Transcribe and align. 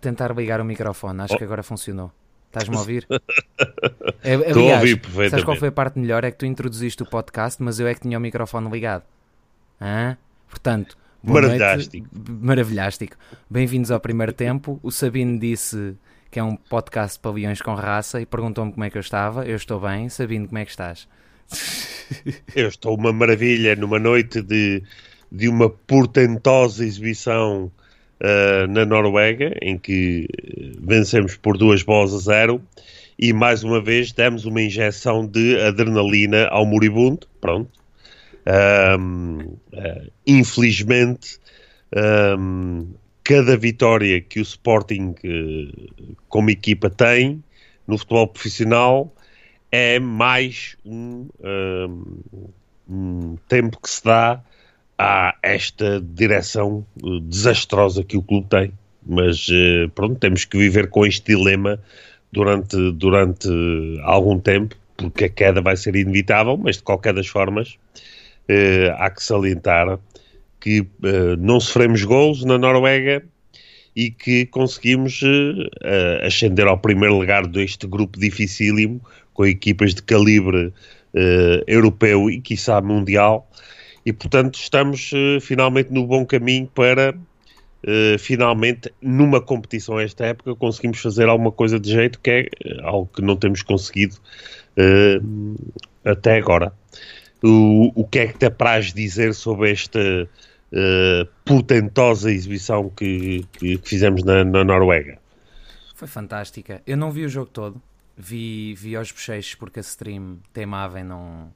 tentar 0.00 0.34
ligar 0.34 0.60
o 0.60 0.64
microfone. 0.64 1.20
Acho 1.22 1.34
oh. 1.34 1.38
que 1.38 1.44
agora 1.44 1.62
funcionou. 1.62 2.12
Estás-me 2.46 2.76
a 2.76 2.78
ouvir? 2.78 3.06
É, 4.22 4.34
Estou 4.34 4.70
a 4.70 4.74
ouvir 4.74 4.96
perfeitamente. 4.96 5.30
Sabes 5.30 5.44
qual 5.44 5.56
foi 5.56 5.68
a 5.68 5.72
parte 5.72 5.98
melhor? 5.98 6.24
É 6.24 6.30
que 6.30 6.38
tu 6.38 6.44
introduziste 6.44 7.02
o 7.02 7.06
podcast, 7.06 7.62
mas 7.62 7.78
eu 7.78 7.86
é 7.86 7.94
que 7.94 8.00
tinha 8.00 8.18
o 8.18 8.20
microfone 8.20 8.68
ligado. 8.68 9.04
Hã? 9.80 10.16
Portanto, 10.48 10.98
maravilhástico. 11.22 12.08
Maravilhástico. 12.28 13.16
Bem-vindos 13.48 13.90
ao 13.90 14.00
primeiro 14.00 14.32
tempo. 14.32 14.78
O 14.82 14.90
Sabino 14.90 15.38
disse 15.38 15.94
que 16.30 16.38
é 16.38 16.42
um 16.42 16.56
podcast 16.56 17.16
de 17.16 17.22
pavilhões 17.22 17.62
com 17.62 17.74
raça 17.74 18.20
e 18.20 18.26
perguntou-me 18.26 18.72
como 18.72 18.84
é 18.84 18.90
que 18.90 18.98
eu 18.98 19.00
estava. 19.00 19.46
Eu 19.46 19.56
estou 19.56 19.80
bem. 19.80 20.08
Sabino, 20.08 20.46
como 20.46 20.58
é 20.58 20.64
que 20.64 20.70
estás? 20.70 21.08
Eu 22.54 22.68
estou 22.68 22.94
uma 22.96 23.12
maravilha 23.12 23.76
numa 23.76 23.98
noite 23.98 24.42
de, 24.42 24.82
de 25.30 25.48
uma 25.48 25.70
portentosa 25.70 26.84
exibição 26.84 27.70
uh, 28.20 28.66
na 28.68 28.84
Noruega, 28.84 29.56
em 29.62 29.78
que 29.78 30.28
vencemos 30.80 31.36
por 31.36 31.56
duas 31.56 31.82
bolas 31.82 32.14
a 32.14 32.18
zero 32.18 32.62
e 33.18 33.32
mais 33.32 33.64
uma 33.64 33.80
vez 33.80 34.12
demos 34.12 34.44
uma 34.44 34.62
injeção 34.62 35.26
de 35.26 35.60
adrenalina 35.60 36.46
ao 36.48 36.64
moribundo. 36.64 37.26
Pronto. 37.40 37.70
Um, 38.46 39.40
uh, 39.40 39.58
eh, 39.72 40.06
infelizmente, 40.26 41.38
um, 42.38 42.86
cada 43.24 43.56
vitória 43.56 44.20
que 44.20 44.38
o 44.38 44.42
Sporting, 44.42 45.14
uh, 45.24 46.16
como 46.28 46.48
equipa, 46.50 46.88
tem 46.88 47.42
no 47.86 47.98
futebol 47.98 48.28
profissional 48.28 49.12
é 49.70 49.98
mais 49.98 50.76
um, 50.82 51.28
um 52.88 53.36
tempo 53.48 53.78
que 53.82 53.90
se 53.90 54.02
dá 54.02 54.42
a 54.98 55.36
esta 55.42 56.00
direção 56.00 56.84
uh, 57.02 57.20
desastrosa 57.20 58.02
que 58.02 58.16
o 58.16 58.22
clube 58.22 58.48
tem. 58.50 58.72
Mas 59.06 59.48
uh, 59.48 59.88
pronto, 59.94 60.18
temos 60.18 60.44
que 60.44 60.58
viver 60.58 60.90
com 60.90 61.06
este 61.06 61.34
dilema 61.36 61.80
durante, 62.32 62.76
durante 62.92 63.48
algum 64.02 64.38
tempo, 64.40 64.74
porque 64.96 65.26
a 65.26 65.28
queda 65.28 65.62
vai 65.62 65.76
ser 65.76 65.94
inevitável, 65.94 66.56
mas 66.56 66.76
de 66.76 66.82
qualquer 66.82 67.14
das 67.14 67.28
formas 67.28 67.78
uh, 68.48 68.92
há 68.98 69.08
que 69.08 69.22
salientar 69.22 69.98
que 70.60 70.84
não 71.38 71.60
sofremos 71.60 72.02
gols 72.02 72.44
na 72.44 72.58
Noruega 72.58 73.22
e 73.94 74.10
que 74.10 74.44
conseguimos 74.46 75.22
ascender 76.26 76.66
ao 76.66 76.76
primeiro 76.76 77.16
lugar 77.16 77.46
deste 77.46 77.86
grupo 77.86 78.18
dificílimo 78.18 79.00
com 79.32 79.46
equipas 79.46 79.94
de 79.94 80.02
calibre 80.02 80.72
europeu 81.64 82.28
e, 82.28 82.40
quiçá, 82.40 82.80
mundial, 82.80 83.48
e 84.08 84.12
portanto 84.12 84.58
estamos 84.58 85.12
uh, 85.12 85.38
finalmente 85.38 85.92
no 85.92 86.06
bom 86.06 86.24
caminho 86.24 86.66
para 86.68 87.14
uh, 87.14 88.18
finalmente 88.18 88.90
numa 89.02 89.38
competição 89.38 90.00
esta 90.00 90.24
época 90.24 90.54
conseguimos 90.56 90.98
fazer 90.98 91.28
alguma 91.28 91.52
coisa 91.52 91.78
de 91.78 91.92
jeito 91.92 92.18
que 92.18 92.30
é 92.30 92.40
eh, 92.40 92.80
algo 92.84 93.10
que 93.14 93.20
não 93.20 93.36
temos 93.36 93.62
conseguido 93.62 94.16
até 96.04 96.38
agora. 96.38 96.72
O, 97.42 97.90
o 98.00 98.06
que 98.06 98.20
é 98.20 98.26
que 98.28 98.38
te 98.38 98.46
apraz 98.46 98.92
dizer 98.92 99.34
sobre 99.34 99.72
esta 99.72 100.00
portentosa 101.44 102.30
exibição 102.30 102.88
que, 102.88 103.44
que, 103.52 103.76
que 103.78 103.88
fizemos 103.88 104.22
na, 104.22 104.44
na, 104.44 104.62
Noruega? 104.62 105.18
Foi 105.96 106.06
fantástica. 106.06 106.80
Eu 106.86 106.96
não 106.96 107.10
vi 107.10 107.24
o 107.24 107.28
jogo 107.28 107.50
todo, 107.50 107.82
vi, 108.16 108.72
vi 108.74 108.94
aos 108.94 109.10
bochechos 109.10 109.56
porque 109.56 109.80
a 109.80 109.82
stream 109.82 110.38
teimava 110.52 111.00
em 111.00 111.04
não, 111.04 111.52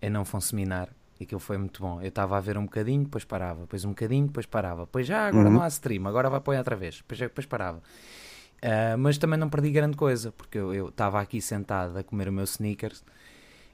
em 0.00 0.08
não 0.08 0.24
funcionar 0.24 0.88
aquilo 1.24 1.40
foi 1.40 1.58
muito 1.58 1.80
bom. 1.80 2.00
Eu 2.00 2.08
estava 2.08 2.36
a 2.36 2.40
ver 2.40 2.58
um 2.58 2.64
bocadinho, 2.64 3.04
depois 3.04 3.24
parava, 3.24 3.62
depois 3.62 3.84
um 3.84 3.90
bocadinho, 3.90 4.26
depois 4.26 4.46
parava. 4.46 4.82
Depois 4.82 5.06
já, 5.06 5.26
agora 5.26 5.48
uhum. 5.48 5.54
não 5.54 5.62
há 5.62 5.68
stream, 5.68 6.06
agora 6.06 6.28
vai 6.28 6.40
pôr 6.40 6.56
outra 6.56 6.76
vez. 6.76 6.96
Depois, 6.96 7.18
depois 7.18 7.46
parava. 7.46 7.78
Uh, 7.78 8.96
mas 8.98 9.18
também 9.18 9.38
não 9.38 9.48
perdi 9.48 9.70
grande 9.70 9.96
coisa, 9.96 10.32
porque 10.32 10.58
eu 10.58 10.88
estava 10.88 11.20
aqui 11.20 11.40
sentado 11.40 11.98
a 11.98 12.02
comer 12.02 12.28
o 12.28 12.32
meu 12.32 12.44
sneakers 12.44 13.04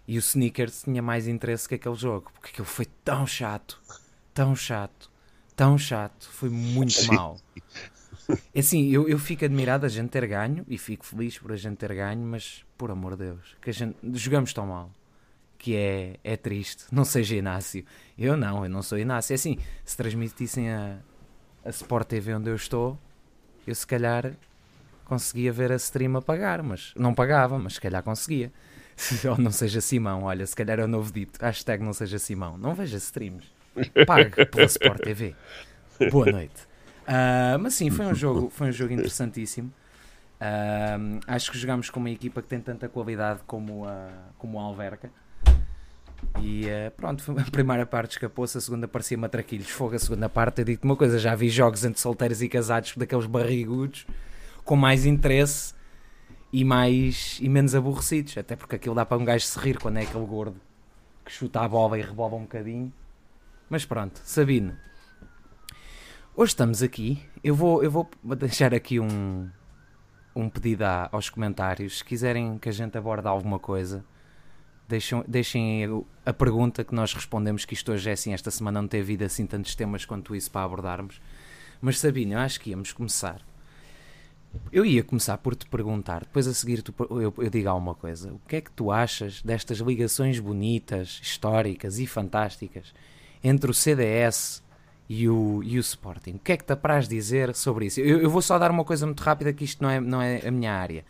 e 0.06 0.16
o 0.16 0.20
sneakers 0.20 0.82
tinha 0.82 1.00
mais 1.00 1.28
interesse 1.28 1.68
que 1.68 1.76
aquele 1.76 1.94
jogo, 1.94 2.30
porque 2.32 2.50
aquilo 2.50 2.66
foi 2.66 2.86
tão 3.04 3.26
chato, 3.26 3.80
tão 4.34 4.54
chato, 4.56 5.10
tão 5.54 5.78
chato, 5.78 6.28
foi 6.30 6.48
muito 6.50 6.92
Sim. 6.92 7.14
mal. 7.14 7.38
É 8.54 8.60
assim, 8.60 8.88
eu, 8.88 9.08
eu 9.08 9.18
fico 9.18 9.44
admirado 9.44 9.84
a 9.84 9.88
gente 9.88 10.10
ter 10.10 10.26
ganho 10.26 10.64
e 10.68 10.78
fico 10.78 11.04
feliz 11.04 11.38
por 11.38 11.52
a 11.52 11.56
gente 11.56 11.76
ter 11.76 11.92
ganho, 11.94 12.22
mas 12.22 12.64
por 12.78 12.90
amor 12.90 13.16
de 13.16 13.24
Deus, 13.24 13.56
que 13.60 13.70
a 13.70 13.72
gente 13.72 13.96
jogamos 14.14 14.52
tão 14.52 14.66
mal 14.66 14.90
que 15.62 15.76
é, 15.76 16.16
é 16.24 16.36
triste. 16.36 16.86
Não 16.90 17.04
seja 17.04 17.36
Inácio. 17.36 17.84
Eu 18.18 18.36
não, 18.36 18.64
eu 18.64 18.68
não 18.68 18.82
sou 18.82 18.98
Inácio. 18.98 19.32
É 19.32 19.36
assim, 19.36 19.58
se 19.84 19.96
transmitissem 19.96 20.68
a, 20.68 20.98
a 21.64 21.70
Sport 21.70 22.08
TV 22.08 22.34
onde 22.34 22.50
eu 22.50 22.56
estou, 22.56 22.98
eu 23.64 23.72
se 23.72 23.86
calhar 23.86 24.32
conseguia 25.04 25.52
ver 25.52 25.70
a 25.70 25.76
stream 25.76 26.16
a 26.16 26.20
pagar, 26.20 26.64
mas 26.64 26.92
não 26.96 27.14
pagava, 27.14 27.60
mas 27.60 27.74
se 27.74 27.80
calhar 27.80 28.02
conseguia. 28.02 28.52
Ou 29.30 29.38
não 29.38 29.52
seja 29.52 29.80
Simão, 29.80 30.24
olha, 30.24 30.44
se 30.44 30.56
calhar 30.56 30.80
é 30.80 30.84
o 30.84 30.88
novo 30.88 31.12
dito. 31.12 31.38
Hashtag 31.40 31.84
não 31.84 31.92
seja 31.92 32.18
Simão. 32.18 32.58
Não 32.58 32.74
veja 32.74 32.96
streams. 32.96 33.46
Pague 34.04 34.44
pela 34.46 34.66
Sport 34.66 35.00
TV. 35.00 35.36
Boa 36.10 36.26
noite. 36.26 36.60
Uh, 37.02 37.56
mas 37.60 37.74
sim, 37.74 37.88
foi 37.88 38.06
um 38.06 38.14
jogo, 38.14 38.50
foi 38.50 38.68
um 38.68 38.72
jogo 38.72 38.92
interessantíssimo. 38.92 39.72
Uh, 40.40 41.20
acho 41.28 41.52
que 41.52 41.58
jogámos 41.58 41.88
com 41.88 42.00
uma 42.00 42.10
equipa 42.10 42.42
que 42.42 42.48
tem 42.48 42.60
tanta 42.60 42.88
qualidade 42.88 43.40
como 43.46 43.86
a, 43.86 44.08
como 44.38 44.58
a 44.58 44.62
Alverca. 44.64 45.08
E 46.40 46.66
uh, 46.66 46.90
pronto, 46.96 47.24
a 47.38 47.50
primeira 47.50 47.86
parte 47.86 48.12
escapou-se, 48.12 48.56
a 48.56 48.60
segunda 48.60 48.88
parecia 48.88 49.16
matraquilhos. 49.16 49.68
Fogo, 49.68 49.94
a 49.94 49.98
segunda 49.98 50.28
parte, 50.28 50.60
eu 50.60 50.64
digo-te 50.64 50.84
uma 50.84 50.96
coisa: 50.96 51.18
já 51.18 51.34
vi 51.34 51.48
jogos 51.48 51.84
entre 51.84 52.00
solteiros 52.00 52.42
e 52.42 52.48
casados 52.48 52.96
daqueles 52.96 53.26
barrigudos 53.26 54.06
com 54.64 54.76
mais 54.76 55.04
interesse 55.06 55.74
e 56.52 56.64
mais 56.64 57.38
e 57.40 57.48
menos 57.48 57.74
aborrecidos. 57.74 58.36
Até 58.36 58.56
porque 58.56 58.76
aquilo 58.76 58.94
dá 58.94 59.04
para 59.04 59.18
um 59.18 59.24
gajo 59.24 59.44
se 59.44 59.58
rir 59.58 59.78
quando 59.78 59.98
é 59.98 60.02
aquele 60.02 60.26
gordo 60.26 60.60
que 61.24 61.32
chuta 61.32 61.60
a 61.60 61.68
bola 61.68 61.98
e 61.98 62.02
rebola 62.02 62.34
um 62.36 62.42
bocadinho. 62.42 62.92
Mas 63.68 63.84
pronto, 63.84 64.20
Sabino, 64.24 64.76
hoje 66.36 66.50
estamos 66.50 66.82
aqui. 66.82 67.22
Eu 67.42 67.54
vou, 67.54 67.82
eu 67.82 67.90
vou 67.90 68.08
deixar 68.36 68.74
aqui 68.74 69.00
um, 69.00 69.48
um 70.34 70.48
pedido 70.48 70.84
aos 71.10 71.30
comentários. 71.30 71.98
Se 71.98 72.04
quiserem 72.04 72.58
que 72.58 72.68
a 72.68 72.72
gente 72.72 72.98
aborde 72.98 73.28
alguma 73.28 73.58
coisa 73.58 74.04
Deixem, 74.92 75.24
deixem 75.26 76.04
a 76.26 76.34
pergunta 76.34 76.84
que 76.84 76.94
nós 76.94 77.14
respondemos, 77.14 77.64
que 77.64 77.72
isto 77.72 77.90
hoje 77.92 78.10
é 78.10 78.12
assim, 78.12 78.34
esta 78.34 78.50
semana 78.50 78.82
não 78.82 78.86
teve 78.86 79.04
vida 79.04 79.24
assim 79.24 79.46
tantos 79.46 79.74
temas 79.74 80.04
quanto 80.04 80.36
isso 80.36 80.50
para 80.50 80.66
abordarmos. 80.66 81.18
Mas 81.80 81.98
Sabina, 81.98 82.34
eu 82.34 82.38
acho 82.38 82.60
que 82.60 82.68
íamos 82.68 82.92
começar. 82.92 83.40
Eu 84.70 84.84
ia 84.84 85.02
começar 85.02 85.38
por 85.38 85.54
te 85.54 85.64
perguntar, 85.64 86.24
depois 86.24 86.46
a 86.46 86.52
seguir 86.52 86.82
tu, 86.82 86.94
eu, 87.08 87.32
eu 87.38 87.48
digo 87.48 87.70
alguma 87.70 87.94
coisa. 87.94 88.34
O 88.34 88.40
que 88.46 88.56
é 88.56 88.60
que 88.60 88.70
tu 88.70 88.92
achas 88.92 89.40
destas 89.40 89.78
ligações 89.78 90.38
bonitas, 90.38 91.18
históricas 91.22 91.98
e 91.98 92.06
fantásticas 92.06 92.92
entre 93.42 93.70
o 93.70 93.74
CDS 93.74 94.62
e 95.08 95.26
o, 95.26 95.62
e 95.64 95.78
o 95.78 95.80
Sporting? 95.80 96.32
O 96.32 96.38
que 96.38 96.52
é 96.52 96.56
que 96.58 96.64
te 96.64 96.72
apraz 96.74 97.08
dizer 97.08 97.54
sobre 97.54 97.86
isso? 97.86 97.98
Eu, 97.98 98.20
eu 98.20 98.28
vou 98.28 98.42
só 98.42 98.58
dar 98.58 98.70
uma 98.70 98.84
coisa 98.84 99.06
muito 99.06 99.22
rápida, 99.22 99.54
que 99.54 99.64
isto 99.64 99.82
não 99.82 99.88
é, 99.88 99.98
não 99.98 100.20
é 100.20 100.46
a 100.46 100.50
minha 100.50 100.74
área. 100.74 101.02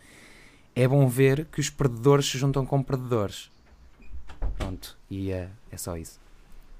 É 0.73 0.87
bom 0.87 1.05
ver 1.05 1.47
que 1.51 1.59
os 1.59 1.69
perdedores 1.69 2.27
se 2.27 2.37
juntam 2.37 2.65
com 2.65 2.81
perdedores. 2.81 3.51
Pronto, 4.57 4.97
e 5.09 5.31
é, 5.31 5.47
é 5.71 5.77
só 5.77 5.97
isso. 5.97 6.19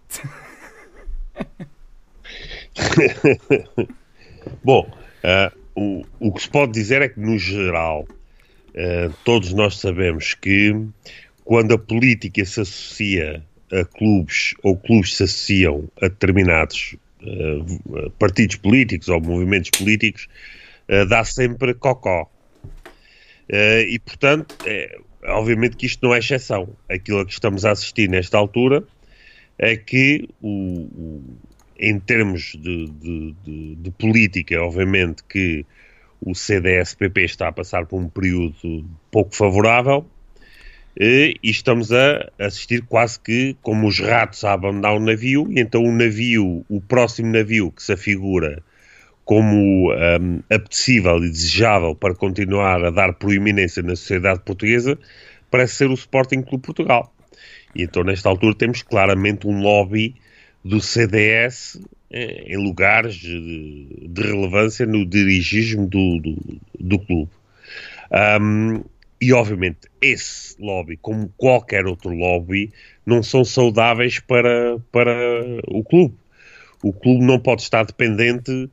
Bom, 4.63 4.89
uh, 5.23 5.51
o, 5.75 6.05
o 6.19 6.33
que 6.33 6.41
se 6.41 6.49
pode 6.49 6.71
dizer 6.71 7.01
é 7.01 7.09
que, 7.09 7.19
no 7.19 7.37
geral, 7.37 8.07
uh, 8.09 9.13
todos 9.23 9.53
nós 9.53 9.77
sabemos 9.77 10.33
que 10.33 10.75
quando 11.43 11.73
a 11.73 11.77
política 11.77 12.43
se 12.45 12.61
associa 12.61 13.43
a 13.71 13.85
clubes 13.85 14.53
ou 14.61 14.77
clubes 14.77 15.15
se 15.15 15.23
associam 15.23 15.89
a 16.01 16.07
determinados 16.07 16.95
uh, 17.21 18.09
partidos 18.11 18.57
políticos 18.57 19.09
ou 19.09 19.19
movimentos 19.19 19.71
políticos, 19.71 20.27
dá 21.07 21.23
sempre 21.23 21.73
cocó. 21.73 22.29
e, 23.49 23.97
portanto, 23.99 24.53
é, 24.65 24.99
obviamente 25.27 25.75
que 25.77 25.85
isto 25.85 26.05
não 26.05 26.13
é 26.13 26.19
exceção. 26.19 26.69
Aquilo 26.89 27.19
a 27.19 27.25
que 27.25 27.33
estamos 27.33 27.65
a 27.65 27.71
assistir 27.71 28.09
nesta 28.09 28.37
altura 28.37 28.83
é 29.57 29.75
que, 29.75 30.27
o, 30.41 30.49
o 30.49 31.23
em 31.79 31.99
termos 31.99 32.53
de, 32.53 32.87
de, 32.87 33.35
de, 33.43 33.75
de, 33.75 33.91
política, 33.91 34.61
obviamente 34.61 35.23
que 35.23 35.65
o 36.21 36.33
CDS-PP 36.33 37.25
está 37.25 37.49
a 37.49 37.51
passar 37.51 37.85
por 37.85 37.99
um 37.99 38.07
período 38.07 38.85
pouco 39.11 39.35
favorável 39.35 40.05
e, 40.97 41.37
estamos 41.43 41.91
a 41.91 42.29
assistir 42.39 42.83
quase 42.83 43.19
que 43.19 43.57
como 43.61 43.87
os 43.87 43.99
ratos 43.99 44.43
a 44.43 44.53
abandonar 44.53 44.95
o 44.95 44.99
navio, 44.99 45.47
e 45.49 45.59
então 45.59 45.83
o 45.83 45.91
navio, 45.91 46.63
o 46.69 46.79
próximo 46.79 47.31
navio 47.31 47.71
que 47.71 47.81
se 47.81 47.93
afigura 47.93 48.63
como 49.25 49.91
um, 49.93 50.39
apetecível 50.49 51.17
e 51.17 51.29
desejável 51.29 51.95
para 51.95 52.13
continuar 52.13 52.83
a 52.83 52.89
dar 52.89 53.13
proeminência 53.13 53.81
na 53.81 53.95
sociedade 53.95 54.41
portuguesa 54.41 54.97
parece 55.49 55.75
ser 55.75 55.89
o 55.89 55.93
Sporting 55.93 56.41
Clube 56.41 56.65
Portugal. 56.65 57.13
E 57.75 57.83
então, 57.83 58.03
nesta 58.03 58.29
altura, 58.29 58.55
temos 58.55 58.81
claramente 58.81 59.47
um 59.47 59.61
lobby 59.61 60.15
do 60.63 60.81
CDS 60.81 61.79
em 62.09 62.57
lugares 62.57 63.15
de, 63.15 64.07
de 64.07 64.21
relevância 64.21 64.85
no 64.85 65.05
dirigismo 65.05 65.87
do, 65.87 66.19
do, 66.19 66.61
do 66.79 66.99
clube. 66.99 67.31
Um, 68.39 68.83
e, 69.19 69.33
obviamente, 69.33 69.79
esse 70.01 70.55
lobby, 70.61 70.97
como 70.97 71.33
qualquer 71.37 71.85
outro 71.85 72.13
lobby, 72.13 72.71
não 73.05 73.23
são 73.23 73.43
saudáveis 73.43 74.19
para, 74.19 74.77
para 74.91 75.15
o 75.67 75.83
clube. 75.83 76.15
O 76.83 76.91
clube 76.91 77.23
não 77.23 77.39
pode 77.39 77.61
estar 77.61 77.85
dependente 77.85 78.69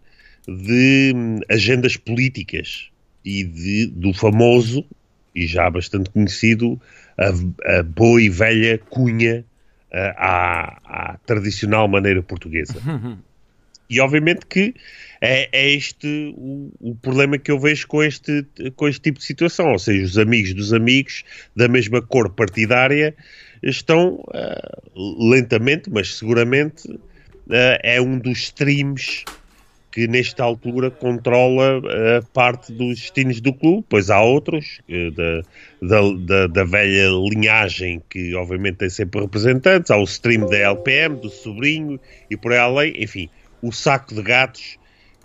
de 0.47 1.13
agendas 1.49 1.97
políticas 1.97 2.89
e 3.25 3.45
de, 3.45 3.87
do 3.87 4.13
famoso, 4.13 4.85
e 5.35 5.47
já 5.47 5.69
bastante 5.71 6.11
conhecido, 6.11 6.81
a, 7.19 7.79
a 7.79 7.83
boa 7.83 8.21
e 8.21 8.29
velha 8.29 8.79
cunha 8.79 9.45
à, 9.93 11.13
à 11.13 11.19
tradicional 11.27 11.89
maneira 11.89 12.23
portuguesa. 12.23 12.75
E 13.89 13.99
obviamente 14.01 14.47
que 14.47 14.73
é, 15.21 15.49
é 15.53 15.73
este 15.73 16.33
o, 16.37 16.71
o, 16.81 16.95
problema 16.95 17.37
que 17.37 17.51
eu 17.51 17.59
vejo 17.59 17.89
com 17.89 18.03
este, 18.03 18.47
com 18.77 18.87
este 18.87 19.01
tipo 19.01 19.19
de 19.19 19.25
situação. 19.25 19.73
Ou 19.73 19.81
seja, 19.81 20.05
os 20.05 20.17
amigos 20.17 20.55
dos 20.55 20.73
amigos 20.73 21.25
da 21.57 21.67
mesma 21.67 22.01
cor 22.01 22.31
partidária 22.31 23.15
estão 23.61 24.25
uh, 24.29 25.29
lentamente, 25.29 25.91
mas 25.91 26.17
seguramente, 26.17 26.89
uh, 26.89 27.79
é 27.83 28.01
um 28.01 28.17
dos 28.17 28.39
streams 28.39 29.25
que 29.91 30.07
nesta 30.07 30.45
altura 30.45 30.91
controla 30.91 31.83
a 32.19 32.23
parte 32.33 32.73
dos 32.73 33.01
destinos 33.01 33.41
do 33.41 33.53
clube, 33.53 33.85
pois 33.89 34.09
há 34.09 34.21
outros 34.23 34.81
eh, 34.89 35.11
da, 35.11 35.43
da, 35.83 36.01
da, 36.19 36.47
da, 36.47 36.65
velha 36.65 37.09
linhagem 37.29 38.01
que 38.09 38.35
obviamente 38.35 38.77
tem 38.77 38.91
sempre 38.91 39.21
representantes, 39.21 39.91
há 39.91 39.97
o 39.97 40.05
stream 40.05 40.49
da 40.49 40.57
LPM, 40.57 41.17
do 41.17 41.29
sobrinho 41.29 41.99
e 42.31 42.37
por 42.37 42.53
aí 42.53 42.59
além, 42.59 43.03
enfim, 43.03 43.29
o 43.61 43.73
saco 43.73 44.15
de 44.15 44.23
gatos 44.23 44.79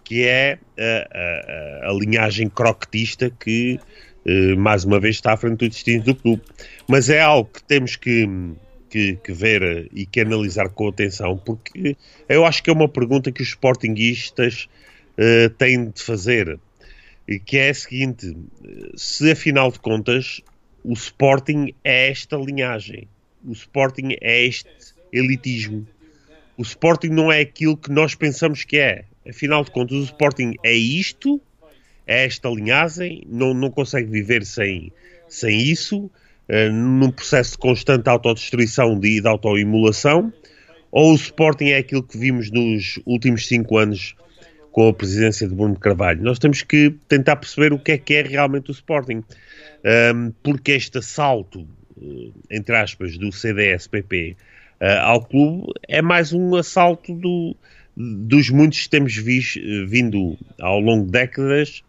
que 0.03 0.23
é 0.23 0.57
a, 0.79 1.87
a, 1.87 1.89
a 1.89 1.93
linhagem 1.93 2.49
croquetista 2.49 3.29
que 3.29 3.79
eh, 4.25 4.55
mais 4.55 4.83
uma 4.83 4.99
vez 4.99 5.15
está 5.15 5.33
à 5.33 5.37
frente 5.37 5.59
do 5.59 5.69
destino 5.69 6.03
do 6.03 6.15
clube. 6.15 6.41
Mas 6.87 7.09
é 7.09 7.21
algo 7.21 7.49
que 7.51 7.63
temos 7.63 7.95
que 7.95 8.27
que, 8.89 9.15
que, 9.17 9.33
ver 9.33 9.89
e 9.93 10.05
que 10.05 10.21
analisar 10.21 10.69
com 10.69 10.87
atenção, 10.87 11.37
porque 11.37 11.95
eu 12.29 12.45
acho 12.45 12.63
que 12.63 12.69
é 12.69 12.73
uma 12.73 12.87
pergunta 12.87 13.31
que 13.31 13.41
os 13.41 13.49
sportinguistas 13.49 14.67
uh, 15.17 15.49
têm 15.51 15.89
de 15.89 16.01
fazer, 16.01 16.59
que 17.45 17.57
é 17.57 17.69
a 17.69 17.73
seguinte: 17.73 18.35
se 18.95 19.31
afinal 19.31 19.71
de 19.71 19.79
contas 19.79 20.41
o 20.83 20.93
Sporting 20.93 21.73
é 21.83 22.11
esta 22.11 22.37
linhagem, 22.37 23.07
o 23.43 23.51
Sporting 23.51 24.15
é 24.21 24.45
este 24.45 24.69
elitismo, 25.11 25.87
o 26.57 26.61
Sporting 26.61 27.09
não 27.09 27.31
é 27.31 27.41
aquilo 27.41 27.75
que 27.75 27.91
nós 27.91 28.13
pensamos 28.13 28.63
que 28.63 28.77
é. 28.77 29.05
Afinal 29.27 29.63
de 29.63 29.71
contas, 29.71 29.97
o 29.97 30.03
Sporting 30.03 30.53
é 30.63 30.73
isto, 30.73 31.41
é 32.05 32.25
esta 32.25 32.47
linhagem, 32.49 33.23
não, 33.27 33.53
não 33.53 33.71
consegue 33.71 34.09
viver 34.09 34.45
sem, 34.45 34.91
sem 35.27 35.59
isso 35.59 36.09
num 36.71 37.11
processo 37.11 37.53
de 37.53 37.57
constante 37.57 38.07
autodestruição 38.07 38.99
e 39.03 39.19
de 39.19 39.27
autoimulação, 39.27 40.31
ou 40.91 41.11
o 41.11 41.15
Sporting 41.15 41.65
é 41.65 41.77
aquilo 41.77 42.03
que 42.03 42.17
vimos 42.17 42.49
nos 42.51 42.99
últimos 43.05 43.47
cinco 43.47 43.77
anos 43.77 44.15
com 44.71 44.89
a 44.89 44.93
presidência 44.93 45.47
de 45.47 45.55
Bruno 45.55 45.79
Carvalho. 45.79 46.21
Nós 46.21 46.37
temos 46.37 46.61
que 46.61 46.93
tentar 47.07 47.37
perceber 47.37 47.73
o 47.73 47.79
que 47.79 47.93
é 47.93 47.97
que 47.97 48.13
é 48.13 48.21
realmente 48.21 48.69
o 48.69 48.73
Sporting, 48.73 49.23
porque 50.43 50.73
este 50.73 50.97
assalto, 50.97 51.67
eh, 52.01 52.29
entre 52.51 52.75
aspas, 52.75 53.17
do 53.17 53.31
CDS-PP 53.31 54.35
eh, 54.79 54.97
ao 54.99 55.23
clube 55.23 55.71
é 55.87 56.01
mais 56.01 56.33
um 56.33 56.55
assalto 56.55 57.13
do, 57.13 57.55
dos 57.95 58.49
muitos 58.49 58.83
que 58.83 58.89
temos 58.89 59.15
vis, 59.15 59.55
vindo 59.87 60.37
ao 60.59 60.79
longo 60.79 61.05
de 61.05 61.11
décadas 61.11 61.81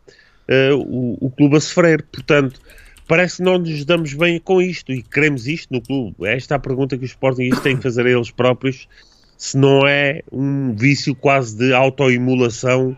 o, 0.87 1.27
o 1.27 1.31
clube 1.31 1.57
a 1.57 1.61
sofrer. 1.61 2.03
Portanto, 2.03 2.61
parece 3.07 3.39
que 3.39 3.43
não 3.43 3.59
nos 3.59 3.85
damos 3.85 4.13
bem 4.15 4.41
com 4.41 4.61
isto 4.61 4.93
e 4.93 5.03
queremos 5.03 5.47
isto 5.47 5.73
no 5.73 5.81
clube. 5.81 6.27
Esta 6.27 6.55
é 6.55 6.57
a 6.57 6.61
pergunta 6.61 6.97
que 6.99 7.05
os 7.05 7.11
Sportingistas 7.11 7.63
têm 7.63 7.77
que 7.77 7.83
fazer 7.83 8.07
a 8.07 8.11
eles 8.11 8.31
próprios, 8.31 8.89
se 9.37 9.57
não 9.57 9.87
é 9.87 10.23
um 10.33 10.75
vício 10.75 11.15
quase 11.15 11.57
de 11.57 11.73
autoimulação 11.73 12.97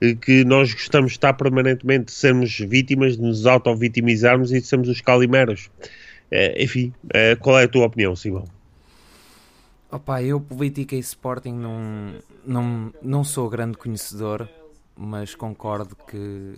eh, 0.00 0.14
que 0.14 0.44
nós 0.44 0.72
gostamos 0.72 1.12
de 1.12 1.18
estar 1.18 1.34
permanentemente 1.34 2.06
de 2.06 2.12
sermos 2.12 2.56
vítimas, 2.58 3.16
de 3.16 3.22
nos 3.22 3.46
auto-vitimizarmos 3.46 4.52
e 4.52 4.60
de 4.60 4.66
sermos 4.66 4.88
os 4.88 5.00
calimeros. 5.00 5.70
É, 6.30 6.62
enfim, 6.62 6.92
é, 7.12 7.34
qual 7.34 7.58
é 7.58 7.64
a 7.64 7.68
tua 7.68 7.86
opinião, 7.86 8.14
Simão? 8.14 8.44
Opa, 9.90 10.22
eu 10.22 10.40
política 10.40 10.94
e 10.94 11.00
Sporting 11.00 11.52
não, 11.52 12.14
não, 12.46 12.94
não 13.02 13.24
sou 13.24 13.50
grande 13.50 13.76
conhecedor, 13.76 14.48
mas 14.96 15.34
concordo 15.34 15.96
que 16.08 16.54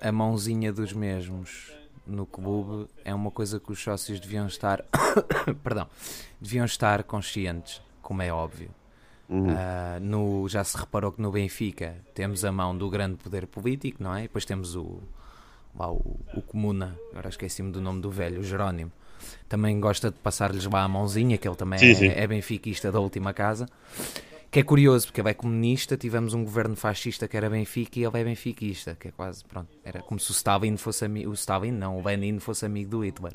a 0.00 0.12
mãozinha 0.12 0.72
dos 0.72 0.92
mesmos 0.92 1.72
no 2.06 2.24
clube 2.24 2.88
é 3.04 3.14
uma 3.14 3.30
coisa 3.30 3.60
que 3.60 3.70
os 3.70 3.78
sócios 3.82 4.18
deviam 4.18 4.46
estar 4.46 4.82
perdão, 5.62 5.86
deviam 6.40 6.64
estar 6.64 7.02
conscientes, 7.02 7.82
como 8.00 8.22
é 8.22 8.32
óbvio. 8.32 8.70
Uhum. 9.28 9.50
Uh, 9.50 10.00
no, 10.00 10.48
já 10.48 10.64
se 10.64 10.76
reparou 10.78 11.12
que 11.12 11.20
no 11.20 11.30
Benfica 11.30 11.96
temos 12.14 12.44
a 12.46 12.50
mão 12.50 12.76
do 12.76 12.88
grande 12.88 13.16
poder 13.16 13.46
político, 13.46 14.02
não 14.02 14.14
é? 14.14 14.20
E 14.20 14.22
depois 14.22 14.46
temos 14.46 14.74
o, 14.74 15.00
lá, 15.78 15.90
o, 15.92 16.18
o 16.34 16.40
Comuna, 16.40 16.98
agora 17.10 17.28
esqueci-me 17.28 17.70
do 17.70 17.80
nome 17.80 18.00
do 18.00 18.10
velho, 18.10 18.40
o 18.40 18.42
Jerónimo. 18.42 18.90
Também 19.46 19.78
gosta 19.78 20.10
de 20.10 20.16
passar-lhes 20.16 20.64
lá 20.64 20.82
a 20.82 20.88
mãozinha, 20.88 21.36
que 21.36 21.46
ele 21.46 21.56
também 21.56 21.78
sim, 21.78 21.90
é, 21.90 21.94
sim. 21.94 22.08
é 22.08 22.26
benfiquista 22.26 22.90
da 22.90 23.00
última 23.00 23.34
casa. 23.34 23.66
Que 24.50 24.60
é 24.60 24.62
curioso, 24.62 25.06
porque 25.06 25.20
ele 25.20 25.28
é 25.28 25.34
comunista, 25.34 25.96
tivemos 25.96 26.32
um 26.32 26.42
governo 26.42 26.74
fascista 26.74 27.28
que 27.28 27.36
era 27.36 27.50
Benfica 27.50 27.98
e 27.98 28.04
ele 28.04 28.18
é 28.18 28.24
benfiquista, 28.24 28.96
que 28.98 29.08
é 29.08 29.10
quase, 29.10 29.44
pronto, 29.44 29.68
era 29.84 30.00
como 30.00 30.18
se 30.18 30.30
o 30.30 30.32
Stalin 30.32 30.76
fosse 30.78 31.04
amigo, 31.04 31.30
o 31.30 31.34
Stalin 31.34 31.70
não, 31.70 31.98
o 31.98 32.04
Lenin 32.04 32.38
fosse 32.38 32.64
amigo 32.64 32.90
do 32.90 33.04
Hitler. 33.04 33.34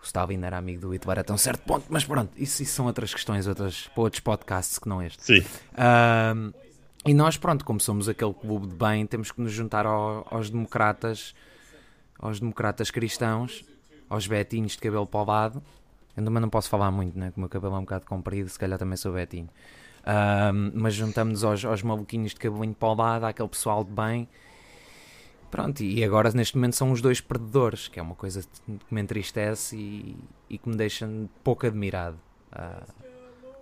O 0.00 0.04
Stalin 0.04 0.40
era 0.44 0.56
amigo 0.56 0.80
do 0.80 0.90
Hitler 0.90 1.18
até 1.18 1.32
um 1.32 1.38
certo 1.38 1.64
ponto, 1.64 1.86
mas 1.88 2.04
pronto, 2.04 2.30
isso, 2.36 2.62
isso 2.62 2.72
são 2.72 2.86
outras 2.86 3.12
questões, 3.12 3.48
outras, 3.48 3.90
outros 3.96 4.20
podcasts 4.20 4.78
que 4.78 4.88
não 4.88 5.02
este. 5.02 5.24
Sim. 5.24 5.44
Um, 5.76 6.52
e 7.04 7.12
nós, 7.12 7.36
pronto, 7.36 7.64
como 7.64 7.80
somos 7.80 8.08
aquele 8.08 8.34
clube 8.34 8.68
de 8.68 8.76
bem, 8.76 9.06
temos 9.06 9.32
que 9.32 9.40
nos 9.40 9.50
juntar 9.50 9.86
ao, 9.86 10.24
aos 10.30 10.50
democratas, 10.50 11.34
aos 12.16 12.38
democratas 12.38 12.92
cristãos, 12.92 13.64
aos 14.08 14.26
betinhos 14.26 14.72
de 14.72 14.78
cabelo 14.78 15.06
para 15.06 15.20
o 15.20 15.24
lado. 15.24 15.62
Eu 16.16 16.24
também 16.24 16.40
não 16.40 16.50
posso 16.50 16.68
falar 16.68 16.90
muito, 16.90 17.18
né? 17.18 17.30
Como 17.32 17.38
o 17.38 17.40
meu 17.40 17.48
cabelo 17.48 17.74
é 17.74 17.78
um 17.78 17.82
bocado 17.82 18.06
comprido, 18.06 18.48
se 18.48 18.58
calhar 18.58 18.78
também 18.78 18.96
sou 18.96 19.12
betinho. 19.12 19.48
Um, 20.06 20.72
mas 20.74 20.94
juntamos-nos 20.94 21.44
aos, 21.44 21.64
aos 21.64 21.82
maluquinhos 21.82 22.32
de 22.32 22.40
cabelinho 22.40 22.74
para 22.74 22.88
o 22.88 22.94
lado, 22.94 23.24
àquele 23.24 23.48
pessoal 23.48 23.84
de 23.84 23.90
bem. 23.90 24.28
Pronto, 25.50 25.82
e 25.82 26.04
agora 26.04 26.30
neste 26.32 26.56
momento 26.56 26.76
são 26.76 26.92
os 26.92 27.00
dois 27.00 27.20
perdedores, 27.20 27.88
que 27.88 27.98
é 27.98 28.02
uma 28.02 28.14
coisa 28.14 28.42
que 28.42 28.94
me 28.94 29.00
entristece 29.00 29.76
e, 29.76 30.16
e 30.50 30.58
que 30.58 30.68
me 30.68 30.76
deixa 30.76 31.08
pouco 31.42 31.66
admirado 31.66 32.18
uh, 32.52 32.86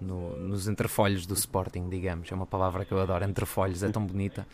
no, 0.01 0.37
nos 0.37 0.67
entrefolhos 0.67 1.27
do 1.27 1.35
Sporting, 1.35 1.89
digamos. 1.89 2.31
É 2.31 2.35
uma 2.35 2.47
palavra 2.47 2.85
que 2.85 2.93
eu 2.93 3.01
adoro, 3.01 3.25
entrefolhos, 3.25 3.83
é 3.85 3.89
tão 3.89 4.05
bonita. 4.05 4.47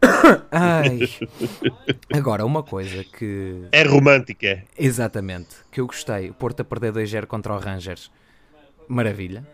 Ai. 0.50 1.00
Agora, 2.12 2.44
uma 2.44 2.62
coisa 2.62 3.02
que. 3.02 3.66
É 3.72 3.82
romântica. 3.82 4.64
Exatamente, 4.78 5.56
que 5.72 5.80
eu 5.80 5.86
gostei. 5.86 6.30
O 6.30 6.34
Porto 6.34 6.60
a 6.60 6.64
perder 6.64 6.92
2-0 6.92 7.26
contra 7.26 7.52
o 7.52 7.58
Rangers. 7.58 8.12
Maravilha 8.86 9.44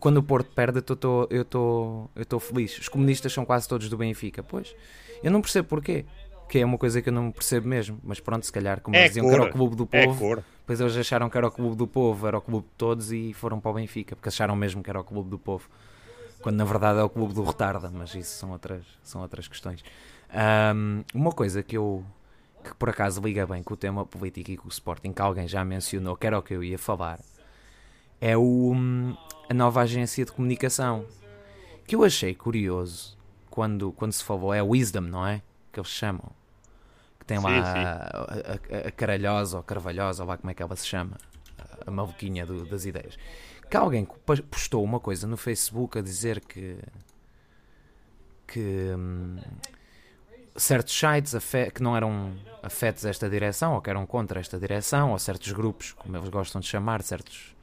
quando 0.00 0.18
o 0.18 0.22
Porto 0.22 0.50
perde, 0.52 0.78
eu 0.78 0.94
estou 0.94 1.28
eu 1.30 1.44
tô, 1.44 2.10
eu 2.16 2.24
tô 2.24 2.40
feliz. 2.40 2.78
Os 2.78 2.88
comunistas 2.88 3.32
são 3.32 3.44
quase 3.44 3.68
todos 3.68 3.88
do 3.88 3.96
Benfica. 3.96 4.42
Pois, 4.42 4.74
eu 5.22 5.30
não 5.30 5.40
percebo 5.40 5.68
porquê. 5.68 6.04
Que 6.48 6.60
é 6.60 6.64
uma 6.64 6.78
coisa 6.78 7.02
que 7.02 7.08
eu 7.08 7.12
não 7.12 7.30
percebo 7.30 7.68
mesmo. 7.68 7.98
Mas 8.02 8.20
pronto, 8.20 8.46
se 8.46 8.52
calhar, 8.52 8.80
como 8.80 8.96
é 8.96 9.00
eles 9.00 9.10
diziam 9.10 9.26
cor. 9.26 9.34
que 9.34 9.40
era 9.40 9.50
o 9.50 9.52
clube 9.52 9.76
do 9.76 9.88
é 9.92 10.06
povo, 10.06 10.34
é 10.34 10.42
depois 10.66 10.80
eles 10.80 10.96
acharam 10.96 11.30
que 11.30 11.38
era 11.38 11.46
o 11.46 11.50
clube 11.50 11.76
do 11.76 11.86
povo, 11.86 12.26
era 12.26 12.38
o 12.38 12.40
clube 12.40 12.66
de 12.66 12.72
todos 12.76 13.12
e 13.12 13.32
foram 13.32 13.60
para 13.60 13.70
o 13.70 13.74
Benfica, 13.74 14.16
porque 14.16 14.28
acharam 14.28 14.56
mesmo 14.56 14.82
que 14.82 14.90
era 14.90 14.98
o 14.98 15.04
clube 15.04 15.30
do 15.30 15.38
povo. 15.38 15.68
Quando 16.42 16.56
na 16.56 16.64
verdade 16.64 16.98
é 16.98 17.02
o 17.04 17.08
clube 17.08 17.32
do 17.32 17.44
retarda, 17.44 17.88
mas 17.88 18.12
isso 18.16 18.36
são 18.36 18.50
outras, 18.50 18.84
são 19.02 19.20
outras 19.22 19.46
questões. 19.46 19.84
Um, 20.74 21.04
uma 21.14 21.30
coisa 21.30 21.62
que 21.62 21.76
eu 21.76 22.04
que 22.64 22.74
por 22.74 22.90
acaso 22.90 23.20
liga 23.20 23.46
bem 23.46 23.62
com 23.62 23.74
o 23.74 23.76
tema 23.76 24.04
político 24.04 24.50
e 24.50 24.56
com 24.56 24.66
o 24.66 24.68
Sporting, 24.68 25.12
que 25.12 25.22
alguém 25.22 25.46
já 25.46 25.64
mencionou, 25.64 26.16
que 26.16 26.26
era 26.26 26.36
o 26.36 26.42
que 26.42 26.52
eu 26.52 26.64
ia 26.64 26.78
falar, 26.78 27.20
é 28.20 28.36
o, 28.36 28.74
a 29.48 29.54
nova 29.54 29.80
agência 29.82 30.24
de 30.24 30.32
comunicação. 30.32 31.06
Que 31.86 31.94
eu 31.94 32.02
achei 32.02 32.34
curioso 32.34 33.16
quando, 33.50 33.92
quando 33.92 34.12
se 34.12 34.22
falou, 34.22 34.52
é 34.52 34.62
Wisdom, 34.62 35.02
não 35.02 35.26
é? 35.26 35.42
Que 35.72 35.80
eles 35.80 35.90
chamam. 35.90 36.30
Que 37.18 37.24
tem 37.24 37.38
lá 37.38 37.48
sim, 37.48 37.56
sim. 37.56 37.84
A, 37.84 38.84
a, 38.84 38.88
a, 38.88 38.90
Caralhosa 38.90 39.56
ou 39.56 39.62
Carvalhosa, 39.62 40.22
ou 40.22 40.28
lá 40.28 40.36
como 40.36 40.50
é 40.50 40.54
que 40.54 40.62
ela 40.62 40.76
se 40.76 40.86
chama, 40.86 41.16
a 41.86 41.90
maluquinha 41.90 42.44
do, 42.44 42.66
das 42.66 42.84
ideias. 42.84 43.16
Que 43.70 43.76
alguém 43.76 44.06
postou 44.50 44.84
uma 44.84 45.00
coisa 45.00 45.26
no 45.26 45.36
Facebook 45.36 45.98
a 45.98 46.02
dizer 46.02 46.40
que. 46.40 46.76
que. 48.46 48.94
Hum, 48.96 49.38
certos 50.54 50.98
sites 50.98 51.34
que 51.74 51.82
não 51.82 51.96
eram 51.96 52.34
afetos 52.62 53.04
a 53.04 53.10
esta 53.10 53.28
direção 53.28 53.74
ou 53.74 53.82
que 53.82 53.90
eram 53.90 54.06
contra 54.06 54.40
esta 54.40 54.58
direção, 54.58 55.12
ou 55.12 55.18
certos 55.18 55.52
grupos, 55.52 55.92
como 55.92 56.16
eles 56.16 56.28
gostam 56.30 56.60
de 56.60 56.66
chamar, 56.66 57.02
certos 57.02 57.55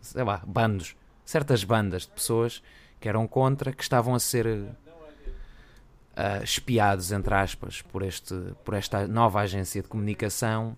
sei 0.00 0.24
lá, 0.24 0.42
bandos, 0.46 0.96
certas 1.24 1.64
bandas 1.64 2.02
de 2.02 2.12
pessoas 2.12 2.62
que 3.00 3.08
eram 3.08 3.26
contra, 3.26 3.72
que 3.72 3.82
estavam 3.82 4.14
a 4.14 4.20
ser 4.20 4.46
uh, 4.46 6.42
espiados, 6.42 7.12
entre 7.12 7.34
aspas, 7.34 7.82
por, 7.82 8.02
este, 8.02 8.34
por 8.64 8.74
esta 8.74 9.06
nova 9.06 9.40
agência 9.40 9.82
de 9.82 9.88
comunicação 9.88 10.76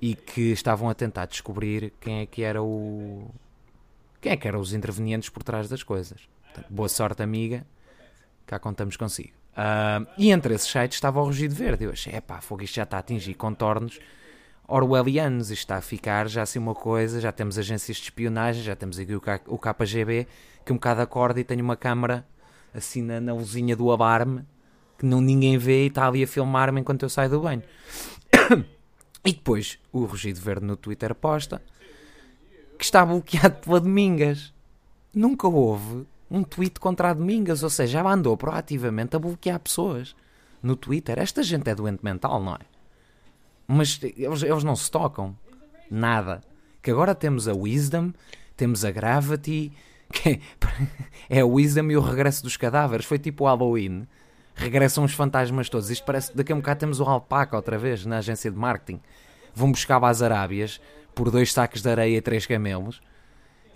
e 0.00 0.14
que 0.14 0.52
estavam 0.52 0.88
a 0.88 0.94
tentar 0.94 1.26
descobrir 1.26 1.92
quem 2.00 2.20
é 2.20 2.26
que 2.26 2.42
era 2.42 2.62
o. 2.62 3.30
quem 4.20 4.32
é 4.32 4.36
que 4.36 4.48
eram 4.48 4.60
os 4.60 4.72
intervenientes 4.72 5.28
por 5.28 5.42
trás 5.42 5.68
das 5.68 5.82
coisas. 5.82 6.28
Portanto, 6.44 6.66
boa 6.70 6.88
sorte, 6.88 7.22
amiga, 7.22 7.66
cá 8.46 8.58
contamos 8.58 8.96
consigo. 8.96 9.32
Uh, 9.52 10.06
e 10.16 10.30
entre 10.30 10.54
esses 10.54 10.70
sites 10.70 10.96
estava 10.96 11.20
o 11.20 11.24
Rugido 11.24 11.54
Verde. 11.54 11.84
Eu 11.84 11.92
achei, 11.92 12.14
epá, 12.14 12.40
fogo, 12.40 12.62
isto 12.62 12.74
já 12.74 12.82
está 12.84 12.96
a 12.96 13.00
atingir 13.00 13.34
contornos 13.34 14.00
orwellianos. 14.66 15.50
Isto 15.50 15.60
está 15.62 15.76
a 15.76 15.80
ficar 15.80 16.28
já 16.28 16.42
assim 16.42 16.58
uma 16.58 16.74
coisa. 16.74 17.20
Já 17.20 17.32
temos 17.32 17.58
agências 17.58 17.96
de 17.96 18.04
espionagem, 18.04 18.62
já 18.62 18.76
temos 18.76 18.98
aqui 18.98 19.14
o, 19.14 19.58
KGB, 19.58 20.26
que 20.64 20.72
um 20.72 20.76
bocado 20.76 21.00
acorda 21.00 21.40
e 21.40 21.44
tem 21.44 21.60
uma 21.60 21.76
câmara 21.76 22.26
assim 22.74 23.02
na, 23.02 23.20
na 23.20 23.34
luzinha 23.34 23.76
do 23.76 23.90
alarme 23.90 24.44
que 25.02 25.06
não, 25.06 25.20
ninguém 25.20 25.58
vê 25.58 25.82
e 25.82 25.86
está 25.88 26.06
ali 26.06 26.22
a 26.22 26.26
filmar-me 26.28 26.80
enquanto 26.80 27.02
eu 27.02 27.08
saio 27.08 27.28
do 27.28 27.40
banho. 27.40 27.62
e 29.26 29.32
depois 29.32 29.80
o 29.92 30.04
Rugido 30.04 30.40
Verde 30.40 30.64
no 30.64 30.76
Twitter 30.76 31.12
posta 31.12 31.60
que 32.78 32.84
está 32.84 33.04
bloqueado 33.04 33.56
pela 33.56 33.80
Domingas. 33.80 34.54
Nunca 35.12 35.48
houve 35.48 36.06
um 36.30 36.44
tweet 36.44 36.78
contra 36.78 37.10
a 37.10 37.14
Domingas, 37.14 37.64
ou 37.64 37.70
seja, 37.70 38.00
já 38.00 38.08
andou 38.08 38.36
proativamente 38.36 39.16
a 39.16 39.18
bloquear 39.18 39.58
pessoas 39.58 40.14
no 40.62 40.76
Twitter. 40.76 41.18
Esta 41.18 41.42
gente 41.42 41.68
é 41.68 41.74
doente 41.74 42.04
mental, 42.04 42.40
não 42.40 42.54
é? 42.54 42.71
Mas 43.66 44.00
eles, 44.02 44.42
eles 44.42 44.64
não 44.64 44.76
se 44.76 44.90
tocam. 44.90 45.36
Nada. 45.90 46.40
Que 46.82 46.90
agora 46.90 47.14
temos 47.14 47.46
a 47.48 47.54
Wisdom, 47.54 48.12
temos 48.56 48.84
a 48.84 48.90
Gravity, 48.90 49.72
que 50.12 50.40
é 51.28 51.40
a 51.40 51.46
Wisdom 51.46 51.90
e 51.90 51.96
o 51.96 52.00
regresso 52.00 52.42
dos 52.42 52.56
cadáveres. 52.56 53.06
Foi 53.06 53.18
tipo 53.18 53.44
o 53.44 53.46
Halloween. 53.46 54.06
Regressam 54.54 55.04
os 55.04 55.14
fantasmas 55.14 55.68
todos. 55.68 55.90
Isto 55.90 56.04
parece 56.04 56.36
daqui 56.36 56.52
a 56.52 56.54
um 56.54 56.58
bocado 56.58 56.80
temos 56.80 57.00
o 57.00 57.04
Alpaca 57.04 57.56
outra 57.56 57.78
vez 57.78 58.04
na 58.04 58.18
agência 58.18 58.50
de 58.50 58.58
marketing. 58.58 59.00
Vão 59.54 59.70
buscar 59.70 60.02
as 60.04 60.22
Arábias 60.22 60.80
por 61.14 61.30
dois 61.30 61.52
sacos 61.52 61.82
de 61.82 61.88
areia 61.88 62.16
e 62.16 62.20
três 62.20 62.46
camelos 62.46 63.00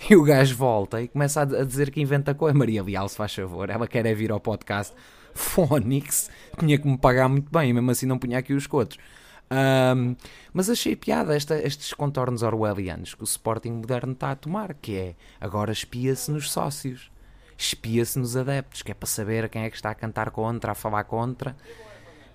e 0.08 0.14
o 0.14 0.22
gajo 0.22 0.54
volta 0.56 1.00
e 1.00 1.08
começa 1.08 1.42
a, 1.42 1.64
dizer 1.64 1.90
que 1.90 2.00
inventa 2.00 2.34
coisa. 2.34 2.56
Maria 2.56 2.82
Leal, 2.82 3.08
se 3.08 3.16
faz 3.16 3.34
favor, 3.34 3.70
ela 3.70 3.86
quer 3.86 4.06
é 4.06 4.14
vir 4.14 4.30
ao 4.30 4.40
podcast. 4.40 4.94
Fónix, 5.34 6.30
tinha 6.58 6.78
que 6.78 6.88
me 6.88 6.96
pagar 6.96 7.28
muito 7.28 7.50
bem, 7.50 7.72
mesmo 7.72 7.90
assim 7.90 8.06
não 8.06 8.18
punha 8.18 8.38
aqui 8.38 8.54
os 8.54 8.66
cotos. 8.66 8.98
Um, 9.48 10.16
mas 10.52 10.68
achei 10.68 10.96
piada 10.96 11.36
esta, 11.36 11.56
estes 11.58 11.92
contornos 11.92 12.42
orwellianos 12.42 13.14
que 13.14 13.22
o 13.22 13.24
Sporting 13.24 13.70
moderno 13.70 14.12
está 14.12 14.32
a 14.32 14.36
tomar, 14.36 14.74
que 14.74 14.96
é 14.96 15.14
agora 15.40 15.72
espia-se 15.72 16.30
nos 16.30 16.50
sócios, 16.50 17.10
espia-se 17.56 18.18
nos 18.18 18.36
adeptos, 18.36 18.82
que 18.82 18.90
é 18.90 18.94
para 18.94 19.06
saber 19.06 19.48
quem 19.48 19.62
é 19.62 19.70
que 19.70 19.76
está 19.76 19.90
a 19.90 19.94
cantar 19.94 20.30
contra, 20.30 20.72
a 20.72 20.74
falar 20.74 21.04
contra. 21.04 21.56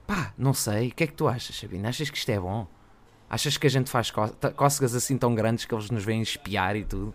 Pá, 0.07 0.33
não 0.37 0.53
sei, 0.53 0.89
o 0.89 0.95
que 0.95 1.03
é 1.03 1.07
que 1.07 1.13
tu 1.13 1.27
achas, 1.27 1.55
Sabina? 1.55 1.89
Achas 1.89 2.09
que 2.09 2.17
isto 2.17 2.29
é 2.29 2.39
bom? 2.39 2.67
Achas 3.29 3.57
que 3.57 3.67
a 3.67 3.69
gente 3.69 3.89
faz 3.89 4.11
cócegas 4.55 4.93
assim 4.95 5.17
tão 5.17 5.33
grandes 5.33 5.65
que 5.65 5.73
eles 5.73 5.89
nos 5.89 6.03
vêm 6.03 6.21
espiar 6.21 6.75
e 6.75 6.83
tudo? 6.83 7.13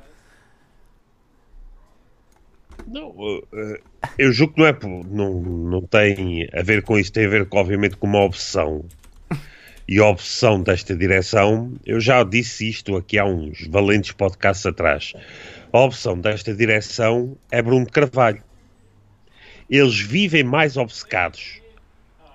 Não, 2.87 3.15
eh, 3.53 3.81
eu 4.19 4.33
julgo 4.33 4.55
que 4.55 4.61
não, 4.61 4.67
é, 4.67 4.79
não, 5.07 5.41
não 5.41 5.83
tem 5.83 6.49
a 6.53 6.63
ver 6.63 6.83
com 6.83 6.99
isso, 6.99 7.13
tem 7.13 7.27
a 7.27 7.29
ver, 7.29 7.49
obviamente, 7.51 7.97
com 7.97 8.07
uma 8.07 8.21
obsessão. 8.21 8.85
E 9.89 10.01
a 10.01 10.07
obsessão 10.07 10.61
desta 10.61 10.97
direção, 10.97 11.73
eu 11.87 12.01
já 12.01 12.25
disse 12.25 12.69
isto 12.69 12.97
aqui 12.97 13.19
há 13.19 13.25
uns 13.25 13.69
valentes 13.69 14.11
podcasts 14.11 14.67
atrás. 14.67 15.13
A 15.73 15.79
obsessão 15.79 16.19
desta 16.21 16.53
direção 16.53 17.39
é 17.53 17.63
Bruno 17.63 17.87
Carvalho. 17.89 18.43
Eles 19.71 20.01
vivem 20.01 20.43
mais 20.43 20.77
obcecados 20.77 21.61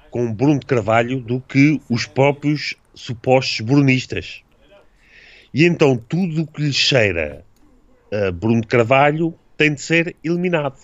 com 0.10 0.34
Bruno 0.34 0.62
Carvalho 0.65 1.20
do 1.20 1.41
que 1.41 1.81
os 1.89 2.05
próprios 2.05 2.75
supostos 2.93 3.60
brunistas. 3.60 4.43
E 5.53 5.65
então 5.65 5.98
tudo 5.98 6.43
o 6.43 6.48
que 6.48 6.62
lhe 6.62 6.74
cheira 6.74 7.46
a 8.13 8.31
Bruno 8.31 8.65
Carvalho 8.65 9.38
tem 9.58 9.74
de 9.74 9.81
ser 9.81 10.15
eliminado. 10.24 10.79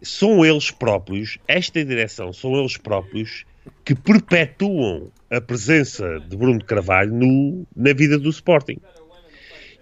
São 0.00 0.44
eles 0.44 0.70
próprios, 0.70 1.38
esta 1.48 1.84
direção, 1.84 2.32
são 2.32 2.56
eles 2.56 2.76
próprios 2.76 3.44
que 3.84 3.94
perpetuam 3.94 5.10
a 5.30 5.40
presença 5.40 6.20
de 6.20 6.36
Bruno 6.36 6.64
Carvalho 6.64 7.12
no, 7.12 7.66
na 7.74 7.92
vida 7.92 8.18
do 8.18 8.30
Sporting. 8.30 8.78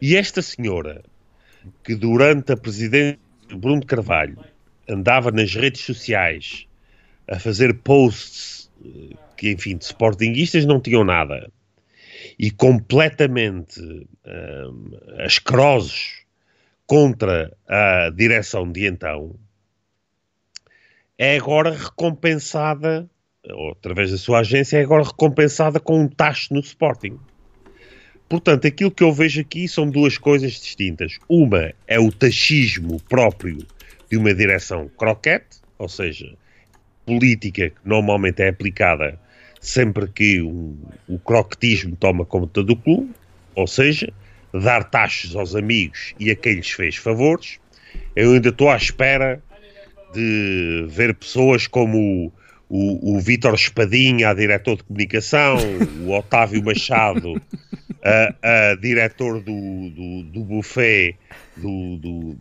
E 0.00 0.16
esta 0.16 0.42
senhora, 0.42 1.02
que 1.82 1.94
durante 1.94 2.52
a 2.52 2.56
presidência 2.56 3.18
de 3.48 3.56
Bruno 3.56 3.84
Carvalho 3.84 4.38
andava 4.88 5.30
nas 5.30 5.54
redes 5.54 5.82
sociais 5.82 6.66
a 7.28 7.38
fazer 7.38 7.74
posts 7.74 8.70
eh, 8.84 9.16
que, 9.36 9.50
enfim, 9.50 9.76
de 9.76 9.84
sportinguistas 9.84 10.64
não 10.64 10.80
tinham 10.80 11.04
nada 11.04 11.50
e 12.38 12.50
completamente 12.50 13.80
um, 13.80 14.90
asquerosos 15.24 16.24
contra 16.86 17.56
a 17.66 18.10
direção 18.10 18.70
de 18.70 18.86
então, 18.86 19.34
é 21.16 21.36
agora 21.36 21.70
recompensada, 21.70 23.08
ou 23.50 23.72
através 23.72 24.10
da 24.10 24.18
sua 24.18 24.40
agência, 24.40 24.78
é 24.78 24.82
agora 24.82 25.04
recompensada 25.04 25.78
com 25.78 26.00
um 26.00 26.08
taxa 26.08 26.52
no 26.52 26.60
Sporting. 26.60 27.18
Portanto, 28.28 28.66
aquilo 28.66 28.90
que 28.90 29.02
eu 29.02 29.12
vejo 29.12 29.40
aqui 29.40 29.68
são 29.68 29.88
duas 29.88 30.16
coisas 30.16 30.52
distintas. 30.52 31.18
Uma 31.28 31.72
é 31.86 31.98
o 31.98 32.10
taxismo 32.10 33.00
próprio 33.08 33.66
de 34.10 34.16
uma 34.16 34.34
direção 34.34 34.90
croquete, 34.96 35.58
ou 35.78 35.88
seja, 35.88 36.34
política 37.04 37.70
que 37.70 37.76
normalmente 37.84 38.42
é 38.42 38.48
aplicada 38.48 39.18
sempre 39.60 40.06
que 40.08 40.42
um, 40.42 40.76
o 41.08 41.18
croquetismo 41.18 41.96
toma 41.96 42.24
conta 42.24 42.62
do 42.62 42.76
clube, 42.76 43.10
ou 43.54 43.66
seja, 43.66 44.12
dar 44.52 44.84
taxas 44.84 45.34
aos 45.34 45.54
amigos 45.54 46.14
e 46.18 46.30
a 46.30 46.36
quem 46.36 46.54
lhes 46.54 46.70
fez 46.70 46.96
favores. 46.96 47.58
Eu 48.16 48.32
ainda 48.32 48.48
estou 48.48 48.70
à 48.70 48.76
espera 48.76 49.42
de 50.12 50.86
ver 50.88 51.14
pessoas 51.14 51.66
como 51.66 52.32
o, 52.76 53.14
o, 53.14 53.20
Vítor 53.20 53.54
Espadinha, 53.54 54.30
a 54.30 54.34
diretor 54.34 54.76
de 54.76 54.82
comunicação, 54.82 55.56
o 56.04 56.10
Otávio 56.10 56.60
Machado, 56.64 57.40
a, 58.02 58.70
a 58.72 58.74
diretor 58.74 59.40
do, 59.40 59.90
do, 59.90 60.22
do 60.24 60.40
buffet 60.40 61.16
do, 61.56 61.96
do, 61.98 62.36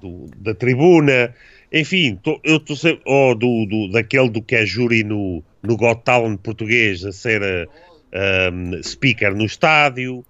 do, 0.00 0.30
da 0.38 0.54
tribuna, 0.54 1.34
enfim, 1.70 2.18
tô, 2.22 2.40
eu 2.42 2.56
estou 2.56 2.74
sempre, 2.74 3.02
ou 3.04 3.34
do, 3.34 3.66
do, 3.66 3.90
daquele 3.92 4.30
do 4.30 4.40
que 4.40 4.56
é 4.56 4.64
júri 4.64 5.04
no, 5.04 5.44
no 5.62 5.76
Got 5.76 6.04
Talent 6.04 6.38
português 6.38 7.04
a 7.04 7.12
ser 7.12 7.68
um, 8.50 8.82
speaker 8.82 9.34
no 9.34 9.44
estádio. 9.44 10.24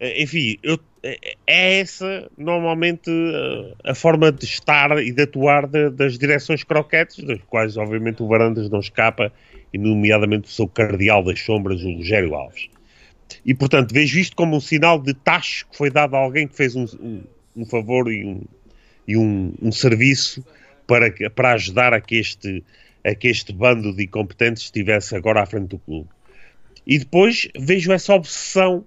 Eh, 0.00 0.22
enfim, 0.22 0.56
eu, 0.62 0.80
eh, 1.02 1.36
é 1.46 1.80
essa 1.80 2.30
normalmente 2.36 3.10
eh, 3.10 3.74
a 3.84 3.94
forma 3.94 4.32
de 4.32 4.46
estar 4.46 4.98
e 5.02 5.12
de 5.12 5.22
atuar 5.22 5.66
de, 5.66 5.90
das 5.90 6.18
direções 6.18 6.64
croquetes, 6.64 7.22
das 7.22 7.38
quais 7.42 7.76
obviamente 7.76 8.22
o 8.22 8.26
Varandas 8.26 8.70
não 8.70 8.80
escapa, 8.80 9.30
e 9.72 9.78
nomeadamente 9.78 10.48
o 10.48 10.50
seu 10.50 10.66
cardeal 10.66 11.22
das 11.22 11.40
sombras, 11.40 11.84
o 11.84 11.92
Rogério 11.92 12.34
Alves. 12.34 12.68
E 13.44 13.54
portanto 13.54 13.92
vejo 13.92 14.18
isto 14.18 14.34
como 14.34 14.56
um 14.56 14.60
sinal 14.60 14.98
de 14.98 15.12
tacho 15.12 15.68
que 15.68 15.76
foi 15.76 15.90
dado 15.90 16.16
a 16.16 16.18
alguém 16.18 16.48
que 16.48 16.56
fez 16.56 16.74
um, 16.74 16.86
um, 17.00 17.22
um 17.58 17.66
favor 17.66 18.10
e, 18.10 18.24
um, 18.24 18.42
e 19.06 19.16
um, 19.16 19.70
serviço 19.70 20.44
para, 20.86 21.12
para 21.30 21.52
ajudar 21.52 21.92
a 21.92 22.00
que, 22.00 22.16
este, 22.16 22.64
a 23.04 23.14
que 23.14 23.28
este 23.28 23.52
bando 23.52 23.94
de 23.94 24.04
incompetentes 24.04 24.64
estivesse 24.64 25.14
agora 25.14 25.42
à 25.42 25.46
frente 25.46 25.68
do 25.68 25.78
clube. 25.78 26.08
E 26.86 26.98
depois 26.98 27.46
vejo 27.56 27.92
essa 27.92 28.14
obsessão 28.14 28.84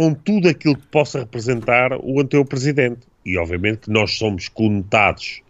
com 0.00 0.14
tudo 0.14 0.48
aquilo 0.48 0.76
que 0.76 0.86
possa 0.86 1.18
representar 1.18 1.92
o 1.92 2.18
anterior 2.18 2.46
presidente. 2.46 3.00
E 3.22 3.36
obviamente 3.36 3.80
que 3.80 3.90
nós 3.90 4.16
somos 4.16 4.48
conotados 4.48 5.42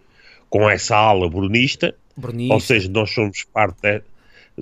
com 0.49 0.69
essa 0.69 0.97
ala 0.97 1.30
brunista, 1.30 1.95
brunista. 2.16 2.54
ou 2.54 2.59
seja, 2.59 2.90
nós 2.90 3.12
somos 3.12 3.45
parte 3.45 3.80
de, 3.80 4.02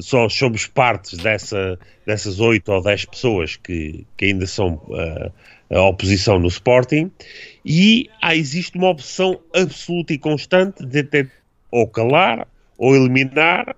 só 0.02 0.28
somos 0.28 0.66
partes 0.66 1.16
dessa, 1.16 1.78
dessas 2.04 2.38
oito 2.38 2.71
ou 2.71 2.83
dez 2.83 3.07
pessoas 3.07 3.57
que, 3.57 4.04
que 4.14 4.26
ainda 4.26 4.47
são 4.47 4.75
uh, 4.75 5.33
a 5.75 5.80
oposição 5.85 6.38
no 6.38 6.49
Sporting, 6.49 7.11
e 7.64 8.11
há, 8.21 8.37
existe 8.37 8.76
uma 8.76 8.90
opção 8.90 9.40
absoluta 9.54 10.12
e 10.12 10.18
constante 10.18 10.85
de 10.85 11.02
ter 11.02 11.33
ou 11.71 11.88
calar 11.88 12.47
ou 12.76 12.95
eliminar 12.95 13.75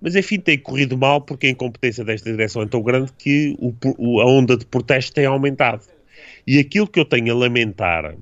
mas 0.00 0.14
enfim, 0.14 0.38
tem 0.38 0.58
corrido 0.58 0.96
mal 0.96 1.20
porque 1.20 1.46
a 1.46 1.50
incompetência 1.50 2.04
desta 2.04 2.30
direção 2.30 2.62
é 2.62 2.66
tão 2.66 2.82
grande 2.82 3.12
que 3.18 3.56
o, 3.58 3.74
o, 3.98 4.20
a 4.20 4.26
onda 4.26 4.56
de 4.56 4.66
protesto 4.66 5.12
tem 5.14 5.26
aumentado. 5.26 5.84
E 6.46 6.58
aquilo 6.58 6.86
que 6.86 7.00
eu 7.00 7.04
tenho 7.04 7.32
a 7.32 7.36
lamentar, 7.36 8.14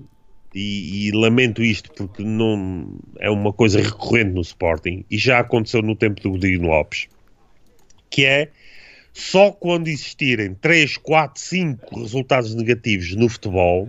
e, 0.54 1.08
e, 1.08 1.10
lamento 1.10 1.62
isto 1.62 1.92
porque 1.92 2.22
não 2.22 2.96
é 3.18 3.28
uma 3.28 3.52
coisa 3.52 3.80
recorrente 3.80 4.30
no 4.32 4.40
Sporting, 4.40 5.04
e 5.10 5.18
já 5.18 5.40
aconteceu 5.40 5.82
no 5.82 5.96
tempo 5.96 6.20
do 6.22 6.30
Godinho 6.30 6.62
Lopes, 6.62 7.08
que 8.08 8.24
é 8.24 8.48
só 9.12 9.50
quando 9.50 9.88
existirem 9.88 10.54
3, 10.54 10.96
4, 10.96 11.40
5 11.40 12.00
resultados 12.00 12.54
negativos 12.54 13.14
no 13.14 13.28
futebol 13.28 13.88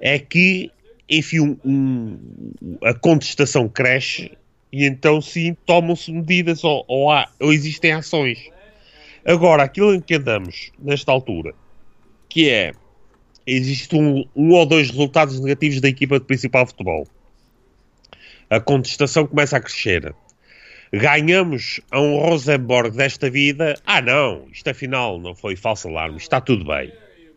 é 0.00 0.18
que 0.18 0.72
enfim, 1.10 1.40
um, 1.40 1.56
um, 1.64 2.78
a 2.84 2.94
contestação 2.94 3.68
cresce 3.68 4.30
e 4.72 4.84
então 4.84 5.20
sim 5.20 5.56
tomam-se 5.66 6.12
medidas 6.12 6.62
ou, 6.64 6.84
ou, 6.86 7.10
há, 7.10 7.28
ou 7.40 7.52
existem 7.52 7.92
ações. 7.92 8.38
Agora, 9.24 9.64
aquilo 9.64 9.94
em 9.94 10.00
que 10.00 10.14
andamos 10.14 10.70
nesta 10.78 11.12
altura, 11.12 11.54
que 12.28 12.48
é 12.48 12.72
existe 13.46 13.96
um, 13.96 14.24
um 14.34 14.52
ou 14.52 14.64
dois 14.64 14.90
resultados 14.90 15.40
negativos 15.40 15.80
da 15.80 15.88
equipa 15.88 16.18
de 16.18 16.26
principal 16.26 16.66
futebol. 16.66 17.06
A 18.48 18.60
contestação 18.60 19.26
começa 19.26 19.56
a 19.56 19.60
crescer. 19.60 20.14
Ganhamos 20.92 21.80
a 21.90 22.00
um 22.00 22.18
Rosenborg 22.18 22.96
desta 22.96 23.30
vida. 23.30 23.78
Ah, 23.86 24.00
não, 24.00 24.46
isto 24.52 24.68
afinal 24.70 25.18
não 25.18 25.34
foi 25.34 25.56
falso 25.56 25.88
alarme, 25.88 26.16
está 26.16 26.40
tudo 26.40 26.64
bem. 26.64 26.92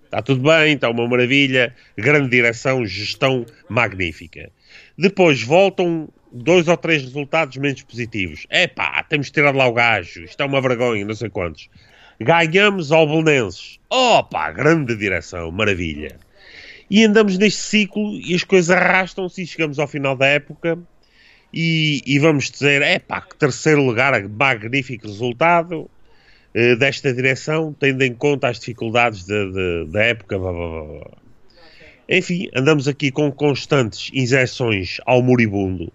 Está 0.05 0.21
tudo 0.21 0.43
bem, 0.43 0.75
está 0.75 0.89
uma 0.89 1.07
maravilha, 1.07 1.75
grande 1.97 2.29
direção, 2.29 2.85
gestão 2.85 3.45
magnífica. 3.67 4.51
Depois 4.95 5.41
voltam 5.41 6.07
dois 6.33 6.67
ou 6.67 6.75
três 6.75 7.03
resultados 7.03 7.57
menos 7.57 7.83
positivos. 7.83 8.47
É 8.49 8.67
pá, 8.67 9.03
temos 9.03 9.27
de 9.27 9.33
tirar 9.33 9.55
lá 9.55 9.67
o 9.67 9.73
gajo, 9.73 10.23
isto 10.23 10.41
é 10.41 10.45
uma 10.45 10.59
vergonha, 10.59 11.05
não 11.05 11.13
sei 11.13 11.29
quantos. 11.29 11.69
Ganhamos 12.19 12.91
ao 12.91 13.07
Belenenses. 13.07 13.79
Opa, 13.89 14.51
grande 14.51 14.95
direção, 14.95 15.51
maravilha. 15.51 16.17
E 16.89 17.03
andamos 17.03 17.37
neste 17.37 17.61
ciclo 17.61 18.19
e 18.19 18.33
as 18.33 18.43
coisas 18.43 18.69
arrastam-se 18.71 19.43
e 19.43 19.47
chegamos 19.47 19.77
ao 19.79 19.87
final 19.87 20.15
da 20.15 20.25
época 20.25 20.77
e, 21.53 22.01
e 22.05 22.17
vamos 22.19 22.49
dizer, 22.49 22.81
é 22.81 22.97
pá, 22.97 23.21
que 23.21 23.35
terceiro 23.35 23.83
lugar, 23.83 24.27
magnífico 24.27 25.07
resultado 25.07 25.81
uh, 25.81 26.75
desta 26.77 27.13
direção, 27.13 27.75
tendo 27.79 28.01
em 28.03 28.13
conta 28.13 28.49
as 28.49 28.59
dificuldades 28.59 29.23
de, 29.25 29.51
de, 29.51 29.91
da 29.91 30.03
época. 30.03 30.37
Blá, 30.37 30.51
blá, 30.51 30.83
blá. 30.83 31.11
Enfim, 32.09 32.49
andamos 32.53 32.87
aqui 32.87 33.11
com 33.11 33.31
constantes 33.31 34.11
injeções 34.13 34.97
ao 35.05 35.21
moribundo 35.21 35.91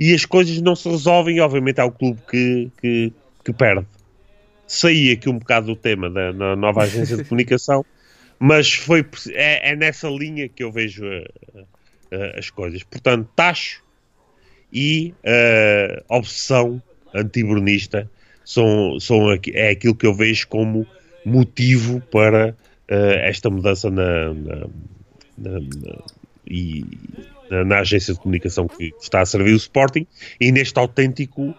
e 0.00 0.12
as 0.14 0.24
coisas 0.24 0.60
não 0.60 0.74
se 0.74 0.88
resolvem 0.88 1.36
e 1.36 1.40
obviamente 1.40 1.80
é 1.80 1.84
o 1.84 1.92
clube 1.92 2.20
que, 2.28 2.70
que, 2.80 3.12
que 3.44 3.52
perde 3.52 3.86
saí 4.70 5.10
aqui 5.10 5.28
um 5.28 5.36
bocado 5.36 5.66
do 5.66 5.76
tema 5.76 6.08
da, 6.08 6.32
nova 6.54 6.84
agência 6.84 7.16
de 7.16 7.24
comunicação, 7.28 7.84
mas 8.38 8.72
foi, 8.72 9.04
é, 9.30 9.72
é, 9.72 9.76
nessa 9.76 10.08
linha 10.08 10.48
que 10.48 10.62
eu 10.62 10.70
vejo 10.70 11.04
uh, 11.04 11.60
uh, 11.60 12.38
as 12.38 12.50
coisas. 12.50 12.84
Portanto, 12.84 13.28
tacho 13.34 13.82
e 14.72 15.12
uh, 15.24 16.04
obsessão 16.08 16.80
antibronista 17.12 18.08
são, 18.44 19.00
são, 19.00 19.32
é 19.52 19.70
aquilo 19.70 19.94
que 19.96 20.06
eu 20.06 20.14
vejo 20.14 20.46
como 20.46 20.86
motivo 21.26 22.00
para 22.00 22.54
esta 22.88 23.48
mudança 23.48 23.88
na, 23.88 24.34
na, 24.34 24.56
na, 25.38 25.60
na 25.60 26.04
e, 26.44 26.84
na, 27.50 27.80
agência 27.80 28.14
de 28.14 28.20
comunicação 28.20 28.66
que 28.68 28.94
está 29.00 29.20
a 29.20 29.26
servir 29.26 29.52
o 29.52 29.56
Sporting 29.56 30.06
e 30.40 30.52
neste 30.52 30.78
autêntico 30.78 31.54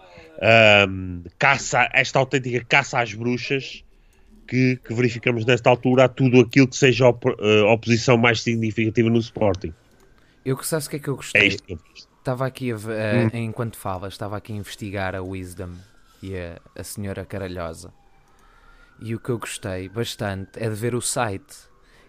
um, 0.88 1.22
caça, 1.38 1.88
esta 1.92 2.18
autêntica 2.18 2.64
caça 2.64 3.00
às 3.00 3.14
bruxas 3.14 3.84
que, 4.46 4.76
que, 4.76 4.92
verificamos 4.92 5.44
nesta 5.44 5.70
altura 5.70 6.04
a 6.04 6.08
tudo 6.08 6.40
aquilo 6.40 6.66
que 6.66 6.76
seja 6.76 7.06
op, 7.06 7.28
uh, 7.28 7.64
oposição 7.66 8.16
mais 8.16 8.42
significativa 8.42 9.08
no 9.08 9.18
Sporting. 9.18 9.72
Eu 10.44 10.56
que 10.56 10.66
sabes 10.66 10.86
o 10.86 10.90
que 10.90 10.96
é 10.96 10.98
que 10.98 11.08
eu 11.08 11.16
gostei? 11.16 11.42
É 11.42 11.46
isto 11.46 11.62
que 11.62 11.72
eu 11.74 11.78
Estava 12.18 12.46
aqui, 12.46 12.70
a, 12.70 12.76
hum. 12.76 13.30
enquanto 13.32 13.76
falas, 13.76 14.14
estava 14.14 14.36
aqui 14.36 14.52
a 14.52 14.56
investigar 14.56 15.14
a 15.16 15.20
Wisdom 15.20 15.70
e 16.22 16.36
a, 16.36 16.60
a 16.76 16.84
Senhora 16.84 17.24
Caralhosa. 17.24 17.92
E 19.00 19.12
o 19.12 19.18
que 19.18 19.30
eu 19.30 19.38
gostei 19.40 19.88
bastante 19.88 20.50
é 20.54 20.68
de 20.68 20.74
ver 20.76 20.94
o 20.94 21.00
site, 21.00 21.56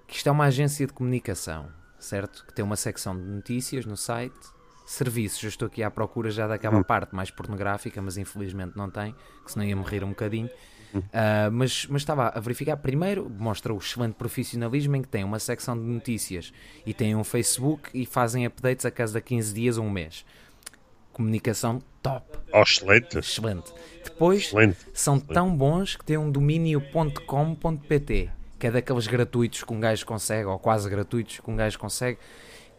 que 0.08 0.16
isto 0.16 0.30
é 0.30 0.32
uma 0.32 0.46
agência 0.46 0.86
de 0.86 0.94
comunicação, 0.94 1.68
certo? 2.04 2.46
Que 2.46 2.54
tem 2.54 2.64
uma 2.64 2.76
secção 2.76 3.16
de 3.16 3.24
notícias 3.24 3.86
no 3.86 3.98
site 3.98 4.54
serviços. 4.86 5.42
Eu 5.44 5.50
estou 5.50 5.68
aqui 5.68 5.82
à 5.84 5.90
procura 5.90 6.30
já 6.30 6.48
daquela 6.48 6.78
uhum. 6.78 6.84
parte 6.84 7.16
mais 7.16 7.32
pornográfica, 7.32 8.02
mas 8.02 8.18
infelizmente 8.18 8.76
não 8.76 8.90
tem, 8.90 9.16
que 9.44 9.52
senão 9.52 9.66
ia 9.66 9.76
morrer 9.76 10.04
um 10.04 10.10
bocadinho. 10.10 10.50
Uh, 10.94 11.52
mas, 11.52 11.88
mas 11.88 12.04
estava 12.04 12.28
a 12.30 12.40
verificar. 12.40 12.78
Primeiro, 12.78 13.28
mostra 13.30 13.74
o 13.74 13.78
excelente 13.78 14.14
profissionalismo 14.14 14.96
em 14.96 15.02
que 15.02 15.08
tem 15.08 15.24
uma 15.24 15.40
secção 15.40 15.76
de 15.76 15.84
notícias 15.84 16.54
e 16.86 16.94
tem 16.94 17.16
um 17.16 17.24
Facebook 17.24 17.90
e 17.94 18.06
fazem 18.06 18.46
updates 18.46 18.86
a 18.86 18.92
cada 18.92 19.20
15 19.20 19.54
dias 19.54 19.78
ou 19.78 19.86
um 19.86 19.90
mês. 19.90 20.24
Comunicação 21.12 21.82
top. 22.02 22.38
Oh, 22.52 22.62
excelente. 22.62 23.18
Excelente. 23.18 23.74
Depois, 24.04 24.44
excelente. 24.44 24.78
são 24.94 25.16
excelente. 25.16 25.34
tão 25.34 25.56
bons 25.56 25.96
que 25.96 26.06
têm 26.06 26.18
um 26.18 26.32
domínio.com.pt 26.32 28.30
que 28.64 28.68
é 28.68 28.72
daqueles 28.72 29.08
gratuitos 29.08 29.62
que 29.62 29.74
um 29.74 29.80
gajo 29.82 30.06
consegue, 30.06 30.46
ou 30.46 30.58
quase 30.58 30.90
gratuitos 30.90 31.42
que 31.42 31.52
um 31.52 31.56
gajo 31.58 31.78
consegue 31.78 32.18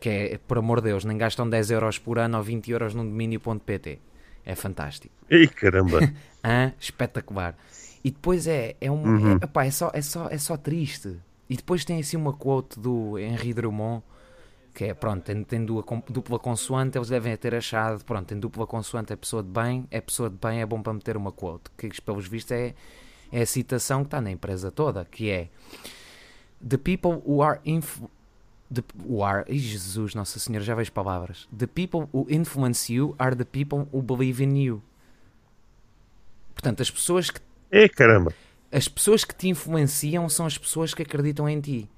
que 0.00 0.08
é, 0.08 0.38
por 0.38 0.56
amor 0.56 0.80
de 0.80 0.88
Deus, 0.88 1.04
nem 1.04 1.18
gastam 1.18 1.46
10 1.46 1.72
euros 1.72 1.98
por 1.98 2.18
ano 2.18 2.38
ou 2.38 2.42
20 2.42 2.70
euros 2.70 2.94
num 2.94 3.04
domínio.pt. 3.04 4.00
É 4.46 4.54
fantástico. 4.54 5.14
Ei, 5.28 5.46
caramba! 5.46 6.00
ah, 6.42 6.72
espetacular. 6.80 7.54
E 8.02 8.10
depois 8.10 8.46
é, 8.46 8.76
é, 8.80 8.90
um, 8.90 9.04
uhum. 9.04 9.36
é, 9.36 9.66
é, 9.66 9.70
só, 9.70 9.90
é, 9.92 10.00
só, 10.00 10.28
é 10.30 10.38
só 10.38 10.56
triste. 10.56 11.18
E 11.50 11.56
depois 11.56 11.84
tem 11.84 12.00
assim 12.00 12.16
uma 12.16 12.32
quote 12.32 12.80
do 12.80 13.18
Henri 13.18 13.52
Drummond, 13.52 14.02
que 14.74 14.84
é, 14.84 14.94
pronto, 14.94 15.22
tem, 15.22 15.44
tem 15.44 15.62
dupla, 15.66 16.02
dupla 16.08 16.38
consoante, 16.38 16.96
eles 16.96 17.10
devem 17.10 17.36
ter 17.36 17.54
achado, 17.54 18.02
pronto, 18.06 18.26
tem 18.26 18.40
dupla 18.40 18.66
consoante, 18.66 19.12
é 19.12 19.16
pessoa 19.16 19.42
de 19.42 19.50
bem, 19.50 19.86
é 19.90 20.00
pessoa 20.00 20.30
de 20.30 20.36
bem, 20.36 20.62
é 20.62 20.66
bom 20.66 20.80
para 20.80 20.94
meter 20.94 21.14
uma 21.14 21.30
quote. 21.30 21.70
Que, 21.76 21.90
pelos 22.00 22.26
vistos, 22.26 22.52
é, 22.52 22.74
é 23.34 23.42
a 23.42 23.46
citação 23.46 24.02
que 24.02 24.06
está 24.06 24.20
na 24.20 24.30
empresa 24.30 24.70
toda, 24.70 25.04
que 25.04 25.28
é 25.28 25.48
The 26.66 26.76
people 26.76 27.20
who 27.26 27.42
are 27.42 27.60
The, 28.72 28.82
o 29.04 29.24
are, 29.24 29.44
Jesus, 29.52 30.14
Nossa 30.14 30.38
Senhora, 30.38 30.64
já 30.64 30.74
vejo 30.74 30.92
palavras. 30.92 31.48
The 31.56 31.66
people 31.66 32.08
who 32.12 32.26
influence 32.30 32.92
you 32.92 33.14
are 33.18 33.34
the 33.34 33.44
people 33.44 33.88
who 33.92 34.00
believe 34.00 34.42
in 34.42 34.56
you. 34.56 34.80
Portanto, 36.54 36.80
as 36.80 36.90
pessoas 36.90 37.28
que. 37.28 37.40
É 37.72 37.88
caramba! 37.88 38.32
As 38.70 38.86
pessoas 38.86 39.24
que 39.24 39.34
te 39.34 39.48
influenciam 39.48 40.28
são 40.28 40.46
as 40.46 40.56
pessoas 40.56 40.94
que 40.94 41.02
acreditam 41.02 41.48
em 41.48 41.60
ti. 41.60 41.90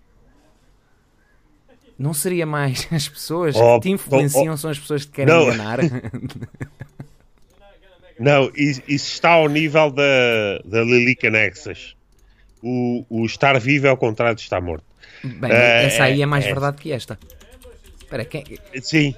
Não 1.99 2.15
seria 2.15 2.47
mais 2.47 2.89
as 2.93 3.09
pessoas 3.09 3.55
oh, 3.57 3.75
que 3.75 3.89
te 3.89 3.91
influenciam 3.91 4.53
oh, 4.53 4.55
oh, 4.55 4.57
são 4.57 4.71
as 4.71 4.79
pessoas 4.79 5.05
que 5.05 5.11
te 5.11 5.15
querem 5.17 5.35
não. 5.35 5.43
enganar? 5.43 5.81
não, 8.19 8.51
isso 8.55 8.83
está 8.89 9.31
ao 9.31 9.49
nível 9.49 9.91
da, 9.91 10.59
da 10.65 10.83
Lilica 10.83 11.31
Nexus. 11.31 11.97
O, 12.63 13.05
o 13.09 13.27
estar 13.27 13.59
vivo 13.61 13.87
é 13.87 13.91
ao 13.91 13.97
contrário 13.97 14.35
de 14.35 14.43
estar 14.43 14.61
morto. 14.61 14.85
Bem, 15.23 15.51
é, 15.51 15.85
essa 15.85 16.05
aí 16.05 16.23
é 16.23 16.27
mais 16.27 16.45
é, 16.45 16.49
verdade 16.49 16.79
que 16.79 16.93
esta. 16.93 17.19
Espera, 17.99 18.25
quem... 18.25 18.45
Sim. 18.83 19.15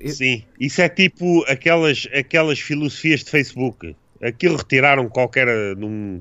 Eu... 0.00 0.08
Sim, 0.10 0.44
isso 0.58 0.82
é 0.82 0.88
tipo 0.88 1.44
aquelas, 1.46 2.08
aquelas 2.12 2.58
filosofias 2.58 3.22
de 3.22 3.30
Facebook. 3.30 3.94
Aquilo 4.20 4.56
retiraram 4.56 5.08
qualquer 5.08 5.46
num, 5.76 6.20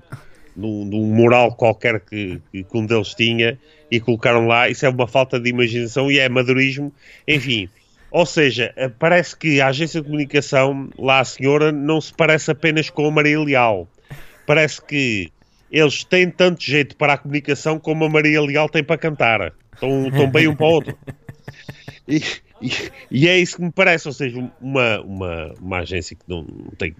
num, 0.55 0.85
num 0.85 1.05
mural 1.05 1.55
qualquer 1.55 1.99
que, 1.99 2.41
que, 2.51 2.65
um 2.73 2.85
deles 2.85 3.13
tinha 3.15 3.59
e 3.89 3.99
colocaram 3.99 4.47
lá. 4.47 4.69
Isso 4.69 4.85
é 4.85 4.89
uma 4.89 5.07
falta 5.07 5.39
de 5.39 5.49
imaginação 5.49 6.11
e 6.11 6.19
é 6.19 6.27
madurismo. 6.29 6.93
Enfim, 7.27 7.69
ou 8.11 8.25
seja, 8.25 8.73
parece 8.99 9.35
que 9.35 9.61
a 9.61 9.67
agência 9.67 10.01
de 10.01 10.05
comunicação, 10.05 10.89
lá 10.99 11.21
a 11.21 11.25
senhora, 11.25 11.71
não 11.71 12.01
se 12.01 12.13
parece 12.13 12.51
apenas 12.51 12.89
com 12.89 13.07
a 13.07 13.11
Maria 13.11 13.39
Leal. 13.39 13.87
Parece 14.45 14.85
que 14.85 15.31
eles 15.71 16.03
têm 16.03 16.29
tanto 16.29 16.61
jeito 16.61 16.95
para 16.97 17.13
a 17.13 17.17
comunicação 17.17 17.79
como 17.79 18.03
a 18.03 18.09
Maria 18.09 18.41
Leal 18.41 18.67
tem 18.67 18.83
para 18.83 18.97
cantar. 18.97 19.53
Estão, 19.73 20.07
estão 20.07 20.29
bem 20.29 20.47
um 20.49 20.55
para 20.55 20.65
o 20.65 20.69
outro. 20.69 20.97
E, 22.07 22.21
e, 22.61 22.71
e, 23.09 23.27
é 23.27 23.37
isso 23.37 23.55
que 23.55 23.61
me 23.61 23.71
parece, 23.71 24.07
ou 24.07 24.13
seja, 24.13 24.37
uma, 24.59 25.01
uma, 25.01 25.53
uma 25.61 25.77
agência 25.79 26.15
que 26.15 26.23
não 26.27 26.45
tem, 26.77 26.95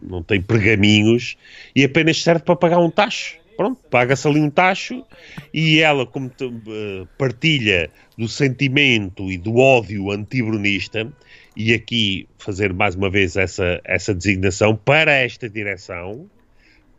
não 0.00 0.22
tem 0.22 0.40
pergaminhos 0.40 1.36
e 1.74 1.82
apenas 1.82 2.22
serve 2.22 2.44
para 2.44 2.54
pagar 2.54 2.78
um 2.78 2.90
tacho. 2.90 3.41
Pronto, 3.56 3.80
paga-se 3.90 4.26
ali 4.26 4.40
um 4.40 4.50
tacho 4.50 5.04
e 5.52 5.80
ela, 5.80 6.06
como 6.06 6.28
uh, 6.28 7.06
partilha 7.18 7.90
do 8.16 8.28
sentimento 8.28 9.30
e 9.30 9.36
do 9.36 9.56
ódio 9.56 10.10
antibronista, 10.10 11.12
e 11.56 11.72
aqui 11.72 12.26
fazer 12.38 12.72
mais 12.72 12.94
uma 12.94 13.10
vez 13.10 13.36
essa, 13.36 13.80
essa 13.84 14.14
designação 14.14 14.74
para 14.74 15.12
esta 15.12 15.48
direção, 15.48 16.30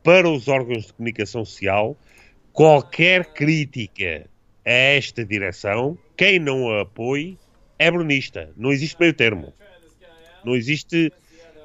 para 0.04 0.30
os 0.30 0.48
órgãos 0.48 0.86
de 0.86 0.94
comunicação 0.94 1.44
social 1.44 1.98
qualquer 2.54 3.26
crítica 3.34 4.30
a 4.66 4.72
esta 4.72 5.26
direção, 5.26 5.98
quem 6.16 6.39
não 6.39 6.70
a 6.70 6.82
apoie 6.84 7.38
é 7.78 7.92
brunista. 7.92 8.52
Não 8.56 8.72
existe 8.72 8.98
meio 9.00 9.13
termo. 9.13 9.54
Não 10.46 10.56
existe 10.56 11.12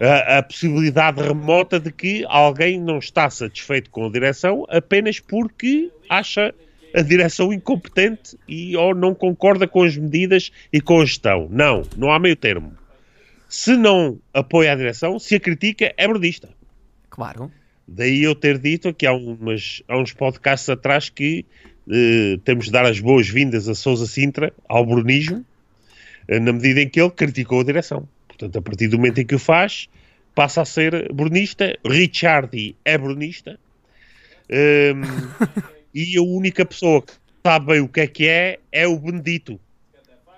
a, 0.01 0.39
a, 0.39 0.43
possibilidade 0.43 1.21
remota 1.21 1.81
de 1.81 1.91
que 1.91 2.25
alguém 2.29 2.81
não 2.81 2.99
está 2.99 3.29
satisfeito 3.29 3.91
com 3.91 4.07
a 4.07 4.11
direção 4.11 4.65
apenas 4.69 5.21
porque 5.21 5.91
acha 6.09 6.55
a 6.95 7.03
direção 7.03 7.53
incompetente 7.53 8.37
e 8.47 8.77
ou 8.77 8.95
não 8.95 9.15
concorda 9.15 9.67
com 9.67 9.83
as 9.83 9.97
medidas 9.97 10.51
e 10.73 10.81
com 10.81 11.01
a 11.01 11.05
gestão. 11.05 11.49
Não, 11.51 11.83
não 11.97 12.11
há 12.11 12.19
meio 12.19 12.37
termo. 12.37 12.73
Se 13.49 13.77
não 13.77 14.19
apoia 14.33 14.73
a 14.73 14.77
direção, 14.77 15.19
se 15.19 15.35
a 15.35 15.41
critica, 15.41 15.93
é 15.97 16.07
brunista. 16.07 16.49
Claro. 17.11 17.51
Daí 17.87 18.23
eu 18.23 18.35
ter 18.35 18.59
dito 18.59 18.89
aqui 18.89 19.07
há, 19.07 19.13
umas, 19.13 19.83
há 19.89 19.99
uns 19.99 20.13
podcasts 20.13 20.69
atrás 20.69 21.09
que 21.09 21.45
uh, 21.87 22.39
temos 22.39 22.67
de 22.67 22.73
dar 22.73 22.85
as 22.85 23.01
boas-vindas 23.01 23.69
a 23.69 23.75
Sousa 23.75 24.07
Sintra, 24.07 24.53
ao 24.69 24.85
brunismo, 24.85 25.45
na 26.29 26.53
medida 26.53 26.83
em 26.83 26.89
que 26.89 27.01
ele 27.01 27.11
criticou 27.11 27.61
a 27.61 27.65
direção. 27.65 28.07
Portanto, 28.39 28.57
a 28.57 28.63
partir 28.63 28.87
do 28.87 28.97
momento 28.97 29.19
em 29.19 29.27
que 29.27 29.35
o 29.35 29.39
faz, 29.39 29.89
passa 30.35 30.63
a 30.63 30.65
ser 30.65 31.13
brunista. 31.13 31.77
Richardi 31.85 32.77
é 32.85 32.97
brunista. 32.97 33.59
Um, 34.49 35.03
e 35.93 36.17
a 36.17 36.23
única 36.23 36.65
pessoa 36.65 37.03
que 37.03 37.13
sabe 37.45 37.67
bem 37.67 37.81
o 37.81 37.89
que 37.89 38.01
é 38.01 38.07
que 38.07 38.29
é 38.29 38.59
é 38.71 38.87
o 38.87 38.97
Benedito. 38.97 39.59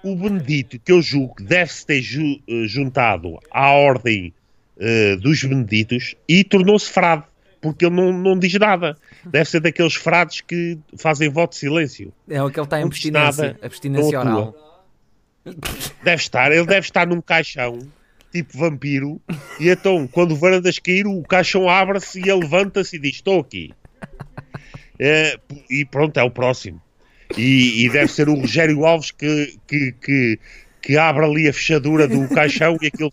O 0.03 0.17
Benedito, 0.17 0.79
que 0.79 0.91
eu 0.91 1.03
julgo 1.03 1.37
que 1.37 1.43
deve-se 1.43 1.85
ter 1.85 2.01
ju 2.01 2.41
eh, 2.49 2.67
juntado 2.67 3.39
à 3.51 3.71
ordem 3.73 4.33
uh, 4.79 5.17
dos 5.19 5.45
Beneditos 5.45 6.15
e 6.27 6.43
tornou-se 6.43 6.91
frade, 6.91 7.25
porque 7.61 7.85
ele 7.85 7.95
não, 7.95 8.11
não 8.11 8.39
diz 8.39 8.55
nada. 8.55 8.97
Deve 9.27 9.45
ser 9.45 9.61
daqueles 9.61 9.95
frades 9.95 10.41
que 10.41 10.79
fazem 10.97 11.29
voto 11.29 11.51
de 11.51 11.59
silêncio. 11.59 12.11
É 12.27 12.43
o 12.43 12.51
que 12.51 12.59
ele 12.59 12.65
está 12.65 12.81
em 12.81 12.85
abstinência, 12.85 13.59
abstinência 13.63 14.19
oral. 14.19 14.70
Deve 16.03 16.23
estar, 16.23 16.53
ele 16.53 16.67
deve 16.67 16.87
estar 16.87 17.07
num 17.07 17.21
caixão 17.21 17.79
tipo 18.33 18.57
vampiro, 18.57 19.21
e 19.59 19.69
então, 19.69 20.07
quando 20.07 20.33
o 20.33 20.37
Varandas 20.37 20.79
cair, 20.79 21.07
o 21.07 21.23
caixão 21.23 21.69
abre-se 21.69 22.21
e 22.21 22.31
ele 22.31 22.41
levanta-se 22.41 22.97
e 22.97 22.99
diz: 22.99 23.17
Estou 23.17 23.41
aqui. 23.41 23.73
É, 25.03 25.39
e 25.71 25.85
pronto, 25.85 26.21
é 26.21 26.23
o 26.23 26.31
próximo. 26.31 26.81
E, 27.37 27.85
e, 27.85 27.91
deve 27.91 28.13
ser 28.13 28.29
o 28.29 28.35
Rogério 28.35 28.85
Alves 28.85 29.11
que, 29.11 29.59
que, 29.67 29.93
que, 29.93 30.39
que 30.83 30.97
abre 30.99 31.25
ali 31.25 31.49
a 31.49 31.53
fechadura 31.53 32.07
do 32.07 32.29
caixão 32.29 32.77
e 32.83 32.89
aquilo 32.89 33.11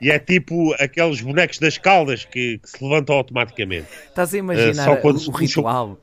e 0.00 0.10
é 0.10 0.18
tipo 0.18 0.74
aqueles 0.74 1.20
bonecos 1.20 1.58
das 1.58 1.76
caldas 1.76 2.24
que, 2.24 2.58
que 2.58 2.70
se 2.70 2.82
levantam 2.82 3.16
automaticamente. 3.16 3.88
Estás 4.08 4.32
a 4.32 4.38
imaginar 4.38 4.90
uh, 4.90 5.08
o, 5.08 5.30
ritual 5.32 5.98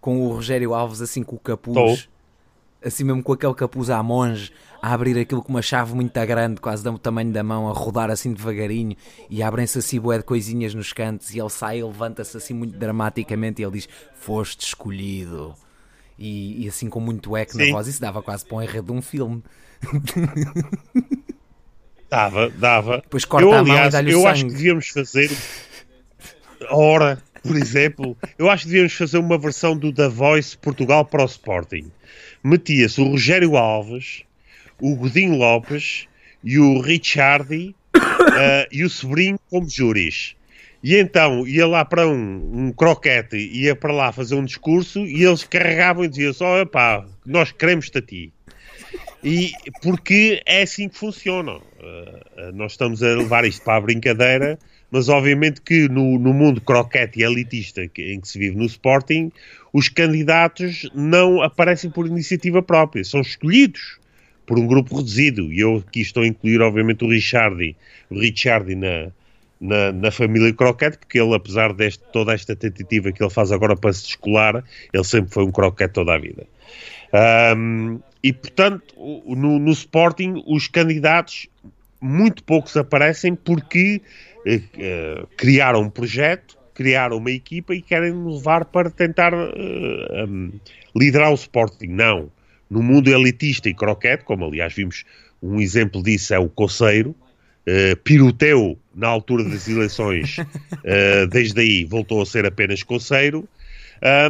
com 0.00 0.20
o 0.20 0.32
Rogério 0.32 0.74
Alves 0.74 1.00
assim 1.00 1.22
com 1.22 1.36
o 1.36 1.38
capuz. 1.38 2.08
Assim 2.84 3.04
mesmo 3.04 3.22
com 3.22 3.32
aquele 3.32 3.54
capuz 3.54 3.90
à 3.90 4.02
monge, 4.02 4.52
a 4.82 4.92
abrir 4.92 5.18
aquilo 5.18 5.42
com 5.42 5.48
uma 5.50 5.62
chave 5.62 5.94
muito 5.94 6.12
grande, 6.26 6.60
quase 6.60 6.82
do 6.84 6.98
tamanho 6.98 7.32
da 7.32 7.42
mão, 7.42 7.68
a 7.68 7.72
rodar 7.72 8.10
assim 8.10 8.32
devagarinho 8.32 8.96
e 9.28 9.42
abrem-se 9.42 9.78
assim 9.78 9.98
bué 10.00 10.18
de 10.18 10.24
coisinhas 10.24 10.74
nos 10.74 10.92
cantos 10.92 11.34
e 11.34 11.40
ele 11.40 11.50
sai 11.50 11.78
e 11.78 11.82
levanta-se 11.84 12.36
assim 12.36 12.54
muito 12.54 12.78
dramaticamente 12.78 13.60
e 13.60 13.64
ele 13.64 13.72
diz: 13.72 13.88
Foste 14.14 14.66
escolhido. 14.66 15.54
E, 16.18 16.64
e 16.64 16.68
assim 16.68 16.88
com 16.88 17.00
muito 17.00 17.36
eco 17.36 17.58
na 17.58 17.66
voz, 17.70 17.86
isso 17.86 18.00
dava 18.00 18.22
quase 18.22 18.44
para 18.46 18.56
um 18.56 18.62
enredo 18.62 18.86
de 18.86 18.92
um 18.92 19.02
filme. 19.02 19.42
Dava, 22.08 22.48
dava. 22.50 22.98
Depois 22.98 23.24
corta 23.24 23.46
eu, 23.46 23.52
a 23.52 23.58
aliás, 23.58 23.92
mão 23.92 24.02
e 24.02 24.10
Eu 24.12 24.18
sangue. 24.20 24.28
acho 24.30 24.44
que 24.44 24.50
devíamos 24.52 24.88
fazer. 24.88 25.30
Ora, 26.70 27.20
por 27.46 27.56
exemplo, 27.56 28.16
eu 28.38 28.50
acho 28.50 28.64
que 28.64 28.70
devíamos 28.70 28.94
fazer 28.94 29.18
uma 29.18 29.38
versão 29.38 29.76
do 29.76 29.92
The 29.92 30.08
Voice 30.08 30.56
Portugal 30.56 31.04
para 31.04 31.22
o 31.22 31.26
Sporting. 31.26 31.90
Metia-se 32.42 33.00
o 33.00 33.08
Rogério 33.08 33.56
Alves 33.56 34.26
o 34.80 34.94
Godinho 34.94 35.36
Lopes 35.36 36.06
e 36.44 36.58
o 36.58 36.80
Richardi 36.80 37.74
uh, 37.96 38.66
e 38.70 38.84
o 38.84 38.90
sobrinho 38.90 39.38
como 39.50 39.68
júris. 39.68 40.34
E 40.82 40.96
então 40.96 41.46
ia 41.46 41.66
lá 41.66 41.84
para 41.84 42.06
um, 42.06 42.66
um, 42.66 42.72
croquete, 42.72 43.36
ia 43.36 43.74
para 43.74 43.92
lá 43.92 44.12
fazer 44.12 44.34
um 44.34 44.44
discurso 44.44 45.00
e 45.00 45.24
eles 45.24 45.42
carregavam 45.42 46.04
e 46.04 46.08
diziam 46.08 46.32
só, 46.32 46.64
pá, 46.64 47.04
nós 47.24 47.50
queremos-te 47.50 47.98
a 47.98 48.02
ti. 48.02 48.32
E 49.24 49.52
porque 49.82 50.42
é 50.46 50.62
assim 50.62 50.88
que 50.88 50.96
funciona. 50.96 51.56
Uh, 51.56 52.52
nós 52.52 52.72
estamos 52.72 53.02
a 53.02 53.08
levar 53.08 53.44
isto 53.44 53.64
para 53.64 53.76
a 53.76 53.80
brincadeira, 53.80 54.58
mas 54.90 55.08
obviamente 55.08 55.60
que 55.60 55.88
no, 55.88 56.18
no 56.18 56.32
mundo 56.32 56.60
croquete 56.60 57.20
e 57.20 57.22
elitista 57.22 57.86
que, 57.88 58.12
em 58.12 58.20
que 58.20 58.28
se 58.28 58.38
vive 58.38 58.56
no 58.56 58.64
Sporting, 58.64 59.32
os 59.72 59.88
candidatos 59.88 60.88
não 60.94 61.42
aparecem 61.42 61.90
por 61.90 62.06
iniciativa 62.06 62.62
própria, 62.62 63.04
são 63.04 63.20
escolhidos 63.20 63.98
por 64.46 64.58
um 64.58 64.66
grupo 64.66 64.96
reduzido. 64.96 65.52
E 65.52 65.60
eu 65.60 65.84
aqui 65.86 66.00
estou 66.00 66.22
a 66.22 66.26
incluir, 66.26 66.62
obviamente, 66.62 67.04
o 67.04 67.10
Richardi, 67.10 67.76
o 68.08 68.18
Richardi 68.18 68.76
na, 68.76 69.08
na, 69.60 69.92
na, 69.92 70.10
família 70.10 70.52
Croquete, 70.52 70.98
porque 70.98 71.20
ele, 71.20 71.34
apesar 71.34 71.72
de 71.72 71.98
toda 72.12 72.32
esta 72.32 72.54
tentativa 72.54 73.10
que 73.10 73.22
ele 73.22 73.30
faz 73.30 73.50
agora 73.50 73.76
para 73.76 73.92
se 73.92 74.06
descolar, 74.06 74.62
ele 74.92 75.04
sempre 75.04 75.32
foi 75.32 75.44
um 75.44 75.50
croquete 75.50 75.92
toda 75.92 76.14
a 76.14 76.18
vida. 76.18 76.46
Um, 77.56 77.98
e, 78.22 78.32
portanto, 78.32 78.94
no, 78.96 79.58
no, 79.58 79.72
Sporting, 79.72 80.42
os 80.46 80.68
candidatos 80.68 81.48
muito 82.00 82.42
poucos 82.44 82.76
aparecem 82.76 83.34
porque 83.34 84.00
uh, 84.54 85.26
criaram 85.36 85.82
um 85.82 85.90
projeto, 85.90 86.56
criaram 86.74 87.16
uma 87.16 87.30
equipa 87.30 87.74
e 87.74 87.82
querem 87.82 88.12
levar 88.12 88.64
para 88.66 88.90
tentar 88.90 89.34
uh, 89.34 90.26
um, 90.28 90.52
liderar 90.94 91.30
o 91.30 91.34
Sporting. 91.34 91.88
Não 91.88 92.30
no 92.70 92.82
mundo 92.82 93.08
elitista 93.08 93.68
e 93.68 93.74
croquete, 93.74 94.24
como 94.24 94.44
aliás 94.44 94.74
vimos 94.74 95.04
um 95.42 95.60
exemplo 95.60 96.02
disso 96.02 96.34
é 96.34 96.38
o 96.38 96.48
Coceiro, 96.48 97.10
uh, 97.10 97.96
piroteu 98.02 98.78
na 98.94 99.08
altura 99.08 99.44
das 99.44 99.68
eleições, 99.68 100.38
uh, 100.38 101.26
desde 101.30 101.60
aí 101.60 101.84
voltou 101.84 102.20
a 102.22 102.26
ser 102.26 102.44
apenas 102.46 102.82
Coceiro, 102.82 103.48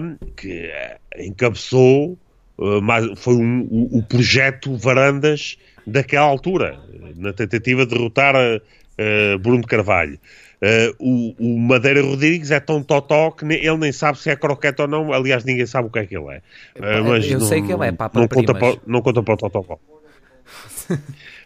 um, 0.01 0.17
que 0.37 0.71
encabeçou, 1.19 2.19
uh, 2.59 2.83
mais, 2.83 3.07
foi 3.19 3.35
um, 3.35 3.67
o, 3.71 3.99
o, 3.99 4.03
projeto 4.03 4.77
Varandas 4.77 5.59
daquela 5.87 6.27
altura, 6.27 6.79
na 7.17 7.33
tentativa 7.33 7.87
de 7.87 7.95
derrotar 7.95 8.35
Bruno 9.41 9.67
Carvalho. 9.67 10.19
Uh, 10.57 10.95
o, 10.99 11.35
o, 11.39 11.59
Madeira 11.59 12.01
Rodrigues 12.01 12.51
é 12.51 12.59
tão 12.59 12.83
totó 12.83 13.31
que 13.31 13.45
ele 13.45 13.77
nem 13.77 13.93
sabe 13.93 14.19
se 14.19 14.31
é 14.31 14.37
croquete 14.37 14.81
ou 14.81 14.89
não. 14.89 15.13
Aliás, 15.13 15.45
ninguém 15.45 15.67
sabe 15.67 15.89
o 15.89 15.91
que 15.91 15.99
é 15.99 16.07
que 16.07 16.17
ele 16.17 16.29
é. 16.31 16.39
Uh, 16.77 17.05
mas 17.05 17.31
eu 17.31 17.39
não, 17.39 17.47
sei 17.47 17.61
que 17.61 17.73
ele 17.73 17.87
é 17.87 17.93
Papa 17.93 18.19
não 18.19 18.27
Conta 18.27 18.55
para, 18.55 18.79
não 18.87 19.03
conta 19.03 19.23
para 19.23 19.35
o 19.35 19.37
totó. 19.37 19.79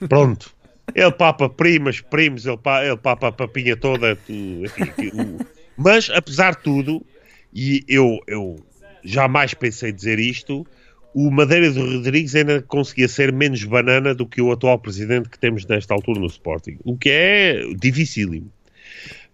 Pronto. 0.08 0.54
Ele 0.94 1.12
papa 1.12 1.48
primas, 1.48 2.00
primos, 2.00 2.46
ele, 2.46 2.56
pa, 2.56 2.84
ele 2.84 2.96
papa 2.96 3.28
a 3.28 3.32
papinha 3.32 3.76
toda. 3.76 4.12
Enfim. 4.28 5.38
Mas, 5.76 6.10
apesar 6.10 6.56
de 6.56 6.62
tudo, 6.62 7.04
e 7.52 7.84
eu, 7.88 8.18
eu 8.26 8.56
jamais 9.04 9.54
pensei 9.54 9.92
dizer 9.92 10.18
isto, 10.18 10.66
o 11.14 11.30
Madeira 11.30 11.70
do 11.70 11.96
Rodrigues 11.96 12.34
ainda 12.34 12.62
conseguia 12.62 13.08
ser 13.08 13.32
menos 13.32 13.64
banana 13.64 14.14
do 14.14 14.26
que 14.26 14.40
o 14.40 14.52
atual 14.52 14.78
presidente 14.78 15.28
que 15.28 15.38
temos 15.38 15.66
nesta 15.66 15.94
altura 15.94 16.20
no 16.20 16.26
Sporting. 16.26 16.78
O 16.84 16.96
que 16.96 17.10
é 17.10 17.62
dificílimo. 17.76 18.50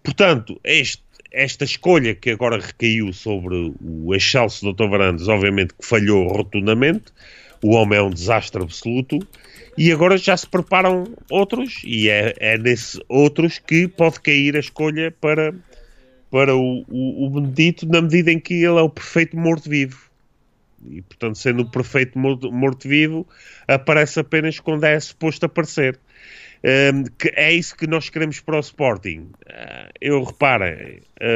Portanto, 0.03 0.59
este, 0.63 1.03
esta 1.31 1.63
escolha 1.63 2.15
que 2.15 2.31
agora 2.31 2.59
recaiu 2.59 3.13
sobre 3.13 3.73
o 3.81 4.15
excelso 4.15 4.71
Dr. 4.73 4.87
Varandas, 4.87 5.27
obviamente 5.27 5.73
que 5.73 5.85
falhou 5.85 6.27
rotundamente, 6.27 7.05
o 7.61 7.71
homem 7.71 7.99
é 7.99 8.01
um 8.01 8.09
desastre 8.09 8.61
absoluto, 8.61 9.19
e 9.77 9.91
agora 9.91 10.17
já 10.17 10.35
se 10.35 10.47
preparam 10.47 11.05
outros, 11.29 11.81
e 11.83 12.09
é, 12.09 12.33
é 12.39 12.57
nesses 12.57 12.99
outros 13.07 13.59
que 13.59 13.87
pode 13.87 14.19
cair 14.19 14.55
a 14.55 14.59
escolha 14.59 15.13
para, 15.21 15.53
para 16.31 16.55
o, 16.55 16.83
o, 16.87 17.25
o 17.25 17.29
Benedito, 17.29 17.87
na 17.87 18.01
medida 18.01 18.31
em 18.31 18.39
que 18.39 18.55
ele 18.55 18.79
é 18.79 18.81
o 18.81 18.89
perfeito 18.89 19.37
morto-vivo. 19.37 20.06
E, 20.85 21.01
portanto, 21.01 21.37
sendo 21.37 21.63
o 21.63 21.71
perfeito 21.71 22.17
morto-vivo, 22.17 23.27
aparece 23.67 24.19
apenas 24.19 24.59
quando 24.59 24.83
é 24.83 24.99
suposto 24.99 25.45
aparecer. 25.45 25.99
Um, 26.63 27.03
que 27.03 27.31
é 27.35 27.53
isso 27.53 27.75
que 27.75 27.85
nós 27.85 28.09
queremos 28.09 28.39
para 28.39 28.57
o 28.57 28.59
Sporting. 28.59 29.29
Uh, 29.45 29.89
eu 30.01 30.23
reparo, 30.23 30.65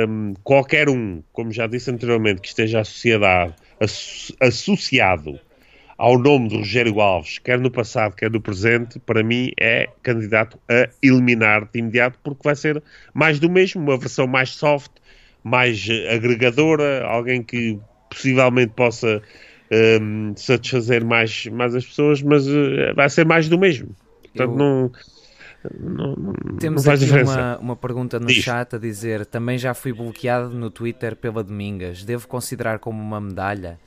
um, 0.10 0.34
qualquer 0.44 0.90
um, 0.90 1.22
como 1.32 1.52
já 1.52 1.68
disse 1.68 1.92
anteriormente, 1.92 2.42
que 2.42 2.48
esteja 2.48 2.82
associado, 2.82 3.54
associado 4.40 5.40
ao 5.98 6.18
nome 6.18 6.50
de 6.50 6.58
Rogério 6.58 7.00
Alves, 7.00 7.38
quer 7.38 7.60
no 7.60 7.70
passado, 7.70 8.16
quer 8.16 8.32
no 8.32 8.42
presente, 8.42 8.98
para 8.98 9.22
mim 9.22 9.52
é 9.60 9.88
candidato 10.02 10.60
a 10.68 10.90
eliminar 11.00 11.70
de 11.72 11.78
imediato, 11.78 12.18
porque 12.24 12.42
vai 12.44 12.56
ser 12.56 12.82
mais 13.14 13.40
do 13.40 13.48
mesmo, 13.48 13.84
uma 13.84 13.98
versão 13.98 14.26
mais 14.26 14.50
soft, 14.50 14.92
mais 15.44 15.88
agregadora, 16.12 17.06
alguém 17.06 17.44
que 17.44 17.80
possivelmente 18.12 18.74
possa 18.74 19.22
um, 19.72 20.34
satisfazer 20.36 21.04
mais, 21.04 21.48
mais 21.48 21.74
as 21.74 21.86
pessoas, 21.86 22.22
mas 22.22 22.48
uh, 22.48 22.94
vai 22.96 23.10
ser 23.10 23.26
mais 23.26 23.48
do 23.48 23.58
mesmo. 23.58 23.96
Portanto, 24.22 24.52
eu... 24.52 24.58
não, 24.58 24.92
não, 25.80 26.16
não, 26.16 26.58
Temos 26.58 26.86
não 26.86 26.94
aqui 26.94 27.06
uma, 27.06 27.58
uma 27.58 27.76
pergunta 27.76 28.20
no 28.20 28.28
Diz. 28.28 28.44
chat 28.44 28.76
a 28.76 28.80
dizer: 28.80 29.26
também 29.26 29.58
já 29.58 29.74
fui 29.74 29.94
bloqueado 29.94 30.50
no 30.50 30.70
Twitter 30.70 31.16
pela 31.16 31.44
Domingas. 31.44 32.04
Devo 32.04 32.28
considerar 32.28 32.80
como 32.80 33.02
uma 33.02 33.22
medalha? 33.22 33.80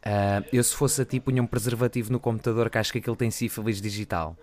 Uh, 0.00 0.44
eu, 0.52 0.62
se 0.62 0.74
fosse 0.74 1.00
a 1.00 1.04
ti, 1.04 1.18
punha 1.18 1.42
um 1.42 1.46
preservativo 1.46 2.12
no 2.12 2.20
computador 2.20 2.68
que 2.68 2.76
acho 2.76 2.92
que 2.92 2.98
aquilo 2.98 3.16
tem 3.16 3.30
sífilis 3.30 3.80
digital. 3.80 4.36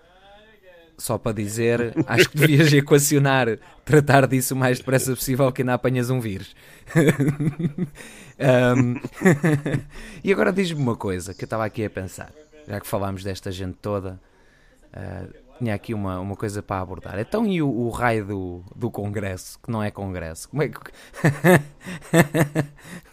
Só 1.01 1.17
para 1.17 1.31
dizer, 1.31 1.95
acho 2.05 2.29
que 2.29 2.37
devias 2.37 2.71
equacionar, 2.71 3.57
tratar 3.83 4.27
disso 4.27 4.53
o 4.53 4.57
mais 4.57 4.77
depressa 4.77 5.15
possível 5.15 5.51
que 5.51 5.63
ainda 5.63 5.73
apanhas 5.73 6.11
um 6.11 6.19
vírus. 6.19 6.55
um, 8.77 8.95
e 10.23 10.31
agora 10.31 10.53
diz-me 10.53 10.79
uma 10.79 10.95
coisa 10.95 11.33
que 11.33 11.43
eu 11.43 11.47
estava 11.47 11.65
aqui 11.65 11.83
a 11.83 11.89
pensar, 11.89 12.31
já 12.67 12.79
que 12.79 12.85
falámos 12.85 13.23
desta 13.23 13.51
gente 13.51 13.77
toda. 13.81 14.21
Uh, 14.93 15.41
tinha 15.57 15.73
aqui 15.73 15.93
uma, 15.93 16.19
uma 16.19 16.35
coisa 16.35 16.61
para 16.61 16.81
abordar. 16.81 17.19
Então, 17.19 17.47
e 17.47 17.63
o, 17.63 17.69
o 17.69 17.89
raio 17.89 18.25
do, 18.25 18.63
do 18.75 18.91
Congresso, 18.91 19.59
que 19.63 19.71
não 19.71 19.81
é 19.81 19.89
Congresso? 19.89 20.49
Como 20.49 20.61
é 20.61 20.69
que. 20.69 20.79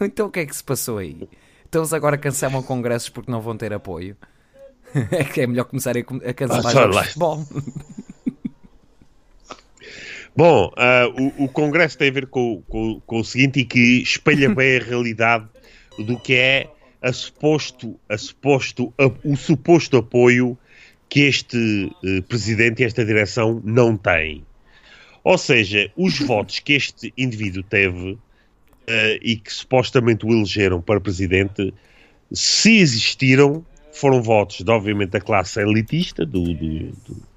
então, 0.01 0.27
o 0.27 0.31
que 0.31 0.41
é 0.41 0.45
que 0.45 0.55
se 0.55 0.63
passou 0.63 0.99
aí? 0.99 1.27
Então, 1.67 1.81
eles 1.81 1.93
agora 1.93 2.17
cancelam 2.17 2.61
congressos 2.61 3.09
porque 3.09 3.31
não 3.31 3.41
vão 3.41 3.57
ter 3.57 3.73
apoio? 3.73 4.15
É 5.11 5.23
que 5.33 5.41
é 5.41 5.47
melhor 5.47 5.65
começar 5.65 5.95
a, 5.97 5.99
a 5.99 6.33
cancelar 6.33 6.65
ah, 6.65 6.71
jogos 6.71 6.97
de 6.97 7.03
futebol. 7.07 7.45
Bom, 10.35 10.67
uh, 10.67 11.09
o, 11.37 11.45
o, 11.45 11.49
Congresso 11.49 11.97
tem 11.97 12.09
a 12.09 12.13
ver 12.13 12.27
com, 12.27 12.61
com, 12.69 13.01
com, 13.05 13.19
o 13.19 13.23
seguinte 13.25 13.59
e 13.59 13.65
que 13.65 14.01
espelha 14.01 14.47
bem 14.55 14.77
a 14.77 14.83
realidade 14.83 15.45
do 15.97 16.17
que 16.17 16.33
é 16.33 16.69
a 17.01 17.11
suposto, 17.11 17.99
a 18.07 18.17
suposto, 18.17 18.93
a, 18.97 19.11
o 19.27 19.35
suposto 19.35 19.97
apoio 19.97 20.57
que 21.09 21.21
este 21.21 21.91
uh, 22.03 22.23
presidente 22.23 22.81
e 22.81 22.85
esta 22.85 23.03
direção 23.03 23.61
não 23.65 23.97
têm. 23.97 24.45
Ou 25.23 25.37
seja, 25.37 25.91
os 25.97 26.19
votos 26.19 26.59
que 26.59 26.73
este 26.73 27.13
indivíduo 27.17 27.63
teve 27.63 28.11
uh, 28.11 28.19
e 29.21 29.35
que 29.35 29.51
supostamente 29.51 30.25
o 30.25 30.31
elegeram 30.31 30.81
para 30.81 31.01
presidente, 31.01 31.73
se 32.31 32.77
existiram, 32.77 33.65
foram 33.99 34.21
votos, 34.21 34.61
de, 34.61 34.71
obviamente, 34.71 35.11
da 35.11 35.21
classe 35.21 35.59
elitista, 35.59 36.25
do, 36.25 36.53
do, 36.53 36.91
do 37.07 37.29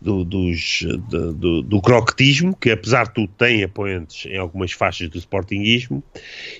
do, 0.00 0.24
dos, 0.24 0.82
do, 1.10 1.62
do, 1.62 1.82
croquetismo, 1.82 2.56
que 2.56 2.70
apesar 2.70 3.04
de 3.08 3.14
tudo 3.14 3.32
tem 3.36 3.62
apoiantes 3.62 4.24
em 4.24 4.38
algumas 4.38 4.72
faixas 4.72 5.10
do 5.10 5.18
sportinguismo, 5.18 6.02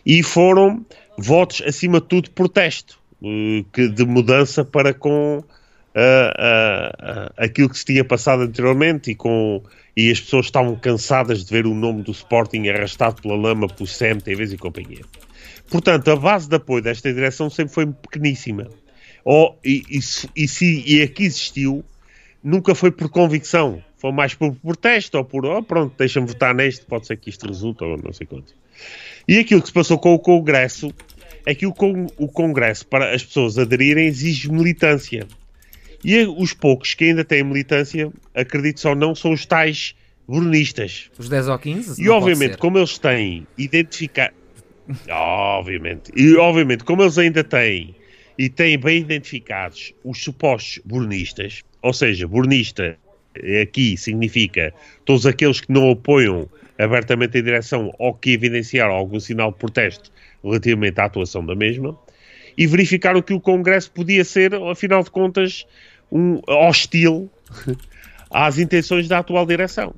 e 0.05 0.23
foram 0.23 0.85
votos, 1.17 1.63
acima 1.67 2.01
de 2.01 2.07
tudo, 2.07 2.31
protesto, 2.33 2.99
eh, 3.23 3.65
que, 3.73 3.89
de 3.89 4.05
mudança 4.05 4.65
para 4.65 4.93
com 4.93 5.39
uh, 5.39 5.43
uh, 5.43 7.33
aquilo 7.37 7.69
que 7.69 7.79
se 7.79 7.85
tinha 7.85 8.05
passado 8.05 8.43
anteriormente 8.43 9.11
e, 9.11 9.15
com, 9.15 9.63
e 9.97 10.11
as 10.11 10.21
pessoas 10.21 10.47
estavam 10.47 10.77
cansadas 10.77 11.45
de 11.45 11.51
ver 11.51 11.67
o 11.67 11.75
nome 11.75 12.03
do 12.03 12.13
Sporting 12.13 12.69
arrastado 12.69 13.23
pela 13.23 13.37
lama 13.37 13.67
por 13.69 13.89
CMTVs 13.89 14.53
e 14.53 14.59
companhia. 14.59 15.05
Portanto, 15.71 16.11
a 16.11 16.17
base 16.17 16.49
de 16.49 16.57
apoio 16.57 16.83
desta 16.83 17.13
direção 17.13 17.49
sempre 17.49 17.73
foi 17.73 17.87
pequeníssima. 17.87 18.67
Oh, 19.25 19.55
e, 19.65 19.83
e, 19.91 19.99
e, 20.37 20.49
se, 20.49 20.85
e 20.87 21.03
aqui 21.03 21.25
existiu 21.25 21.85
nunca 22.43 22.75
foi 22.75 22.91
por 22.91 23.09
convicção, 23.11 23.83
foi 23.99 24.13
mais 24.13 24.35
por 24.35 24.55
protesto 24.55 25.19
ou 25.19 25.25
por, 25.25 25.45
oh, 25.45 25.63
pronto, 25.63 25.95
deixa-me 25.97 26.27
votar 26.27 26.55
neste, 26.55 26.87
pode 26.87 27.07
ser 27.07 27.17
que 27.17 27.29
isto 27.29 27.47
resulte 27.47 27.85
ou 27.85 27.99
não 28.03 28.13
sei 28.13 28.27
quanto. 28.27 28.55
E 29.29 29.39
aquilo 29.39 29.61
que 29.61 29.69
se 29.69 29.75
passou 29.75 29.99
com 29.99 30.15
o 30.15 30.19
Congresso 30.19 30.93
é 31.45 31.55
que 31.55 31.67
o, 31.67 31.73
con 31.73 32.07
o 32.17 32.29
Congresso, 32.29 32.87
para 32.87 33.15
as 33.15 33.23
pessoas 33.23 33.59
aderirem, 33.59 34.07
exige 34.07 34.51
militância. 34.51 35.27
E 36.03 36.25
os 36.25 36.55
poucos 36.55 36.95
que 36.95 37.05
ainda 37.05 37.25
têm 37.25 37.45
militância, 37.45 38.11
acredito 38.35 38.81
só 38.81 38.95
não, 38.95 39.15
são 39.15 39.33
os 39.33 39.45
tais 39.45 39.95
brunistas. 40.27 41.11
Os 41.19 41.29
10 41.29 41.49
ou 41.49 41.59
15? 41.59 42.03
E 42.03 42.09
obviamente, 42.09 42.57
como 42.57 42.79
eles 42.79 42.99
têm 42.99 43.47
identificado. 43.59 44.35
obviamente. 45.09 46.11
E 46.17 46.35
obviamente, 46.37 46.85
como 46.85 47.03
eles 47.03 47.19
ainda 47.19 47.45
têm 47.45 47.95
e 48.41 48.49
têm 48.49 48.79
bem 48.79 49.03
identificados 49.03 49.93
os 50.03 50.25
supostos 50.25 50.81
brunistas, 50.83 51.63
ou 51.83 51.93
seja, 51.93 52.27
bornista 52.27 52.97
aqui 53.63 53.99
significa 53.99 54.73
todos 55.05 55.27
aqueles 55.27 55.61
que 55.61 55.71
não 55.71 55.91
apoiam 55.91 56.49
abertamente 56.79 57.37
a 57.37 57.43
direção 57.43 57.95
ou 57.99 58.15
que 58.15 58.31
evidenciaram 58.33 58.95
algum 58.95 59.21
sinal 59.21 59.53
de 59.53 59.59
protesto 59.59 60.11
relativamente 60.43 60.99
à 60.99 61.05
atuação 61.05 61.45
da 61.45 61.55
mesma, 61.55 61.95
e 62.57 62.67
verificaram 62.67 63.21
que 63.21 63.35
o 63.35 63.41
Congresso 63.41 63.91
podia 63.91 64.25
ser, 64.25 64.55
afinal 64.55 65.03
de 65.03 65.11
contas, 65.11 65.67
um 66.11 66.41
hostil 66.49 67.31
às 68.33 68.57
intenções 68.57 69.07
da 69.07 69.19
atual 69.19 69.45
direção. 69.45 69.95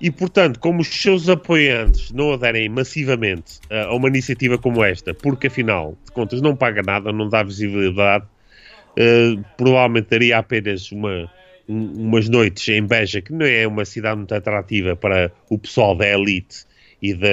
E, 0.00 0.10
portanto, 0.10 0.58
como 0.58 0.80
os 0.80 0.88
seus 0.88 1.28
apoiantes 1.28 2.10
não 2.10 2.32
aderem 2.32 2.70
massivamente 2.70 3.60
a 3.70 3.94
uma 3.94 4.08
iniciativa 4.08 4.56
como 4.56 4.82
esta, 4.82 5.12
porque 5.12 5.48
afinal 5.48 5.94
de 6.06 6.12
contas 6.12 6.40
não 6.40 6.56
paga 6.56 6.82
nada, 6.82 7.12
não 7.12 7.28
dá 7.28 7.42
visibilidade, 7.42 8.24
uh, 8.24 9.44
provavelmente 9.58 10.08
daria 10.08 10.38
apenas 10.38 10.90
uma, 10.90 11.30
um, 11.68 12.06
umas 12.06 12.30
noites 12.30 12.66
em 12.68 12.82
Beja, 12.82 13.20
que 13.20 13.30
não 13.30 13.44
é 13.44 13.66
uma 13.66 13.84
cidade 13.84 14.16
muito 14.16 14.34
atrativa 14.34 14.96
para 14.96 15.30
o 15.50 15.58
pessoal 15.58 15.94
da 15.94 16.08
elite 16.08 16.64
e 17.02 17.12
da, 17.12 17.28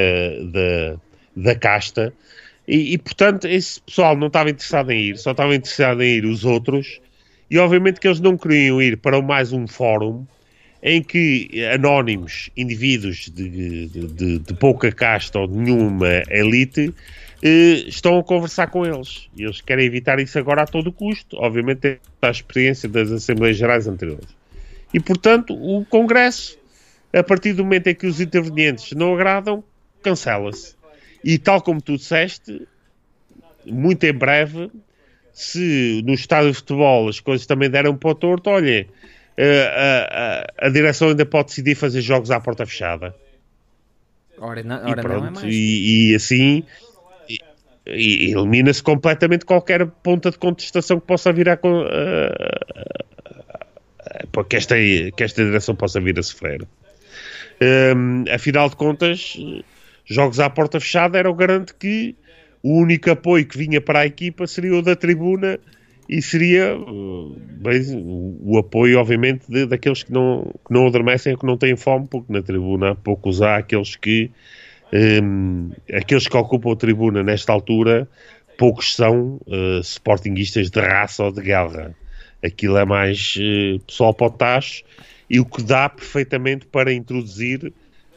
da, 0.51 0.99
da 1.35 1.55
casta, 1.55 2.13
e, 2.67 2.93
e, 2.93 2.97
portanto 2.97 3.47
esse 3.47 3.79
pessoal 3.79 4.17
não 4.17 4.27
estava 4.27 4.49
interessado 4.49 4.91
em 4.91 5.03
ir, 5.03 5.17
só 5.17 5.31
estava 5.31 5.55
interessado 5.55 6.03
em 6.03 6.15
ir 6.15 6.25
os 6.25 6.43
outros, 6.43 6.99
e 7.49 7.57
obviamente 7.57 8.01
que 8.01 8.07
eles 8.09 8.19
não 8.19 8.37
queriam 8.37 8.81
ir 8.81 8.97
para 8.97 9.21
mais 9.21 9.53
um 9.53 9.65
fórum 9.65 10.25
em 10.87 11.03
que 11.03 11.65
anónimos, 11.65 12.49
indivíduos 12.55 13.29
de, 13.29 13.87
de, 13.89 14.39
de, 14.39 14.53
pouca 14.53 14.89
casta 14.89 15.37
ou 15.37 15.45
de 15.45 15.57
nenhuma 15.57 16.23
elite, 16.29 16.93
eh, 17.43 17.83
estão 17.87 18.17
a 18.17 18.23
conversar 18.23 18.67
com 18.67 18.85
eles. 18.85 19.27
E 19.35 19.43
eles 19.43 19.59
querem 19.59 19.85
evitar 19.85 20.17
isso 20.17 20.39
agora 20.39 20.61
a 20.61 20.65
todo 20.65 20.89
custo. 20.89 21.35
Obviamente, 21.35 21.99
a 22.21 22.29
experiência 22.29 22.87
das 22.87 23.11
Assembleias 23.11 23.57
Gerais 23.57 23.85
anteriores. 23.85 24.29
E, 24.93 24.99
portanto, 25.01 25.53
o 25.53 25.83
Congresso, 25.83 26.57
a 27.11 27.21
partir 27.21 27.51
do 27.51 27.65
momento 27.65 27.87
em 27.87 27.95
que 27.95 28.07
os 28.07 28.21
intervenientes 28.21 28.93
não 28.93 29.13
agradam, 29.13 29.61
cancela-se. 30.01 30.77
E, 31.21 31.37
tal 31.37 31.61
como 31.61 31.81
tu 31.81 31.97
disseste, 31.97 32.65
muito 33.65 34.05
em 34.05 34.13
breve, 34.13 34.71
se 35.33 36.01
no 36.05 36.13
estádio 36.13 36.51
de 36.51 36.57
futebol 36.59 37.09
as 37.09 37.19
coisas 37.19 37.45
também 37.45 37.69
deram 37.69 37.93
para 37.97 38.09
o 38.09 38.15
torto, 38.15 38.49
olha, 38.49 38.87
a, 39.39 40.63
a, 40.63 40.67
a, 40.67 40.69
direção 40.69 41.09
ainda 41.09 41.25
pode 41.25 41.49
decidir 41.49 41.75
fazer 41.75 42.01
jogos 42.01 42.31
à 42.31 42.39
porta 42.39 42.65
fechada. 42.65 43.15
Ora, 44.39 44.63
não, 44.63 44.83
ora 44.83 44.99
e, 44.99 45.03
pronto, 45.03 45.31
não 45.31 45.41
é. 45.41 45.49
E, 45.49 46.11
e 46.11 46.15
assim 46.15 46.63
elimina-se 47.87 48.83
completamente 48.83 49.45
qualquer 49.45 49.85
ponta 49.85 50.29
de 50.29 50.37
contestação 50.37 50.99
que 50.99 51.07
possa 51.07 51.31
vir 51.31 51.47
a, 51.47 51.57
que, 54.49 54.55
esta, 54.55 54.75
que 54.75 55.23
esta 55.23 55.45
direção 55.45 55.75
possa 55.75 56.01
vir 56.01 56.19
a 56.19 56.23
sofrer. 56.23 56.67
Um, 57.95 58.25
afinal 58.31 58.69
de 58.69 58.75
contas, 58.75 59.37
jogos 60.05 60.39
à 60.39 60.49
porta 60.49 60.79
fechada 60.79 61.17
era 61.17 61.29
o 61.29 61.33
garante 61.33 61.73
que 61.73 62.15
o 62.61 62.77
único 62.79 63.09
apoio 63.09 63.45
que 63.45 63.57
vinha 63.57 63.79
para 63.79 63.99
a 63.99 64.05
equipa 64.05 64.45
seria 64.47 64.75
o 64.75 64.81
da 64.81 64.95
tribuna 64.95 65.59
e 66.09 66.21
seria 66.21 66.75
bem, 66.77 67.81
o, 68.41 68.57
apoio, 68.57 68.99
obviamente, 68.99 69.49
de, 69.49 69.65
daqueles 69.65 70.03
que 70.03 70.11
não, 70.11 70.53
que 70.65 70.73
não 70.73 70.87
adormecem 70.87 71.33
ou 71.33 71.39
que 71.39 71.45
não 71.45 71.57
têm 71.57 71.75
fome, 71.75 72.07
porque 72.07 72.31
na 72.31 72.41
tribuna 72.41 72.91
há 72.91 72.95
poucos 72.95 73.41
há 73.41 73.57
aqueles 73.57 73.95
que 73.95 74.31
um, 74.93 75.71
aqueles 75.93 76.27
que 76.27 76.37
ocupam 76.37 76.71
a 76.71 76.75
tribuna 76.75 77.23
nesta 77.23 77.51
altura, 77.51 78.07
poucos 78.57 78.95
são 78.95 79.39
uh, 79.47 79.79
sportinguistas 79.81 80.69
de 80.69 80.79
raça 80.79 81.23
ou 81.23 81.31
de 81.31 81.41
guerra. 81.41 81.93
Aquilo 82.43 82.77
é 82.77 82.85
mais 82.85 83.35
uh, 83.37 83.79
pessoal 83.81 84.13
para 84.13 84.27
o 84.27 84.29
tacho 84.29 84.83
e 85.29 85.39
o 85.39 85.45
que 85.45 85.61
dá 85.61 85.89
perfeitamente 85.89 86.65
para 86.65 86.93
introduzir 86.93 87.73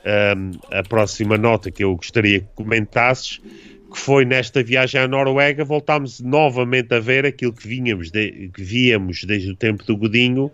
um, 0.07 0.50
a 0.70 0.83
próxima 0.83 1.37
nota 1.37 1.70
que 1.70 1.85
eu 1.85 1.94
gostaria 1.96 2.40
que 2.40 2.46
comentasses, 2.55 3.40
que 3.90 3.98
foi 3.98 4.24
nesta 4.24 4.62
viagem 4.62 5.00
à 5.00 5.09
Noruega, 5.09 5.64
voltámos 5.64 6.20
novamente 6.20 6.94
a 6.94 7.00
ver 7.00 7.26
aquilo 7.26 7.53
que, 7.53 7.66
vinhamos 7.66 8.11
de, 8.11 8.50
que 8.55 8.62
víamos 8.62 9.24
desde 9.24 9.50
o 9.50 9.57
tempo 9.57 9.85
do 9.85 9.96
Godinho, 9.96 10.50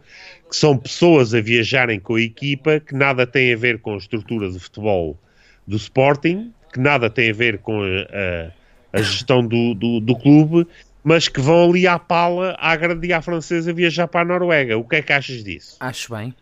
que 0.48 0.56
são 0.56 0.76
pessoas 0.76 1.34
a 1.34 1.40
viajarem 1.40 2.00
com 2.00 2.14
a 2.14 2.20
equipa, 2.20 2.80
que 2.80 2.94
nada 2.94 3.26
tem 3.26 3.52
a 3.52 3.56
ver 3.56 3.78
com 3.78 3.94
a 3.94 3.98
estrutura 3.98 4.50
de 4.50 4.58
futebol 4.58 5.18
do 5.66 5.76
Sporting, 5.76 6.52
que 6.72 6.80
nada 6.80 7.10
tem 7.10 7.30
a 7.30 7.34
ver 7.34 7.58
com 7.58 7.82
a, 7.82 7.86
a, 7.86 8.98
a 8.98 9.02
gestão 9.02 9.46
do, 9.46 9.74
do, 9.74 10.00
do, 10.00 10.16
clube, 10.16 10.66
mas 11.04 11.28
que 11.28 11.40
vão 11.40 11.70
ali 11.70 11.86
à 11.86 11.98
pala, 11.98 12.56
à 12.58 12.74
grande 12.76 13.06
e 13.06 13.12
à 13.12 13.20
francesa, 13.20 13.72
viajar 13.72 14.08
para 14.08 14.22
a 14.22 14.24
Noruega. 14.24 14.78
O 14.78 14.84
que 14.84 14.96
é 14.96 15.02
que 15.02 15.12
achas 15.12 15.44
disso? 15.44 15.76
Acho 15.80 16.14
bem, 16.14 16.34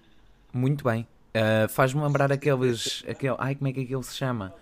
muito 0.53 0.85
bem. 0.85 1.07
Uh, 1.35 1.69
Faz-me 1.69 2.01
lembrar 2.03 2.31
aqueles. 2.31 3.03
Aquele, 3.09 3.35
ai, 3.39 3.57
como 3.57 3.69
é 3.69 3.73
que 3.73 3.81
aquilo 3.81 4.03
se 4.03 4.17
chama? 4.17 4.55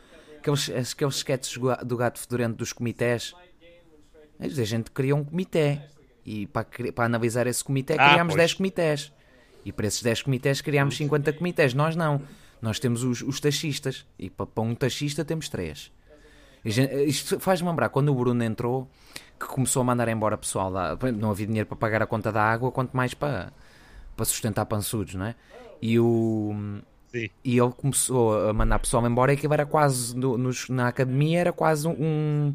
Aqueles, 0.42 0.92
aqueles 0.92 1.16
sketches 1.16 1.56
do 1.84 1.96
gato 1.96 2.18
fedorento 2.18 2.56
dos 2.56 2.72
comités. 2.72 3.32
A 4.40 4.48
gente 4.48 4.90
criou 4.90 5.20
um 5.20 5.24
comitê. 5.24 5.80
E 6.26 6.46
para, 6.48 6.66
para 6.92 7.04
analisar 7.04 7.46
esse 7.46 7.62
comitê, 7.62 7.94
ah, 7.94 8.10
criámos 8.10 8.34
10 8.34 8.54
comités. 8.54 9.12
E 9.64 9.72
para 9.72 9.86
esses 9.86 10.02
10 10.02 10.22
comités 10.22 10.60
criámos 10.60 10.96
50 10.96 11.32
comités. 11.32 11.74
Nós 11.74 11.94
não. 11.94 12.20
Nós 12.60 12.78
temos 12.78 13.02
os, 13.02 13.22
os 13.22 13.40
taxistas 13.40 14.06
e 14.18 14.30
para, 14.30 14.46
para 14.46 14.62
um 14.62 14.74
taxista 14.74 15.24
temos 15.24 15.48
três. 15.48 15.92
Isto 16.64 17.40
faz-me 17.40 17.68
lembrar 17.68 17.88
quando 17.88 18.10
o 18.10 18.14
Bruno 18.14 18.42
entrou 18.44 18.88
que 19.38 19.46
começou 19.46 19.82
a 19.82 19.84
mandar 19.84 20.08
embora 20.08 20.36
pessoal. 20.36 20.72
Não 21.16 21.30
havia 21.30 21.46
dinheiro 21.46 21.66
para 21.66 21.76
pagar 21.76 22.02
a 22.02 22.06
conta 22.06 22.30
da 22.30 22.42
água, 22.42 22.70
quanto 22.70 22.96
mais 22.96 23.14
para, 23.14 23.52
para 24.16 24.24
sustentar 24.24 24.64
pançudos, 24.66 25.14
não 25.14 25.26
é? 25.26 25.34
E 25.80 25.98
o. 25.98 26.54
Sim. 27.12 27.28
E 27.44 27.58
ele 27.58 27.72
começou 27.72 28.48
a 28.48 28.52
mandar 28.52 28.78
pessoal 28.78 29.06
embora 29.06 29.32
e 29.32 29.36
aquilo 29.36 29.52
era 29.52 29.66
quase, 29.66 30.16
no, 30.16 30.38
nos, 30.38 30.68
na 30.68 30.88
academia, 30.88 31.40
era 31.40 31.52
quase 31.52 31.86
um, 31.86 32.54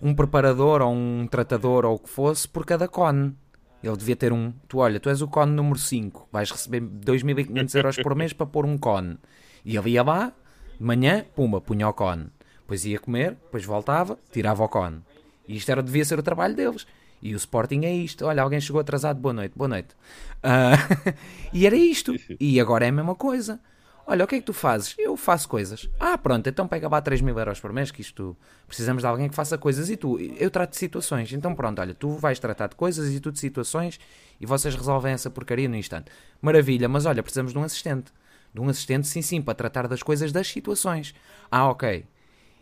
um 0.00 0.14
preparador 0.14 0.82
ou 0.82 0.92
um 0.92 1.26
tratador 1.26 1.86
ou 1.86 1.94
o 1.94 1.98
que 1.98 2.10
fosse 2.10 2.46
por 2.46 2.66
cada 2.66 2.86
cone. 2.86 3.34
Ele 3.82 3.96
devia 3.96 4.16
ter 4.16 4.32
um. 4.32 4.52
Tu 4.68 4.78
olha, 4.78 4.98
tu 5.00 5.08
és 5.08 5.20
o 5.20 5.28
cone 5.28 5.52
número 5.52 5.78
5, 5.78 6.28
vais 6.32 6.50
receber 6.50 6.80
2.500 6.80 7.74
euros 7.74 7.96
por 7.96 8.14
mês 8.14 8.32
para 8.32 8.46
pôr 8.46 8.64
um 8.64 8.78
cone. 8.78 9.18
E 9.64 9.76
ele 9.76 9.90
ia 9.90 10.02
lá, 10.02 10.32
de 10.78 10.84
manhã, 10.84 11.24
pumba, 11.34 11.60
punha 11.60 11.88
o 11.88 11.92
cone. 11.92 12.26
Depois 12.60 12.84
ia 12.84 12.98
comer, 12.98 13.32
depois 13.32 13.64
voltava, 13.64 14.18
tirava 14.32 14.64
o 14.64 14.68
cone. 14.68 15.02
E 15.46 15.56
isto 15.56 15.70
era, 15.70 15.82
devia 15.82 16.04
ser 16.04 16.18
o 16.18 16.22
trabalho 16.22 16.54
deles. 16.54 16.86
E 17.22 17.34
o 17.34 17.36
Sporting 17.36 17.82
é 17.84 17.94
isto. 17.94 18.26
Olha, 18.26 18.42
alguém 18.42 18.60
chegou 18.60 18.80
atrasado, 18.80 19.18
boa 19.18 19.32
noite, 19.32 19.52
boa 19.56 19.68
noite. 19.68 19.94
Uh, 20.42 21.14
e 21.52 21.66
era 21.66 21.76
isto. 21.76 22.14
E 22.40 22.60
agora 22.60 22.86
é 22.86 22.88
a 22.88 22.92
mesma 22.92 23.14
coisa. 23.14 23.60
Olha, 24.06 24.24
o 24.24 24.28
que 24.28 24.34
é 24.34 24.38
que 24.38 24.44
tu 24.44 24.52
fazes? 24.52 24.94
Eu 24.98 25.16
faço 25.16 25.48
coisas. 25.48 25.88
Ah, 25.98 26.18
pronto, 26.18 26.46
então 26.46 26.68
pega 26.68 26.88
lá 26.88 27.00
3 27.00 27.22
mil 27.22 27.38
euros 27.38 27.58
por 27.58 27.72
mês, 27.72 27.90
que 27.90 28.02
isto 28.02 28.36
precisamos 28.66 29.02
de 29.02 29.06
alguém 29.06 29.30
que 29.30 29.34
faça 29.34 29.56
coisas 29.56 29.88
e 29.88 29.96
tu, 29.96 30.18
eu 30.38 30.50
trato 30.50 30.70
de 30.70 30.76
situações. 30.76 31.32
Então 31.32 31.54
pronto, 31.54 31.80
olha, 31.80 31.94
tu 31.94 32.10
vais 32.10 32.38
tratar 32.38 32.68
de 32.68 32.76
coisas 32.76 33.14
e 33.14 33.18
tu 33.18 33.32
de 33.32 33.38
situações 33.40 33.98
e 34.38 34.44
vocês 34.44 34.74
resolvem 34.74 35.12
essa 35.12 35.30
porcaria 35.30 35.68
no 35.68 35.76
instante. 35.76 36.10
Maravilha, 36.40 36.86
mas 36.86 37.06
olha, 37.06 37.22
precisamos 37.22 37.52
de 37.52 37.58
um 37.58 37.62
assistente. 37.62 38.12
De 38.52 38.60
um 38.60 38.68
assistente, 38.68 39.08
sim, 39.08 39.22
sim, 39.22 39.40
para 39.40 39.54
tratar 39.54 39.88
das 39.88 40.02
coisas 40.02 40.30
das 40.30 40.48
situações. 40.48 41.14
Ah, 41.50 41.68
ok. 41.70 42.04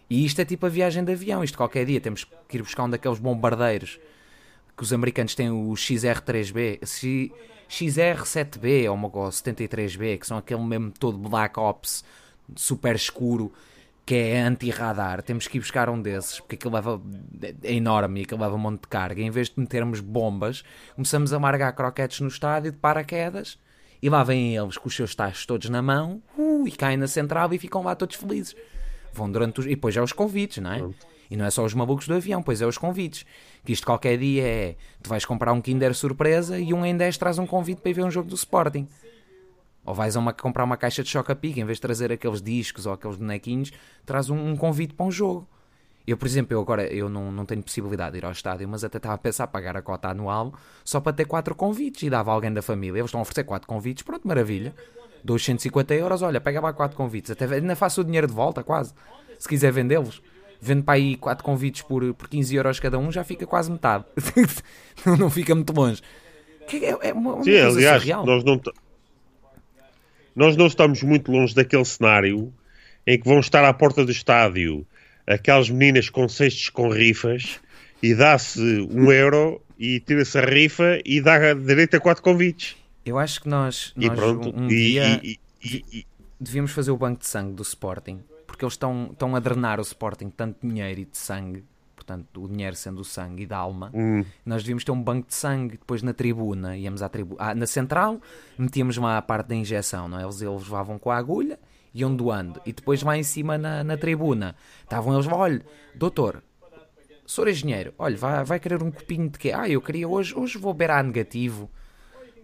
E 0.08 0.24
isto 0.24 0.40
é 0.40 0.44
tipo 0.44 0.64
a 0.66 0.68
viagem 0.68 1.02
de 1.02 1.12
avião. 1.12 1.42
Isto 1.42 1.56
qualquer 1.56 1.84
dia 1.84 2.00
temos 2.00 2.24
que 2.48 2.56
ir 2.56 2.62
buscar 2.62 2.84
um 2.84 2.90
daqueles 2.90 3.18
bombardeiros 3.18 3.98
que 4.76 4.82
os 4.82 4.92
americanos 4.92 5.34
têm 5.34 5.50
o 5.50 5.72
XR3B. 5.72 6.78
XR7B 7.72 8.88
ou 8.90 8.94
uma 8.94 9.08
73B, 9.08 10.18
que 10.18 10.26
são 10.26 10.36
aquele 10.36 10.62
mesmo 10.62 10.92
todo 10.92 11.16
Black 11.16 11.58
Ops 11.58 12.04
super 12.54 12.94
escuro 12.94 13.50
que 14.04 14.14
é 14.14 14.42
anti-radar. 14.42 15.22
Temos 15.22 15.48
que 15.48 15.56
ir 15.56 15.60
buscar 15.60 15.88
um 15.88 16.00
desses 16.00 16.38
porque 16.38 16.56
aquilo 16.56 16.74
leva, 16.74 17.00
é 17.62 17.72
enorme 17.72 18.20
e 18.20 18.24
aquilo 18.24 18.42
leva 18.42 18.54
um 18.54 18.58
monte 18.58 18.82
de 18.82 18.88
carga. 18.88 19.22
Em 19.22 19.30
vez 19.30 19.48
de 19.48 19.58
metermos 19.58 20.00
bombas, 20.00 20.62
começamos 20.94 21.32
a 21.32 21.38
margar 21.38 21.72
croquetes 21.72 22.20
no 22.20 22.28
estádio 22.28 22.72
de 22.72 22.78
paraquedas 22.78 23.58
e 24.02 24.10
lá 24.10 24.22
vêm 24.22 24.54
eles 24.54 24.76
com 24.76 24.88
os 24.88 24.94
seus 24.94 25.14
tachos 25.14 25.46
todos 25.46 25.70
na 25.70 25.80
mão 25.80 26.22
uh, 26.36 26.66
e 26.66 26.72
caem 26.72 26.98
na 26.98 27.06
central 27.06 27.54
e 27.54 27.58
ficam 27.58 27.82
lá 27.82 27.94
todos 27.94 28.16
felizes. 28.16 28.54
Vão 29.14 29.30
durante 29.30 29.60
os... 29.60 29.66
E 29.66 29.70
depois 29.70 29.94
já 29.94 30.02
os 30.02 30.12
convites, 30.12 30.62
não 30.62 30.72
é? 30.72 30.78
Pronto. 30.78 31.06
E 31.32 31.36
não 31.36 31.46
é 31.46 31.50
só 31.50 31.64
os 31.64 31.72
malucos 31.72 32.06
do 32.06 32.12
avião, 32.12 32.42
pois 32.42 32.60
é 32.60 32.66
os 32.66 32.76
convites. 32.76 33.24
Que 33.64 33.72
isto 33.72 33.86
qualquer 33.86 34.18
dia 34.18 34.46
é. 34.46 34.76
Tu 35.02 35.08
vais 35.08 35.24
comprar 35.24 35.54
um 35.54 35.62
Kinder 35.62 35.94
surpresa 35.94 36.58
e 36.58 36.74
um 36.74 36.84
em 36.84 36.94
10 36.94 37.16
traz 37.16 37.38
um 37.38 37.46
convite 37.46 37.80
para 37.80 37.90
ir 37.90 37.94
ver 37.94 38.04
um 38.04 38.10
jogo 38.10 38.28
do 38.28 38.34
Sporting. 38.34 38.86
Ou 39.82 39.94
vais 39.94 40.14
a 40.14 40.20
uma, 40.20 40.34
comprar 40.34 40.62
uma 40.62 40.76
caixa 40.76 41.02
de 41.02 41.08
choca-pica, 41.08 41.58
em 41.58 41.64
vez 41.64 41.78
de 41.78 41.80
trazer 41.80 42.12
aqueles 42.12 42.42
discos 42.42 42.84
ou 42.84 42.92
aqueles 42.92 43.16
bonequinhos, 43.16 43.72
traz 44.04 44.28
um, 44.28 44.36
um, 44.50 44.54
convite 44.54 44.92
para 44.92 45.06
um 45.06 45.10
jogo. 45.10 45.48
Eu, 46.06 46.18
por 46.18 46.26
exemplo, 46.26 46.52
eu 46.52 46.60
agora 46.60 46.84
eu 46.92 47.08
não, 47.08 47.32
não 47.32 47.46
tenho 47.46 47.62
possibilidade 47.62 48.12
de 48.12 48.18
ir 48.18 48.26
ao 48.26 48.32
estádio, 48.32 48.68
mas 48.68 48.84
até 48.84 48.98
estava 48.98 49.14
a 49.14 49.18
pensar 49.18 49.46
pagar 49.46 49.74
a 49.74 49.80
cota 49.80 50.08
anual 50.08 50.52
só 50.84 51.00
para 51.00 51.14
ter 51.14 51.24
quatro 51.24 51.54
convites 51.54 52.02
e 52.02 52.10
dava 52.10 52.30
alguém 52.30 52.52
da 52.52 52.60
família. 52.60 52.98
Eles 52.98 53.08
estão 53.08 53.20
a 53.20 53.22
oferecer 53.22 53.44
quatro 53.44 53.66
convites, 53.66 54.02
pronto, 54.02 54.28
maravilha. 54.28 54.74
250 55.24 55.94
euros, 55.94 56.20
olha, 56.20 56.42
pega 56.42 56.60
lá 56.60 56.74
quatro 56.74 56.94
convites. 56.94 57.30
Até 57.30 57.46
ainda 57.46 57.74
faço 57.74 58.02
o 58.02 58.04
dinheiro 58.04 58.26
de 58.26 58.34
volta, 58.34 58.62
quase. 58.62 58.92
Se 59.38 59.48
quiser 59.48 59.72
vendê-los 59.72 60.20
vendo 60.64 60.84
para 60.84 60.94
aí 60.94 61.16
4 61.16 61.44
convites 61.44 61.82
por, 61.82 62.14
por 62.14 62.28
15 62.28 62.54
euros 62.54 62.78
cada 62.78 62.96
um, 62.96 63.10
já 63.10 63.24
fica 63.24 63.44
quase 63.44 63.70
metade. 63.70 64.04
não 65.18 65.28
fica 65.28 65.52
muito 65.56 65.72
longe. 65.72 66.00
É, 66.72 67.08
é 67.08 67.12
uma, 67.12 67.34
uma 67.34 67.44
Sim, 67.44 67.58
aliás, 67.58 68.04
nós 68.06 68.44
não, 68.44 68.60
nós 70.36 70.56
não 70.56 70.68
estamos 70.68 71.02
muito 71.02 71.32
longe 71.32 71.52
daquele 71.52 71.84
cenário 71.84 72.54
em 73.04 73.18
que 73.18 73.28
vão 73.28 73.40
estar 73.40 73.64
à 73.64 73.74
porta 73.74 74.04
do 74.04 74.12
estádio 74.12 74.86
aquelas 75.26 75.68
meninas 75.68 76.08
com 76.08 76.28
cestos 76.28 76.68
com 76.68 76.88
rifas 76.88 77.58
e 78.00 78.14
dá-se 78.14 78.60
um 78.88 79.10
euro 79.12 79.60
e 79.76 79.98
tira-se 79.98 80.38
a 80.38 80.44
rifa 80.44 81.00
e 81.04 81.20
dá 81.20 81.54
direito 81.54 81.96
a 81.96 82.00
quatro 82.00 82.22
convites. 82.22 82.76
Eu 83.04 83.18
acho 83.18 83.40
que 83.40 83.48
nós, 83.48 83.92
nós 83.96 84.06
e 84.06 84.14
pronto, 84.14 84.56
um, 84.56 84.62
um 84.62 84.66
e, 84.66 84.68
dia 84.68 85.20
e, 85.24 85.38
e, 85.64 86.06
devíamos 86.38 86.70
fazer 86.70 86.92
o 86.92 86.96
banco 86.96 87.18
de 87.18 87.26
sangue 87.26 87.52
do 87.52 87.62
Sporting 87.62 88.20
porque 88.62 88.64
eles 88.64 88.74
estão, 88.74 89.08
estão 89.10 89.36
a 89.36 89.40
drenar 89.40 89.80
o 89.80 89.82
Sporting 89.82 90.30
tanto 90.30 90.66
dinheiro 90.66 91.00
e 91.00 91.04
de 91.04 91.18
sangue, 91.18 91.64
portanto, 91.96 92.42
o 92.42 92.48
dinheiro 92.48 92.76
sendo 92.76 93.00
o 93.00 93.04
sangue 93.04 93.42
e 93.42 93.46
da 93.46 93.56
alma, 93.56 93.90
hum. 93.92 94.24
nós 94.46 94.62
devíamos 94.62 94.84
ter 94.84 94.92
um 94.92 95.02
banco 95.02 95.28
de 95.28 95.34
sangue 95.34 95.72
depois 95.78 96.02
na 96.02 96.12
tribuna, 96.12 96.76
íamos 96.76 97.02
à 97.02 97.08
tribu 97.08 97.34
ah, 97.38 97.54
na 97.54 97.66
central, 97.66 98.20
metíamos 98.56 98.96
lá 98.96 99.18
a 99.18 99.22
parte 99.22 99.48
da 99.48 99.54
injeção, 99.54 100.08
não 100.08 100.18
é? 100.18 100.22
Eles, 100.22 100.40
eles 100.40 100.62
levavam 100.62 100.98
com 100.98 101.10
a 101.10 101.16
agulha, 101.16 101.58
iam 101.92 102.14
doando, 102.14 102.60
e 102.64 102.72
depois 102.72 103.02
lá 103.02 103.16
em 103.16 103.22
cima 103.22 103.58
na, 103.58 103.82
na 103.82 103.96
tribuna, 103.96 104.54
estavam 104.82 105.14
eles, 105.14 105.26
olha, 105.26 105.64
doutor, 105.94 106.42
senhor 107.26 107.48
engenheiro, 107.48 107.94
olha, 107.98 108.16
vai, 108.16 108.44
vai 108.44 108.60
querer 108.60 108.82
um 108.82 108.90
copinho 108.92 109.28
de 109.28 109.38
quê? 109.38 109.52
Ah, 109.52 109.68
eu 109.68 109.80
queria 109.80 110.08
hoje, 110.08 110.34
hoje 110.36 110.56
vou 110.56 110.72
beber 110.72 110.92
A 110.92 111.02
negativo, 111.02 111.68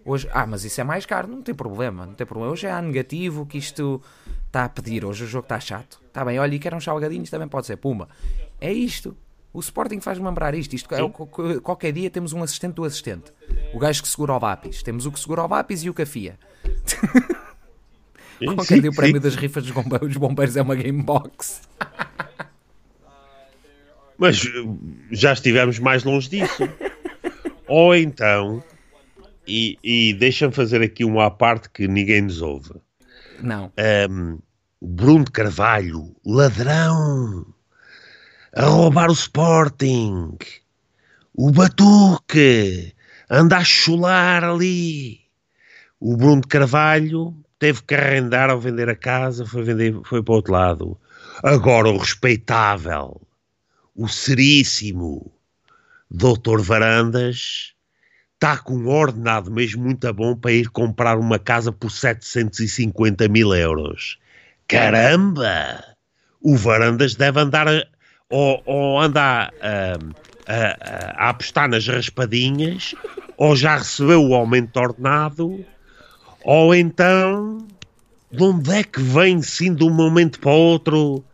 Hoje, 0.05 0.27
ah, 0.31 0.47
mas 0.47 0.63
isso 0.63 0.79
é 0.79 0.83
mais 0.83 1.05
caro, 1.05 1.27
não 1.27 1.41
tem 1.41 1.53
problema, 1.53 2.05
não 2.05 2.13
tem 2.13 2.25
problema. 2.25 2.51
Hoje 2.51 2.65
é 2.65 2.71
A 2.71 2.81
negativo, 2.81 3.45
que 3.45 3.57
isto 3.57 4.01
está 4.49 4.65
a 4.65 4.69
pedir, 4.69 5.05
hoje 5.05 5.23
o 5.23 5.27
jogo 5.27 5.45
está 5.45 5.59
chato. 5.59 6.01
Está 6.07 6.25
bem, 6.25 6.37
olha, 6.39 6.53
e 6.53 6.59
quer 6.59 6.73
uns 6.73 6.83
salgadinhos, 6.83 7.29
também 7.29 7.47
pode 7.47 7.67
ser, 7.67 7.77
pumba. 7.77 8.09
É 8.59 8.73
isto. 8.73 9.15
O 9.53 9.59
Sporting 9.59 9.99
faz-me 9.99 10.25
lembrar 10.25 10.53
isto. 10.53 10.75
isto 10.75 10.93
é, 10.93 11.59
qualquer 11.61 11.91
dia 11.91 12.09
temos 12.09 12.33
um 12.33 12.43
assistente 12.43 12.75
do 12.75 12.83
assistente. 12.83 13.31
O 13.73 13.79
gajo 13.79 14.01
que 14.01 14.07
segura 14.07 14.33
o 14.33 14.39
lápis. 14.39 14.83
Temos 14.83 15.05
o 15.05 15.11
que 15.11 15.19
segura 15.19 15.43
o 15.43 15.47
lápis 15.47 15.83
e 15.83 15.89
o 15.89 15.93
cafia. 15.93 16.37
qualquer 18.55 18.81
dia 18.81 18.89
o 18.89 18.93
prémio 18.95 19.19
das 19.19 19.35
rifas 19.35 19.63
dos 19.63 19.71
bombeiros, 19.71 20.17
bombeiros 20.17 20.55
é 20.55 20.61
uma 20.61 20.75
game 20.75 21.01
box. 21.01 21.61
Mas 24.17 24.43
já 25.11 25.33
estivemos 25.33 25.79
mais 25.79 26.03
longe 26.03 26.29
disso. 26.29 26.69
Ou 27.67 27.95
então, 27.95 28.63
e, 29.47 29.77
e 29.83 30.13
deixa-me 30.13 30.53
fazer 30.53 30.81
aqui 30.81 31.03
uma 31.03 31.25
à 31.25 31.31
parte 31.31 31.69
que 31.69 31.87
ninguém 31.87 32.21
nos 32.21 32.41
ouve. 32.41 32.73
Não. 33.41 33.71
Um, 34.09 34.39
Bruno 34.81 35.25
de 35.25 35.31
Carvalho, 35.31 36.15
ladrão, 36.25 37.45
a 38.55 38.65
roubar 38.65 39.09
o 39.09 39.13
Sporting, 39.13 40.37
o 41.33 41.51
Batuque, 41.51 42.93
anda 43.29 43.57
a 43.57 43.63
chular 43.63 44.43
ali. 44.43 45.19
O 45.99 46.15
Bruno 46.15 46.41
de 46.41 46.47
Carvalho 46.47 47.35
teve 47.57 47.83
que 47.83 47.93
arrendar 47.93 48.49
ao 48.49 48.59
vender 48.59 48.89
a 48.89 48.95
casa, 48.95 49.45
foi, 49.45 49.63
vender, 49.63 49.99
foi 50.05 50.23
para 50.23 50.31
o 50.31 50.35
outro 50.35 50.53
lado. 50.53 50.99
Agora 51.43 51.89
o 51.89 51.97
respeitável, 51.97 53.21
o 53.95 54.07
seríssimo 54.07 55.31
Doutor 56.09 56.61
Varandas 56.61 57.73
está 58.39 58.57
com 58.57 58.73
um 58.73 58.87
ordenado 58.87 59.51
mesmo 59.51 59.83
muito 59.83 60.13
bom 60.13 60.33
para 60.33 60.53
ir 60.53 60.69
comprar 60.69 61.17
uma 61.19 61.37
casa 61.37 61.73
por 61.73 61.91
750 61.91 63.27
mil 63.27 63.53
euros. 63.53 64.17
Caramba! 64.65 65.83
O 66.41 66.55
Varandas 66.55 67.15
deve 67.15 67.41
andar 67.41 67.67
a, 67.67 67.85
ou, 68.29 68.63
ou 68.65 69.01
andar 69.01 69.51
a, 69.61 69.97
a, 70.47 71.25
a, 71.25 71.29
apostar 71.31 71.67
nas 71.67 71.85
raspadinhas, 71.85 72.95
ou 73.35 73.57
já 73.57 73.75
recebeu 73.75 74.23
o 74.23 74.33
aumento 74.33 74.71
de 74.71 74.79
ordenado, 74.79 75.65
ou 76.41 76.73
então 76.73 77.67
de 78.31 78.41
onde 78.41 78.71
é 78.71 78.83
que 78.83 79.01
vem 79.01 79.41
sim 79.41 79.73
de 79.73 79.83
um 79.83 79.89
momento 79.89 80.39
para 80.39 80.51
outro 80.51 81.25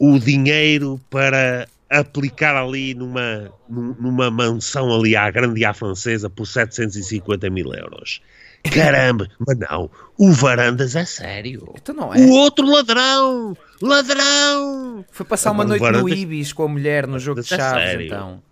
o 0.00 0.18
dinheiro 0.18 0.98
para 1.10 1.68
aplicar 1.90 2.56
ali 2.56 2.94
numa, 2.94 3.52
numa 3.68 4.30
mansão 4.30 4.94
ali 4.94 5.16
à 5.16 5.30
grande 5.30 5.60
e 5.60 5.64
à 5.64 5.72
francesa 5.72 6.28
por 6.28 6.46
750 6.46 7.48
mil 7.50 7.72
euros. 7.72 8.20
Caramba, 8.62 9.28
mas 9.46 9.58
não, 9.58 9.90
o 10.16 10.32
Varandas 10.32 10.96
é 10.96 11.04
sério. 11.04 11.72
Então 11.76 11.94
não 11.94 12.12
é. 12.12 12.18
O 12.18 12.30
outro 12.30 12.66
ladrão, 12.66 13.56
ladrão. 13.80 15.04
Foi 15.10 15.24
passar 15.24 15.52
uma 15.52 15.64
noite 15.64 15.80
Varandas... 15.80 16.02
no 16.02 16.08
Ibis 16.08 16.52
com 16.52 16.64
a 16.64 16.68
mulher 16.68 17.06
no 17.06 17.18
jogo 17.18 17.40
de 17.40 17.54
é 17.54 17.56
chaves, 17.56 17.84
é 17.84 18.02
então. 18.04 18.42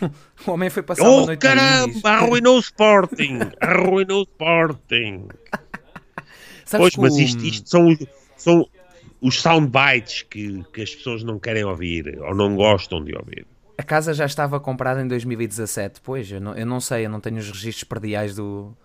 O 0.44 0.50
homem 0.50 0.68
foi 0.68 0.82
passar 0.82 1.08
oh, 1.08 1.18
uma 1.18 1.26
noite 1.26 1.40
caramba, 1.40 1.86
no 1.86 1.90
Ibis. 1.90 2.04
arruinou 2.04 2.56
o 2.56 2.58
Sporting, 2.60 3.38
arruinou 3.60 4.20
o 4.20 4.22
Sporting. 4.24 5.28
Sabes 6.64 6.94
pois, 6.94 6.96
mas 6.96 7.16
isto, 7.16 7.44
isto 7.44 7.70
são, 7.70 7.96
são 8.36 8.68
os 9.24 9.40
soundbites 9.40 10.20
que, 10.20 10.62
que 10.70 10.82
as 10.82 10.94
pessoas 10.94 11.24
não 11.24 11.38
querem 11.38 11.64
ouvir 11.64 12.18
ou 12.20 12.34
não 12.34 12.54
gostam 12.54 13.02
de 13.02 13.16
ouvir. 13.16 13.46
A 13.78 13.82
casa 13.82 14.12
já 14.12 14.26
estava 14.26 14.60
comprada 14.60 15.00
em 15.00 15.08
2017, 15.08 16.02
pois, 16.02 16.30
eu 16.30 16.42
não, 16.42 16.54
eu 16.54 16.66
não 16.66 16.78
sei, 16.78 17.06
eu 17.06 17.10
não 17.10 17.20
tenho 17.20 17.38
os 17.38 17.50
registros 17.50 17.84
perdiais 17.84 18.36
do. 18.36 18.76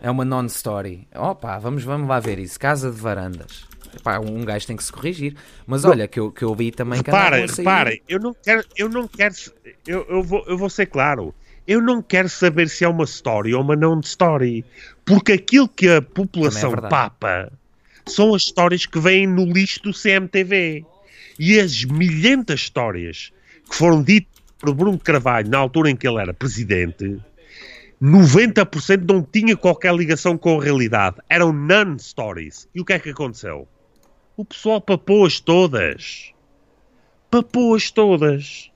É 0.00 0.10
uma 0.10 0.24
non-story. 0.24 1.06
Opa, 1.14 1.58
vamos, 1.58 1.84
vamos 1.84 2.08
lá 2.08 2.18
ver 2.18 2.38
isso. 2.38 2.58
Casa 2.58 2.90
de 2.90 2.98
varandas. 2.98 3.66
Epá, 3.94 4.18
um 4.18 4.42
gajo 4.42 4.66
tem 4.66 4.76
que 4.76 4.82
se 4.82 4.90
corrigir. 4.90 5.36
Mas 5.66 5.84
olha, 5.84 6.08
que 6.08 6.18
eu, 6.18 6.32
que 6.32 6.44
eu 6.44 6.54
vi 6.54 6.70
também 6.70 7.02
que 7.02 7.10
Reparem, 7.10 7.46
reparem, 7.46 8.02
eu 8.08 8.18
não 8.18 8.34
quero, 8.34 8.64
eu 8.74 8.88
não 8.88 9.06
quero, 9.06 9.34
eu, 9.86 10.06
eu, 10.08 10.22
vou, 10.22 10.44
eu 10.46 10.56
vou 10.56 10.70
ser 10.70 10.86
claro. 10.86 11.34
Eu 11.66 11.82
não 11.82 12.00
quero 12.00 12.30
saber 12.30 12.70
se 12.70 12.84
é 12.84 12.88
uma 12.88 13.04
story 13.04 13.54
ou 13.54 13.60
uma 13.60 13.76
non-story. 13.76 14.64
Porque 15.04 15.32
aquilo 15.32 15.68
que 15.68 15.90
a 15.90 16.00
população 16.00 16.72
é 16.72 16.88
papa 16.88 17.52
são 18.08 18.34
as 18.34 18.42
histórias 18.42 18.86
que 18.86 18.98
vêm 18.98 19.26
no 19.26 19.44
lixo 19.44 19.82
do 19.82 19.92
CMTV. 19.92 20.84
E 21.38 21.60
as 21.60 21.84
milhentas 21.84 22.60
histórias 22.60 23.32
que 23.68 23.76
foram 23.76 24.02
ditas 24.02 24.38
por 24.58 24.74
Bruno 24.74 24.98
Carvalho 24.98 25.48
na 25.48 25.58
altura 25.58 25.90
em 25.90 25.96
que 25.96 26.06
ele 26.06 26.20
era 26.20 26.34
presidente, 26.34 27.20
90% 28.02 29.08
não 29.08 29.22
tinha 29.22 29.56
qualquer 29.56 29.94
ligação 29.94 30.36
com 30.36 30.58
a 30.58 30.62
realidade. 30.62 31.16
Eram 31.28 31.52
non-stories. 31.52 32.68
E 32.74 32.80
o 32.80 32.84
que 32.84 32.92
é 32.92 32.98
que 32.98 33.10
aconteceu? 33.10 33.68
O 34.36 34.44
pessoal 34.44 34.80
papou-as 34.80 35.40
todas. 35.40 36.32
Papou-as 37.30 37.90
todas. 37.90 38.70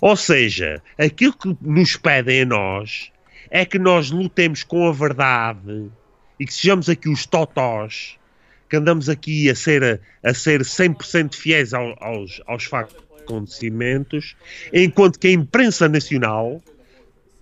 Ou 0.00 0.16
seja, 0.16 0.82
aquilo 0.98 1.32
que 1.32 1.56
nos 1.60 1.96
pedem 1.96 2.42
a 2.42 2.46
nós 2.46 3.10
é 3.50 3.64
que 3.64 3.78
nós 3.78 4.10
lutemos 4.10 4.62
com 4.62 4.86
a 4.86 4.92
verdade 4.92 5.90
e 6.38 6.46
que 6.46 6.52
sejamos 6.52 6.88
aqui 6.88 7.08
os 7.08 7.26
totós, 7.26 8.16
que 8.68 8.76
andamos 8.76 9.08
aqui 9.08 9.48
a 9.48 9.54
ser, 9.54 10.00
a 10.22 10.34
ser 10.34 10.60
100% 10.62 11.34
fiéis 11.34 11.72
ao, 11.72 11.96
aos, 12.02 12.40
aos 12.46 12.64
factos 12.64 13.02
acontecimentos, 13.20 14.36
enquanto 14.72 15.18
que 15.18 15.28
a 15.28 15.32
imprensa 15.32 15.88
nacional 15.88 16.62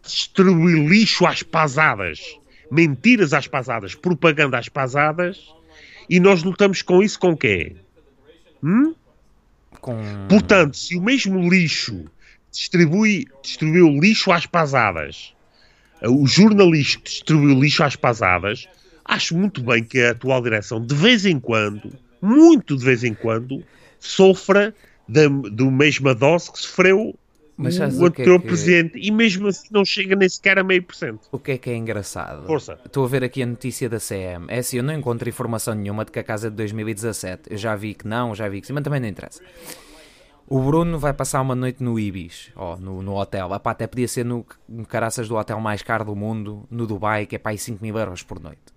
distribui 0.02 0.86
lixo 0.86 1.26
às 1.26 1.42
pasadas, 1.42 2.20
mentiras 2.70 3.32
às 3.32 3.46
pasadas, 3.46 3.94
propaganda 3.94 4.58
às 4.58 4.68
pasadas, 4.68 5.52
e 6.08 6.20
nós 6.20 6.42
lutamos 6.42 6.82
com 6.82 7.02
isso 7.02 7.18
com 7.18 7.36
quê? 7.36 7.76
Hum? 8.62 8.94
Com... 9.80 9.96
Portanto, 10.28 10.76
se 10.76 10.96
o 10.96 11.02
mesmo 11.02 11.48
lixo 11.48 12.04
distribui, 12.50 13.26
distribuiu 13.42 13.88
lixo 14.00 14.32
às 14.32 14.46
pasadas, 14.46 15.34
o 16.02 16.26
jornalista 16.26 16.98
que 16.98 17.10
distribuiu 17.10 17.60
lixo 17.60 17.82
às 17.82 17.96
pasadas, 17.96 18.68
acho 19.06 19.36
muito 19.36 19.62
bem 19.62 19.82
que 19.82 20.00
a 20.00 20.10
atual 20.10 20.42
direção, 20.42 20.84
de 20.84 20.94
vez 20.94 21.24
em 21.24 21.38
quando, 21.38 21.92
muito 22.20 22.76
de 22.76 22.84
vez 22.84 23.04
em 23.04 23.14
quando, 23.14 23.62
sofra 23.98 24.74
da, 25.08 25.28
do 25.28 25.70
mesma 25.70 26.14
dose 26.14 26.50
que 26.50 26.58
sofreu 26.58 27.14
mas 27.56 27.78
o 27.78 28.04
anterior 28.04 28.36
é 28.36 28.38
que... 28.38 28.46
presidente 28.46 28.98
e 28.98 29.10
mesmo 29.10 29.48
assim 29.48 29.68
não 29.70 29.84
chega 29.84 30.14
nem 30.14 30.28
sequer 30.28 30.58
a 30.58 30.64
meio 30.64 30.82
por 30.82 30.94
cento. 30.94 31.26
O 31.32 31.38
que 31.38 31.52
é 31.52 31.58
que 31.58 31.70
é 31.70 31.76
engraçado? 31.76 32.46
Força. 32.46 32.78
Estou 32.84 33.04
a 33.04 33.08
ver 33.08 33.24
aqui 33.24 33.42
a 33.42 33.46
notícia 33.46 33.88
da 33.88 33.98
CM. 33.98 34.44
É 34.48 34.58
assim, 34.58 34.76
eu 34.76 34.82
não 34.82 34.92
encontro 34.92 35.26
informação 35.26 35.74
nenhuma 35.74 36.04
de 36.04 36.12
que 36.12 36.18
a 36.18 36.22
casa 36.22 36.48
é 36.48 36.50
de 36.50 36.56
2017. 36.56 37.44
Eu 37.50 37.56
já 37.56 37.74
vi 37.74 37.94
que 37.94 38.06
não, 38.06 38.34
já 38.34 38.46
vi 38.46 38.60
que 38.60 38.66
sim, 38.66 38.74
mas 38.74 38.84
também 38.84 39.00
não 39.00 39.08
interessa. 39.08 39.40
O 40.46 40.60
Bruno 40.60 40.98
vai 40.98 41.14
passar 41.14 41.40
uma 41.40 41.54
noite 41.54 41.82
no 41.82 41.98
Ibis, 41.98 42.50
ó, 42.54 42.76
no, 42.76 43.02
no 43.02 43.14
hotel. 43.16 43.52
Epá, 43.54 43.70
até 43.70 43.86
podia 43.86 44.06
ser 44.06 44.24
no, 44.24 44.44
no 44.68 44.84
caraças 44.84 45.26
do 45.26 45.34
hotel 45.34 45.58
mais 45.58 45.82
caro 45.82 46.04
do 46.04 46.14
mundo, 46.14 46.64
no 46.70 46.86
Dubai, 46.86 47.26
que 47.26 47.36
é 47.36 47.38
para 47.38 47.52
aí 47.52 47.58
5 47.58 47.82
mil 47.82 47.96
euros 47.98 48.22
por 48.22 48.38
noite. 48.38 48.75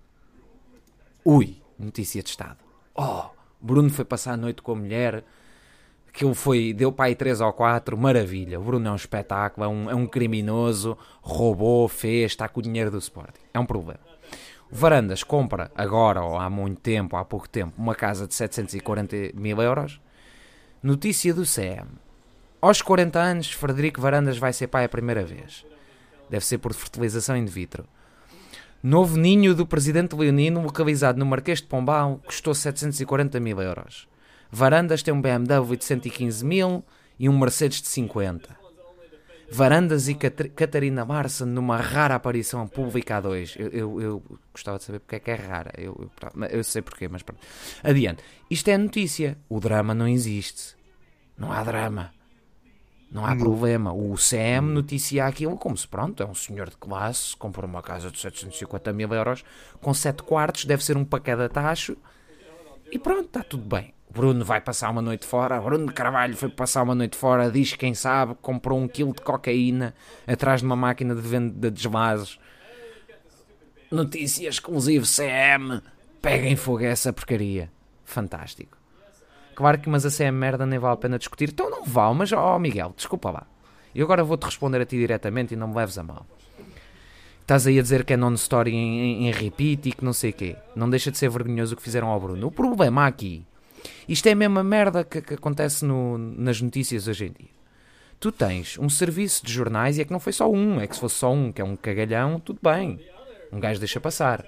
Ui, 1.24 1.62
notícia 1.78 2.22
de 2.22 2.30
Estado. 2.30 2.58
Oh, 2.94 3.30
Bruno 3.60 3.90
foi 3.90 4.04
passar 4.04 4.32
a 4.32 4.36
noite 4.36 4.62
com 4.62 4.72
a 4.72 4.76
mulher 4.76 5.24
Aquilo 6.12 6.34
foi, 6.34 6.72
deu 6.72 6.90
para 6.90 7.06
aí 7.06 7.14
3 7.14 7.40
ou 7.40 7.52
4, 7.52 7.96
maravilha. 7.96 8.58
O 8.58 8.64
Bruno 8.64 8.88
é 8.88 8.90
um 8.90 8.96
espetáculo, 8.96 9.64
é 9.64 9.68
um, 9.68 9.90
é 9.90 9.94
um 9.94 10.06
criminoso, 10.06 10.98
roubou, 11.22 11.86
fez, 11.88 12.32
está 12.32 12.48
com 12.48 12.58
o 12.58 12.62
dinheiro 12.62 12.90
do 12.90 12.98
Sporting. 12.98 13.40
É 13.54 13.60
um 13.60 13.64
problema. 13.64 14.00
O 14.70 14.74
Varandas 14.74 15.22
compra 15.22 15.70
agora, 15.74 16.20
ou 16.20 16.36
há 16.36 16.50
muito 16.50 16.80
tempo, 16.80 17.16
há 17.16 17.24
pouco 17.24 17.48
tempo, 17.48 17.72
uma 17.78 17.94
casa 17.94 18.26
de 18.26 18.34
740 18.34 19.16
mil 19.34 19.62
euros. 19.62 20.00
Notícia 20.82 21.32
do 21.32 21.44
CM. 21.44 21.88
Aos 22.60 22.82
40 22.82 23.18
anos, 23.18 23.52
Frederico 23.52 24.00
Varandas 24.00 24.36
vai 24.36 24.52
ser 24.52 24.66
pai 24.66 24.84
a 24.84 24.88
primeira 24.88 25.24
vez. 25.24 25.64
Deve 26.28 26.44
ser 26.44 26.58
por 26.58 26.74
fertilização 26.74 27.36
in 27.36 27.46
vitro. 27.46 27.84
Novo 28.82 29.18
ninho 29.18 29.54
do 29.54 29.66
presidente 29.66 30.16
leonino, 30.16 30.62
localizado 30.62 31.18
no 31.18 31.26
Marquês 31.26 31.60
de 31.60 31.66
Pombal, 31.66 32.18
custou 32.24 32.54
740 32.54 33.38
mil 33.38 33.60
euros. 33.60 34.08
Varandas 34.50 35.02
tem 35.02 35.12
um 35.12 35.20
BMW 35.20 35.76
de 35.76 35.84
115 35.84 36.44
mil 36.44 36.82
e 37.18 37.28
um 37.28 37.38
Mercedes 37.38 37.82
de 37.82 37.88
50. 37.88 38.58
Varandas 39.52 40.08
e 40.08 40.14
Catarina 40.14 41.04
Larson 41.04 41.44
numa 41.44 41.76
rara 41.76 42.14
aparição 42.14 42.66
pública 42.66 43.16
a 43.16 43.20
dois. 43.20 43.54
Eu, 43.58 43.68
eu, 43.68 44.00
eu, 44.00 44.22
gostava 44.52 44.78
de 44.78 44.84
saber 44.84 45.00
porque 45.00 45.16
é 45.16 45.18
que 45.18 45.30
é 45.30 45.34
rara. 45.34 45.72
Eu, 45.76 46.08
eu, 46.22 46.44
eu 46.46 46.64
sei 46.64 46.80
porquê, 46.80 47.08
mas 47.08 47.22
pronto. 47.22 47.40
Adiante. 47.82 48.22
Isto 48.48 48.68
é 48.70 48.78
notícia. 48.78 49.36
O 49.48 49.58
drama 49.60 49.92
não 49.92 50.06
existe. 50.06 50.76
Não 51.36 51.52
há 51.52 51.64
drama. 51.64 52.12
Não 53.10 53.26
há 53.26 53.34
problema. 53.34 53.92
O 53.92 54.14
CM 54.14 54.72
noticia 54.72 55.26
aquilo 55.26 55.56
como 55.56 55.76
se, 55.76 55.86
pronto, 55.86 56.22
é 56.22 56.26
um 56.26 56.34
senhor 56.34 56.70
de 56.70 56.76
classe, 56.76 57.36
comprou 57.36 57.68
uma 57.68 57.82
casa 57.82 58.10
de 58.10 58.18
750 58.18 58.92
mil 58.92 59.12
euros 59.12 59.44
com 59.80 59.92
7 59.92 60.22
quartos, 60.22 60.64
deve 60.64 60.84
ser 60.84 60.96
um 60.96 61.04
para 61.04 61.20
cada 61.20 61.48
tacho 61.48 61.96
e 62.90 62.98
pronto, 62.98 63.26
está 63.26 63.42
tudo 63.42 63.64
bem. 63.64 63.92
Bruno 64.12 64.44
vai 64.44 64.60
passar 64.60 64.90
uma 64.90 65.02
noite 65.02 65.24
fora, 65.24 65.60
Bruno 65.60 65.92
Carvalho 65.92 66.36
foi 66.36 66.48
passar 66.48 66.82
uma 66.82 66.94
noite 66.94 67.16
fora, 67.16 67.50
diz 67.50 67.74
quem 67.74 67.94
sabe, 67.94 68.34
comprou 68.42 68.78
um 68.78 68.88
quilo 68.88 69.12
de 69.12 69.22
cocaína 69.22 69.94
atrás 70.26 70.60
de 70.60 70.66
uma 70.66 70.76
máquina 70.76 71.14
de 71.14 71.20
venda 71.20 71.70
de 71.70 71.70
desvasos. 71.70 72.38
Notícia 73.90 74.48
exclusiva 74.48 75.04
CM, 75.04 75.80
peguem 76.20 76.56
fogo 76.56 76.84
essa 76.84 77.12
porcaria. 77.12 77.70
Fantástico. 78.04 78.79
Claro 79.60 79.78
que 79.78 79.90
mas 79.90 80.06
a 80.06 80.10
CM 80.10 80.38
merda 80.38 80.64
nem 80.64 80.78
vale 80.78 80.94
a 80.94 80.96
pena 80.96 81.18
discutir, 81.18 81.50
então 81.50 81.68
não 81.68 81.84
vale, 81.84 82.14
mas 82.14 82.32
ó 82.32 82.56
oh 82.56 82.58
Miguel, 82.58 82.94
desculpa 82.96 83.30
lá. 83.30 83.46
E 83.94 84.00
agora 84.00 84.24
vou-te 84.24 84.44
responder 84.44 84.80
a 84.80 84.86
ti 84.86 84.96
diretamente 84.96 85.52
e 85.52 85.56
não 85.56 85.68
me 85.68 85.74
leves 85.74 85.98
a 85.98 86.02
mal. 86.02 86.24
Estás 87.42 87.66
aí 87.66 87.78
a 87.78 87.82
dizer 87.82 88.06
que 88.06 88.14
é 88.14 88.16
non-story 88.16 88.72
em, 88.72 89.00
em, 89.00 89.28
em 89.28 89.30
repeat 89.32 89.90
e 89.90 89.92
que 89.92 90.02
não 90.02 90.14
sei 90.14 90.30
o 90.30 90.32
quê. 90.32 90.56
Não 90.74 90.88
deixa 90.88 91.10
de 91.10 91.18
ser 91.18 91.28
vergonhoso 91.28 91.74
o 91.74 91.76
que 91.76 91.82
fizeram 91.82 92.08
ao 92.08 92.18
Bruno. 92.18 92.46
O 92.46 92.50
problema 92.50 93.06
aqui 93.06 93.44
isto 94.08 94.26
é 94.28 94.32
a 94.32 94.36
mesma 94.36 94.64
merda 94.64 95.04
que, 95.04 95.20
que 95.20 95.34
acontece 95.34 95.84
no, 95.84 96.16
nas 96.16 96.62
notícias 96.62 97.06
hoje 97.06 97.26
em 97.26 97.32
dia. 97.32 97.50
Tu 98.18 98.32
tens 98.32 98.78
um 98.78 98.88
serviço 98.88 99.44
de 99.44 99.52
jornais 99.52 99.98
e 99.98 100.00
é 100.00 100.04
que 100.06 100.12
não 100.12 100.20
foi 100.20 100.32
só 100.32 100.50
um, 100.50 100.80
é 100.80 100.86
que 100.86 100.94
se 100.94 101.00
fosse 101.00 101.16
só 101.16 101.30
um, 101.32 101.52
que 101.52 101.60
é 101.60 101.64
um 101.64 101.76
cagalhão, 101.76 102.40
tudo 102.40 102.60
bem. 102.62 102.98
Um 103.52 103.60
gajo 103.60 103.78
deixa 103.78 104.00
passar. 104.00 104.42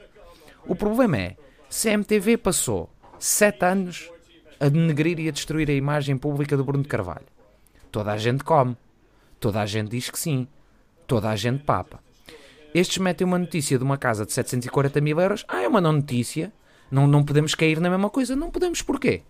O 0.66 0.74
problema 0.74 1.18
é, 1.18 1.36
CMTV 1.68 2.38
passou 2.38 2.88
sete 3.18 3.62
anos 3.64 4.10
a 4.62 4.68
denegrir 4.68 5.18
e 5.18 5.28
a 5.28 5.32
destruir 5.32 5.68
a 5.68 5.72
imagem 5.72 6.16
pública 6.16 6.56
do 6.56 6.64
Bruno 6.64 6.84
de 6.84 6.88
Carvalho. 6.88 7.26
Toda 7.90 8.12
a 8.12 8.16
gente 8.16 8.44
come. 8.44 8.76
Toda 9.40 9.60
a 9.60 9.66
gente 9.66 9.90
diz 9.90 10.08
que 10.08 10.16
sim. 10.16 10.46
Toda 11.04 11.28
a 11.28 11.34
gente 11.34 11.64
papa. 11.64 11.98
Estes 12.72 12.98
metem 12.98 13.26
uma 13.26 13.40
notícia 13.40 13.76
de 13.76 13.82
uma 13.82 13.98
casa 13.98 14.24
de 14.24 14.32
740 14.32 15.00
mil 15.00 15.20
euros. 15.20 15.44
Ah, 15.48 15.62
é 15.62 15.68
uma 15.68 15.80
não 15.80 15.94
notícia. 15.94 16.52
Não, 16.88 17.08
não 17.08 17.24
podemos 17.24 17.56
cair 17.56 17.80
na 17.80 17.90
mesma 17.90 18.08
coisa. 18.08 18.36
Não 18.36 18.52
podemos 18.52 18.80
porquê? 18.82 19.22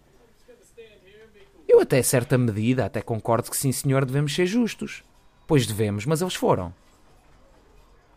Eu 1.66 1.80
até 1.80 2.02
certa 2.02 2.36
medida 2.36 2.84
até 2.84 3.00
concordo 3.00 3.50
que 3.50 3.56
sim 3.56 3.72
senhor 3.72 4.04
devemos 4.04 4.34
ser 4.34 4.44
justos. 4.44 5.02
Pois 5.46 5.66
devemos, 5.66 6.04
mas 6.04 6.20
eles 6.20 6.34
foram. 6.34 6.74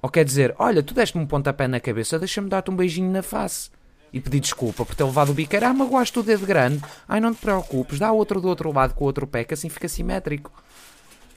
Ou 0.02 0.10
quer 0.10 0.26
dizer, 0.26 0.54
olha, 0.60 0.84
tu 0.84 0.94
deste-me 0.94 1.24
um 1.24 1.28
pontapé 1.28 1.66
na 1.66 1.80
cabeça, 1.80 2.20
deixa-me 2.20 2.50
dar-te 2.50 2.70
um 2.70 2.76
beijinho 2.76 3.10
na 3.10 3.24
face. 3.24 3.72
E 4.16 4.20
pedir 4.22 4.40
desculpa 4.40 4.86
por 4.86 4.96
ter 4.96 5.04
levado 5.04 5.32
o 5.32 5.34
biqueiro. 5.34 5.66
Ah, 5.66 5.74
magoaste 5.74 6.18
o 6.18 6.24
dedo 6.24 6.46
grande. 6.46 6.82
Ai, 7.06 7.20
não 7.20 7.34
te 7.34 7.42
preocupes, 7.42 8.00
dá 8.00 8.14
outro 8.14 8.40
do 8.40 8.48
outro 8.48 8.72
lado 8.72 8.94
com 8.94 9.04
o 9.04 9.08
outro 9.08 9.28
pé, 9.28 9.44
que 9.44 9.54
assim 9.54 9.68
fica 9.68 9.90
simétrico. 9.90 10.54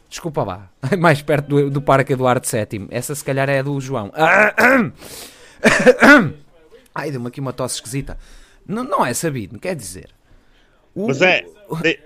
Desculpa 0.08 0.44
lá. 0.44 0.70
Mais 0.96 1.20
perto 1.20 1.48
do, 1.48 1.68
do 1.70 1.82
Parque 1.82 2.12
Eduardo 2.12 2.46
VII. 2.46 2.86
Essa 2.88 3.16
se 3.16 3.24
calhar 3.24 3.48
é 3.48 3.58
a 3.58 3.62
do 3.62 3.80
João. 3.80 4.12
Ai, 6.94 7.10
deu-me 7.10 7.26
aqui 7.26 7.40
uma 7.40 7.52
tosse 7.52 7.74
esquisita. 7.74 8.16
Não, 8.64 8.84
não 8.84 9.04
é 9.04 9.12
sabido, 9.12 9.58
quer 9.58 9.74
dizer. 9.74 10.10
O... 10.94 11.08
Mas 11.08 11.20
é. 11.20 11.44
De, 11.82 11.98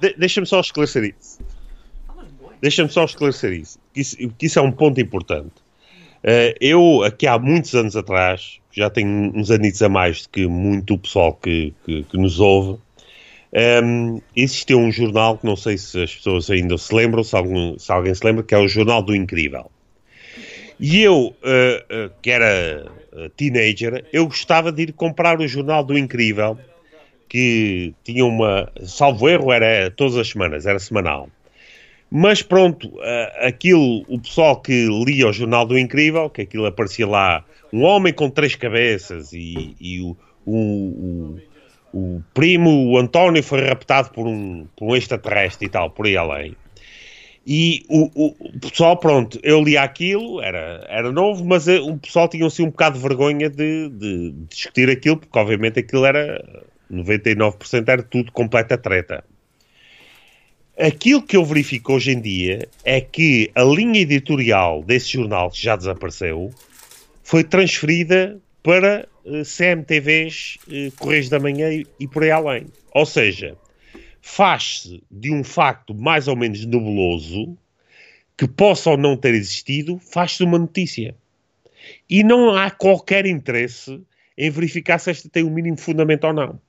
de, 0.00 0.14
Deixa-me 0.16 0.46
só 0.46 0.60
esclarecer 0.60 1.02
isso. 1.02 1.40
Deixa-me 2.62 2.88
só 2.88 3.04
esclarecer 3.04 3.52
isso. 3.52 3.80
Que 3.92 4.00
isso, 4.00 4.16
que 4.16 4.46
isso 4.46 4.60
é 4.60 4.62
um 4.62 4.70
ponto 4.70 5.00
importante. 5.00 5.63
Uh, 6.24 6.56
eu, 6.58 7.02
aqui 7.02 7.26
há 7.26 7.38
muitos 7.38 7.74
anos 7.74 7.94
atrás, 7.94 8.58
já 8.72 8.88
tenho 8.88 9.30
uns 9.36 9.50
anitos 9.50 9.82
a 9.82 9.90
mais 9.90 10.22
do 10.22 10.30
que 10.30 10.46
muito 10.46 10.94
o 10.94 10.98
pessoal 10.98 11.34
que, 11.34 11.74
que, 11.84 12.02
que 12.04 12.16
nos 12.16 12.40
ouve, 12.40 12.70
um, 12.72 12.80
ehm, 13.52 14.18
existiu 14.34 14.78
um 14.78 14.90
jornal 14.90 15.36
que 15.36 15.44
não 15.44 15.54
sei 15.54 15.76
se 15.76 16.02
as 16.02 16.14
pessoas 16.14 16.48
ainda 16.48 16.78
se 16.78 16.94
lembram, 16.94 17.22
se, 17.22 17.36
se 17.78 17.92
alguém 17.92 18.14
se 18.14 18.24
lembra, 18.24 18.42
que 18.42 18.54
é 18.54 18.58
o 18.58 18.66
Jornal 18.66 19.02
do 19.02 19.14
Incrível. 19.14 19.70
E 20.80 21.02
eu, 21.02 21.14
uh, 21.14 22.06
uh, 22.06 22.10
que 22.22 22.30
era 22.30 22.90
teenager, 23.36 24.06
eu 24.10 24.26
gostava 24.26 24.72
de 24.72 24.82
ir 24.82 24.92
comprar 24.94 25.38
o 25.40 25.46
jornal 25.46 25.84
do 25.84 25.96
Incrível, 25.96 26.58
que 27.28 27.94
tinha 28.02 28.24
uma, 28.24 28.72
salvo 28.82 29.28
erro, 29.28 29.52
era 29.52 29.90
todas 29.90 30.16
as 30.16 30.28
semanas, 30.28 30.64
era 30.64 30.78
semanal. 30.78 31.28
Mas 32.16 32.42
pronto, 32.42 32.92
aquilo, 33.40 34.04
o 34.06 34.20
pessoal 34.20 34.62
que 34.62 34.86
lia 35.04 35.26
o 35.26 35.32
Jornal 35.32 35.66
do 35.66 35.76
Incrível, 35.76 36.30
que 36.30 36.42
aquilo 36.42 36.64
aparecia 36.64 37.04
lá, 37.04 37.44
um 37.72 37.82
homem 37.82 38.12
com 38.12 38.30
três 38.30 38.54
cabeças 38.54 39.32
e, 39.32 39.74
e 39.80 40.00
o, 40.00 40.16
o, 40.46 40.54
o, 40.54 41.40
o, 41.92 42.22
primo, 42.32 42.70
o 42.92 42.98
António, 42.98 43.42
foi 43.42 43.62
raptado 43.62 44.10
por 44.10 44.28
um, 44.28 44.64
por 44.76 44.92
um 44.92 44.94
extraterrestre 44.94 45.66
e 45.66 45.68
tal, 45.68 45.90
por 45.90 46.06
aí 46.06 46.16
além. 46.16 46.54
E 47.44 47.82
o, 47.88 48.08
o, 48.14 48.60
pessoal, 48.60 48.96
pronto, 48.96 49.40
eu 49.42 49.60
li 49.60 49.76
aquilo, 49.76 50.40
era, 50.40 50.86
era 50.88 51.10
novo, 51.10 51.44
mas 51.44 51.66
eh, 51.66 51.80
o 51.80 51.98
pessoal 51.98 52.28
tinha 52.28 52.46
assim 52.46 52.62
um 52.62 52.70
bocado 52.70 52.96
de 52.96 53.02
vergonha 53.02 53.50
de, 53.50 53.88
de, 53.88 54.30
de 54.30 54.46
discutir 54.48 54.88
aquilo, 54.88 55.16
porque 55.16 55.36
obviamente 55.36 55.80
aquilo 55.80 56.04
era 56.06 56.40
99% 56.88 57.88
era 57.88 58.04
tudo 58.04 58.30
completa 58.30 58.78
treta. 58.78 59.24
Aquilo 60.78 61.22
que 61.22 61.36
eu 61.36 61.44
verifico 61.44 61.92
hoje 61.92 62.10
em 62.10 62.20
dia 62.20 62.68
é 62.84 63.00
que 63.00 63.48
a 63.54 63.62
linha 63.62 64.00
editorial 64.00 64.82
desse 64.82 65.12
jornal, 65.12 65.48
que 65.48 65.62
já 65.62 65.76
desapareceu, 65.76 66.50
foi 67.22 67.44
transferida 67.44 68.40
para 68.60 69.06
eh, 69.24 69.42
CMTVs, 69.44 70.58
uh, 70.66 70.90
Correios 70.96 71.28
da 71.28 71.38
Manhã 71.38 71.72
e, 71.72 71.86
e 72.00 72.08
por 72.08 72.24
aí 72.24 72.32
além. 72.32 72.66
Ou 72.92 73.06
seja, 73.06 73.56
faz-se 74.20 75.00
de 75.08 75.30
um 75.30 75.44
facto 75.44 75.94
mais 75.94 76.26
ou 76.26 76.34
menos 76.34 76.64
nebuloso 76.66 77.56
que 78.36 78.48
possa 78.48 78.90
ou 78.90 78.96
não 78.96 79.16
ter 79.16 79.32
existido, 79.32 80.00
faz-se 80.00 80.42
uma 80.42 80.58
notícia. 80.58 81.14
E 82.10 82.24
não 82.24 82.50
há 82.56 82.68
qualquer 82.68 83.26
interesse 83.26 84.00
em 84.36 84.50
verificar 84.50 84.98
se 84.98 85.10
esta 85.10 85.28
tem 85.28 85.44
o 85.44 85.46
um 85.46 85.50
mínimo 85.50 85.76
fundamento 85.76 86.24
ou 86.24 86.32
não. 86.32 86.60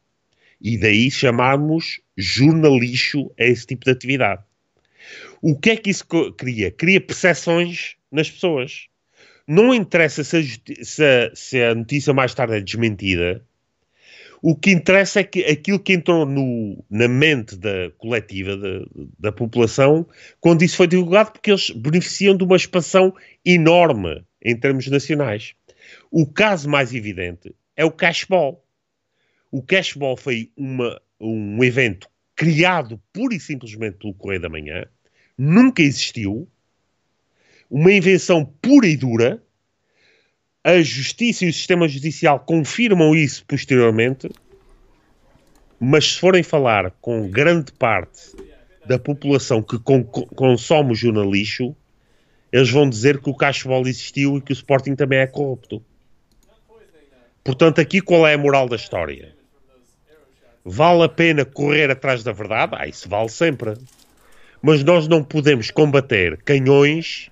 E 0.62 0.78
daí 0.78 1.12
chamarmos 1.12 2.00
jornalixo 2.18 3.32
a 3.40 3.44
esse 3.44 3.68
tipo 3.68 3.86
de 3.86 3.92
atividade. 3.92 4.44
O 5.42 5.58
que 5.58 5.72
é 5.72 5.78
que 5.78 5.90
isso 5.90 6.06
cria? 6.38 6.72
Cria 6.72 7.00
percepções 7.00 7.96
nas 8.12 8.30
pessoas. 8.30 8.88
Não 9.48 9.74
interessa 9.74 10.24
se 10.24 10.38
a, 10.38 10.84
se 10.84 11.04
a, 11.04 11.36
se 11.36 11.62
a 11.62 11.76
notícia 11.76 12.14
mais 12.14 12.34
tarde 12.34 12.56
é 12.56 12.62
desmentida, 12.62 13.44
o 14.42 14.56
que 14.56 14.72
interessa 14.72 15.20
é 15.20 15.24
que 15.24 15.44
aquilo 15.44 15.80
que 15.80 15.94
entrou 15.94 16.26
no, 16.26 16.84
na 16.90 17.08
mente 17.08 17.56
da 17.56 17.92
coletiva, 17.98 18.58
da, 18.58 18.86
da 19.20 19.32
população, 19.32 20.06
quando 20.40 20.64
isso 20.64 20.78
foi 20.78 20.88
divulgado, 20.88 21.32
porque 21.32 21.52
eles 21.52 21.70
beneficiam 21.72 22.36
de 22.36 22.44
uma 22.44 22.56
expansão 22.56 23.14
enorme 23.44 24.24
em 24.44 24.56
termos 24.56 24.88
nacionais. 24.88 25.54
O 26.12 26.26
caso 26.26 26.70
mais 26.70 26.94
evidente 26.94 27.56
é 27.76 27.86
o 27.86 27.92
cashball. 27.92 28.65
O 29.56 29.62
cashball 29.62 30.18
foi 30.18 30.52
uma, 30.58 31.02
um 31.18 31.64
evento 31.64 32.10
criado 32.36 33.02
pura 33.14 33.34
e 33.34 33.40
simplesmente 33.40 33.96
pelo 34.00 34.14
Correio 34.14 34.42
da 34.42 34.50
Manhã, 34.50 34.86
nunca 35.38 35.82
existiu, 35.82 36.46
uma 37.72 37.94
invenção 37.94 38.44
pura 38.62 38.86
e 38.86 38.98
dura, 38.98 39.42
a 40.62 40.82
justiça 40.82 41.46
e 41.46 41.48
o 41.48 41.54
sistema 41.54 41.88
judicial 41.88 42.42
confirmam 42.42 43.16
isso 43.16 43.46
posteriormente, 43.46 44.30
mas 45.80 46.12
se 46.12 46.20
forem 46.20 46.44
falar 46.44 46.92
com 47.00 47.32
grande 47.32 47.72
parte 47.72 48.36
da 48.86 49.00
população 49.00 49.64
que 49.64 49.80
con 49.80 50.04
consome 50.04 50.92
o 50.92 50.96
jornalismo, 50.96 51.78
eles 52.52 52.70
vão 52.70 52.90
dizer 52.90 53.22
que 53.22 53.30
o 53.30 53.34
cashball 53.34 53.88
existiu 53.88 54.38
e 54.38 54.42
que 54.42 54.52
o 54.52 54.54
Sporting 54.54 54.98
também 54.98 55.20
é 55.20 55.28
corrupto. 55.28 55.82
Portanto, 57.42 57.80
aqui 57.80 58.02
qual 58.02 58.28
é 58.28 58.34
a 58.34 58.38
moral 58.38 58.68
da 58.68 58.76
história? 58.76 59.35
Vale 60.68 61.04
a 61.04 61.10
pena 61.10 61.46
correr 61.46 61.92
atrás 61.92 62.24
da 62.24 62.32
verdade? 62.32 62.74
Ah, 62.76 62.88
isso 62.88 63.08
vale 63.08 63.30
sempre. 63.30 63.76
Mas 64.60 64.84
nós 64.84 65.08
não 65.08 65.24
podemos 65.24 65.70
combater 65.70 66.38
canhões 66.38 67.30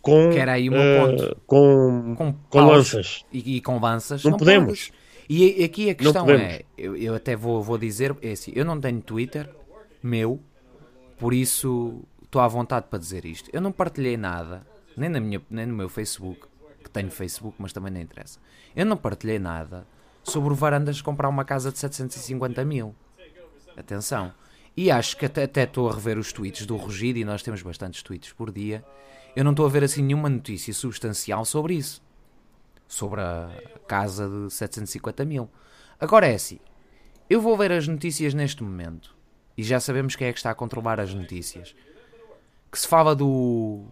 com, 0.00 0.30
que 0.30 0.38
era 0.38 0.52
aí 0.52 0.70
uma 0.70 0.78
uh, 0.78 1.36
com, 1.46 2.14
com, 2.16 2.32
com 2.32 2.60
lanças. 2.60 3.22
E, 3.30 3.56
e, 3.56 3.60
com 3.60 3.78
lanças. 3.78 4.24
Não, 4.24 4.30
não 4.30 4.38
podemos. 4.38 4.90
E 5.28 5.62
aqui 5.62 5.90
a 5.90 5.94
questão 5.94 6.30
é, 6.30 6.62
eu, 6.78 6.96
eu, 6.96 7.14
até 7.14 7.36
vou, 7.36 7.60
vou 7.62 7.76
dizer, 7.76 8.16
é 8.22 8.30
assim, 8.30 8.52
eu 8.54 8.64
não 8.64 8.80
tenho 8.80 9.00
Twitter 9.00 9.50
meu, 10.00 10.40
por 11.18 11.34
isso 11.34 12.02
estou 12.22 12.40
à 12.40 12.48
vontade 12.48 12.86
para 12.88 12.98
dizer 12.98 13.26
isto. 13.26 13.50
Eu 13.52 13.60
não 13.60 13.72
partilhei 13.72 14.16
nada, 14.16 14.64
nem, 14.96 15.10
na 15.10 15.20
minha, 15.20 15.42
nem 15.50 15.66
no 15.66 15.74
meu 15.74 15.88
Facebook, 15.88 16.42
que 16.82 16.88
tenho 16.88 17.10
Facebook, 17.10 17.56
mas 17.58 17.72
também 17.72 17.92
não 17.92 18.00
interessa. 18.00 18.38
Eu 18.74 18.86
não 18.86 18.96
partilhei 18.96 19.40
nada 19.40 19.84
sobre 20.30 20.54
Varandas 20.54 21.00
comprar 21.00 21.28
uma 21.28 21.44
casa 21.44 21.70
de 21.70 21.78
750 21.78 22.64
mil. 22.64 22.94
Atenção. 23.76 24.32
E 24.76 24.90
acho 24.90 25.16
que 25.16 25.24
até, 25.24 25.44
até 25.44 25.62
estou 25.62 25.88
a 25.88 25.94
rever 25.94 26.18
os 26.18 26.32
tweets 26.32 26.66
do 26.66 26.76
Rugido, 26.76 27.18
e 27.18 27.24
nós 27.24 27.42
temos 27.42 27.62
bastantes 27.62 28.02
tweets 28.02 28.32
por 28.32 28.52
dia, 28.52 28.84
eu 29.34 29.44
não 29.44 29.52
estou 29.52 29.64
a 29.64 29.68
ver 29.68 29.84
assim 29.84 30.02
nenhuma 30.02 30.28
notícia 30.28 30.72
substancial 30.74 31.44
sobre 31.44 31.74
isso. 31.74 32.02
Sobre 32.86 33.20
a 33.20 33.50
casa 33.86 34.28
de 34.28 34.52
750 34.52 35.24
mil. 35.24 35.48
Agora 35.98 36.26
é 36.26 36.34
assim. 36.34 36.58
Eu 37.28 37.40
vou 37.40 37.56
ver 37.56 37.72
as 37.72 37.88
notícias 37.88 38.34
neste 38.34 38.62
momento. 38.62 39.16
E 39.56 39.62
já 39.62 39.80
sabemos 39.80 40.14
quem 40.14 40.28
é 40.28 40.32
que 40.32 40.38
está 40.38 40.50
a 40.50 40.54
controlar 40.54 41.00
as 41.00 41.12
notícias. 41.12 41.74
Que 42.70 42.78
se 42.78 42.86
fala 42.86 43.14
do. 43.14 43.84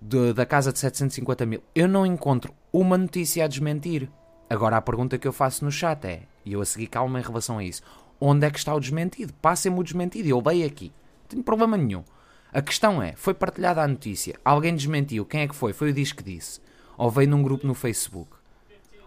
De, 0.00 0.32
da 0.32 0.44
casa 0.44 0.72
de 0.72 0.78
750 0.78 1.46
mil. 1.46 1.62
Eu 1.74 1.88
não 1.88 2.04
encontro 2.04 2.54
uma 2.72 2.98
notícia 2.98 3.44
a 3.44 3.48
desmentir. 3.48 4.10
Agora 4.52 4.76
a 4.76 4.82
pergunta 4.82 5.16
que 5.16 5.26
eu 5.26 5.32
faço 5.32 5.64
no 5.64 5.72
chat 5.72 6.04
é, 6.04 6.24
e 6.44 6.52
eu 6.52 6.60
a 6.60 6.66
seguir 6.66 6.86
calma 6.86 7.18
em 7.18 7.22
relação 7.22 7.56
a 7.56 7.64
isso, 7.64 7.80
onde 8.20 8.46
é 8.46 8.50
que 8.50 8.58
está 8.58 8.74
o 8.74 8.78
desmentido? 8.78 9.32
Passem-me 9.40 9.80
o 9.80 9.82
desmentido, 9.82 10.28
eu 10.28 10.42
veio 10.42 10.66
aqui. 10.66 10.92
Não 11.22 11.28
tenho 11.28 11.42
problema 11.42 11.74
nenhum. 11.78 12.04
A 12.52 12.60
questão 12.60 13.02
é, 13.02 13.14
foi 13.16 13.32
partilhada 13.32 13.80
a 13.80 13.88
notícia, 13.88 14.38
alguém 14.44 14.76
desmentiu, 14.76 15.24
quem 15.24 15.40
é 15.40 15.48
que 15.48 15.54
foi? 15.54 15.72
Foi 15.72 15.88
o 15.88 15.92
Diz 15.94 16.12
que 16.12 16.22
disse. 16.22 16.60
Ou 16.98 17.10
veio 17.10 17.30
num 17.30 17.42
grupo 17.42 17.66
no 17.66 17.72
Facebook. 17.72 18.30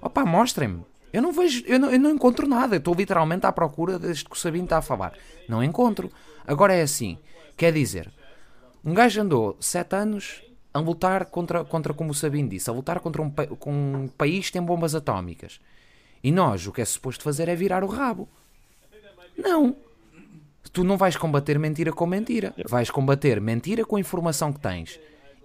Opa, 0.02 0.26
mostrem-me. 0.26 0.84
Eu 1.14 1.22
não 1.22 1.32
vejo, 1.32 1.64
eu 1.68 1.78
não, 1.78 1.92
eu 1.92 2.00
não 2.00 2.10
encontro 2.10 2.48
nada. 2.48 2.74
Eu 2.74 2.80
estou 2.80 2.96
literalmente 2.96 3.46
à 3.46 3.52
procura 3.52 4.00
desde 4.00 4.26
que 4.26 4.36
o 4.36 4.40
Sabino 4.40 4.64
está 4.64 4.80
a 4.80 4.82
falar. 4.82 5.14
Não 5.48 5.64
encontro. 5.64 6.12
Agora 6.48 6.74
é 6.74 6.82
assim. 6.82 7.20
Quer 7.56 7.72
dizer, 7.72 8.12
um 8.84 8.96
gajo 8.96 9.22
andou 9.22 9.56
sete 9.60 9.96
anos 9.96 10.42
a 10.76 10.80
lutar 10.82 11.26
contra, 11.26 11.64
contra 11.64 11.94
como 11.94 12.12
o 12.12 12.14
Sabino 12.14 12.50
disse, 12.50 12.70
a 12.70 12.74
lutar 12.74 13.00
contra 13.00 13.22
um, 13.22 13.32
com 13.32 13.72
um 13.72 14.08
país 14.08 14.48
que 14.48 14.54
tem 14.54 14.62
bombas 14.62 14.94
atómicas. 14.94 15.60
E 16.24 16.32
nós, 16.32 16.68
o 16.68 16.72
que 16.72 16.82
é 16.82 16.86
suposto 16.86 17.24
fazer 17.24 17.48
é 17.48 17.56
virar 17.56 17.84
o 17.84 17.88
rabo. 17.88 18.28
Não 19.38 19.76
tu 20.76 20.84
não 20.84 20.98
vais 20.98 21.16
combater 21.16 21.58
mentira 21.58 21.94
com 21.94 22.06
mentira. 22.06 22.54
Vais 22.68 22.92
combater 22.92 23.40
mentira 23.40 23.86
com 23.86 23.96
a 23.96 24.00
informação 24.00 24.52
que 24.52 24.60
tens. 24.60 25.00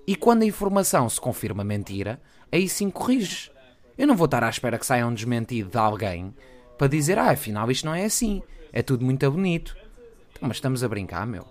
E 0.04 0.16
quando 0.16 0.42
a 0.42 0.46
informação 0.46 1.08
se 1.08 1.20
confirma 1.20 1.62
mentira, 1.62 2.20
aí 2.50 2.68
sim 2.68 2.90
corriges. 2.90 3.48
Eu 3.96 4.08
não 4.08 4.16
vou 4.16 4.24
estar 4.24 4.42
à 4.42 4.48
espera 4.48 4.76
que 4.76 4.84
saia 4.84 5.06
um 5.06 5.14
desmentido 5.14 5.70
de 5.70 5.78
alguém 5.78 6.34
para 6.76 6.88
dizer, 6.88 7.16
ah, 7.16 7.30
afinal 7.30 7.70
isto 7.70 7.86
não 7.86 7.94
é 7.94 8.04
assim. 8.04 8.42
É 8.72 8.82
tudo 8.82 9.04
muito 9.04 9.30
bonito. 9.30 9.76
Então, 10.32 10.48
mas 10.48 10.56
estamos 10.56 10.82
a 10.82 10.88
brincar, 10.88 11.24
meu. 11.28 11.46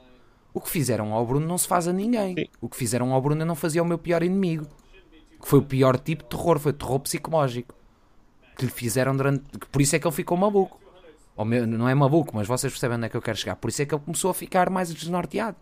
O 0.53 0.59
que 0.59 0.69
fizeram 0.69 1.13
ao 1.13 1.25
Bruno 1.25 1.45
não 1.47 1.57
se 1.57 1.67
faz 1.67 1.87
a 1.87 1.93
ninguém. 1.93 2.49
O 2.59 2.67
que 2.67 2.75
fizeram 2.75 3.13
ao 3.13 3.21
Bruno 3.21 3.45
não 3.45 3.55
fazia 3.55 3.81
o 3.83 3.85
meu 3.85 3.97
pior 3.97 4.23
inimigo. 4.23 4.67
Que 5.41 5.47
foi 5.47 5.59
o 5.59 5.63
pior 5.63 5.97
tipo 5.97 6.23
de 6.23 6.29
terror, 6.29 6.59
foi 6.59 6.73
terror 6.73 6.99
psicológico. 6.99 7.73
Que 8.57 8.65
lhe 8.65 8.71
fizeram 8.71 9.15
durante. 9.15 9.43
Por 9.71 9.81
isso 9.81 9.95
é 9.95 9.99
que 9.99 10.07
ele 10.07 10.15
ficou 10.15 10.37
maluco. 10.37 10.79
Ou 11.35 11.45
meu, 11.45 11.65
não 11.65 11.87
é 11.87 11.95
maluco, 11.95 12.35
mas 12.35 12.47
vocês 12.47 12.73
percebem 12.73 12.97
onde 12.97 13.05
é 13.05 13.09
que 13.09 13.15
eu 13.15 13.21
quero 13.21 13.37
chegar. 13.37 13.55
Por 13.55 13.69
isso 13.69 13.81
é 13.81 13.85
que 13.85 13.95
ele 13.95 14.03
começou 14.03 14.29
a 14.31 14.33
ficar 14.33 14.69
mais 14.69 14.93
desnorteado. 14.93 15.55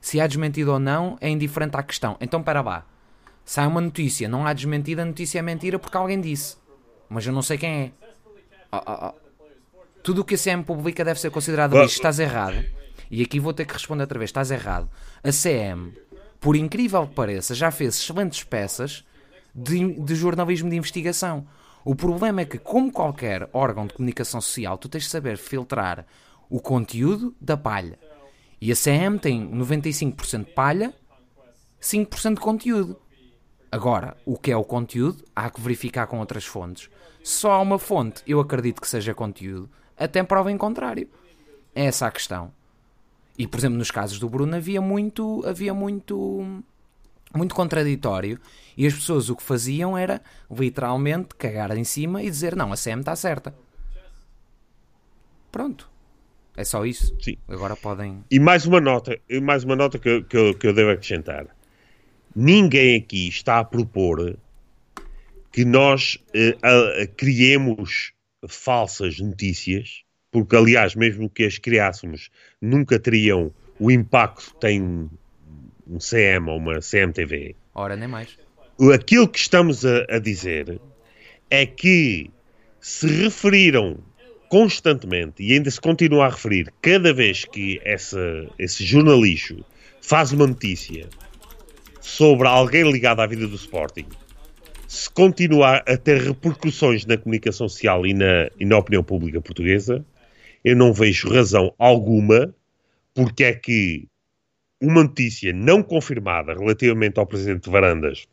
Se 0.00 0.20
há 0.20 0.26
desmentido 0.26 0.72
ou 0.72 0.78
não 0.78 1.18
é 1.20 1.28
indiferente 1.28 1.76
à 1.76 1.82
questão. 1.82 2.16
Então, 2.20 2.42
para 2.42 2.60
lá. 2.60 2.86
Sai 3.44 3.66
uma 3.66 3.80
notícia, 3.80 4.28
não 4.28 4.46
há 4.46 4.52
desmentida, 4.52 5.02
a 5.02 5.04
notícia 5.04 5.38
é 5.38 5.42
mentira 5.42 5.78
porque 5.78 5.96
alguém 5.96 6.20
disse. 6.20 6.56
Mas 7.08 7.26
eu 7.26 7.32
não 7.32 7.42
sei 7.42 7.58
quem 7.58 7.70
é. 7.70 7.92
Oh, 8.70 8.76
oh, 8.76 9.06
oh. 9.08 9.14
Tudo 10.04 10.20
o 10.20 10.24
que 10.24 10.34
a 10.34 10.38
CM 10.38 10.62
publica 10.62 11.04
deve 11.04 11.18
ser 11.18 11.30
considerado 11.30 11.76
lixo. 11.76 11.96
Estás 11.96 12.20
errado. 12.20 12.62
E 13.10 13.22
aqui 13.22 13.40
vou 13.40 13.52
ter 13.52 13.64
que 13.64 13.72
responder 13.72 14.02
outra 14.02 14.18
vez. 14.18 14.28
Estás 14.28 14.50
errado. 14.50 14.88
A 15.22 15.30
CM, 15.30 15.92
por 16.40 16.56
incrível 16.56 17.06
que 17.06 17.14
pareça, 17.14 17.54
já 17.54 17.70
fez 17.70 17.96
excelentes 17.96 18.44
peças 18.44 19.04
de, 19.54 19.94
de 20.00 20.14
jornalismo 20.14 20.70
de 20.70 20.76
investigação. 20.76 21.46
O 21.84 21.94
problema 21.94 22.42
é 22.42 22.44
que, 22.44 22.58
como 22.58 22.92
qualquer 22.92 23.48
órgão 23.52 23.86
de 23.86 23.94
comunicação 23.94 24.40
social, 24.40 24.76
tu 24.76 24.88
tens 24.88 25.04
de 25.04 25.10
saber 25.10 25.38
filtrar 25.38 26.04
o 26.50 26.60
conteúdo 26.60 27.34
da 27.40 27.56
palha. 27.56 27.98
E 28.60 28.72
a 28.72 28.74
CM 28.74 29.18
tem 29.18 29.48
95% 29.50 30.52
palha, 30.52 30.92
5% 31.80 32.34
de 32.34 32.40
conteúdo. 32.40 33.00
Agora, 33.70 34.16
o 34.24 34.36
que 34.36 34.50
é 34.50 34.56
o 34.56 34.64
conteúdo, 34.64 35.24
há 35.34 35.50
que 35.50 35.60
verificar 35.60 36.06
com 36.06 36.18
outras 36.18 36.44
fontes. 36.44 36.90
Só 37.22 37.62
uma 37.62 37.78
fonte, 37.78 38.22
eu 38.26 38.40
acredito 38.40 38.80
que 38.80 38.88
seja 38.88 39.14
conteúdo, 39.14 39.70
até 39.96 40.22
prova 40.22 40.50
em 40.50 40.56
contrário. 40.56 41.08
É 41.74 41.84
essa 41.84 42.06
a 42.06 42.10
questão. 42.10 42.52
E, 43.38 43.46
por 43.46 43.58
exemplo, 43.58 43.78
nos 43.78 43.90
casos 43.90 44.18
do 44.18 44.28
Bruno 44.28 44.56
havia 44.56 44.80
muito, 44.80 45.42
havia 45.46 45.72
muito 45.72 46.62
muito 47.34 47.54
contraditório 47.54 48.40
e 48.76 48.86
as 48.86 48.94
pessoas 48.94 49.28
o 49.28 49.36
que 49.36 49.42
faziam 49.42 49.96
era 49.96 50.20
literalmente 50.50 51.34
cagar 51.36 51.76
em 51.76 51.84
cima 51.84 52.22
e 52.22 52.30
dizer 52.30 52.56
não, 52.56 52.72
a 52.72 52.76
CM 52.76 53.00
está 53.00 53.14
certa. 53.14 53.54
Pronto. 55.52 55.88
É 56.56 56.64
só 56.64 56.84
isso. 56.84 57.16
Sim. 57.20 57.36
Agora 57.46 57.76
podem. 57.76 58.24
E 58.30 58.40
mais 58.40 58.66
uma 58.66 58.80
nota, 58.80 59.16
mais 59.40 59.62
uma 59.62 59.76
nota 59.76 59.98
que, 59.98 60.22
que, 60.22 60.36
eu, 60.36 60.54
que 60.54 60.66
eu 60.66 60.74
devo 60.74 60.90
acrescentar. 60.90 61.46
Ninguém 62.34 62.96
aqui 62.96 63.28
está 63.28 63.60
a 63.60 63.64
propor 63.64 64.36
que 65.52 65.64
nós 65.64 66.18
eh, 66.34 66.56
a, 66.62 67.02
a, 67.02 67.06
criemos 67.06 68.12
falsas 68.48 69.18
notícias, 69.20 70.02
porque 70.30 70.56
aliás, 70.56 70.94
mesmo 70.94 71.28
que 71.28 71.44
as 71.44 71.58
criássemos, 71.58 72.30
nunca 72.60 72.98
teriam 72.98 73.52
o 73.78 73.90
impacto 73.90 74.52
que 74.52 74.60
têm 74.60 74.82
um 75.86 75.98
CM 75.98 76.50
ou 76.50 76.58
uma 76.58 76.80
CMTV. 76.80 77.54
Ora, 77.74 77.96
nem 77.96 78.08
mais. 78.08 78.38
Aquilo 78.94 79.28
que 79.28 79.38
estamos 79.38 79.84
a, 79.84 80.04
a 80.08 80.18
dizer 80.18 80.80
é 81.50 81.66
que 81.66 82.30
se 82.80 83.06
referiram 83.06 83.98
constantemente 84.48 85.42
e 85.42 85.52
ainda 85.52 85.70
se 85.70 85.80
continua 85.80 86.26
a 86.26 86.30
referir 86.30 86.72
cada 86.80 87.12
vez 87.12 87.44
que 87.44 87.80
essa, 87.84 88.46
esse 88.58 88.84
jornalista 88.84 89.56
faz 90.00 90.32
uma 90.32 90.46
notícia 90.46 91.08
sobre 92.00 92.48
alguém 92.48 92.90
ligado 92.90 93.20
à 93.20 93.26
vida 93.26 93.46
do 93.46 93.56
Sporting, 93.56 94.06
se 94.86 95.10
continuar 95.10 95.84
a 95.86 95.96
ter 95.98 96.22
repercussões 96.22 97.04
na 97.04 97.18
comunicação 97.18 97.68
social 97.68 98.06
e 98.06 98.14
na, 98.14 98.48
e 98.58 98.64
na 98.64 98.78
opinião 98.78 99.04
pública 99.04 99.40
portuguesa, 99.40 100.04
eu 100.68 100.76
não 100.76 100.92
vejo 100.92 101.30
razão 101.30 101.74
alguma 101.78 102.54
porque 103.14 103.42
é 103.42 103.54
que 103.54 104.06
uma 104.78 105.02
notícia 105.02 105.50
não 105.50 105.82
confirmada 105.82 106.52
relativamente 106.52 107.18
ao 107.18 107.26
presidente 107.26 107.64
de 107.64 107.70
Varandas 107.70 108.26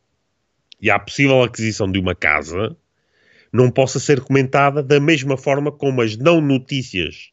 e 0.82 0.92
à 0.92 1.00
possível 1.00 1.42
aquisição 1.42 1.90
de 1.90 1.98
uma 1.98 2.14
casa 2.14 2.76
não 3.54 3.72
possa 3.72 4.02
ser 4.02 4.20
comentada 4.20 4.84
da 4.84 5.00
mesma 5.00 5.38
forma 5.38 5.72
como 5.72 6.02
as 6.02 6.18
não 6.18 6.42
notícias 6.42 7.32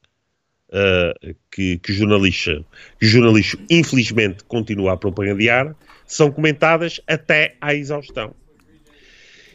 uh, 0.68 1.34
que, 1.50 1.78
que, 1.78 1.90
o 1.90 1.94
jornalista, 1.94 2.64
que 3.00 3.06
o 3.06 3.08
jornalista 3.08 3.58
infelizmente 3.68 4.44
continua 4.44 4.92
a 4.92 4.96
propagandear 4.96 5.74
são 6.06 6.30
comentadas 6.30 7.00
até 7.08 7.56
à 7.60 7.74
exaustão. 7.74 8.36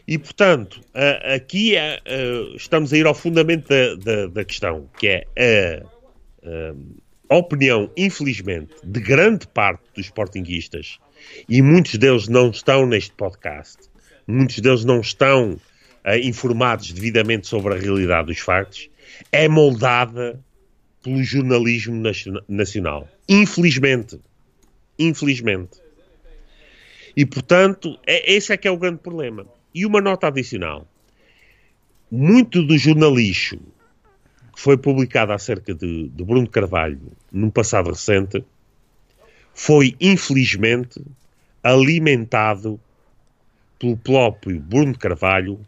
E, 0.07 0.17
portanto, 0.17 0.81
aqui 1.35 1.75
uh, 1.75 2.55
estamos 2.55 2.93
a 2.93 2.97
ir 2.97 3.05
ao 3.05 3.13
fundamento 3.13 3.67
da, 3.67 3.95
da, 3.95 4.27
da 4.27 4.45
questão, 4.45 4.89
que 4.97 5.25
é 5.35 5.83
a 7.29 7.35
opinião, 7.35 7.91
infelizmente, 7.97 8.73
de 8.81 9.01
grande 9.01 9.45
parte 9.47 9.83
dos 9.93 10.05
sportinguistas, 10.05 10.97
e 11.49 11.61
muitos 11.61 11.95
deles 11.95 12.29
não 12.29 12.49
estão 12.51 12.85
neste 12.85 13.11
podcast, 13.11 13.77
muitos 14.25 14.59
deles 14.59 14.85
não 14.85 15.01
estão 15.01 15.59
informados 16.23 16.93
devidamente 16.93 17.47
sobre 17.47 17.73
a 17.73 17.77
realidade 17.77 18.27
dos 18.27 18.39
factos, 18.39 18.89
é 19.29 19.49
moldada 19.49 20.39
pelo 21.03 21.21
jornalismo 21.21 22.01
nacional. 22.47 23.09
Infelizmente. 23.27 24.19
Infelizmente. 24.97 25.79
E, 27.15 27.25
portanto, 27.25 27.99
é, 28.05 28.33
esse 28.33 28.53
é 28.53 28.57
que 28.57 28.67
é 28.67 28.71
o 28.71 28.77
grande 28.77 28.99
problema. 28.99 29.45
E 29.77 29.85
uma 29.85 30.01
nota 30.01 30.25
adicional. 30.25 30.87
Muito 32.09 32.63
do 32.63 32.75
jornalismo 32.79 33.61
que 34.55 34.59
foi 34.59 34.75
publicado 34.75 35.31
acerca 35.33 35.71
de, 35.71 36.07
de 36.07 36.23
Bruno 36.23 36.49
Carvalho 36.49 37.11
num 37.31 37.51
passado 37.51 37.91
recente 37.91 38.43
foi, 39.53 39.95
infelizmente, 40.01 40.99
alimentado 41.61 42.79
pelo 43.77 43.95
próprio 43.97 44.59
Bruno 44.59 44.97
Carvalho 44.97 45.59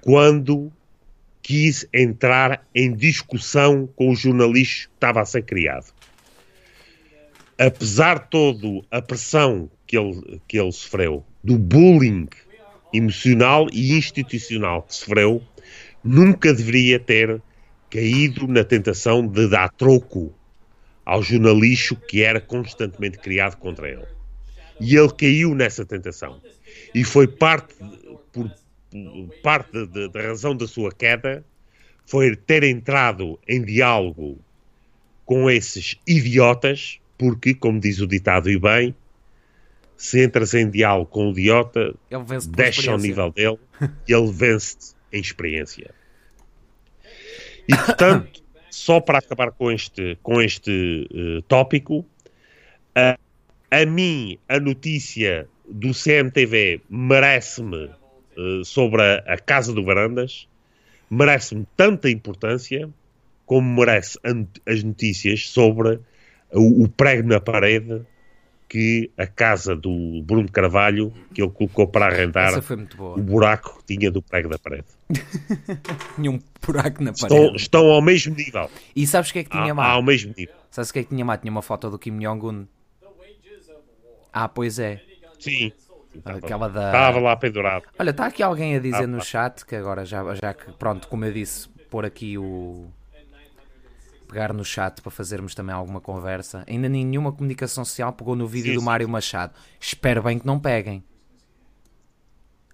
quando 0.00 0.70
quis 1.42 1.84
entrar 1.92 2.64
em 2.72 2.94
discussão 2.94 3.88
com 3.96 4.12
o 4.12 4.14
jornalista 4.14 4.86
que 4.86 4.94
estava 4.94 5.22
a 5.22 5.26
ser 5.26 5.42
criado. 5.42 5.92
Apesar 7.58 8.20
de 8.20 8.30
toda 8.30 8.86
a 8.92 9.02
pressão 9.02 9.68
que 9.88 9.98
ele, 9.98 10.40
que 10.46 10.56
ele 10.56 10.70
sofreu, 10.70 11.24
do 11.42 11.58
bullying 11.58 12.28
emocional 12.92 13.68
e 13.72 13.96
institucional 13.96 14.82
que 14.82 14.94
sofreu, 14.94 15.42
nunca 16.02 16.52
deveria 16.52 16.98
ter 16.98 17.40
caído 17.90 18.46
na 18.46 18.64
tentação 18.64 19.26
de 19.26 19.48
dar 19.48 19.68
troco 19.70 20.32
ao 21.04 21.22
jornalista 21.22 21.96
que 21.96 22.22
era 22.22 22.40
constantemente 22.40 23.18
criado 23.18 23.56
contra 23.56 23.88
ele. 23.88 24.06
E 24.80 24.96
ele 24.96 25.12
caiu 25.12 25.54
nessa 25.54 25.84
tentação. 25.84 26.40
E 26.94 27.04
foi 27.04 27.26
parte, 27.26 27.74
por, 28.32 28.50
parte 29.42 29.86
da 29.86 30.22
razão 30.22 30.56
da 30.56 30.66
sua 30.66 30.92
queda, 30.92 31.44
foi 32.06 32.34
ter 32.34 32.62
entrado 32.64 33.38
em 33.46 33.62
diálogo 33.62 34.38
com 35.24 35.50
esses 35.50 35.96
idiotas, 36.06 36.98
porque, 37.18 37.54
como 37.54 37.78
diz 37.78 38.00
o 38.00 38.06
ditado 38.06 38.50
e 38.50 38.58
bem, 38.58 38.94
se 40.00 40.24
entras 40.24 40.54
em 40.54 40.70
diálogo 40.70 41.10
com 41.10 41.28
o 41.28 41.30
idiota, 41.32 41.94
deixa 42.48 42.90
ao 42.90 42.96
nível 42.96 43.30
dele 43.30 43.58
e 44.08 44.14
ele 44.16 44.32
vence-te 44.32 44.94
em 45.12 45.20
experiência. 45.20 45.90
E, 47.68 47.76
portanto, 47.76 48.42
só 48.70 48.98
para 48.98 49.18
acabar 49.18 49.52
com 49.52 49.70
este, 49.70 50.16
com 50.22 50.40
este 50.40 51.06
uh, 51.12 51.42
tópico, 51.42 51.98
uh, 51.98 53.20
a 53.70 53.84
mim 53.84 54.38
a 54.48 54.58
notícia 54.58 55.46
do 55.68 55.90
CMTV 55.92 56.80
merece-me 56.88 57.90
uh, 58.38 58.64
sobre 58.64 59.02
a, 59.02 59.16
a, 59.26 59.36
Casa 59.36 59.70
do 59.70 59.84
Varandas, 59.84 60.48
merece-me 61.10 61.66
tanta 61.76 62.08
importância 62.08 62.88
como 63.44 63.78
merece 63.78 64.18
as 64.64 64.82
notícias 64.82 65.46
sobre 65.50 66.00
o, 66.50 66.84
o 66.84 66.88
prego 66.88 67.28
na 67.28 67.38
parede 67.38 68.00
que 68.70 69.10
a 69.18 69.26
casa 69.26 69.74
do 69.74 70.22
Bruno 70.22 70.48
Carvalho, 70.48 71.12
que 71.34 71.42
ele 71.42 71.50
colocou 71.50 71.88
para 71.88 72.06
arrendar, 72.06 72.52
o 72.56 73.20
buraco 73.20 73.80
que 73.80 73.96
tinha 73.96 74.12
do 74.12 74.22
prego 74.22 74.48
da 74.48 74.60
parede. 74.60 74.84
tinha 76.14 76.30
um 76.30 76.38
buraco 76.64 77.02
na 77.02 77.12
parede. 77.12 77.34
Estão, 77.34 77.56
estão 77.56 77.86
ao 77.86 78.00
mesmo 78.00 78.32
nível. 78.32 78.70
E 78.94 79.04
sabes 79.08 79.30
o 79.30 79.32
que 79.32 79.40
é 79.40 79.44
que 79.44 79.50
tinha 79.50 79.74
mais? 79.74 79.90
Ao 79.92 80.00
mesmo 80.00 80.32
nível. 80.38 80.54
Sabes 80.70 80.90
o 80.90 80.92
que 80.92 81.00
é 81.00 81.02
que 81.02 81.08
tinha 81.08 81.24
mais? 81.24 81.40
Tinha 81.40 81.50
uma 81.50 81.62
foto 81.62 81.90
do 81.90 81.98
Kim 81.98 82.16
Jong-un. 82.20 82.64
Ah, 84.32 84.48
pois 84.48 84.78
é. 84.78 85.02
Sim. 85.40 85.72
Aquela 86.24 86.68
da... 86.68 86.86
Estava 86.86 87.18
lá 87.18 87.34
pendurado. 87.34 87.86
Olha, 87.98 88.10
está 88.10 88.26
aqui 88.26 88.40
alguém 88.40 88.76
a 88.76 88.78
dizer 88.78 89.02
ah, 89.02 89.06
no 89.08 89.20
chat 89.20 89.66
que 89.66 89.74
agora 89.74 90.04
já, 90.04 90.32
já 90.36 90.54
que, 90.54 90.70
pronto, 90.74 91.08
como 91.08 91.24
eu 91.24 91.32
disse, 91.32 91.68
pôr 91.90 92.04
aqui 92.04 92.38
o 92.38 92.88
pegar 94.30 94.52
no 94.52 94.64
chat 94.64 95.02
para 95.02 95.10
fazermos 95.10 95.54
também 95.54 95.74
alguma 95.74 96.00
conversa. 96.00 96.64
Ainda 96.68 96.88
nenhuma 96.88 97.32
comunicação 97.32 97.84
social 97.84 98.12
pegou 98.12 98.36
no 98.36 98.46
vídeo 98.46 98.70
sim, 98.70 98.78
do 98.78 98.82
Mário 98.82 99.08
Machado. 99.08 99.52
Espero 99.80 100.22
bem 100.22 100.38
que 100.38 100.46
não 100.46 100.58
peguem. 100.58 101.02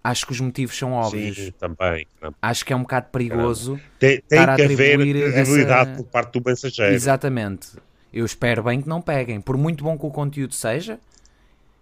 Acho 0.04 0.26
que 0.26 0.32
os 0.32 0.40
motivos 0.40 0.76
são 0.76 0.92
óbvios. 0.92 1.36
Sim, 1.36 1.50
também. 1.52 2.06
Acho 2.40 2.64
que 2.64 2.72
é 2.72 2.76
um 2.76 2.82
bocado 2.82 3.08
perigoso. 3.10 3.80
Tem, 3.98 4.20
tem 4.20 4.44
que 4.44 4.62
haver 4.62 4.76
credibilidade 4.76 5.90
essa... 5.90 6.02
por 6.02 6.10
parte 6.10 6.38
do 6.38 6.48
mensageiro. 6.48 6.94
Exatamente. 6.94 7.70
Eu 8.12 8.24
espero 8.24 8.62
bem 8.62 8.80
que 8.80 8.88
não 8.88 9.02
peguem. 9.02 9.40
Por 9.40 9.56
muito 9.56 9.82
bom 9.82 9.98
que 9.98 10.06
o 10.06 10.10
conteúdo 10.10 10.54
seja, 10.54 11.00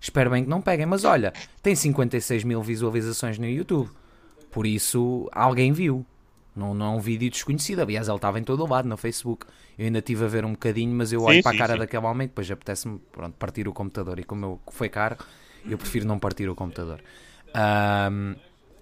espero 0.01 0.31
bem 0.31 0.45
que 0.45 0.49
não 0.49 0.63
peguem. 0.63 0.87
Mas 0.87 1.05
olha, 1.05 1.35
tem 1.63 1.75
56 1.75 2.45
mil 2.45 2.63
visualizações 2.63 3.39
no 3.39 3.47
YouTube. 3.47 3.91
Por 4.51 4.67
isso, 4.67 5.29
alguém 5.33 5.73
viu. 5.73 6.07
Não, 6.57 6.73
não 6.73 6.95
é 6.95 6.97
um 6.97 7.01
vídeo 7.01 7.29
desconhecido. 7.29 7.81
Aliás, 7.81 8.09
ele 8.09 8.17
estava 8.17 8.39
em 8.39 8.45
todo 8.45 8.63
o 8.65 8.69
lado 8.69 8.89
no 8.89 8.97
Facebook. 8.97 9.45
Eu 9.79 9.87
ainda 9.87 9.99
estive 9.99 10.25
a 10.25 10.29
ver 10.29 10.45
um 10.45 10.53
bocadinho, 10.53 10.95
mas 10.95 11.13
eu 11.13 11.23
olho 11.23 11.37
sim, 11.37 11.43
para 11.43 11.55
a 11.55 11.59
cara 11.59 11.73
sim. 11.75 11.79
daquele 11.81 12.07
homem, 12.07 12.29
depois 12.29 12.51
apetece-me 12.51 13.01
pronto, 13.11 13.35
partir 13.37 13.67
o 13.67 13.73
computador. 13.73 14.19
E 14.19 14.25
como 14.25 14.45
eu, 14.47 14.61
foi 14.71 14.89
caro, 14.89 15.17
eu 15.69 15.77
prefiro 15.77 16.07
não 16.07 16.19
partir 16.19 16.49
o 16.49 16.55
computador. 16.55 17.01
Um, 17.55 18.35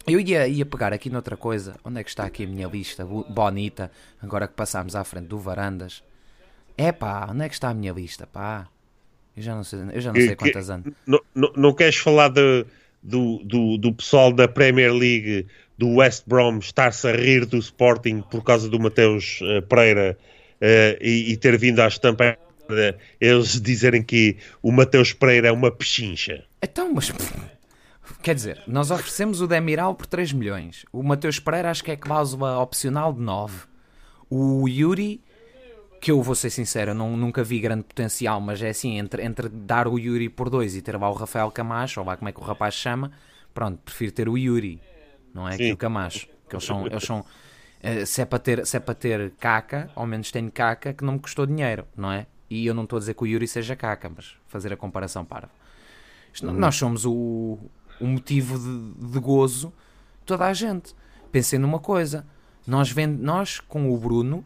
eu 0.07 0.21
ia, 0.21 0.49
ia 0.49 0.67
pegar 0.67 0.93
aqui 0.93 1.09
noutra 1.09 1.37
coisa. 1.37 1.77
Onde 1.85 2.01
é 2.01 2.05
que 2.05 2.11
está 2.11 2.25
aqui 2.25 2.45
a 2.45 2.47
minha 2.47 2.67
lista? 2.67 3.05
Bonita. 3.05 3.91
Agora 4.21 4.47
que 4.47 4.55
passámos 4.55 4.97
à 4.97 5.05
frente 5.05 5.29
do 5.29 5.39
Varandas. 5.39 6.03
É 6.77 6.91
pá, 6.91 7.29
onde 7.31 7.45
é 7.45 7.49
que 7.49 7.55
está 7.55 7.71
a 7.71 7.75
minha 7.75 7.93
lista? 7.93 8.27
Pá, 8.27 8.67
eu 9.37 9.43
já 9.43 9.55
não 9.55 9.65
sei, 9.65 9.81
eu 9.93 10.01
já 10.01 10.13
não 10.13 10.21
sei 10.21 10.35
quantas 10.35 10.71
anos. 10.71 10.93
Não, 11.07 11.21
não, 11.35 11.53
não 11.55 11.75
queres 11.75 11.97
falar 11.97 12.29
de, 12.29 12.67
do, 13.03 13.39
do, 13.45 13.79
do 13.79 13.93
pessoal 13.93 14.33
da 14.33 14.49
Premier 14.49 14.93
League 14.93 15.47
do 15.79 15.97
West 15.97 16.25
Brom 16.27 16.59
estar-se 16.59 17.09
a 17.09 17.13
rir 17.13 17.47
do 17.47 17.59
Sporting 17.59 18.23
por 18.23 18.43
causa 18.43 18.69
do 18.69 18.79
Mateus 18.79 19.41
uh, 19.43 19.63
Pereira 19.63 20.19
e, 21.01 21.33
e, 21.33 21.37
ter 21.37 21.59
vindo 21.59 21.81
à 21.81 21.89
estampa 21.89 22.39
eles 23.21 23.61
dizerem 23.61 24.03
que 24.03 24.37
o 24.63 24.73
Mateus 24.73 25.13
Pereira 25.13 25.49
é 25.49 25.53
uma 25.53 25.71
pechincha. 25.71 26.45
Então, 26.63 26.93
mas 26.95 27.13
quer 28.23 28.35
dizer, 28.35 28.63
nós 28.67 28.91
oferecemos 28.91 29.41
o 29.41 29.47
Demiral 29.47 29.95
por 29.95 30.07
3 30.07 30.33
milhões. 30.33 30.87
O 30.93 31.03
Mateus 31.03 31.39
Pereira 31.39 31.71
acho 31.71 31.85
que 31.85 31.91
é 31.91 31.97
cláusula 31.97 32.59
opcional 32.59 33.13
de 33.13 33.21
9. 33.21 33.67
O 34.31 34.67
Yuri, 34.67 35.21
que 36.01 36.11
eu 36.11 36.23
vou 36.23 36.35
ser 36.35 36.49
sincero, 36.49 36.95
não, 36.95 37.15
nunca 37.17 37.45
vi 37.45 37.61
grande 37.61 37.83
potencial, 37.83 38.41
mas 38.41 38.63
é 38.63 38.71
assim, 38.71 38.99
entre, 38.99 39.23
entre 39.23 39.49
dar 39.51 39.87
o 39.87 39.99
Yuri 39.99 40.31
por 40.31 40.49
2 40.49 40.77
e 40.77 40.83
ter 40.83 40.99
lá 40.99 41.11
o 41.11 41.15
Rafael 41.15 41.51
Camacho, 41.51 42.01
ou 42.01 42.07
lá 42.07 42.17
como 42.17 42.29
é 42.29 42.33
que 42.33 42.41
o 42.41 42.45
rapaz 42.45 42.75
chama, 42.75 43.13
pronto, 43.53 43.79
prefiro 43.85 44.13
ter 44.13 44.29
o 44.29 44.39
Yuri 44.39 44.81
não 45.35 45.49
é? 45.49 45.53
Sim. 45.53 45.65
Que 45.65 45.73
o 45.73 45.77
Camacho. 45.77 46.27
Que 46.49 46.57
eles 46.57 46.65
são. 46.65 46.87
Eles 46.87 47.05
são 47.05 47.25
eh, 47.83 48.07
se, 48.07 48.23
é 48.23 48.25
para 48.25 48.39
ter, 48.39 48.67
se 48.67 48.77
é 48.77 48.81
para 48.81 48.95
ter 48.95 49.33
caca, 49.33 49.91
ao 49.95 50.07
menos 50.07 50.31
tenho 50.31 50.51
caca 50.51 50.93
que 50.93 51.05
não 51.05 51.15
me 51.15 51.19
custou 51.19 51.45
dinheiro, 51.45 51.87
não 51.97 52.13
é? 52.13 52.27
E 52.49 52.67
eu 52.67 52.75
não 52.75 52.85
estou 52.85 52.99
a 52.99 53.01
dizer 53.01 53.15
que 53.15 53.23
o 53.23 53.27
Yuri 53.27 53.49
seja 53.49 53.75
caca, 53.75 54.11
mas 54.15 54.37
fazer 54.47 54.73
a 54.73 54.77
comparação 54.77 55.25
para. 55.25 55.49
Uhum. 56.43 56.53
Nós 56.53 56.77
somos 56.77 57.05
o, 57.05 57.59
o 58.01 58.07
motivo 58.07 58.59
de, 58.59 59.11
de 59.13 59.19
gozo 59.19 59.73
toda 60.25 60.47
a 60.47 60.53
gente. 60.53 60.95
Pensei 61.31 61.59
numa 61.59 61.79
coisa. 61.79 62.27
Nós, 62.67 62.91
vend, 62.91 63.21
nós, 63.21 63.59
com 63.59 63.93
o 63.93 63.99
Bruno, 63.99 64.45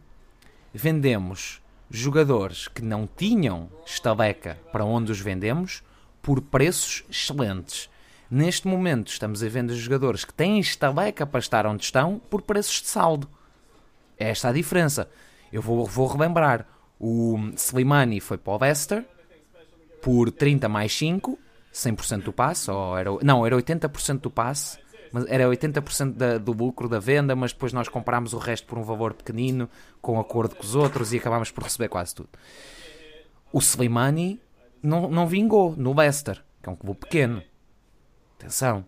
vendemos 0.72 1.60
jogadores 1.90 2.68
que 2.68 2.82
não 2.82 3.08
tinham 3.16 3.68
estaleca 3.84 4.58
para 4.72 4.84
onde 4.84 5.12
os 5.12 5.20
vendemos 5.20 5.82
por 6.22 6.40
preços 6.40 7.04
excelentes. 7.10 7.90
Neste 8.30 8.66
momento 8.66 9.08
estamos 9.08 9.42
a 9.42 9.48
vender 9.48 9.74
jogadores 9.74 10.24
que 10.24 10.34
têm 10.34 10.58
estaleca 10.58 11.24
para 11.24 11.38
estar 11.38 11.66
onde 11.66 11.84
estão 11.84 12.20
por 12.30 12.42
preços 12.42 12.82
de 12.82 12.88
saldo. 12.88 13.28
É 14.18 14.30
esta 14.30 14.48
a 14.48 14.52
diferença. 14.52 15.08
Eu 15.52 15.62
vou, 15.62 15.86
vou 15.86 16.06
relembrar. 16.06 16.66
O 16.98 17.38
Slimani 17.56 18.20
foi 18.20 18.38
para 18.38 18.52
o 18.52 18.58
Leicester 18.58 19.04
por 20.02 20.30
30 20.30 20.68
mais 20.68 20.96
5, 20.96 21.38
100% 21.72 22.22
do 22.22 22.32
passe, 22.32 22.70
ou 22.70 22.96
era, 22.96 23.10
não, 23.22 23.44
era 23.44 23.56
80% 23.56 24.20
do 24.20 24.30
passe, 24.30 24.78
mas 25.12 25.26
era 25.26 25.44
80% 25.44 26.12
da, 26.14 26.38
do 26.38 26.52
lucro 26.52 26.88
da 26.88 26.98
venda, 26.98 27.36
mas 27.36 27.52
depois 27.52 27.72
nós 27.72 27.88
comprámos 27.88 28.32
o 28.32 28.38
resto 28.38 28.66
por 28.66 28.78
um 28.78 28.82
valor 28.82 29.14
pequenino, 29.14 29.68
com 30.00 30.18
acordo 30.18 30.54
com 30.54 30.62
os 30.62 30.74
outros, 30.74 31.12
e 31.12 31.18
acabámos 31.18 31.50
por 31.50 31.64
receber 31.64 31.88
quase 31.88 32.14
tudo. 32.14 32.30
O 33.52 33.58
Slimani 33.58 34.40
não, 34.82 35.08
não 35.08 35.26
vingou 35.26 35.74
no 35.76 35.94
Leicester, 35.94 36.42
que 36.62 36.68
é 36.68 36.72
um 36.72 36.76
clube 36.76 37.00
pequeno. 37.00 37.42
Atenção. 38.38 38.84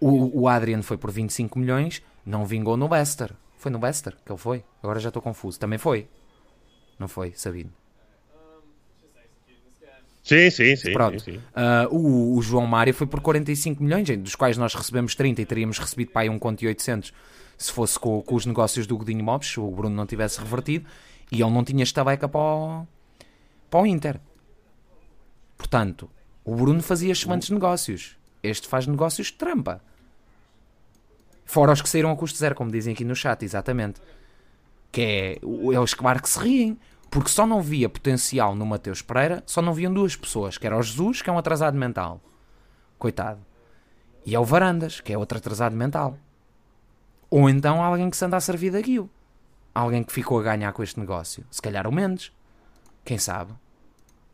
O, 0.00 0.42
o 0.42 0.48
Adrian 0.48 0.82
foi 0.82 0.96
por 0.96 1.10
25 1.10 1.58
milhões, 1.58 2.02
não 2.24 2.44
vingou 2.44 2.76
no 2.76 2.90
Leicester. 2.90 3.32
Foi 3.56 3.70
no 3.70 3.80
Leicester 3.80 4.16
que 4.24 4.32
ele 4.32 4.38
foi? 4.38 4.64
Agora 4.82 4.98
já 4.98 5.08
estou 5.08 5.22
confuso. 5.22 5.58
Também 5.58 5.78
foi? 5.78 6.08
Não 6.98 7.06
foi, 7.06 7.32
Sabino? 7.36 7.70
Sim, 10.22 10.50
sim, 10.50 10.76
sim. 10.76 10.92
Pronto. 10.92 11.20
sim, 11.20 11.32
sim. 11.32 11.38
Uh, 11.38 11.94
o, 11.94 12.36
o 12.36 12.42
João 12.42 12.66
Mário 12.66 12.94
foi 12.94 13.06
por 13.06 13.20
45 13.20 13.82
milhões, 13.82 14.08
dos 14.18 14.36
quais 14.36 14.56
nós 14.56 14.74
recebemos 14.74 15.14
30 15.14 15.42
e 15.42 15.46
teríamos 15.46 15.78
recebido 15.78 16.12
para 16.12 16.22
aí 16.22 16.28
um 16.28 16.38
conto 16.38 16.62
e 16.62 16.68
800 16.68 17.12
se 17.62 17.72
fosse 17.72 17.98
com, 17.98 18.20
com 18.22 18.34
os 18.34 18.46
negócios 18.46 18.86
do 18.86 18.96
Godinho 18.96 19.24
Mobs, 19.24 19.48
se 19.48 19.60
o 19.60 19.70
Bruno 19.70 19.94
não 19.94 20.06
tivesse 20.06 20.40
revertido, 20.40 20.86
e 21.30 21.40
ele 21.40 21.50
não 21.50 21.64
tinha 21.64 21.82
estaleca 21.82 22.28
para 22.28 22.40
o, 22.40 22.86
para 23.70 23.80
o 23.80 23.86
Inter. 23.86 24.20
Portanto, 25.56 26.10
o 26.44 26.54
Bruno 26.54 26.82
fazia 26.82 27.12
excelentes 27.12 27.50
negócios. 27.50 28.16
Este 28.42 28.66
faz 28.66 28.86
negócios 28.86 29.28
de 29.28 29.34
trampa. 29.34 29.80
Fora 31.44 31.72
os 31.72 31.82
que 31.82 31.88
saíram 31.88 32.10
a 32.10 32.16
custo 32.16 32.38
zero, 32.38 32.54
como 32.54 32.70
dizem 32.70 32.92
aqui 32.92 33.04
no 33.04 33.14
chat, 33.14 33.44
exatamente. 33.44 34.00
Que 34.90 35.00
é, 35.02 35.38
é 35.74 35.80
os 35.80 35.94
que 35.94 36.02
que 36.20 36.28
se 36.28 36.38
riem. 36.38 36.78
Porque 37.10 37.28
só 37.28 37.46
não 37.46 37.60
via 37.60 37.90
potencial 37.90 38.54
no 38.54 38.64
Mateus 38.64 39.02
Pereira, 39.02 39.42
só 39.44 39.60
não 39.60 39.74
viam 39.74 39.92
duas 39.92 40.16
pessoas, 40.16 40.56
que 40.56 40.66
era 40.66 40.78
o 40.78 40.82
Jesus, 40.82 41.20
que 41.20 41.28
é 41.28 41.32
um 41.32 41.36
atrasado 41.36 41.76
mental. 41.76 42.22
Coitado. 42.98 43.38
E 44.24 44.34
é 44.34 44.40
o 44.40 44.44
Varandas, 44.44 44.98
que 45.00 45.12
é 45.12 45.18
outro 45.18 45.36
atrasado 45.36 45.76
mental. 45.76 46.16
Ou 47.28 47.50
então 47.50 47.82
alguém 47.82 48.08
que 48.08 48.16
se 48.16 48.24
anda 48.24 48.38
a 48.38 48.40
servir 48.40 48.72
daquilo. 48.72 49.10
Alguém 49.74 50.02
que 50.02 50.12
ficou 50.12 50.40
a 50.40 50.42
ganhar 50.42 50.72
com 50.72 50.82
este 50.82 50.98
negócio. 50.98 51.44
Se 51.50 51.60
calhar 51.60 51.86
o 51.86 51.92
Mendes. 51.92 52.32
Quem 53.04 53.18
sabe? 53.18 53.52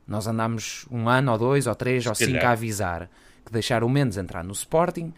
Nós 0.07 0.29
andámos 0.29 0.87
um 0.89 1.09
ano, 1.09 1.33
ou 1.33 1.39
dois, 1.39 1.67
ou 1.67 1.75
três, 1.75 2.07
ou 2.07 2.15
cinco 2.15 2.47
a 2.47 2.51
avisar 2.51 3.11
que 3.49 3.53
deixar 3.53 3.82
o 3.82 3.88
Mendes 3.88 4.18
entrar 4.18 4.44
no 4.44 4.53
Sporting 4.53 5.12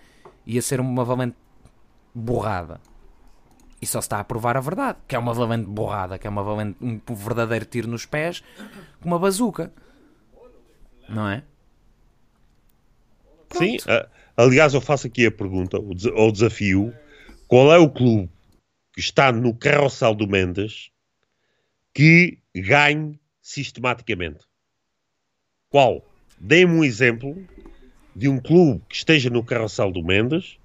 ia 0.47 0.63
ser 0.63 0.81
uma 0.81 1.05
valente 1.05 1.37
borrada. 2.15 2.81
E 3.83 3.87
só 3.87 4.01
se 4.01 4.07
está 4.07 4.21
a 4.21 4.25
provar 4.25 4.57
a 4.57 4.61
verdade, 4.61 4.99
que 5.09 5.17
é 5.17 5.19
uma 5.19 5.33
valente 5.33 5.67
borrada, 5.67 6.19
que 6.19 6.27
é 6.27 6.31
uma 6.31 6.43
valente, 6.43 6.77
um 6.81 7.01
verdadeiro 7.15 7.65
tiro 7.65 7.89
nos 7.89 8.05
pés 8.07 8.43
com 9.01 9.09
uma 9.09 9.19
bazuca. 9.19 9.73
Não 11.09 11.29
é? 11.29 11.43
Pronto. 13.49 13.65
Sim, 13.65 13.77
aliás, 14.37 14.75
eu 14.75 14.81
faço 14.81 15.07
aqui 15.07 15.27
a 15.27 15.31
pergunta, 15.31 15.79
ou 15.79 16.31
desafio: 16.31 16.95
qual 17.49 17.73
é 17.73 17.79
o 17.79 17.91
clube 17.91 18.31
que 18.93 19.01
está 19.01 19.33
no 19.33 19.55
carrossel 19.55 20.15
do 20.15 20.29
Mendes 20.29 20.91
que 21.93 22.39
ganhe 22.55 23.19
sistematicamente? 23.41 24.45
Qual? 25.69 26.05
Dê-me 26.39 26.73
um 26.73 26.85
exemplo 26.85 27.37
de 28.21 28.29
um 28.29 28.39
clube 28.39 28.83
que 28.87 28.97
esteja 28.97 29.31
no 29.31 29.43
carrossel 29.43 29.91
do 29.91 30.05
Mendes 30.05 30.59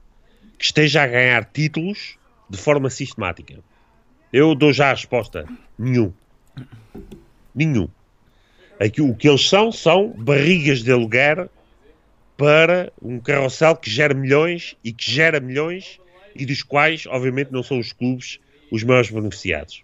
que 0.59 0.65
esteja 0.65 1.03
a 1.03 1.07
ganhar 1.07 1.45
títulos 1.45 2.17
de 2.49 2.57
forma 2.57 2.89
sistemática? 2.89 3.63
Eu 4.31 4.53
dou 4.53 4.73
já 4.73 4.89
a 4.89 4.93
resposta: 4.93 5.47
nenhum. 5.79 6.11
Nenhum. 7.55 7.87
Aqui, 8.77 9.01
o 9.01 9.15
que 9.15 9.29
eles 9.29 9.47
são 9.47 9.71
são 9.71 10.09
barrigas 10.09 10.83
de 10.83 10.91
aluguer 10.91 11.49
para 12.35 12.91
um 13.01 13.21
carrossel 13.21 13.77
que 13.77 13.89
gera 13.89 14.13
milhões 14.13 14.75
e 14.83 14.91
que 14.91 15.09
gera 15.09 15.39
milhões 15.39 15.97
e 16.35 16.45
dos 16.45 16.61
quais, 16.61 17.05
obviamente, 17.05 17.53
não 17.53 17.63
são 17.63 17.79
os 17.79 17.93
clubes 17.93 18.37
os 18.69 18.83
maiores 18.83 19.09
beneficiados. 19.09 19.81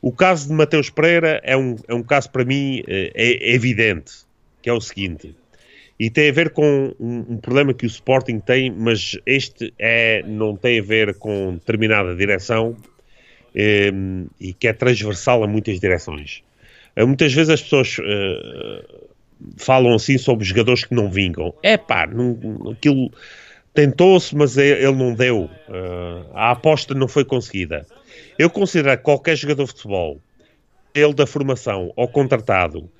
O 0.00 0.10
caso 0.10 0.48
de 0.48 0.54
Mateus 0.54 0.90
Pereira 0.90 1.40
é 1.44 1.56
um, 1.56 1.76
é 1.86 1.94
um 1.94 2.02
caso 2.02 2.28
para 2.28 2.44
mim 2.44 2.82
é, 2.88 3.12
é 3.14 3.54
evidente, 3.54 4.24
que 4.60 4.68
é 4.68 4.72
o 4.72 4.80
seguinte, 4.80 5.36
e 6.02 6.10
tem 6.10 6.30
a 6.30 6.32
ver 6.32 6.50
com 6.50 6.92
um, 6.98 7.24
um, 7.28 7.36
problema 7.36 7.72
que 7.72 7.86
o 7.86 7.86
Sporting 7.86 8.40
tem, 8.40 8.72
mas 8.72 9.16
este 9.24 9.72
é, 9.78 10.24
não 10.26 10.56
tem 10.56 10.80
a 10.80 10.82
ver 10.82 11.14
com 11.14 11.54
determinada 11.54 12.16
direção 12.16 12.76
é, 13.54 13.92
e 14.40 14.52
que 14.52 14.66
é 14.66 14.72
transversal 14.72 15.44
a 15.44 15.46
muitas 15.46 15.78
direções. 15.78 16.42
Eh, 16.96 17.04
muitas 17.04 17.32
vezes 17.32 17.50
as 17.50 17.62
pessoas 17.62 17.98
uh, 17.98 19.08
falam 19.56 19.94
assim 19.94 20.18
sobre 20.18 20.44
jogadores 20.44 20.84
que 20.84 20.92
não 20.92 21.08
vingam. 21.08 21.54
É 21.62 21.76
pá, 21.76 22.08
aquilo 22.72 23.12
tentou-se, 23.72 24.34
mas 24.34 24.56
ele 24.58 24.90
não 24.90 25.14
deu. 25.14 25.48
Uh, 25.68 26.34
a 26.34 26.50
aposta 26.50 26.94
não 26.94 27.06
foi 27.06 27.24
conseguida. 27.24 27.86
Eu 28.36 28.50
considero 28.50 28.98
que 28.98 29.04
qualquer 29.04 29.36
jogador 29.36 29.66
de 29.66 29.70
futebol, 29.70 30.20
ele 30.92 31.14
da 31.14 31.28
formação 31.28 31.92
ou 31.94 32.08
contratado, 32.08 32.90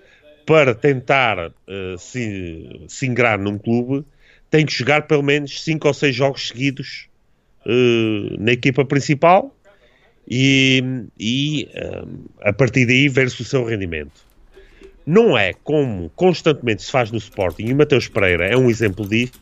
para 0.47 0.75
tentar 0.75 1.49
uh, 1.49 1.99
se, 1.99 2.85
se 2.89 3.07
ingrar 3.07 3.39
num 3.39 3.59
clube, 3.59 4.05
tem 4.51 4.67
que 4.67 4.73
jogar 4.73 5.07
pelo 5.07 5.23
menos 5.23 5.63
5 5.63 5.89
ou 5.89 5.95
6 5.95 6.15
jogos 6.15 6.49
seguidos 6.49 7.09
uh, 7.67 8.37
na 8.39 8.53
equipa 8.53 8.85
principal 8.85 9.55
e, 10.29 10.83
e 11.19 11.69
uh, 11.75 12.31
a 12.41 12.53
partir 12.53 12.87
daí 12.87 13.09
ver-se 13.09 13.41
o 13.43 13.45
seu 13.45 13.65
rendimento. 13.65 14.33
Não 15.05 15.37
é 15.37 15.53
como 15.53 16.11
constantemente 16.11 16.83
se 16.83 16.91
faz 16.91 17.11
no 17.11 17.19
Sporting, 17.19 17.65
e 17.65 17.73
o 17.73 17.77
Mateus 17.77 18.07
Pereira 18.07 18.47
é 18.47 18.57
um 18.57 18.71
exemplo 18.71 19.09
disso, 19.09 19.41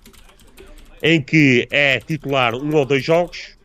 em 1.03 1.21
que 1.21 1.67
é 1.71 1.99
titular 2.01 2.55
um 2.55 2.75
ou 2.75 2.85
dois 2.87 3.05
jogos, 3.05 3.59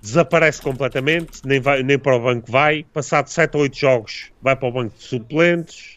desaparece 0.00 0.62
completamente, 0.62 1.40
nem, 1.44 1.58
vai, 1.58 1.82
nem 1.82 1.98
para 1.98 2.14
o 2.16 2.20
banco 2.20 2.50
vai, 2.50 2.84
passado 2.92 3.28
7 3.28 3.56
ou 3.56 3.62
8 3.62 3.76
jogos 3.76 4.30
vai 4.40 4.54
para 4.54 4.68
o 4.68 4.72
banco 4.72 4.96
de 4.96 5.02
suplentes, 5.02 5.95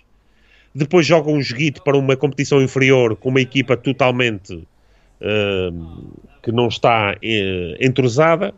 depois 0.74 1.06
joga 1.06 1.32
um 1.32 1.42
joguito 1.42 1.84
para 1.84 1.98
uma 1.98 2.16
competição 2.16 2.62
inferior 2.62 3.16
com 3.16 3.30
uma 3.30 3.42
equipa 3.42 3.76
totalmente 3.76 4.54
uh, 4.54 6.20
que 6.44 6.52
não 6.52 6.68
está 6.68 7.14
uh, 7.14 7.86
entrosada, 7.86 8.54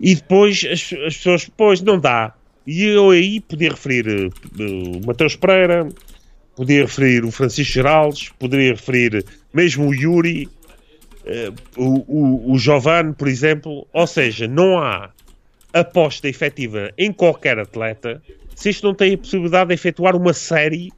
e 0.00 0.14
depois 0.14 0.64
as, 0.70 0.92
as, 1.06 1.16
pessoas, 1.16 1.44
depois 1.44 1.80
não 1.80 1.98
dá. 1.98 2.34
E 2.66 2.84
eu 2.84 3.10
aí 3.10 3.40
podia 3.40 3.70
referir 3.70 4.06
uh, 4.08 4.98
o 4.98 5.06
Mateus 5.06 5.36
Pereira, 5.36 5.88
podia 6.54 6.82
referir 6.82 7.24
o 7.24 7.30
Francisco 7.30 7.72
Geraldes, 7.72 8.30
poderia 8.38 8.72
referir 8.72 9.24
mesmo 9.52 9.88
o 9.88 9.94
Yuri, 9.94 10.48
uh, 11.24 11.54
o, 11.76 12.04
o, 12.06 12.52
o 12.52 12.58
Giovanni, 12.58 13.14
por 13.14 13.28
exemplo, 13.28 13.86
ou 13.92 14.06
seja, 14.06 14.46
não 14.46 14.78
há 14.78 15.10
aposta 15.72 16.28
efetiva 16.28 16.90
em 16.96 17.12
qualquer 17.12 17.58
atleta 17.58 18.22
se 18.56 18.70
este 18.70 18.82
não 18.82 18.94
tem 18.94 19.14
a 19.14 19.18
possibilidade 19.18 19.68
de 19.68 19.74
efetuar 19.74 20.16
uma 20.16 20.32
série 20.32 20.90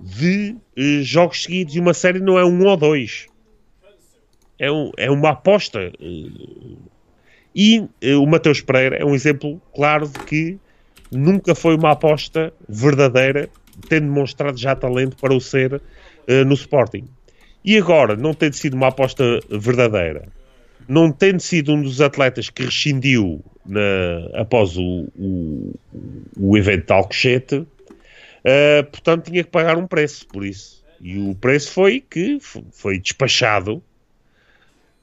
de 0.00 0.56
uh, 0.76 1.02
jogos 1.02 1.42
seguidos 1.42 1.74
e 1.74 1.80
uma 1.80 1.94
série 1.94 2.20
não 2.20 2.38
é 2.38 2.44
um 2.44 2.64
ou 2.64 2.76
dois. 2.76 3.26
É, 4.58 4.70
um, 4.70 4.90
é 4.96 5.10
uma 5.10 5.30
aposta. 5.30 5.92
Uh, 6.00 6.78
e 7.54 7.80
uh, 7.80 8.22
o 8.22 8.26
Mateus 8.26 8.60
Pereira 8.60 8.96
é 8.96 9.04
um 9.04 9.14
exemplo 9.14 9.60
claro 9.74 10.08
de 10.08 10.18
que 10.20 10.58
nunca 11.10 11.54
foi 11.54 11.76
uma 11.76 11.92
aposta 11.92 12.52
verdadeira, 12.68 13.48
tendo 13.88 14.06
demonstrado 14.06 14.56
já 14.58 14.74
talento 14.74 15.16
para 15.16 15.34
o 15.34 15.40
ser 15.40 15.80
no 16.46 16.54
Sporting. 16.54 17.08
E 17.64 17.76
agora, 17.76 18.14
não 18.14 18.32
tendo 18.32 18.52
sido 18.52 18.74
uma 18.74 18.88
aposta 18.88 19.40
verdadeira, 19.50 20.28
não 20.88 21.10
tendo 21.10 21.40
sido 21.40 21.72
um 21.72 21.82
dos 21.82 22.00
atletas 22.00 22.48
que 22.48 22.62
rescindiu 22.62 23.42
na, 23.66 23.80
após 24.34 24.76
o, 24.76 25.08
o, 25.18 25.74
o 26.38 26.56
evento 26.56 26.86
de 26.86 26.92
Alcochete, 26.92 27.66
uh, 28.44 28.84
portanto 28.90 29.30
tinha 29.30 29.44
que 29.44 29.50
pagar 29.50 29.76
um 29.76 29.86
preço 29.86 30.26
por 30.28 30.44
isso. 30.44 30.84
E 31.00 31.18
o 31.18 31.34
preço 31.34 31.72
foi 31.72 32.00
que 32.00 32.38
foi 32.72 32.98
despachado 32.98 33.82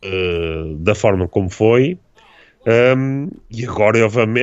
uh, 0.04 0.76
da 0.78 0.94
forma 0.94 1.28
como 1.28 1.50
foi, 1.50 1.98
um, 2.68 3.30
e 3.50 3.66
agora, 3.66 3.98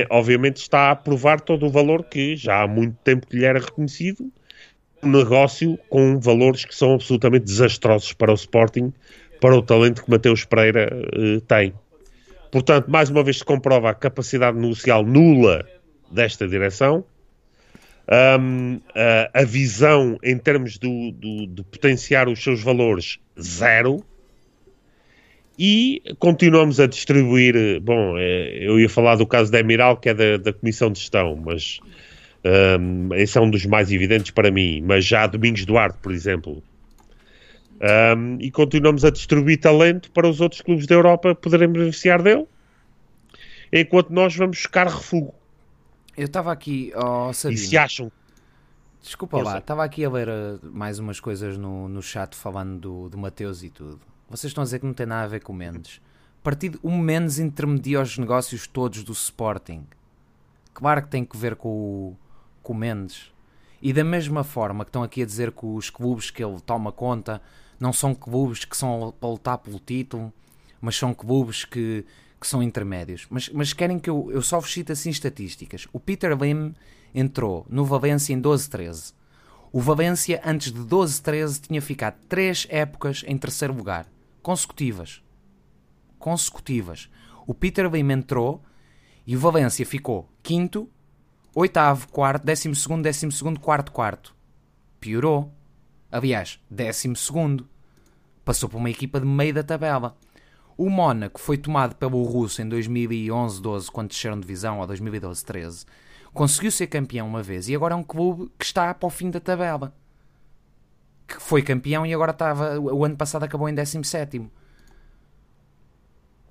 obviamente, 0.09 0.57
está 0.57 0.89
a 0.89 0.95
provar 0.95 1.39
todo 1.39 1.67
o 1.67 1.69
valor 1.69 2.03
que 2.03 2.35
já 2.35 2.63
há 2.63 2.67
muito 2.67 2.97
tempo 3.03 3.27
que 3.27 3.37
lhe 3.37 3.45
era 3.45 3.59
reconhecido 3.59 4.31
um 5.03 5.11
negócio 5.11 5.77
com 5.89 6.19
valores 6.19 6.65
que 6.65 6.73
são 6.73 6.95
absolutamente 6.95 7.45
desastrosos 7.45 8.13
para 8.13 8.31
o 8.31 8.33
Sporting, 8.33 8.91
para 9.39 9.55
o 9.55 9.61
talento 9.61 10.03
que 10.03 10.09
Mateus 10.09 10.43
Pereira 10.43 10.89
uh, 10.91 11.39
tem. 11.41 11.71
Portanto, 12.51 12.89
mais 12.89 13.11
uma 13.11 13.23
vez 13.23 13.37
se 13.37 13.45
comprova 13.45 13.91
a 13.91 13.93
capacidade 13.93 14.57
negocial 14.57 15.03
nula 15.03 15.63
desta 16.09 16.47
direção, 16.47 17.05
um, 18.39 18.79
a, 18.93 19.41
a, 19.41 19.43
visão 19.43 20.17
em 20.23 20.37
termos 20.37 20.77
do, 20.77 21.11
do, 21.11 21.47
de 21.47 21.63
potenciar 21.63 22.29
os 22.29 22.43
seus 22.43 22.61
valores 22.61 23.19
zero, 23.39 24.03
e 25.57 26.01
continuamos 26.19 26.79
a 26.79 26.87
distribuir. 26.87 27.79
Bom, 27.81 28.17
eh, 28.17 28.57
eu 28.61 28.79
ia 28.79 28.89
falar 28.89 29.15
do 29.15 29.25
caso 29.25 29.51
da 29.51 29.59
Emiral, 29.59 29.97
que 29.97 30.09
é 30.09 30.13
da, 30.13 30.37
da 30.37 30.53
Comissão 30.53 30.91
de 30.91 30.99
Gestão, 30.99 31.35
mas 31.35 31.79
um, 32.79 33.13
esse 33.15 33.37
é 33.37 33.41
um 33.41 33.49
dos 33.49 33.65
mais 33.65 33.91
evidentes 33.91 34.31
para 34.31 34.51
mim, 34.51 34.83
mas 34.85 35.05
já 35.05 35.25
Domingos 35.25 35.65
Duarte, 35.65 35.97
por 36.01 36.11
exemplo. 36.11 36.61
Um, 37.75 38.37
e 38.39 38.51
continuamos 38.51 39.03
a 39.03 39.09
distribuir 39.09 39.59
talento 39.59 40.11
para 40.11 40.27
os 40.27 40.39
outros 40.39 40.61
clubes 40.61 40.85
da 40.87 40.95
Europa 40.95 41.33
poderem 41.35 41.67
beneficiar 41.67 42.21
dele, 42.21 42.45
enquanto 43.71 44.11
nós 44.11 44.35
vamos 44.35 44.57
buscar 44.57 44.87
refúgio. 44.87 45.33
Eu 46.17 46.25
estava 46.25 46.51
aqui, 46.51 46.91
oh, 46.95 47.33
Sabino. 47.33 47.61
E 47.61 47.65
se 47.65 47.77
acham. 47.77 48.11
Desculpa 49.01 49.41
lá, 49.41 49.59
estava 49.59 49.83
aqui 49.83 50.03
a 50.03 50.09
ler 50.09 50.27
uh, 50.27 50.59
mais 50.63 50.97
umas 50.97 51.19
coisas 51.19 51.57
no, 51.57 51.87
no 51.87 52.01
chat 52.01 52.35
falando 52.35 52.79
do, 52.79 53.09
do 53.09 53.17
Mateus 53.17 53.61
e 53.61 53.69
tudo. 53.69 53.99
Vocês 54.27 54.49
estão 54.49 54.63
a 54.63 54.65
dizer 54.65 54.79
que 54.79 54.85
não 54.85 54.93
tem 54.93 55.05
nada 55.05 55.25
a 55.25 55.27
ver 55.27 55.41
com 55.41 55.53
o 55.53 55.55
Mendes. 55.55 56.01
Partido, 56.41 56.79
o 56.81 56.91
Mendes 56.91 57.37
intermedia 57.37 58.01
os 58.01 58.17
negócios 58.17 58.65
todos 58.65 59.03
do 59.03 59.11
Sporting. 59.11 59.85
Claro 60.73 61.03
que 61.03 61.09
tem 61.09 61.23
que 61.23 61.37
ver 61.37 61.55
com 61.55 61.69
o, 61.69 62.17
com 62.63 62.73
o 62.73 62.75
Mendes. 62.75 63.31
E 63.81 63.93
da 63.93 64.03
mesma 64.03 64.43
forma 64.43 64.83
que 64.83 64.89
estão 64.89 65.03
aqui 65.03 65.21
a 65.21 65.25
dizer 65.25 65.51
que 65.51 65.65
os 65.65 65.91
clubes 65.91 66.31
que 66.31 66.43
ele 66.43 66.59
toma 66.61 66.91
conta 66.91 67.41
não 67.79 67.93
são 67.93 68.15
clubes 68.15 68.65
que 68.65 68.75
são 68.75 69.13
para 69.19 69.29
lutar 69.29 69.57
pelo 69.59 69.79
título, 69.79 70.33
mas 70.81 70.95
são 70.95 71.13
clubes 71.13 71.63
que, 71.63 72.03
que 72.39 72.47
são 72.47 72.61
intermédios. 72.61 73.25
Mas, 73.29 73.49
mas 73.49 73.73
querem 73.73 73.99
que 73.99 74.09
eu, 74.09 74.29
eu 74.31 74.41
só 74.41 74.59
vos 74.59 74.71
cite 74.71 74.91
assim 74.91 75.09
estatísticas. 75.09 75.87
O 75.91 75.99
Peter 75.99 76.35
Lim 76.37 76.73
entrou 77.13 77.65
no 77.69 77.85
Valência 77.85 78.33
em 78.33 78.41
12-13. 78.41 79.13
O 79.71 79.81
Valência, 79.81 80.41
antes 80.45 80.71
de 80.71 80.79
12-13, 80.79 81.67
tinha 81.67 81.81
ficado 81.81 82.15
três 82.29 82.65
épocas 82.69 83.23
em 83.27 83.37
terceiro 83.37 83.73
lugar, 83.73 84.07
consecutivas. 84.41 85.21
Consecutivas. 86.17 87.09
O 87.45 87.53
Peter 87.53 87.89
Lim 87.91 88.11
entrou 88.11 88.63
e 89.27 89.35
o 89.35 89.39
Valência 89.39 89.85
ficou 89.85 90.29
quinto, 90.41 90.89
oitavo, 91.53 92.07
quarto, 92.09 92.45
décimo 92.45 92.75
segundo, 92.75 93.03
décimo 93.03 93.31
segundo, 93.31 93.59
quarto, 93.59 93.91
quarto. 93.91 94.35
Piorou. 94.99 95.51
Aliás, 96.11 96.59
décimo 96.69 97.15
segundo. 97.15 97.67
Passou 98.43 98.69
por 98.69 98.77
uma 98.77 98.89
equipa 98.89 99.19
de 99.19 99.25
meio 99.25 99.53
da 99.53 99.63
tabela. 99.63 100.15
O 100.77 100.89
Mónaco 100.89 101.39
foi 101.39 101.57
tomado 101.57 101.95
pelo 101.95 102.21
Russo 102.23 102.61
em 102.61 102.69
2011-12, 102.69 103.89
quando 103.89 104.09
desceram 104.09 104.35
de 104.35 104.41
divisão, 104.41 104.79
ou 104.79 104.87
2012-13 104.87 105.85
conseguiu 106.35 106.69
ser 106.69 106.87
campeão 106.87 107.25
uma 107.25 107.41
vez 107.41 107.69
e 107.69 107.75
agora 107.75 107.93
é 107.93 107.97
um 107.97 108.03
clube 108.03 108.51
que 108.59 108.65
está 108.65 108.93
para 108.93 109.07
o 109.07 109.09
fim 109.09 109.31
da 109.31 109.39
tabela. 109.39 109.95
Que 111.25 111.41
foi 111.41 111.63
campeão 111.63 112.05
e 112.05 112.13
agora 112.13 112.31
estava. 112.31 112.79
O 112.79 113.03
ano 113.03 113.15
passado 113.15 113.43
acabou 113.43 113.67
em 113.67 113.73
17. 113.73 114.47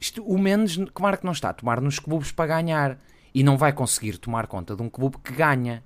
Isto, 0.01 0.25
o 0.25 0.37
Mendes, 0.37 0.79
claro 0.93 1.19
que 1.19 1.25
não 1.25 1.33
está 1.33 1.51
a 1.51 1.53
tomar 1.53 1.81
nos 1.81 2.01
clubes 2.01 2.33
para 2.33 2.47
ganhar 2.47 2.99
e 3.33 3.45
não 3.45 3.57
vai 3.57 3.73
conseguir 3.73 4.19
tomar 4.19 4.49
conta 4.49 4.75
de 4.75 4.83
um 4.83 4.89
clube 4.89 5.19
que 5.23 5.33
ganha. 5.33 5.85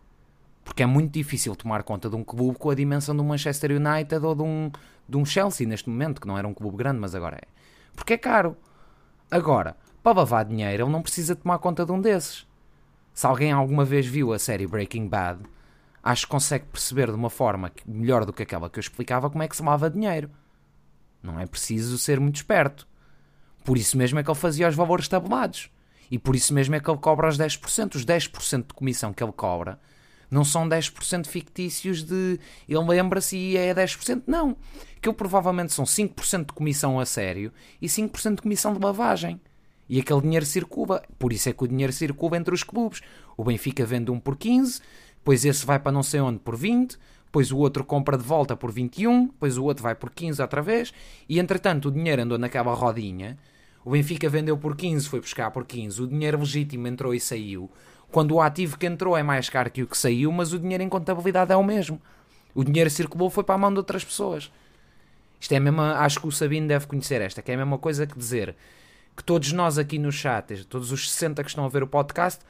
Porque 0.65 0.83
é 0.83 0.87
muito 0.87 1.13
difícil 1.13 1.55
tomar 1.55 1.83
conta 1.83 2.09
de 2.09 2.17
um 2.17 2.25
clube 2.25 2.57
com 2.59 2.71
a 2.71 2.75
dimensão 2.75 3.15
do 3.15 3.25
Manchester 3.25 3.73
United 3.73 4.25
ou 4.25 4.35
de 4.35 4.43
um, 4.43 4.71
de 5.09 5.17
um 5.17 5.25
Chelsea 5.25 5.67
neste 5.67 5.89
momento, 5.91 6.21
que 6.21 6.27
não 6.27 6.39
era 6.39 6.47
um 6.47 6.55
clube 6.55 6.77
grande, 6.77 6.99
mas 6.99 7.15
agora 7.15 7.37
é. 7.37 7.49
Porque 7.99 8.15
é 8.15 8.19
caro. 8.19 8.57
Agora, 9.31 9.77
para 10.03 10.17
lavar 10.17 10.45
dinheiro, 10.45 10.85
ele 10.85 10.93
não 10.93 11.03
precisa 11.03 11.37
tomar 11.37 11.59
conta 11.59 11.85
de 11.85 11.93
um 11.93 12.01
desses. 12.01 12.47
Se 13.13 13.27
alguém 13.27 13.53
alguma 13.53 13.85
vez 13.85 14.07
viu 14.07 14.33
a 14.33 14.39
série 14.39 14.67
Breaking 14.67 15.09
Bad, 15.09 15.43
acho 16.03 16.25
que 16.25 16.31
consegue 16.31 16.67
perceber 16.67 17.09
de 17.09 17.15
uma 17.15 17.29
forma 17.29 17.71
melhor 17.85 18.25
do 18.25 18.33
que 18.33 18.43
aquela 18.43 18.71
que 18.71 18.79
eu 18.79 18.81
explicava 18.81 19.29
como 19.29 19.43
é 19.43 19.49
que 19.49 19.57
se 19.57 19.63
lava 19.63 19.91
dinheiro. 19.91 20.31
Não 21.23 21.39
é 21.39 21.45
preciso 21.45 21.99
ser 21.99 22.21
muito 22.21 22.37
esperto. 22.37 22.87
Por 23.65 23.77
isso 23.77 23.99
mesmo 23.99 24.19
é 24.19 24.23
que 24.23 24.31
ele 24.31 24.39
fazia 24.39 24.69
os 24.69 24.75
valores 24.75 25.09
tabulados. 25.09 25.69
E 26.11 26.19
por 26.19 26.35
isso 26.37 26.55
mesmo 26.55 26.75
é 26.77 26.81
que 26.81 26.89
ele 26.89 26.99
cobra 26.99 27.29
os 27.29 27.37
10%. 27.37 27.97
Os 27.97 28.07
10% 28.07 28.69
de 28.69 28.75
comissão 28.75 29.13
que 29.13 29.23
ele 29.23 29.33
cobra 29.33 29.79
não 30.31 30.45
são 30.45 30.69
10% 30.69 31.27
fictícios 31.27 32.03
de 32.03 32.39
ele 32.69 32.85
lembra-se 32.87 33.37
e 33.37 33.57
é 33.57 33.75
10%. 33.75 34.25
Não. 34.27 34.57
Que 35.01 35.13
provavelmente 35.13 35.73
são 35.73 35.85
5% 35.85 36.47
de 36.47 36.53
comissão 36.53 37.01
a 37.01 37.07
sério 37.07 37.53
e 37.81 37.87
5% 37.87 38.37
de 38.37 38.43
comissão 38.43 38.75
de 38.75 38.81
lavagem. 38.81 39.41
E 39.89 39.99
aquele 39.99 40.21
dinheiro 40.21 40.45
circula. 40.45 41.03
Por 41.19 41.33
isso 41.33 41.49
é 41.49 41.53
que 41.53 41.65
o 41.65 41.69
dinheiro 41.69 41.93
circula 41.93 42.37
entre 42.37 42.55
os 42.55 42.63
clubes. 42.63 43.01
O 43.37 43.45
Benfica 43.45 43.87
vende 43.87 44.11
um 44.11 44.21
por 44.21 44.37
15, 44.37 44.81
depois 45.17 45.45
esse 45.45 45.65
vai 45.65 45.79
para 45.79 45.93
não 45.93 46.03
sei 46.03 46.21
onde 46.21 46.39
por 46.41 46.57
20, 46.57 46.99
depois 47.25 47.53
o 47.53 47.59
outro 47.59 47.85
compra 47.85 48.19
de 48.19 48.25
volta 48.25 48.57
por 48.57 48.73
21, 48.73 49.27
depois 49.27 49.57
o 49.57 49.65
outro 49.65 49.83
vai 49.83 49.95
por 49.95 50.11
15 50.11 50.43
outra 50.43 50.61
vez, 50.61 50.93
e 51.29 51.39
entretanto 51.39 51.89
o 51.89 51.93
dinheiro 51.93 52.23
andou 52.23 52.39
naquela 52.39 52.75
rodinha. 52.75 53.39
O 53.85 53.91
Benfica 53.91 54.29
vendeu 54.29 54.59
por 54.59 54.77
15, 54.77 55.09
foi 55.09 55.21
buscar 55.21 55.51
por 55.51 55.65
15, 55.65 56.03
o 56.03 56.07
dinheiro 56.07 56.39
legítimo 56.39 56.87
entrou 56.87 57.15
e 57.15 57.21
saiu. 57.21 57.71
Quando 58.11 58.35
o 58.35 58.41
ativo 58.41 58.79
que 58.79 58.87
entrou 58.87 59.17
é 59.17 59.23
mais 59.23 59.49
caro 59.49 59.71
que 59.71 59.83
o 59.83 59.87
que 59.87 59.97
saiu, 59.97 60.33
mas 60.33 60.53
o 60.53 60.59
dinheiro 60.59 60.83
em 60.83 60.89
contabilidade 60.89 61.53
é 61.53 61.57
o 61.57 61.63
mesmo. 61.63 62.01
O 62.55 62.65
dinheiro 62.65 62.91
circulou 62.91 63.31
foi 63.31 63.45
para 63.45 63.55
a 63.55 63.59
mão 63.59 63.71
de 63.71 63.79
outras 63.79 64.05
pessoas. 64.05 64.51
Isto 65.41 65.53
é 65.53 65.57
a 65.57 65.61
mesma, 65.61 65.99
acho 65.99 66.21
que 66.21 66.27
o 66.27 66.33
Sabino 66.33 66.67
deve 66.67 66.87
conhecer 66.87 67.21
esta, 67.21 67.43
que 67.43 67.51
é 67.51 67.55
a 67.55 67.59
mesma 67.59 67.79
coisa 67.79 68.07
que 68.07 68.19
dizer 68.19 68.57
que 69.17 69.23
todos 69.23 69.53
nós 69.53 69.79
aqui 69.79 69.99
no 69.99 70.11
chat, 70.13 70.65
todos 70.65 70.93
os 70.93 71.11
60 71.11 71.43
que 71.43 71.51
estão 71.51 71.65
a 71.65 71.69
ver 71.69 71.83
o 71.83 71.87
podcast, 71.87 72.41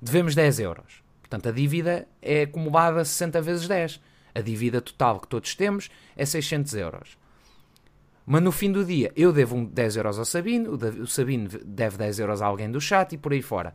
devemos 0.00 0.34
10 0.34 0.60
euros. 0.60 1.02
Portanto, 1.20 1.48
a 1.48 1.52
dívida 1.52 2.06
é 2.20 2.42
acumulada 2.42 3.04
60 3.04 3.40
vezes 3.40 3.68
10. 3.68 4.00
A 4.34 4.40
dívida 4.40 4.80
total 4.80 5.20
que 5.20 5.28
todos 5.28 5.54
temos 5.54 5.90
é 6.16 6.24
600 6.24 6.74
euros. 6.74 7.18
Mas 8.26 8.42
no 8.42 8.52
fim 8.52 8.70
do 8.70 8.84
dia, 8.84 9.12
eu 9.16 9.32
devo 9.32 9.64
10 9.64 9.96
euros 9.96 10.18
ao 10.18 10.24
Sabino, 10.24 10.78
o 11.00 11.06
Sabino 11.06 11.48
deve 11.64 11.96
10 11.96 12.20
euros 12.20 12.42
a 12.42 12.46
alguém 12.46 12.70
do 12.70 12.80
chat 12.80 13.12
e 13.12 13.18
por 13.18 13.32
aí 13.32 13.42
fora. 13.42 13.74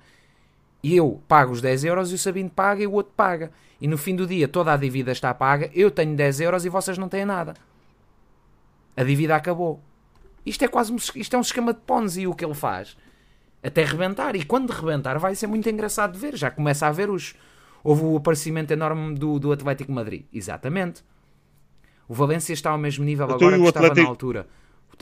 E 0.86 0.96
eu 0.96 1.20
pago 1.28 1.52
os 1.52 1.62
10 1.62 1.84
euros 1.84 2.12
e 2.12 2.14
o 2.14 2.18
Sabino 2.20 2.48
paga 2.48 2.84
e 2.84 2.86
o 2.86 2.92
outro 2.92 3.12
paga. 3.18 3.52
E 3.82 3.88
no 3.88 3.98
fim 3.98 4.16
do 4.16 4.28
dia, 4.28 4.48
toda 4.48 4.72
a 4.72 4.78
dívida 4.78 5.12
está 5.12 5.34
paga, 5.34 5.72
eu 5.74 5.90
tenho 5.90 6.16
10 6.16 6.42
euros 6.42 6.64
e 6.64 6.70
vocês 6.70 6.96
não 6.96 7.10
têm 7.10 7.26
nada. 7.26 7.56
A 8.96 9.04
dívida 9.04 9.36
acabou. 9.36 9.82
Isto 10.46 10.64
é 10.64 10.68
quase 10.68 10.94
um, 10.94 10.98
isto 10.98 11.36
é 11.36 11.40
um 11.40 11.42
esquema 11.42 11.74
de 11.74 11.80
Ponzi 11.80 12.28
o 12.28 12.36
que 12.36 12.46
ele 12.46 12.54
faz. 12.54 12.96
Até 13.64 13.84
rebentar. 13.84 14.36
E 14.36 14.46
quando 14.46 14.70
rebentar 14.70 15.18
vai 15.18 15.34
ser 15.34 15.48
muito 15.48 15.68
engraçado 15.68 16.14
de 16.14 16.20
ver. 16.20 16.36
Já 16.36 16.52
começa 16.52 16.86
a 16.86 16.92
ver 16.92 17.10
os... 17.10 17.34
Houve 17.84 18.04
o 18.04 18.18
aparecimento 18.18 18.70
enorme 18.70 19.16
do, 19.16 19.40
do 19.40 19.52
Atlético 19.52 19.92
Madrid. 19.92 20.26
Exatamente. 20.32 21.04
O 22.08 22.14
Valência 22.14 22.54
está 22.54 22.70
ao 22.70 22.78
mesmo 22.78 23.04
nível 23.04 23.26
então, 23.26 23.38
agora 23.38 23.58
que 23.58 23.64
estava 23.68 23.88
Atlético... 23.88 24.04
na 24.04 24.10
altura. 24.12 24.48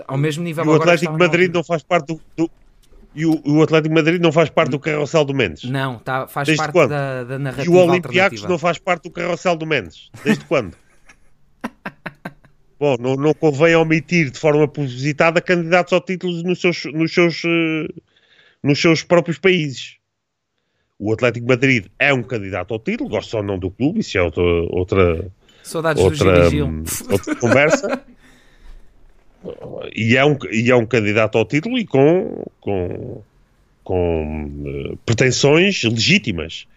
Ao 0.08 0.18
mesmo 0.18 0.46
nível 0.46 0.64
e 0.64 0.68
o 0.70 0.76
Atlético 0.76 1.20
Madrid 1.20 1.54
não 1.54 1.62
faz 1.62 1.84
parte 1.84 2.08
do, 2.08 2.22
do... 2.38 2.50
E 3.16 3.26
o, 3.26 3.42
o, 3.46 3.62
Atlético 3.62 3.94
Madrid 3.94 4.22
não 4.22 4.32
faz 4.32 4.50
parte 4.50 4.72
do 4.72 4.80
carrossel 4.80 5.24
do 5.24 5.34
Mendes? 5.34 5.64
Não, 5.70 6.00
tá, 6.00 6.28
faz 6.28 6.48
Desde 6.48 6.64
parte 6.64 6.90
da, 6.90 7.24
da 7.24 7.40
narrativa 7.40 7.72
E 7.72 7.76
o 7.76 7.78
Olympiacos 7.78 8.44
não 8.44 8.58
faz 8.58 8.80
parte 8.80 9.04
do 9.04 9.12
carrossel 9.12 9.56
do 9.56 9.66
Mendes? 9.66 10.10
Desde 10.24 10.44
quando? 10.46 10.76
Bom, 12.80 12.98
não, 13.00 13.16
não 13.16 13.34
convém 13.34 13.76
omitir 13.76 14.30
de 14.32 14.40
forma 14.40 14.68
propositada 14.68 15.40
candidatos 15.40 15.94
ao 15.94 16.02
título 16.02 16.44
nos 16.44 16.60
seus, 16.60 16.84
nos, 16.86 17.14
seus, 17.14 17.44
uh, 17.44 17.88
nos 18.64 18.82
seus 18.82 19.04
próprios 19.04 19.38
países. 19.38 19.98
O 21.00 21.14
Atlético 21.14 21.48
Madrid 21.48 21.86
é 22.00 22.14
um 22.14 22.24
candidato 22.24 22.74
ao 22.74 22.80
título, 22.80 23.10
gosto 23.10 23.38
ou 23.38 23.44
não 23.44 23.60
do 23.60 23.70
clube, 23.70 24.00
isso 24.00 24.18
é 24.18 24.22
outra, 24.22 24.44
outra, 24.70 25.32
Saudades 25.64 26.04
outra, 26.04 26.50
do 26.50 26.66
um, 26.66 26.84
outra 27.10 27.36
conversa. 27.36 28.04
e, 29.96 30.16
é 30.16 30.26
um, 30.26 30.38
e 30.52 30.72
é 30.72 30.76
um 30.76 30.86
candidato 30.86 31.38
ao 31.38 31.46
título 31.46 31.78
e 31.78 31.86
com, 31.86 32.46
com, 32.60 33.24
com 33.84 34.46
uh, 34.46 34.98
pretensões 35.06 35.84
legítimas. 35.84 36.68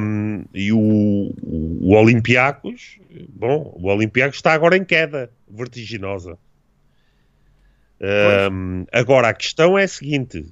Um, 0.00 0.44
e 0.52 0.72
o, 0.72 0.78
o, 0.78 1.78
o 1.82 1.94
Olympiacos, 1.94 2.98
bom, 3.28 3.72
o 3.76 3.88
Olympiacos 3.88 4.36
está 4.36 4.52
agora 4.52 4.76
em 4.76 4.84
queda 4.84 5.30
vertiginosa. 5.48 6.36
Um, 8.00 8.86
agora, 8.90 9.28
a 9.28 9.34
questão 9.34 9.78
é 9.78 9.84
a 9.84 9.88
seguinte, 9.88 10.46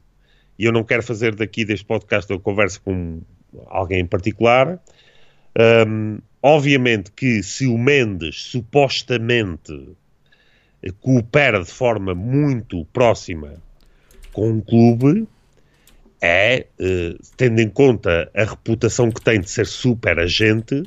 e 0.58 0.64
eu 0.64 0.72
não 0.72 0.84
quero 0.84 1.02
fazer 1.02 1.34
daqui 1.34 1.64
deste 1.64 1.84
podcast 1.84 2.30
eu 2.30 2.38
converso 2.38 2.80
com 2.82 3.20
alguém 3.66 4.00
em 4.00 4.06
particular. 4.06 4.78
Um, 5.86 6.18
obviamente 6.42 7.10
que 7.12 7.42
se 7.42 7.66
o 7.66 7.78
Mendes 7.78 8.42
supostamente 8.42 9.72
coopera 11.00 11.62
de 11.62 11.70
forma 11.70 12.14
muito 12.14 12.84
próxima 12.86 13.54
com 14.32 14.50
um 14.50 14.60
clube, 14.60 15.26
é, 16.20 16.66
uh, 16.78 17.18
tendo 17.36 17.60
em 17.60 17.68
conta 17.68 18.30
a 18.34 18.44
reputação 18.44 19.10
que 19.10 19.20
tem 19.20 19.40
de 19.40 19.50
ser 19.50 19.66
super 19.66 20.18
agente, 20.18 20.82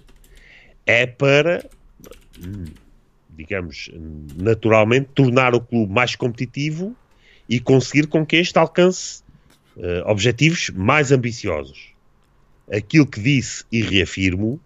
é 0.86 1.06
para, 1.06 1.66
hum, 2.40 2.66
digamos, 3.30 3.90
naturalmente, 4.38 5.10
tornar 5.14 5.54
o 5.54 5.62
clube 5.62 5.92
mais 5.92 6.16
competitivo 6.16 6.96
e 7.48 7.60
conseguir 7.60 8.08
com 8.08 8.26
que 8.26 8.38
este 8.38 8.58
alcance 8.58 9.22
uh, 9.76 10.10
objetivos 10.10 10.70
mais 10.70 11.12
ambiciosos. 11.12 11.92
Aquilo 12.72 13.06
que 13.06 13.20
disse 13.20 13.66
e 13.72 13.82
reafirmo, 13.82 14.60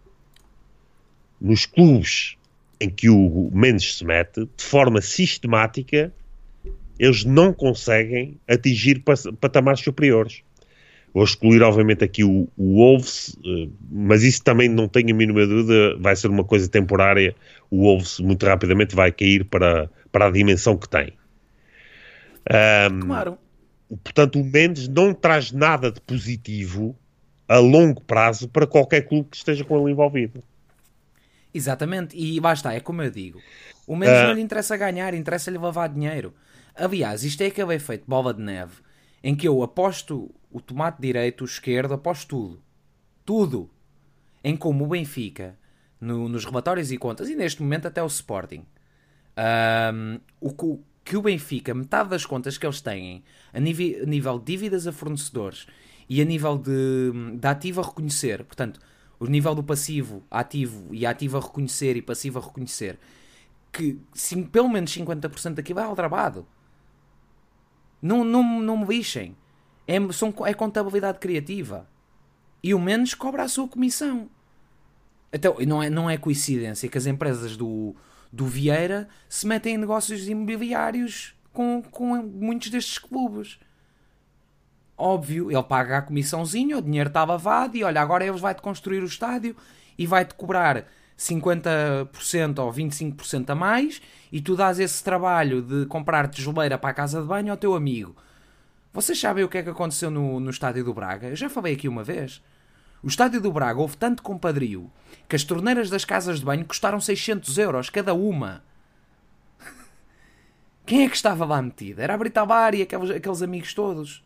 nos 1.42 1.66
clubes 1.66 2.38
em 2.80 2.90
que 2.90 3.10
o 3.10 3.50
Mendes 3.54 3.98
se 3.98 4.06
mete, 4.06 4.48
de 4.58 4.64
forma 4.64 5.02
sistemática, 5.02 6.12
eles 7.00 7.24
não 7.24 7.54
conseguem 7.54 8.40
atingir 8.48 9.04
patamares 9.40 9.82
superiores. 9.82 10.42
Vou 11.14 11.24
excluir, 11.24 11.62
obviamente, 11.62 12.04
aqui 12.04 12.26
o, 12.26 12.48
o 12.58 12.76
Wolves, 12.76 13.38
eh, 13.46 13.70
mas 13.90 14.22
isso 14.22 14.44
também 14.44 14.68
não 14.68 14.86
tenho 14.86 15.12
a 15.12 15.14
mínima 15.14 15.48
dúvida, 15.48 15.96
vai 15.98 16.14
ser 16.14 16.28
uma 16.28 16.44
coisa 16.44 16.68
temporária. 16.68 17.34
O 17.72 17.84
Wolves 17.84 18.20
muito 18.20 18.46
rapidamente 18.46 18.94
vai 18.94 19.14
cair 19.14 19.46
para, 19.46 19.90
para 20.12 20.28
a 20.28 20.32
dimensão 20.32 20.78
que 20.78 20.90
tem. 20.90 21.14
Um, 22.92 23.00
claro. 23.00 23.38
Portanto, 24.04 24.42
o 24.42 24.44
Mendes 24.44 24.90
não 24.90 25.14
traz 25.14 25.54
nada 25.54 25.90
de 25.90 26.02
positivo 26.02 26.96
a 27.48 27.60
longo 27.60 28.02
prazo 28.02 28.50
para 28.50 28.68
qualquer 28.68 29.08
clube 29.08 29.30
que 29.30 29.38
esteja 29.38 29.64
com 29.64 29.80
ele 29.80 29.92
envolvido. 29.92 30.44
Exatamente, 31.56 32.18
e 32.18 32.38
basta, 32.40 32.74
é 32.74 32.82
como 32.82 33.02
eu 33.02 33.10
digo. 33.10 33.42
O 33.88 33.96
menos 33.96 34.20
uh... 34.20 34.28
não 34.28 34.34
lhe 34.34 34.42
interessa 34.42 34.76
ganhar, 34.76 35.14
interessa-lhe 35.14 35.58
lavar 35.58 35.88
dinheiro. 35.88 36.34
Aliás, 36.76 37.24
isto 37.24 37.42
é 37.42 37.46
aquele 37.46 37.74
efeito 37.74 38.04
bola 38.06 38.34
de 38.34 38.42
neve 38.42 38.84
em 39.24 39.34
que 39.34 39.48
eu 39.48 39.64
aposto 39.64 40.30
o 40.52 40.62
tomate 40.62 41.02
direito, 41.02 41.42
o 41.42 41.46
esquerdo, 41.46 41.96
aposto 41.96 42.28
tudo. 42.28 42.62
Tudo. 43.26 43.70
Em 44.44 44.56
como 44.56 44.84
o 44.84 44.88
Benfica, 44.88 45.58
no, 46.00 46.30
nos 46.30 46.46
relatórios 46.46 46.92
e 46.92 46.98
contas, 46.98 47.28
e 47.28 47.36
neste 47.36 47.64
momento 47.64 47.88
até 47.88 48.04
o 48.04 48.06
Sporting, 48.06 48.64
um, 49.36 50.20
o 50.40 50.80
que 51.04 51.18
o 51.18 51.22
Benfica, 51.24 51.74
metade 51.74 52.10
das 52.10 52.24
contas 52.24 52.56
que 52.56 52.68
eles 52.68 52.82
têm, 52.82 53.24
a 53.52 53.60
nível, 53.60 54.04
a 54.04 54.06
nível 54.06 54.38
de 54.38 54.46
dívidas 54.46 54.86
a 54.86 54.92
fornecedores 54.92 55.66
e 56.08 56.22
a 56.22 56.26
nível 56.26 56.56
de, 56.56 57.12
de 57.40 57.48
ativo 57.48 57.82
a 57.82 57.86
reconhecer, 57.86 58.44
portanto, 58.44 58.80
o 59.26 59.30
nível 59.30 59.56
do 59.56 59.64
passivo, 59.64 60.24
ativo 60.30 60.94
e 60.94 61.06
ativo 61.06 61.38
a 61.38 61.42
reconhecer 61.42 61.98
e 61.98 62.02
passivo 62.02 62.40
a 62.40 62.42
reconhecer, 62.42 63.00
que 63.72 64.00
sim, 64.14 64.44
pelo 64.44 64.70
menos 64.70 64.96
50% 64.96 65.56
daquilo 65.56 65.80
é 65.80 65.84
aldrabado. 65.84 66.48
Não, 68.02 68.24
não, 68.24 68.62
não 68.62 68.78
me 68.78 68.86
lixem. 68.86 69.36
É, 69.88 69.96
são, 70.12 70.34
é 70.46 70.54
contabilidade 70.54 71.20
criativa. 71.20 71.90
E 72.62 72.74
o 72.74 72.80
menos 72.80 73.14
cobra 73.14 73.44
a 73.44 73.48
sua 73.48 73.68
comissão. 73.68 74.30
Então, 75.34 75.58
não 75.68 75.84
é, 75.84 75.90
não 75.90 76.10
é 76.10 76.18
coincidência 76.18 76.88
que 76.88 76.98
as 76.98 77.06
empresas 77.06 77.58
do, 77.58 77.96
do 78.32 78.46
Vieira 78.46 79.08
se 79.28 79.46
metem 79.46 79.76
em 79.76 79.78
negócios 79.78 80.28
imobiliários 80.28 81.36
com, 81.52 81.82
com 81.82 82.16
muitos 82.22 82.70
destes 82.70 82.98
clubes. 82.98 83.60
Óbvio, 84.98 85.52
ele 85.52 85.64
paga 85.64 85.98
a 85.98 86.02
comissãozinha, 86.02 86.78
o 86.78 86.82
dinheiro 86.82 87.10
está 87.10 87.24
lavado 87.24 87.76
e 87.76 87.84
olha, 87.84 88.02
agora 88.02 88.26
eles 88.26 88.40
vai-te 88.40 88.62
construir 88.62 89.04
o 89.04 89.06
estádio 89.06 89.56
e 89.98 90.08
vai-te 90.08 90.34
cobrar 90.36 90.86
50% 91.18 92.60
ou 92.60 92.72
25% 92.72 93.50
a 93.50 93.56
mais 93.56 94.02
e 94.32 94.42
tu 94.42 94.56
dás 94.56 94.80
esse 94.80 95.04
trabalho 95.04 95.62
de 95.62 95.86
comprar 95.88 96.28
tijoleira 96.30 96.78
para 96.78 96.92
a 96.92 96.94
casa 96.94 97.22
de 97.22 97.28
banho 97.28 97.52
ao 97.52 97.58
teu 97.58 97.76
amigo. 97.76 98.16
Vocês 98.94 99.20
sabem 99.20 99.44
o 99.44 99.50
que 99.50 99.58
é 99.58 99.64
que 99.64 99.70
aconteceu 99.70 100.10
no, 100.10 100.40
no 100.40 100.50
estádio 100.50 100.86
do 100.86 100.94
Braga? 100.94 101.28
Eu 101.28 101.36
já 101.36 101.50
falei 101.50 101.74
aqui 101.74 101.88
uma 101.90 102.04
vez. 102.04 102.42
O 103.04 103.08
estádio 103.08 103.42
do 103.42 103.52
Braga 103.52 103.80
houve 103.80 103.98
tanto 103.98 104.24
compadrio 104.24 104.90
que 105.28 105.36
as 105.36 105.44
torneiras 105.44 105.90
das 105.90 106.06
casas 106.06 106.40
de 106.40 106.46
banho 106.46 106.66
custaram 106.66 107.02
600 107.02 107.58
euros 107.58 107.90
cada 107.90 108.14
uma. 108.14 108.64
Quem 110.86 111.04
é 111.04 111.10
que 111.10 111.16
estava 111.16 111.44
lá 111.44 111.62
metido? 111.62 112.00
Era 112.00 112.14
a 112.14 112.18
Brita 112.18 112.46
Bar 112.46 112.74
e 112.74 112.84
aqueles, 112.84 113.10
aqueles 113.10 113.42
amigos 113.42 113.74
todos. 113.74 114.24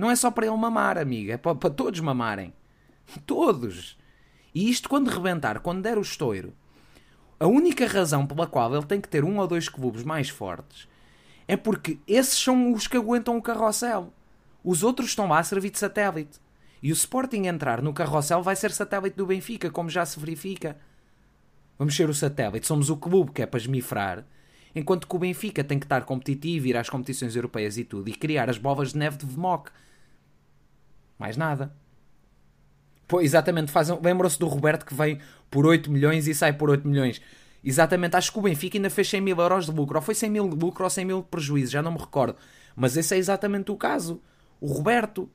Não 0.00 0.10
é 0.10 0.16
só 0.16 0.30
para 0.30 0.46
ele 0.46 0.56
mamar, 0.56 0.96
amiga. 0.96 1.34
É 1.34 1.36
para, 1.36 1.54
para 1.54 1.68
todos 1.68 2.00
mamarem. 2.00 2.54
Todos. 3.26 3.98
E 4.54 4.70
isto 4.70 4.88
quando 4.88 5.10
rebentar, 5.10 5.60
quando 5.60 5.82
der 5.82 5.98
o 5.98 6.00
estouro, 6.00 6.54
a 7.38 7.46
única 7.46 7.86
razão 7.86 8.26
pela 8.26 8.46
qual 8.46 8.74
ele 8.74 8.86
tem 8.86 8.98
que 8.98 9.08
ter 9.10 9.22
um 9.22 9.36
ou 9.38 9.46
dois 9.46 9.68
clubes 9.68 10.02
mais 10.02 10.30
fortes 10.30 10.88
é 11.46 11.54
porque 11.54 11.98
esses 12.08 12.38
são 12.38 12.72
os 12.72 12.86
que 12.86 12.96
aguentam 12.96 13.36
o 13.36 13.42
carrossel. 13.42 14.10
Os 14.64 14.82
outros 14.82 15.10
estão 15.10 15.28
lá 15.28 15.38
a 15.38 15.44
servir 15.44 15.68
de 15.68 15.78
satélite. 15.78 16.40
E 16.82 16.90
o 16.90 16.94
Sporting 16.94 17.42
entrar 17.46 17.82
no 17.82 17.92
carrossel 17.92 18.42
vai 18.42 18.56
ser 18.56 18.70
satélite 18.70 19.18
do 19.18 19.26
Benfica, 19.26 19.68
como 19.68 19.90
já 19.90 20.06
se 20.06 20.18
verifica. 20.18 20.78
Vamos 21.78 21.94
ser 21.94 22.08
o 22.08 22.14
satélite, 22.14 22.66
somos 22.66 22.88
o 22.88 22.96
clube 22.96 23.32
que 23.32 23.42
é 23.42 23.46
para 23.46 23.60
esmifrar, 23.60 24.24
enquanto 24.74 25.06
que 25.06 25.14
o 25.14 25.18
Benfica 25.18 25.62
tem 25.62 25.78
que 25.78 25.84
estar 25.84 26.04
competitivo, 26.04 26.68
ir 26.68 26.76
às 26.78 26.88
competições 26.88 27.36
europeias 27.36 27.76
e 27.76 27.84
tudo, 27.84 28.08
e 28.08 28.14
criar 28.14 28.48
as 28.48 28.56
bolas 28.56 28.92
de 28.92 28.98
neve 28.98 29.18
de 29.18 29.26
Vmoc. 29.26 29.68
Mais 31.20 31.36
nada. 31.36 31.70
Pô, 33.06 33.20
exatamente, 33.20 33.70
lembram-se 34.02 34.38
do 34.38 34.46
Roberto 34.46 34.86
que 34.86 34.94
vem 34.94 35.18
por 35.50 35.66
8 35.66 35.90
milhões 35.90 36.26
e 36.26 36.34
sai 36.34 36.54
por 36.54 36.70
8 36.70 36.88
milhões. 36.88 37.20
Exatamente, 37.62 38.16
acho 38.16 38.32
que 38.32 38.38
o 38.38 38.42
Benfica 38.42 38.78
ainda 38.78 38.88
fez 38.88 39.10
100 39.10 39.20
mil 39.20 39.36
euros 39.36 39.66
de 39.66 39.72
lucro, 39.72 39.96
ou 39.96 40.02
foi 40.02 40.14
100 40.14 40.30
mil 40.30 40.48
de 40.48 40.56
lucro 40.56 40.82
ou 40.82 40.88
100 40.88 41.04
mil 41.04 41.20
de 41.20 41.28
prejuízo, 41.28 41.72
já 41.72 41.82
não 41.82 41.92
me 41.92 41.98
recordo. 41.98 42.36
Mas 42.74 42.96
esse 42.96 43.14
é 43.14 43.18
exatamente 43.18 43.70
o 43.70 43.76
caso. 43.76 44.22
O 44.58 44.66
Roberto. 44.66 45.28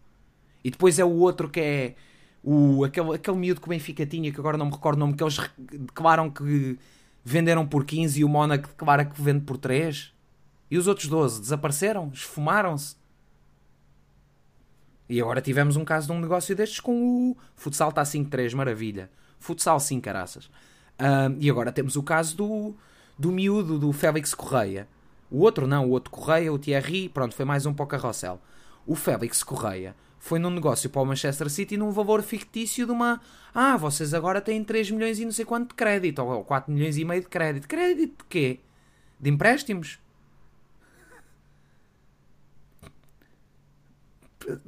E 0.63 0.71
depois 0.71 0.97
é 0.97 1.05
o 1.05 1.11
outro 1.11 1.47
que 1.47 1.59
é 1.59 1.95
o, 2.43 2.83
aquele, 2.83 3.13
aquele 3.13 3.37
miúdo 3.37 3.61
que 3.61 3.67
o 3.67 3.69
Benfica 3.69 4.07
tinha, 4.07 4.31
que 4.31 4.39
agora 4.39 4.57
não 4.57 4.65
me 4.65 4.71
recordo 4.71 4.97
o 4.97 4.99
nome, 5.01 5.15
que 5.15 5.23
eles 5.23 5.37
declaram 5.57 6.31
que 6.31 6.79
venderam 7.23 7.67
por 7.67 7.85
15 7.85 8.19
e 8.19 8.23
o 8.23 8.29
Mónaco 8.29 8.69
declara 8.69 9.05
que 9.05 9.21
vende 9.21 9.41
por 9.41 9.57
3. 9.57 10.11
E 10.71 10.79
os 10.79 10.87
outros 10.87 11.07
12 11.07 11.41
desapareceram, 11.41 12.09
esfumaram-se. 12.11 12.95
E 15.07 15.21
agora 15.21 15.41
tivemos 15.41 15.75
um 15.75 15.85
caso 15.85 16.07
de 16.07 16.13
um 16.13 16.19
negócio 16.19 16.55
destes 16.55 16.79
com 16.79 17.31
o 17.31 17.37
futsal 17.55 17.89
está 17.89 18.03
5-3, 18.03 18.53
maravilha. 18.55 19.09
Futsal 19.39 19.79
sim, 19.79 20.01
caraças. 20.01 20.45
Uh, 20.45 21.35
e 21.39 21.49
agora 21.49 21.71
temos 21.71 21.95
o 21.95 22.03
caso 22.03 22.35
do, 22.35 22.75
do 23.17 23.31
miúdo, 23.31 23.77
do 23.77 23.91
Félix 23.91 24.33
Correia. 24.33 24.87
O 25.29 25.41
outro 25.41 25.67
não, 25.67 25.85
o 25.85 25.91
outro 25.91 26.11
Correia, 26.11 26.51
o 26.51 26.57
Thierry, 26.57 27.09
pronto, 27.09 27.35
foi 27.35 27.45
mais 27.45 27.65
um 27.65 27.73
para 27.73 27.83
o 27.83 27.87
carrossel. 27.87 28.41
O 28.85 28.95
Félix 28.95 29.43
Correia 29.43 29.95
foi 30.25 30.39
num 30.39 30.49
negócio 30.49 30.89
para 30.89 31.01
o 31.01 31.05
Manchester 31.05 31.49
City 31.49 31.77
num 31.77 31.91
valor 31.91 32.23
fictício 32.23 32.85
de 32.85 32.91
uma. 32.91 33.21
Ah, 33.53 33.77
vocês 33.77 34.11
agora 34.11 34.41
têm 34.41 34.63
3 34.63 34.89
milhões 34.89 35.19
e 35.19 35.25
não 35.25 35.31
sei 35.31 35.45
quanto 35.45 35.69
de 35.69 35.75
crédito, 35.75 36.19
ou 36.19 36.43
4 36.43 36.73
milhões 36.73 36.97
e 36.97 37.05
meio 37.05 37.21
de 37.21 37.27
crédito. 37.27 37.67
Crédito 37.67 38.23
de 38.23 38.29
quê? 38.29 38.59
De 39.19 39.29
empréstimos? 39.29 39.99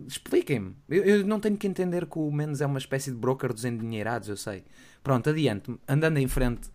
Expliquem-me. 0.07 0.75
Eu, 0.89 1.03
eu, 1.03 1.25
não 1.25 1.39
tenho 1.39 1.57
que 1.57 1.67
entender 1.67 2.05
que 2.05 2.17
o 2.17 2.31
Mendes 2.31 2.61
é 2.61 2.65
uma 2.65 2.79
espécie 2.79 3.11
de 3.11 3.17
broker 3.17 3.53
dos 3.53 3.65
endinheirados, 3.65 4.29
eu 4.29 4.37
sei. 4.37 4.63
Pronto, 5.03 5.29
adiante. 5.29 5.75
Andando 5.87 6.17
em 6.17 6.27
frente, 6.27 6.69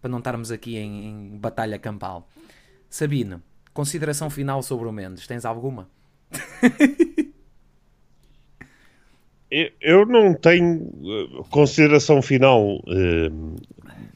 para 0.00 0.10
não 0.10 0.18
estarmos 0.18 0.50
aqui 0.50 0.76
em, 0.76 1.06
em 1.08 1.38
batalha 1.38 1.78
campal. 1.78 2.28
Sabino, 2.88 3.42
consideração 3.72 4.30
final 4.30 4.62
sobre 4.62 4.88
o 4.88 4.92
Mendes. 4.92 5.26
Tens 5.26 5.44
alguma? 5.44 5.88
eu 9.80 10.06
não 10.06 10.34
tenho 10.34 10.90
eh, 11.04 11.44
consideração 11.50 12.20
final 12.20 12.78
uh, 12.78 13.56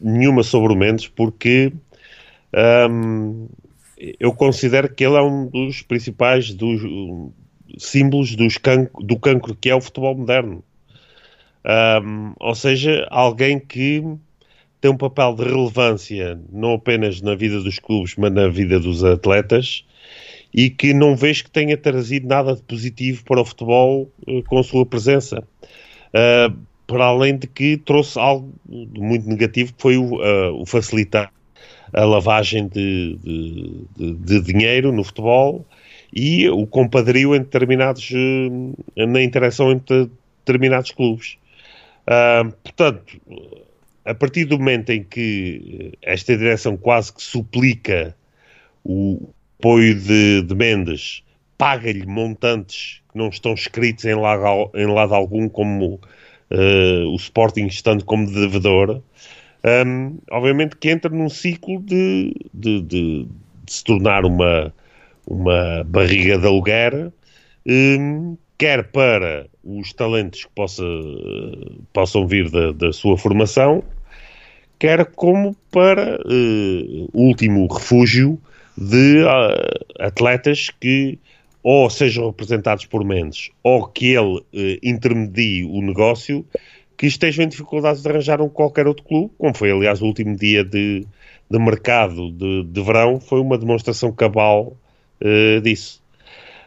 nenhuma 0.01 0.43
sobre 0.43 0.72
o 0.72 0.76
Mendes 0.76 1.07
porque 1.09 1.72
um, 2.91 3.49
eu 4.18 4.32
considero 4.32 4.93
que 4.93 5.05
ele 5.05 5.16
é 5.16 5.22
um 5.22 5.47
dos 5.47 5.82
principais 5.82 6.53
dos, 6.55 6.82
símbolos 7.78 8.34
dos 8.36 8.56
can 8.56 8.88
do 9.00 9.18
cancro 9.18 9.54
que 9.54 9.70
é 9.70 9.74
o 9.74 9.80
futebol 9.80 10.16
moderno. 10.16 10.62
Um, 11.64 12.32
ou 12.40 12.54
seja, 12.54 13.06
alguém 13.10 13.58
que 13.58 14.02
tem 14.80 14.90
um 14.90 14.96
papel 14.96 15.34
de 15.34 15.44
relevância 15.44 16.40
não 16.50 16.74
apenas 16.74 17.20
na 17.20 17.34
vida 17.34 17.60
dos 17.60 17.78
clubes, 17.78 18.14
mas 18.16 18.32
na 18.32 18.48
vida 18.48 18.80
dos 18.80 19.04
atletas 19.04 19.84
e 20.52 20.70
que 20.70 20.92
não 20.94 21.14
vejo 21.14 21.44
que 21.44 21.50
tenha 21.50 21.76
trazido 21.76 22.26
nada 22.26 22.56
de 22.56 22.62
positivo 22.62 23.24
para 23.24 23.40
o 23.40 23.44
futebol 23.44 24.10
uh, 24.26 24.42
com 24.44 24.58
a 24.58 24.64
sua 24.64 24.84
presença. 24.84 25.44
Uh, 26.08 26.56
para 26.86 27.04
além 27.04 27.38
de 27.38 27.46
que 27.46 27.76
trouxe 27.76 28.18
algo 28.18 28.52
muito 28.68 29.28
negativo, 29.28 29.72
que 29.72 29.80
foi 29.80 29.96
o, 29.96 30.16
uh, 30.16 30.60
o 30.60 30.66
facilitar 30.66 31.32
a 31.92 32.04
lavagem 32.04 32.66
de, 32.68 33.16
de, 33.22 33.84
de, 33.96 34.14
de 34.14 34.40
dinheiro 34.42 34.92
no 34.92 35.04
futebol 35.04 35.64
e 36.12 36.48
o 36.48 36.66
compadrio 36.66 37.34
em 37.34 37.40
determinados, 37.40 38.11
eh, 38.96 39.06
na 39.06 39.22
interação 39.22 39.70
entre 39.70 40.11
determinados 40.44 40.90
clubes. 40.90 41.38
Uh, 42.02 42.50
portanto, 42.64 43.20
a 44.04 44.14
partir 44.14 44.44
do 44.44 44.58
momento 44.58 44.90
em 44.90 45.04
que 45.04 45.92
esta 46.02 46.36
direção 46.36 46.76
quase 46.76 47.12
que 47.12 47.22
suplica 47.22 48.16
o 48.84 49.28
apoio 49.58 49.94
de, 49.94 50.42
de 50.42 50.54
Mendes, 50.54 51.22
paga-lhe 51.56 52.06
montantes 52.06 53.02
que 53.12 53.18
não 53.18 53.28
estão 53.28 53.52
escritos 53.52 54.04
em 54.04 54.14
lado, 54.14 54.70
em 54.74 54.86
lado 54.86 55.14
algum, 55.14 55.48
como 55.48 56.00
uh, 56.50 57.08
o 57.12 57.16
Sporting 57.16 57.66
estando 57.66 58.04
como 58.04 58.26
devedor, 58.26 59.02
um, 59.86 60.18
obviamente 60.30 60.76
que 60.76 60.90
entra 60.90 61.11
num 61.11 61.28
ciclo 61.28 61.80
de, 61.82 62.34
de, 62.52 62.80
de, 62.80 63.28
de 63.64 63.72
se 63.72 63.84
tornar 63.84 64.24
uma, 64.24 64.72
uma 65.30 65.84
barriga 65.84 66.36
de 66.36 66.46
aluguer, 66.46 67.12
um, 67.64 68.36
quer 68.58 68.90
para 68.90 69.46
os 69.64 69.92
talentos 69.92 70.44
que 70.44 70.50
possa, 70.50 70.82
possam 71.92 72.26
vir 72.26 72.50
da, 72.50 72.72
da 72.72 72.92
sua 72.92 73.16
formação, 73.16 73.82
quer 74.78 75.06
como 75.06 75.56
para 75.70 76.20
uh, 76.20 77.08
último 77.14 77.66
refúgio 77.72 78.38
de 78.76 79.22
uh, 79.22 80.04
atletas 80.04 80.68
que 80.80 81.18
ou 81.62 81.88
sejam 81.90 82.26
representados 82.26 82.86
por 82.86 83.04
Mendes 83.04 83.50
ou 83.62 83.86
que 83.86 84.14
ele 84.14 84.38
uh, 84.38 84.44
intermedie 84.82 85.64
o 85.64 85.80
negócio 85.80 86.44
que 86.96 87.06
estejam 87.06 87.44
em 87.44 87.48
dificuldades 87.48 88.02
de 88.02 88.08
arranjar 88.08 88.40
um 88.42 88.48
qualquer 88.48 88.86
outro 88.86 89.04
clube, 89.04 89.30
como 89.38 89.56
foi 89.56 89.70
aliás 89.70 90.02
o 90.02 90.06
último 90.06 90.36
dia 90.36 90.64
de, 90.64 91.06
de 91.50 91.58
mercado 91.58 92.30
de, 92.32 92.64
de 92.64 92.82
verão, 92.82 93.20
foi 93.20 93.40
uma 93.40 93.56
demonstração 93.56 94.10
cabal 94.10 94.76
uh, 95.22 95.60
disso. 95.60 96.02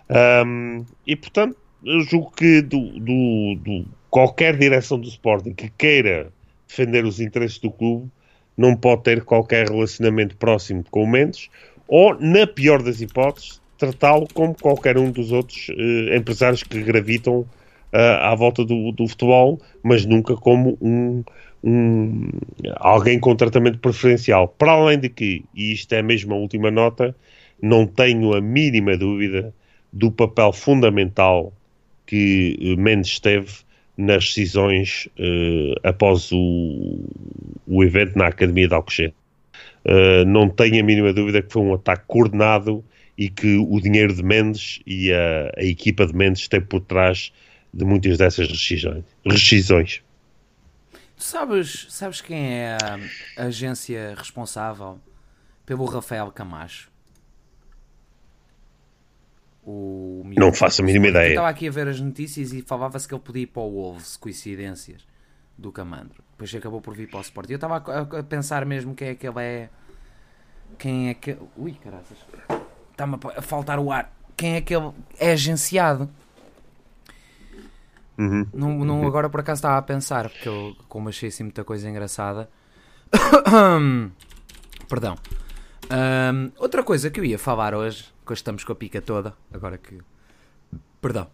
Um, 0.10 0.86
e 1.08 1.16
portanto, 1.16 1.58
eu 1.84 2.02
julgo 2.02 2.32
que 2.32 2.62
do, 2.62 3.00
do, 3.00 3.56
do, 3.56 3.86
qualquer 4.10 4.58
direção 4.58 5.00
do 5.00 5.08
Sporting 5.08 5.54
que 5.54 5.70
queira 5.78 6.32
defender 6.68 7.06
os 7.06 7.20
interesses 7.20 7.60
do 7.60 7.72
clube 7.72 8.10
não 8.58 8.76
pode 8.76 9.04
ter 9.04 9.24
qualquer 9.24 9.68
relacionamento 9.70 10.38
próximo 10.38 10.84
com 10.92 11.04
o 11.04 11.08
Mendes, 11.08 11.50
ou, 11.88 12.16
na 12.20 12.46
pior 12.46 12.82
das 12.82 13.02
hipóteses, 13.02 13.62
tratá-lo 13.78 14.28
como 14.34 14.56
qualquer 14.56 14.98
um 14.98 15.12
dos 15.12 15.32
outros 15.32 15.70
uh, 15.70 16.16
empresários 16.16 16.64
que 16.64 16.82
gravitam 16.82 17.40
uh, 17.40 17.48
à 18.22 18.36
volta 18.36 18.64
do, 18.64 18.92
do, 18.92 19.08
futebol, 19.08 19.60
mas 19.82 20.06
nunca 20.06 20.36
como 20.36 20.78
um, 20.82 21.24
um, 21.64 22.30
alguém 22.78 23.20
com 23.20 23.36
tratamento 23.36 23.80
preferencial. 23.80 24.48
Para 24.48 24.74
além 24.74 25.00
de 25.00 25.10
que, 25.10 25.44
e 25.54 25.74
isto 25.74 25.94
é 25.94 26.02
mesmo 26.02 26.34
a 26.34 26.38
última 26.38 26.72
nota, 26.72 27.16
não 27.64 27.88
tenho 27.88 28.36
a 28.36 28.42
mínima 28.42 28.98
dúvida 28.98 29.54
do 29.92 30.12
papel 30.12 30.52
fundamental 30.52 31.54
que 32.06 32.60
eh, 32.62 32.76
Mendes 32.76 33.20
teve 33.20 33.64
nas 33.96 34.26
decisões 34.26 35.08
uh, 35.18 35.88
após 35.88 36.30
o, 36.34 37.08
o 37.66 37.84
evento 37.84 38.18
na 38.18 38.28
Academia 38.28 38.68
de 38.68 38.74
Alcochete. 38.74 39.16
Uh, 39.86 40.26
não 40.26 40.50
tenho 40.50 40.82
a 40.82 40.84
mínima 40.84 41.14
dúvida 41.14 41.42
que 41.42 41.54
foi 41.54 41.62
um 41.62 41.74
ataque 41.74 42.04
coordenado 42.06 42.84
e 43.18 43.30
que 43.30 43.56
o 43.56 43.80
dinheiro 43.80 44.14
de 44.14 44.24
Mendes 44.24 44.82
e 44.86 45.14
a, 45.14 45.52
a 45.56 45.64
equipa 45.64 46.06
de 46.06 46.14
Mendes 46.14 46.42
esteve 46.42 46.66
por 46.66 46.82
trás 46.82 47.32
de 47.74 47.86
muitas 47.86 48.18
dessas 48.18 48.50
rescisões. 48.50 49.06
rescisões. 49.26 50.02
Sabes, 51.16 51.86
sabes 51.90 52.20
quem 52.20 52.56
é 52.56 52.78
a 53.38 53.46
agência 53.46 54.16
responsável 54.18 55.00
pelo 55.66 55.86
Rafael 55.86 56.30
Camacho? 56.32 56.93
O 59.66 60.24
não 60.36 60.52
faço 60.52 60.82
a 60.82 60.86
mínima 60.86 61.08
ideia. 61.08 61.28
Eu 61.28 61.32
estava 61.32 61.50
aqui 61.50 61.68
a 61.68 61.72
ver 61.72 61.88
as 61.88 62.00
notícias 62.00 62.52
e 62.52 62.62
falava-se 62.62 63.08
que 63.08 63.14
ele 63.14 63.22
podia 63.22 63.44
ir 63.44 63.48
para 63.48 63.62
o 63.62 63.72
Wolves, 63.72 64.18
coincidências, 64.18 65.08
do 65.58 65.72
Camandro. 65.72 66.22
Depois 66.32 66.54
acabou 66.54 66.82
por 66.82 66.94
vir 66.94 67.10
para 67.10 67.20
o 67.20 67.22
Sport. 67.22 67.50
E 67.50 67.54
eu 67.54 67.56
estava 67.56 67.78
a, 67.78 68.20
a, 68.20 68.24
pensar 68.24 68.66
mesmo 68.66 68.94
quem 68.94 69.10
é 69.10 69.16
que 69.16 69.28
ele 69.28 69.40
é. 69.40 69.70
Quem 70.78 71.10
é 71.10 71.14
que. 71.14 71.38
Ui, 71.56 71.74
caraças. 71.74 72.18
Está-me 72.92 73.18
a 73.36 73.42
faltar 73.42 73.80
o 73.80 73.92
ar. 73.92 74.12
Quem 74.36 74.56
é 74.56 74.62
que 74.62 74.76
ele 74.76 74.92
é 75.18 75.32
agenciado? 75.32 76.10
Uhum. 78.18 78.46
Não, 78.54 78.86
não, 78.86 79.08
agora 79.08 79.30
por 79.30 79.40
acaso 79.40 79.60
estava 79.60 79.78
a 79.78 79.82
pensar, 79.82 80.30
porque 80.30 80.48
eu, 80.48 80.76
como 80.88 81.10
achei 81.10 81.30
assim 81.30 81.44
muita 81.44 81.64
coisa 81.64 81.90
engraçada. 81.90 82.50
Perdão. 84.88 85.18
Um, 85.92 86.52
outra 86.58 86.84
coisa 86.84 87.10
que 87.10 87.20
eu 87.20 87.26
ia 87.26 87.40
falar 87.40 87.74
hoje, 87.74 88.13
que 88.24 88.34
estamos 88.34 88.64
com 88.64 88.72
a 88.72 88.76
pica 88.76 89.02
toda, 89.02 89.34
agora 89.54 89.78
que. 89.78 90.00
Perdão. 91.02 91.28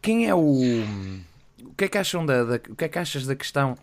Quem 0.00 0.28
é 0.28 0.34
o. 0.34 0.82
O 1.62 1.74
que 1.76 1.84
é 1.84 1.88
que 1.88 1.98
acham 1.98 2.24
da, 2.26 2.44
da, 2.44 2.56
o 2.56 2.76
que 2.76 2.84
é 2.84 2.88
que 2.88 2.98
achas 2.98 3.26
da 3.26 3.34
questão 3.34 3.76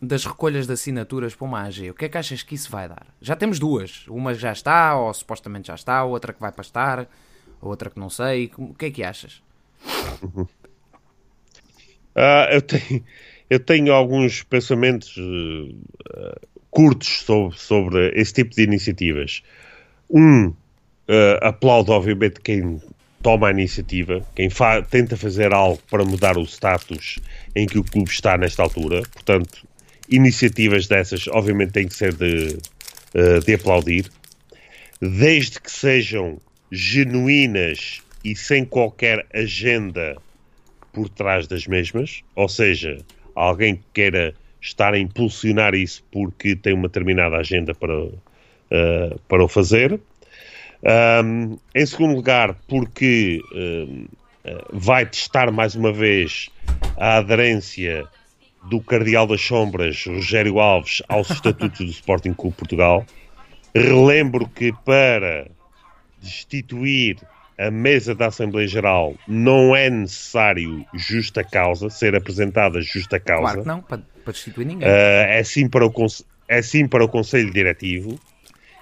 das 0.00 0.24
recolhas 0.24 0.66
de 0.66 0.72
assinaturas 0.72 1.34
para 1.34 1.46
uma 1.46 1.62
AG? 1.62 1.90
O 1.90 1.94
que 1.94 2.04
é 2.04 2.08
que 2.08 2.18
achas 2.18 2.42
que 2.42 2.54
isso 2.54 2.70
vai 2.70 2.88
dar? 2.88 3.06
Já 3.20 3.36
temos 3.36 3.58
duas. 3.58 4.06
Uma 4.08 4.34
já 4.34 4.52
está, 4.52 4.96
ou 4.96 5.12
supostamente 5.14 5.68
já 5.68 5.74
está, 5.74 6.04
outra 6.04 6.32
que 6.32 6.40
vai 6.40 6.52
para 6.52 6.62
estar, 6.62 7.08
outra 7.60 7.90
que 7.90 7.98
não 7.98 8.10
sei. 8.10 8.50
O 8.56 8.74
que 8.74 8.86
é 8.86 8.90
que 8.90 9.02
achas? 9.02 9.42
Uh, 10.22 10.48
eu, 12.52 12.62
tenho, 12.62 13.04
eu 13.48 13.60
tenho 13.60 13.92
alguns 13.92 14.42
pensamentos 14.42 15.16
uh, 15.16 15.74
curtos 16.70 17.22
sobre, 17.22 17.56
sobre 17.56 18.08
esse 18.20 18.32
tipo 18.34 18.54
de 18.54 18.62
iniciativas. 18.62 19.42
Um, 20.10 20.52
uh, 21.08 21.46
aplaudo 21.46 21.92
obviamente 21.92 22.40
quem 22.40 22.80
toma 23.22 23.48
a 23.48 23.50
iniciativa, 23.50 24.22
quem 24.34 24.50
fa 24.50 24.82
tenta 24.82 25.16
fazer 25.16 25.52
algo 25.54 25.80
para 25.90 26.04
mudar 26.04 26.36
o 26.36 26.44
status 26.44 27.18
em 27.56 27.66
que 27.66 27.78
o 27.78 27.84
clube 27.84 28.10
está 28.10 28.36
nesta 28.36 28.62
altura. 28.62 29.02
Portanto, 29.12 29.66
iniciativas 30.10 30.86
dessas 30.86 31.26
obviamente 31.28 31.72
têm 31.72 31.88
que 31.88 31.94
ser 31.94 32.12
de, 32.14 32.58
de 33.46 33.54
aplaudir, 33.54 34.10
desde 35.00 35.58
que 35.58 35.70
sejam 35.70 36.38
genuínas 36.70 38.02
e 38.22 38.36
sem 38.36 38.64
qualquer 38.64 39.24
agenda 39.32 40.16
por 40.92 41.08
trás 41.08 41.46
das 41.46 41.66
mesmas, 41.66 42.22
ou 42.34 42.48
seja, 42.48 42.98
alguém 43.34 43.76
que 43.76 43.82
queira 43.92 44.34
estar 44.60 44.94
a 44.94 44.98
impulsionar 44.98 45.74
isso 45.74 46.02
porque 46.10 46.56
tem 46.56 46.72
uma 46.72 46.88
determinada 46.88 47.36
agenda 47.36 47.74
para, 47.74 48.04
uh, 48.04 49.20
para 49.28 49.44
o 49.44 49.48
fazer. 49.48 50.00
Um, 50.84 51.58
em 51.74 51.86
segundo 51.86 52.14
lugar, 52.14 52.54
porque 52.68 53.40
uh, 53.52 54.08
vai 54.70 55.06
testar 55.06 55.50
mais 55.50 55.74
uma 55.74 55.90
vez 55.90 56.50
a 56.98 57.16
aderência 57.16 58.04
do 58.68 58.80
Cardeal 58.80 59.26
das 59.26 59.40
Sombras, 59.40 60.04
Rogério 60.06 60.60
Alves, 60.60 61.02
aos 61.08 61.30
estatutos 61.30 61.78
do 61.78 61.90
Sporting 61.90 62.34
Clube 62.34 62.56
Portugal. 62.56 63.04
Relembro 63.74 64.46
que 64.46 64.72
para 64.84 65.48
destituir 66.20 67.18
a 67.58 67.70
mesa 67.70 68.14
da 68.14 68.26
Assembleia 68.26 68.68
Geral 68.68 69.14
não 69.26 69.74
é 69.74 69.88
necessário 69.88 70.84
justa 70.92 71.42
causa, 71.42 71.88
ser 71.88 72.14
apresentada 72.14 72.80
justa 72.82 73.18
causa. 73.18 73.42
Claro 73.42 73.62
que 73.62 73.68
não, 73.68 73.80
para, 73.80 74.02
para 74.22 74.32
destituir 74.32 74.66
ninguém. 74.66 74.86
Uh, 74.86 74.90
é, 75.28 75.42
sim 75.44 75.68
para 75.68 75.86
o, 75.86 75.92
é 76.48 76.60
sim 76.60 76.86
para 76.86 77.04
o 77.04 77.08
Conselho 77.08 77.50
Diretivo 77.50 78.18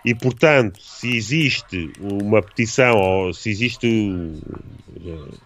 e, 0.04 0.14
portanto, 0.14 0.82
se 0.82 1.16
existe 1.16 1.92
uma 2.00 2.42
petição 2.42 2.96
ou 2.96 3.32
se 3.32 3.50
existe 3.50 3.86
uh, 3.86 5.38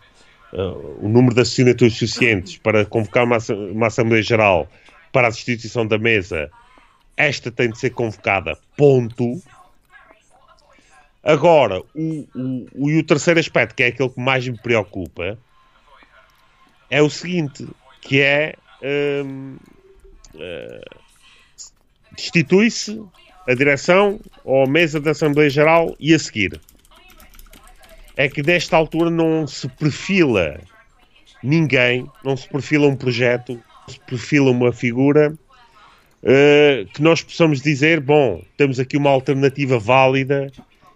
uh, 0.52 1.04
o 1.04 1.08
número 1.08 1.34
de 1.34 1.42
assinaturas 1.42 1.92
suficientes 1.92 2.56
para 2.56 2.84
convocar 2.86 3.24
uma, 3.24 3.38
uma 3.72 3.88
Assembleia 3.88 4.22
Geral 4.22 4.66
para 5.12 5.28
a 5.28 5.30
destituição 5.30 5.86
da 5.86 5.98
mesa, 5.98 6.50
esta 7.16 7.50
tem 7.50 7.70
de 7.70 7.78
ser 7.78 7.90
convocada, 7.90 8.58
ponto. 8.76 9.42
Agora, 11.22 11.80
o, 11.94 12.26
o, 12.34 12.66
o, 12.74 12.90
e 12.90 12.98
o 12.98 13.02
terceiro 13.02 13.38
aspecto, 13.38 13.74
que 13.74 13.82
é 13.82 13.88
aquele 13.88 14.08
que 14.08 14.20
mais 14.20 14.48
me 14.48 14.56
preocupa, 14.56 15.38
é 16.88 17.02
o 17.02 17.10
seguinte, 17.10 17.66
que 18.00 18.20
é 18.20 18.54
hum, 19.22 19.56
uh, 20.34 21.00
destitui-se 22.14 23.02
a 23.46 23.54
direção 23.54 24.20
ou 24.44 24.64
a 24.64 24.68
mesa 24.68 25.00
da 25.00 25.12
Assembleia 25.12 25.50
Geral 25.50 25.94
e 26.00 26.14
a 26.14 26.18
seguir. 26.18 26.60
É 28.16 28.28
que 28.28 28.42
desta 28.42 28.76
altura 28.76 29.10
não 29.10 29.46
se 29.46 29.68
perfila 29.68 30.58
ninguém, 31.42 32.06
não 32.24 32.36
se 32.36 32.48
perfila 32.48 32.88
um 32.88 32.96
projeto, 32.96 33.54
não 33.54 33.94
se 33.94 34.00
perfila 34.00 34.50
uma 34.50 34.72
figura 34.72 35.36
uh, 36.22 36.86
que 36.92 37.02
nós 37.02 37.22
possamos 37.22 37.60
dizer, 37.60 38.00
bom, 38.00 38.42
temos 38.56 38.80
aqui 38.80 38.96
uma 38.96 39.10
alternativa 39.10 39.78
válida 39.78 40.50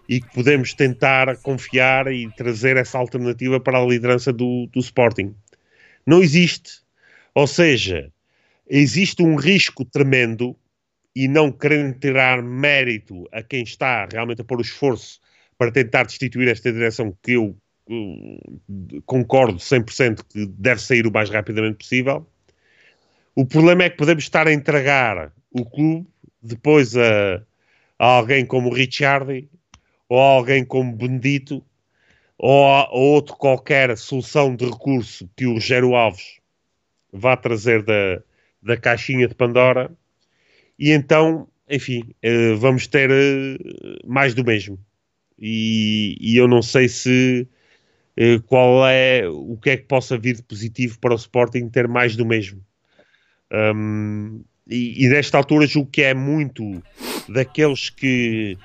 e 0.09 0.21
que 0.21 0.35
podemos 0.35 0.75
tentar 0.75 1.37
confiar 1.37 2.13
e 2.13 2.29
trazer 2.33 2.77
essa 2.77 2.99
alternativa 2.99 3.61
para 3.61 3.79
a 3.79 3.87
liderança 3.87 4.33
do, 4.33 4.69
do 4.73 4.81
Sporting. 4.81 5.35
Não 6.05 6.21
existe. 6.21 6.81
Ou 7.33 7.47
seja, 7.47 8.11
existe 8.69 9.23
um 9.23 9.37
risco 9.37 9.85
tremendo 9.85 10.57
e 11.15 11.27
não 11.29 11.51
querendo 11.51 11.99
tirar 11.99 12.43
mérito 12.43 13.29
a 13.33 13.43
quem 13.43 13.63
está 13.63 14.07
realmente 14.11 14.41
a 14.41 14.45
pôr 14.45 14.59
o 14.59 14.63
esforço 14.63 15.21
para 15.59 15.73
tentar 15.73 16.05
destituir 16.05 16.49
esta 16.49 16.73
direção 16.73 17.17
que 17.23 17.33
eu 17.33 17.57
uh, 17.89 19.03
concordo 19.05 19.59
100% 19.59 20.25
que 20.29 20.47
deve 20.47 20.81
sair 20.81 21.07
o 21.07 21.13
mais 21.13 21.29
rapidamente 21.29 21.79
possível. 21.79 22.27
O 23.35 23.45
problema 23.45 23.85
é 23.85 23.91
que 23.91 23.97
podemos 23.97 24.23
estar 24.23 24.47
a 24.47 24.53
entregar 24.53 25.33
o 25.51 25.65
clube 25.65 26.07
depois 26.43 26.97
a, 26.97 27.43
a 27.99 28.07
alguém 28.07 28.47
como 28.47 28.71
o 28.71 28.75
Ricciardi 28.75 29.49
ou 30.11 30.19
alguém 30.19 30.65
como 30.65 30.93
Benedito, 30.93 31.65
ou 32.37 32.67
a, 32.67 32.91
outra 32.91 33.37
qualquer 33.37 33.97
solução 33.97 34.57
de 34.57 34.65
recurso 34.65 35.31
que 35.37 35.47
o 35.47 35.55
Rogério 35.55 35.95
Alves 35.95 36.41
vá 37.13 37.37
trazer 37.37 37.85
da, 37.85 38.21
da 38.61 38.77
caixinha 38.77 39.29
de 39.29 39.35
Pandora, 39.37 39.91
e 40.81 40.93
então, 40.93 41.47
enfim, 41.69 42.15
uh, 42.25 42.57
vamos 42.57 42.87
ter 42.87 43.11
uh, 43.11 44.09
mais 44.09 44.33
do 44.33 44.43
mesmo. 44.43 44.79
E, 45.39 46.17
e, 46.19 46.39
eu 46.39 46.49
não 46.49 46.63
sei 46.63 46.89
se 46.89 47.47
uh, 48.19 48.43
qual 48.45 48.87
é 48.89 49.29
o 49.29 49.59
que 49.59 49.71
é 49.71 49.77
que 49.77 49.85
possa 49.85 50.17
vir 50.17 50.37
de 50.37 50.43
positivo 50.43 50.99
para 50.99 51.13
o 51.13 51.17
Sporting 51.17 51.69
ter 51.69 51.87
mais 51.87 52.17
do 52.17 52.25
mesmo. 52.25 52.63
Um, 53.53 54.43
e, 54.67 55.05
e 55.05 55.09
nesta 55.09 55.37
altura 55.37 55.67
julgo 55.67 55.91
que 55.91 56.03
é 56.03 56.15
muito 56.15 56.83
daqueles 57.29 57.91
que 57.91 58.57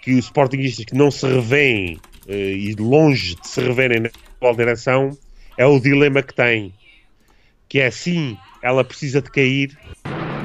que 0.00 0.12
os 0.14 0.26
Sportingistas 0.26 0.84
que 0.86 0.94
não 0.94 1.10
se 1.10 1.26
revêem 1.26 2.00
e 2.28 2.74
longe 2.78 3.34
de 3.34 3.48
se 3.48 3.60
reverem 3.60 4.00
na 4.00 4.08
atual 4.08 4.54
direção 4.54 5.18
é 5.56 5.66
o 5.66 5.80
dilema 5.80 6.22
que 6.22 6.32
tem. 6.32 6.72
Que 7.68 7.80
é 7.80 7.90
sim, 7.90 8.38
ela 8.62 8.84
precisa 8.84 9.20
de 9.20 9.30
cair, 9.30 9.76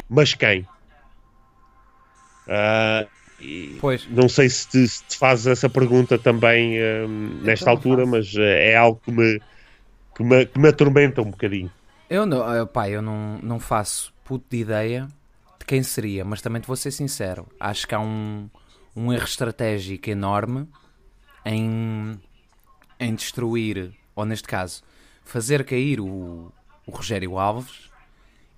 mas 0.09 0.33
quem? 0.33 0.65
Uh, 2.47 3.07
pois. 3.79 4.07
Não 4.09 4.27
sei 4.29 4.49
se 4.49 4.67
te, 4.67 4.87
se 4.87 5.03
te 5.03 5.17
fazes 5.17 5.47
essa 5.47 5.69
pergunta 5.69 6.17
também 6.17 6.77
uh, 6.79 7.07
nesta 7.41 7.69
altura, 7.69 8.05
mas 8.05 8.33
uh, 8.33 8.41
é 8.41 8.75
algo 8.75 9.01
que 9.03 9.11
me, 9.11 9.41
que, 10.15 10.23
me, 10.23 10.45
que 10.45 10.59
me 10.59 10.69
atormenta 10.69 11.21
um 11.21 11.31
bocadinho. 11.31 11.71
Eu 12.09 12.25
não, 12.25 12.67
pá, 12.67 12.89
eu 12.89 13.01
não, 13.01 13.39
não 13.41 13.59
faço 13.59 14.13
puto 14.23 14.45
de 14.49 14.57
ideia 14.57 15.07
de 15.59 15.65
quem 15.65 15.81
seria, 15.81 16.23
mas 16.23 16.41
também 16.41 16.61
te 16.61 16.67
vou 16.67 16.75
ser 16.75 16.91
sincero, 16.91 17.47
acho 17.59 17.87
que 17.87 17.95
há 17.95 17.99
um, 17.99 18.49
um 18.95 19.11
erro 19.11 19.23
estratégico 19.23 20.09
enorme 20.09 20.67
em, 21.45 22.19
em 22.99 23.15
destruir, 23.15 23.91
ou 24.15 24.25
neste 24.25 24.47
caso, 24.47 24.83
fazer 25.23 25.63
cair 25.65 25.99
o, 25.99 26.51
o 26.85 26.91
Rogério 26.91 27.37
Alves 27.37 27.89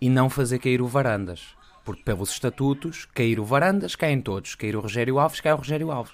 e 0.01 0.09
não 0.09 0.29
fazer 0.29 0.59
cair 0.59 0.81
o 0.81 0.87
Varandas. 0.87 1.55
Porque 1.85 2.03
pelos 2.03 2.31
estatutos, 2.31 3.07
cair 3.13 3.39
o 3.39 3.45
Varandas, 3.45 3.95
caem 3.95 4.19
todos. 4.19 4.55
Cair 4.55 4.75
o 4.75 4.81
Rogério 4.81 5.19
Alves, 5.19 5.39
cai 5.39 5.53
o 5.53 5.57
Rogério 5.57 5.91
Alves. 5.91 6.13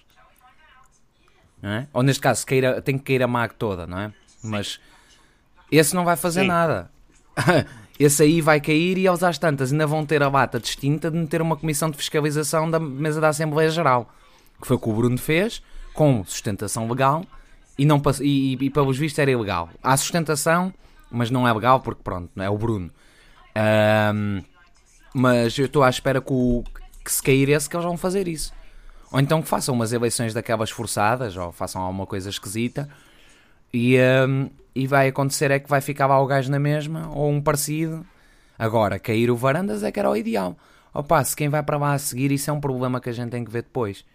Não 1.62 1.70
é? 1.70 1.88
Ou 1.94 2.04
neste 2.04 2.22
caso, 2.22 2.46
cair 2.46 2.82
tem 2.82 2.98
que 2.98 3.06
cair 3.06 3.24
a 3.24 3.28
MAG 3.28 3.56
toda, 3.56 3.88
não 3.88 3.98
é? 3.98 4.14
Mas 4.44 4.80
esse 5.72 5.96
não 5.96 6.04
vai 6.04 6.18
fazer 6.18 6.42
Sim. 6.42 6.48
nada. 6.48 6.92
esse 7.98 8.22
aí 8.24 8.42
vai 8.42 8.60
cair 8.60 8.98
e 8.98 9.08
aos 9.08 9.24
às 9.24 9.38
tantas 9.38 9.72
ainda 9.72 9.88
vão 9.88 10.06
ter 10.06 10.22
a 10.22 10.30
bata 10.30 10.60
distinta 10.60 11.10
de 11.10 11.18
meter 11.18 11.42
uma 11.42 11.56
comissão 11.56 11.90
de 11.90 11.98
fiscalização 11.98 12.70
da 12.70 12.80
mesa 12.80 13.22
da 13.22 13.30
Assembleia 13.30 13.70
Geral. 13.70 14.14
Que 14.60 14.68
foi 14.68 14.76
o 14.76 14.80
que 14.80 14.90
o 14.90 14.94
Bruno 14.94 15.18
fez, 15.18 15.64
com 15.94 16.24
sustentação 16.26 16.88
legal, 16.90 17.26
e, 17.78 17.86
não, 17.86 18.02
e, 18.20 18.58
e, 18.60 18.66
e 18.66 18.70
pelos 18.70 18.98
vistos 18.98 19.20
era 19.20 19.32
ilegal. 19.32 19.70
Há 19.82 19.96
sustentação, 19.96 20.74
mas 21.10 21.32
não 21.32 21.48
é 21.48 21.54
legal 21.54 21.80
porque 21.80 22.02
pronto, 22.04 22.30
é 22.40 22.50
o 22.50 22.58
Bruno. 22.58 22.92
Um, 24.14 24.44
mas 25.14 25.58
eu 25.58 25.66
estou 25.66 25.84
à 25.84 25.90
espera 25.90 26.22
que, 26.22 26.32
o, 26.32 26.64
que 27.04 27.12
se 27.12 27.22
cair 27.22 27.50
esse 27.50 27.70
que 27.70 27.76
eles 27.76 27.86
vão 27.86 27.98
fazer 27.98 28.28
isso. 28.28 28.54
Ou 29.12 29.20
então 29.20 29.42
que 29.42 29.48
façam 29.48 29.76
umas 29.76 29.92
eleições 29.92 30.34
daquelas 30.34 30.70
forçadas, 30.70 31.36
ou 31.36 31.52
façam 31.52 31.82
alguma 31.82 32.06
coisa 32.06 32.30
esquisita, 32.30 32.88
e, 33.74 33.98
um, 34.28 34.50
e 34.74 34.88
vai 34.88 35.10
acontecer 35.10 35.52
é 35.52 35.60
que 35.60 35.70
vai 35.70 35.82
ficar 35.82 36.08
lá 36.08 36.20
o 36.20 36.26
gajo 36.26 36.50
na 36.50 36.60
mesma, 36.60 37.10
ou 37.14 37.30
um 37.30 37.42
parecido. 37.42 38.06
Agora, 38.58 39.00
cair 39.00 39.30
o 39.30 39.36
Varandas 39.36 39.84
é 39.84 39.92
que 39.92 40.00
era 40.00 40.10
o 40.10 40.16
ideal. 40.16 40.58
Opa, 40.94 41.24
se 41.24 41.36
quem 41.36 41.50
vai 41.50 41.64
para 41.64 41.78
lá 41.78 41.94
a 41.94 42.00
seguir, 42.00 42.32
isso 42.32 42.50
é 42.50 42.54
um 42.54 42.62
problema 42.62 43.02
que 43.02 43.10
a 43.10 43.14
gente 43.14 43.32
tem 43.32 43.44
que 43.44 43.52
ver 43.52 43.64
depois. 43.64 44.06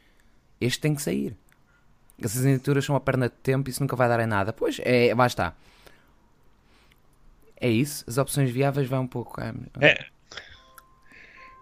Este 0.61 0.81
tem 0.81 0.95
que 0.95 1.03
sair. 1.03 1.37
Essas 2.19 2.39
assinaturas 2.39 2.85
são 2.85 2.95
uma 2.95 3.01
perna 3.01 3.29
de 3.29 3.35
tempo 3.35 3.69
e 3.69 3.71
isso 3.71 3.83
nunca 3.83 3.97
vai 3.97 4.09
dar 4.09 4.21
em 4.21 4.27
nada. 4.27 4.53
Pois, 4.53 4.81
é, 4.83 5.09
está. 5.27 5.55
É 7.61 7.69
isso? 7.69 8.05
As 8.07 8.19
opções 8.19 8.51
viáveis 8.51 8.89
vão 8.89 9.03
um 9.03 9.07
pouco. 9.07 9.41
É, 9.41 9.53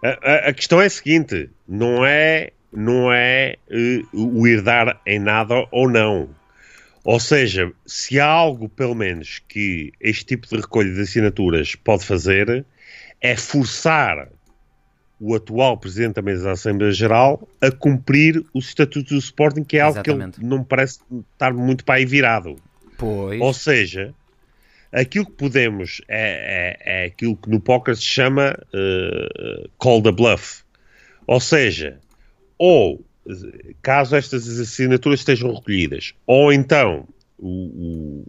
a, 0.03 0.49
a, 0.49 0.53
questão 0.53 0.81
é 0.81 0.85
a 0.85 0.89
seguinte: 0.89 1.49
não 1.67 2.05
é, 2.05 2.51
não 2.71 3.11
é 3.11 3.55
uh, 3.69 4.39
o 4.39 4.47
herdar 4.47 4.99
em 5.05 5.19
nada 5.19 5.67
ou 5.71 5.89
não. 5.89 6.29
Ou 7.03 7.19
seja, 7.19 7.71
se 7.85 8.19
há 8.19 8.25
algo, 8.25 8.67
pelo 8.67 8.95
menos, 8.95 9.39
que 9.47 9.91
este 10.01 10.25
tipo 10.25 10.47
de 10.47 10.55
recolha 10.55 10.91
de 10.91 11.01
assinaturas 11.01 11.75
pode 11.75 12.03
fazer, 12.03 12.65
é 13.21 13.35
forçar 13.35 14.27
o 15.19 15.35
atual 15.35 15.77
Presidente 15.77 16.15
da 16.15 16.21
Mesa 16.21 16.45
da 16.45 16.51
Assembleia 16.53 16.91
Geral 16.91 17.47
a 17.61 17.71
cumprir 17.71 18.43
os 18.53 18.67
estatutos 18.67 19.11
do 19.11 19.19
Sporting, 19.19 19.63
que 19.63 19.77
é 19.77 19.81
algo 19.81 19.99
Exatamente. 19.99 20.35
que 20.35 20.41
ele 20.41 20.49
não 20.49 20.63
parece 20.63 20.99
estar 21.33 21.53
muito 21.53 21.85
para 21.85 21.95
aí 21.95 22.05
virado. 22.05 22.55
Pois. 22.97 23.39
Ou 23.39 23.53
seja, 23.53 24.13
aquilo 24.95 25.25
que 25.25 25.33
podemos 25.33 26.01
é, 26.07 26.77
é, 26.85 27.03
é 27.03 27.05
aquilo 27.07 27.35
que 27.35 27.49
no 27.49 27.59
póquer 27.59 27.97
se 27.97 28.03
chama 28.03 28.57
uh, 28.73 29.69
call 29.77 30.01
the 30.01 30.11
bluff. 30.11 30.63
Ou 31.27 31.39
seja, 31.39 31.99
ou 32.57 33.05
caso 33.81 34.15
estas 34.15 34.47
assinaturas 34.59 35.19
estejam 35.19 35.53
recolhidas, 35.53 36.13
ou 36.25 36.53
então 36.53 37.07
o, 37.37 37.49
o, 37.49 38.25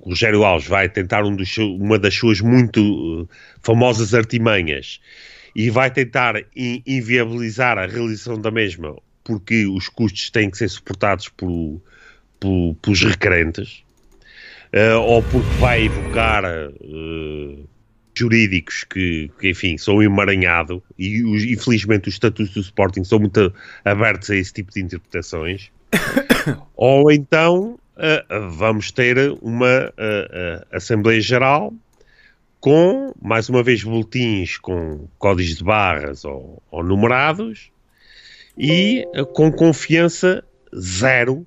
o 0.00 0.08
Rogério 0.10 0.44
Alves 0.44 0.68
vai 0.68 0.88
tentar 0.88 1.24
um 1.24 1.34
dos, 1.34 1.56
uma 1.56 1.98
das 1.98 2.14
suas 2.14 2.40
muito 2.40 2.80
uh, 3.22 3.28
famosas 3.62 4.12
artimanhas 4.12 5.00
e 5.56 5.70
vai 5.70 5.90
tentar 5.90 6.36
in, 6.54 6.82
inviabilizar 6.86 7.78
a 7.78 7.86
realização 7.86 8.38
da 8.38 8.50
mesma 8.50 8.96
porque 9.24 9.66
os 9.66 9.88
custos 9.88 10.30
têm 10.30 10.50
que 10.50 10.58
ser 10.58 10.68
suportados 10.68 11.28
por, 11.28 11.80
por, 12.40 12.74
pelos 12.82 13.02
requerentes 13.04 13.84
uh, 14.74 15.00
ou 15.00 15.22
porque 15.22 15.48
vai 15.58 15.84
evocar 15.84 16.44
uh, 16.44 17.68
jurídicos 18.14 18.84
que, 18.84 19.30
que, 19.40 19.50
enfim, 19.50 19.78
são 19.78 20.02
emaranhado 20.02 20.82
e 20.98 21.22
os, 21.24 21.44
infelizmente 21.44 22.08
os 22.08 22.14
estatutos 22.14 22.54
do 22.54 22.60
Sporting 22.60 23.04
são 23.04 23.18
muito 23.18 23.52
abertos 23.84 24.30
a 24.30 24.36
esse 24.36 24.52
tipo 24.52 24.72
de 24.72 24.82
interpretações. 24.82 25.70
Ou 26.74 27.10
então 27.12 27.78
uh, 27.96 28.50
vamos 28.50 28.90
ter 28.90 29.16
uma 29.40 29.92
Assembleia 30.70 31.20
Geral 31.20 31.72
com, 32.60 33.12
mais 33.20 33.48
uma 33.48 33.62
vez, 33.62 33.82
boletins 33.82 34.56
com 34.56 35.08
códigos 35.18 35.56
de 35.56 35.64
barras 35.64 36.24
ou, 36.24 36.62
ou 36.70 36.84
numerados 36.84 37.72
e 38.56 39.04
com 39.32 39.50
confiança 39.50 40.44
zero 40.74 41.44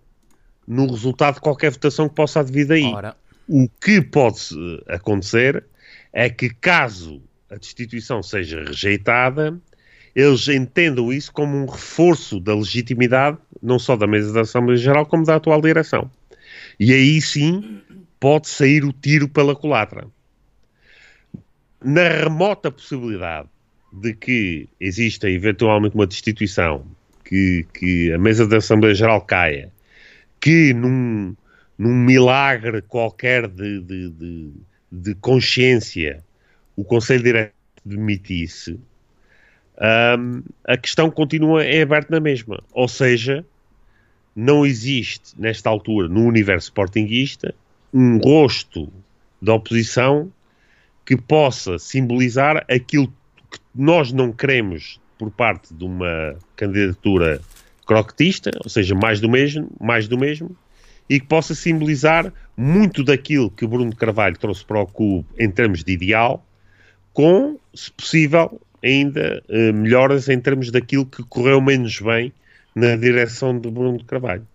no 0.67 0.89
resultado 0.89 1.35
de 1.35 1.41
qualquer 1.41 1.71
votação 1.71 2.09
que 2.09 2.15
possa 2.15 2.39
advir 2.39 2.67
daí. 2.67 2.85
Ora. 2.85 3.15
O 3.47 3.69
que 3.69 4.01
pode 4.01 4.39
acontecer 4.87 5.63
é 6.11 6.29
que, 6.29 6.49
caso 6.49 7.21
a 7.49 7.55
destituição 7.55 8.23
seja 8.23 8.63
rejeitada, 8.63 9.59
eles 10.15 10.47
entendam 10.47 11.11
isso 11.11 11.31
como 11.31 11.55
um 11.55 11.65
reforço 11.65 12.39
da 12.39 12.55
legitimidade, 12.55 13.37
não 13.61 13.77
só 13.77 13.95
da 13.95 14.07
mesa 14.07 14.33
da 14.33 14.41
Assembleia 14.41 14.77
Geral, 14.77 15.05
como 15.05 15.25
da 15.25 15.35
atual 15.35 15.61
direção. 15.61 16.09
E 16.79 16.93
aí 16.93 17.21
sim 17.21 17.81
pode 18.19 18.47
sair 18.47 18.83
o 18.83 18.93
tiro 18.93 19.27
pela 19.27 19.55
culatra. 19.55 20.07
Na 21.83 22.07
remota 22.07 22.71
possibilidade 22.71 23.47
de 23.93 24.13
que 24.13 24.69
exista 24.79 25.29
eventualmente 25.29 25.95
uma 25.95 26.07
destituição, 26.07 26.85
que, 27.23 27.65
que 27.73 28.11
a 28.11 28.17
mesa 28.17 28.47
da 28.47 28.57
Assembleia 28.57 28.95
Geral 28.95 29.21
caia 29.21 29.71
que 30.39 30.73
num, 30.73 31.35
num 31.77 31.95
milagre 31.95 32.81
qualquer 32.81 33.47
de, 33.47 33.81
de, 33.81 34.09
de, 34.09 34.51
de 34.91 35.15
consciência 35.15 36.23
o 36.75 36.83
Conselho 36.83 37.23
Direto 37.23 37.53
demitisse, 37.85 38.79
um, 40.17 40.43
a 40.65 40.77
questão 40.77 41.09
continua 41.09 41.65
em 41.65 41.81
aberto 41.81 42.09
na 42.09 42.19
mesma. 42.19 42.61
Ou 42.73 42.87
seja, 42.87 43.45
não 44.35 44.65
existe, 44.65 45.39
nesta 45.39 45.69
altura, 45.69 46.07
no 46.07 46.25
universo 46.25 46.67
sportinguista, 46.67 47.53
um 47.93 48.17
rosto 48.17 48.91
da 49.41 49.53
oposição 49.53 50.31
que 51.05 51.15
possa 51.15 51.77
simbolizar 51.77 52.65
aquilo 52.69 53.07
que 53.07 53.59
nós 53.73 54.11
não 54.11 54.31
queremos 54.31 54.99
por 55.17 55.31
parte 55.31 55.73
de 55.73 55.85
uma 55.85 56.35
candidatura 56.55 57.39
croquetista, 57.85 58.51
ou 58.63 58.69
seja, 58.69 58.95
mais 58.95 59.19
do 59.19 59.29
mesmo, 59.29 59.69
mais 59.79 60.07
do 60.07 60.17
mesmo, 60.17 60.55
e 61.09 61.19
que 61.19 61.27
possa 61.27 61.53
simbolizar 61.53 62.31
muito 62.57 63.03
daquilo 63.03 63.51
que 63.51 63.65
o 63.65 63.67
Bruno 63.67 63.95
Carvalho 63.95 64.37
trouxe 64.37 64.65
para 64.65 64.81
o 64.81 64.87
clube 64.87 65.27
em 65.37 65.49
termos 65.49 65.83
de 65.83 65.93
ideal, 65.93 66.45
com, 67.13 67.59
se 67.73 67.91
possível, 67.91 68.59
ainda 68.83 69.43
uh, 69.49 69.73
melhoras 69.73 70.29
em 70.29 70.39
termos 70.39 70.71
daquilo 70.71 71.05
que 71.05 71.23
correu 71.23 71.61
menos 71.61 71.99
bem 71.99 72.33
na 72.75 72.95
direção 72.95 73.57
do 73.57 73.71
Bruno 73.71 74.03
Carvalho. 74.03 74.45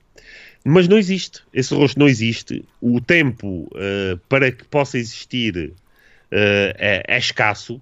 Mas 0.65 0.87
não 0.87 0.99
existe, 0.99 1.41
esse 1.55 1.75
rosto 1.75 1.99
não 1.99 2.07
existe. 2.07 2.65
O 2.81 3.01
tempo 3.01 3.69
uh, 3.73 4.19
para 4.29 4.53
que 4.53 4.65
possa 4.65 4.99
existir 4.99 5.57
uh, 5.57 5.75
é, 6.31 7.03
é, 7.09 7.19
escasso 7.19 7.81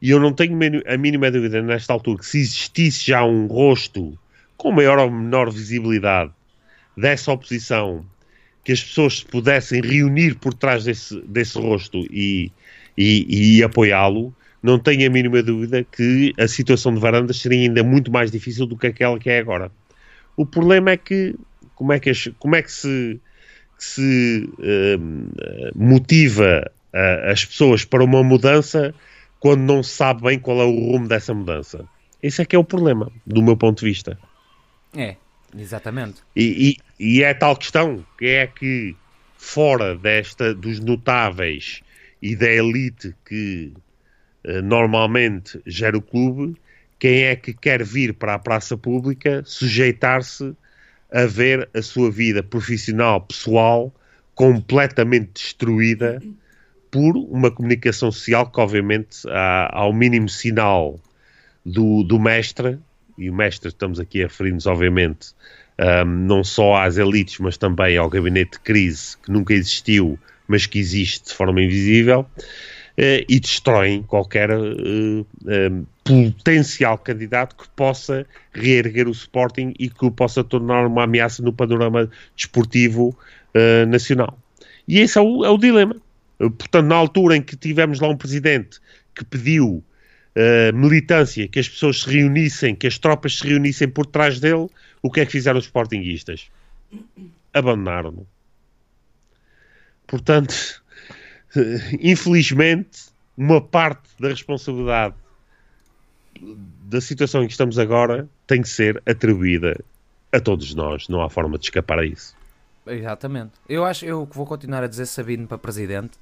e 0.00 0.10
eu 0.10 0.20
não 0.20 0.32
tenho 0.32 0.58
a 0.86 0.96
mínima 0.96 1.30
dúvida 1.30 1.62
nesta 1.62 1.92
altura 1.92 2.18
que 2.18 2.26
se 2.26 2.38
existisse 2.38 3.06
já 3.06 3.24
um 3.24 3.46
rosto 3.46 4.18
com 4.56 4.72
maior 4.72 4.98
ou 4.98 5.10
menor 5.10 5.50
visibilidade 5.50 6.30
dessa 6.96 7.32
oposição, 7.32 8.04
que 8.62 8.72
as 8.72 8.82
pessoas 8.82 9.18
se 9.18 9.24
pudessem 9.26 9.80
reunir 9.80 10.36
por 10.36 10.54
trás 10.54 10.84
desse, 10.84 11.20
desse 11.22 11.58
rosto 11.58 11.98
e, 12.10 12.50
e, 12.96 13.58
e 13.58 13.62
apoiá-lo, 13.62 14.34
não 14.62 14.78
tenho 14.78 15.06
a 15.06 15.10
mínima 15.10 15.42
dúvida 15.42 15.84
que 15.84 16.32
a 16.38 16.48
situação 16.48 16.94
de 16.94 17.00
Varandas 17.00 17.36
seria 17.36 17.60
ainda 17.60 17.82
muito 17.82 18.10
mais 18.10 18.30
difícil 18.30 18.64
do 18.64 18.76
que 18.76 18.86
aquela 18.86 19.18
que 19.18 19.28
é 19.28 19.38
agora. 19.38 19.70
O 20.36 20.46
problema 20.46 20.92
é 20.92 20.96
que 20.96 21.34
como 21.74 21.92
é 21.92 22.00
que, 22.00 22.10
as, 22.10 22.30
como 22.38 22.56
é 22.56 22.62
que 22.62 22.72
se, 22.72 23.20
que 23.76 23.84
se 23.84 24.50
uh, 24.58 25.72
motiva 25.74 26.70
as 27.28 27.44
pessoas 27.44 27.84
para 27.84 28.04
uma 28.04 28.22
mudança 28.22 28.94
quando 29.40 29.62
não 29.62 29.82
se 29.82 29.90
sabe 29.90 30.22
bem 30.22 30.38
qual 30.38 30.60
é 30.60 30.64
o 30.64 30.92
rumo 30.92 31.08
dessa 31.08 31.34
mudança? 31.34 31.84
Esse 32.22 32.40
é 32.40 32.44
que 32.44 32.54
é 32.54 32.58
o 32.58 32.64
problema, 32.64 33.10
do 33.26 33.42
meu 33.42 33.56
ponto 33.56 33.80
de 33.80 33.86
vista. 33.86 34.18
É, 34.96 35.16
exatamente. 35.56 36.22
E, 36.34 36.78
e, 36.98 37.16
e 37.18 37.22
é 37.22 37.34
tal 37.34 37.56
questão, 37.56 38.04
que 38.18 38.26
é 38.26 38.46
que 38.46 38.96
fora 39.36 39.94
desta 39.94 40.54
dos 40.54 40.80
notáveis 40.80 41.82
e 42.22 42.34
da 42.34 42.48
elite 42.48 43.14
que 43.24 43.72
uh, 44.46 44.62
normalmente 44.62 45.60
gera 45.66 45.98
o 45.98 46.02
clube, 46.02 46.56
quem 46.98 47.24
é 47.24 47.36
que 47.36 47.52
quer 47.52 47.84
vir 47.84 48.14
para 48.14 48.34
a 48.34 48.38
praça 48.38 48.76
pública 48.76 49.42
sujeitar-se 49.44 50.54
a 51.12 51.26
ver 51.26 51.68
a 51.74 51.82
sua 51.82 52.10
vida 52.10 52.42
profissional, 52.42 53.20
pessoal, 53.20 53.94
completamente 54.34 55.32
destruída 55.34 56.20
por 56.90 57.16
uma 57.16 57.50
comunicação 57.50 58.10
social 58.10 58.50
que, 58.50 58.60
obviamente, 58.60 59.28
há, 59.28 59.70
ao 59.72 59.92
mínimo 59.92 60.28
sinal 60.28 60.98
do, 61.64 62.02
do 62.02 62.18
mestre, 62.18 62.78
e 63.16 63.30
o 63.30 63.34
mestre 63.34 63.68
estamos 63.68 64.00
aqui 64.00 64.22
a 64.22 64.26
referir-nos, 64.26 64.66
obviamente, 64.66 65.28
um, 65.78 66.04
não 66.04 66.44
só 66.44 66.76
às 66.76 66.96
elites, 66.96 67.38
mas 67.38 67.56
também 67.56 67.96
ao 67.96 68.08
gabinete 68.08 68.52
de 68.52 68.60
crise 68.60 69.16
que 69.18 69.30
nunca 69.30 69.54
existiu, 69.54 70.18
mas 70.46 70.66
que 70.66 70.78
existe 70.78 71.30
de 71.30 71.34
forma 71.34 71.62
invisível, 71.62 72.20
uh, 72.20 73.24
e 73.28 73.40
destroem 73.40 74.02
qualquer 74.02 74.50
uh, 74.50 75.26
potencial 76.04 76.98
candidato 76.98 77.56
que 77.56 77.68
possa 77.70 78.26
reerguer 78.52 79.08
o 79.08 79.12
Sporting 79.12 79.74
e 79.78 79.88
que 79.88 80.04
o 80.04 80.10
possa 80.10 80.44
tornar 80.44 80.86
uma 80.86 81.04
ameaça 81.04 81.42
no 81.42 81.52
panorama 81.52 82.10
desportivo 82.36 83.16
uh, 83.54 83.86
nacional. 83.86 84.38
E 84.86 84.98
esse 84.98 85.18
é 85.18 85.20
o, 85.20 85.44
é 85.44 85.50
o 85.50 85.58
dilema. 85.58 85.96
Portanto, 86.38 86.86
na 86.86 86.96
altura 86.96 87.36
em 87.36 87.42
que 87.42 87.56
tivemos 87.56 88.00
lá 88.00 88.08
um 88.08 88.16
presidente 88.16 88.78
que 89.14 89.24
pediu 89.24 89.82
uh, 90.36 90.76
militância, 90.76 91.48
que 91.48 91.58
as 91.58 91.68
pessoas 91.68 92.02
se 92.02 92.10
reunissem, 92.10 92.74
que 92.74 92.86
as 92.86 92.98
tropas 92.98 93.38
se 93.38 93.46
reunissem 93.46 93.88
por 93.88 94.06
trás 94.06 94.40
dele, 94.40 94.68
o 95.02 95.10
que 95.10 95.20
é 95.20 95.26
que 95.26 95.32
fizeram 95.32 95.58
os 95.58 95.66
sportinguistas? 95.66 96.50
Abandonaram-no. 97.52 98.26
Portanto, 100.06 100.82
infelizmente, 102.00 103.06
uma 103.36 103.60
parte 103.60 104.08
da 104.18 104.28
responsabilidade 104.28 105.14
da 106.84 107.00
situação 107.00 107.42
em 107.42 107.46
que 107.46 107.52
estamos 107.52 107.78
agora 107.78 108.28
tem 108.46 108.60
que 108.60 108.68
ser 108.68 109.02
atribuída 109.06 109.82
a 110.32 110.40
todos 110.40 110.74
nós. 110.74 111.08
Não 111.08 111.22
há 111.22 111.30
forma 111.30 111.58
de 111.58 111.64
escapar 111.64 111.98
a 111.98 112.04
isso. 112.04 112.36
Exatamente. 112.86 113.52
Eu 113.68 113.84
acho 113.84 114.04
eu 114.04 114.26
vou 114.26 114.44
continuar 114.44 114.82
a 114.82 114.86
dizer 114.86 115.06
Sabino 115.06 115.46
para 115.46 115.58
presidente. 115.58 116.18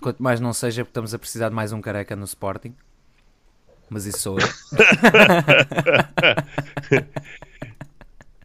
Quanto 0.00 0.22
mais 0.22 0.40
não 0.40 0.52
seja 0.52 0.82
porque 0.82 0.90
estamos 0.90 1.14
a 1.14 1.18
precisar 1.18 1.48
de 1.48 1.54
mais 1.54 1.72
um 1.72 1.80
careca 1.80 2.16
no 2.16 2.24
Sporting. 2.24 2.74
Mas 3.90 4.06
isso 4.06 4.20
sou 4.20 4.38
eu. 4.38 4.48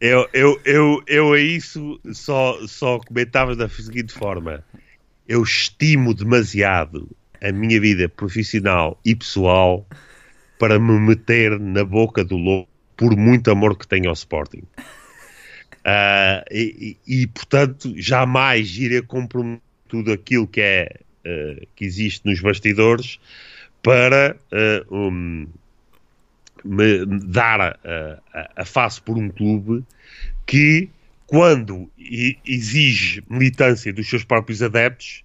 eu, 0.00 0.28
eu, 0.32 0.60
eu, 0.64 1.02
eu 1.06 1.32
a 1.32 1.40
isso 1.40 2.00
só, 2.12 2.58
só 2.66 2.98
comentava 2.98 3.56
da 3.56 3.68
seguinte 3.68 4.12
forma. 4.12 4.64
Eu 5.26 5.42
estimo 5.42 6.14
demasiado 6.14 7.08
a 7.42 7.52
minha 7.52 7.80
vida 7.80 8.08
profissional 8.08 8.98
e 9.04 9.14
pessoal 9.14 9.86
para 10.58 10.78
me 10.78 10.98
meter 10.98 11.58
na 11.58 11.84
boca 11.84 12.24
do 12.24 12.36
lobo 12.36 12.68
por 12.96 13.16
muito 13.16 13.50
amor 13.50 13.78
que 13.78 13.86
tenho 13.86 14.08
ao 14.08 14.14
Sporting. 14.14 14.64
Uh, 15.88 16.42
e, 16.50 16.96
e, 17.06 17.26
portanto, 17.28 17.94
jamais 17.96 18.76
irei 18.76 19.00
comprometer 19.00 19.62
tudo 19.88 20.12
aquilo 20.12 20.46
que, 20.46 20.60
é, 20.60 21.00
uh, 21.24 21.66
que 21.74 21.84
existe 21.84 22.26
nos 22.26 22.40
bastidores 22.40 23.18
para 23.82 24.36
uh, 24.52 24.94
um, 24.94 25.46
me 26.64 27.06
dar 27.06 27.60
a, 27.60 27.78
a, 28.34 28.50
a, 28.56 28.64
face 28.64 29.00
por 29.00 29.16
um 29.16 29.28
clube 29.28 29.84
que, 30.46 30.88
quando 31.26 31.90
exige 32.44 33.22
militância 33.28 33.92
dos 33.92 34.08
seus 34.08 34.24
próprios 34.24 34.62
adeptos, 34.62 35.22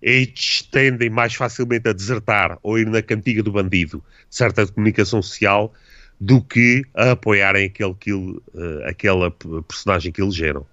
eles 0.00 0.62
tendem 0.70 1.10
mais 1.10 1.34
facilmente 1.34 1.88
a 1.88 1.92
desertar 1.92 2.58
ou 2.62 2.78
ir 2.78 2.86
na 2.86 3.02
cantiga 3.02 3.42
do 3.42 3.52
bandido 3.52 4.02
de 4.28 4.36
certa 4.36 4.66
comunicação 4.66 5.20
social 5.22 5.72
do 6.20 6.42
que 6.42 6.84
a 6.94 7.12
apoiarem 7.12 7.66
aquele, 7.66 7.92
uh, 8.12 8.84
aquela 8.86 9.30
personagem 9.30 10.12
que 10.12 10.20
elegeram. 10.20 10.66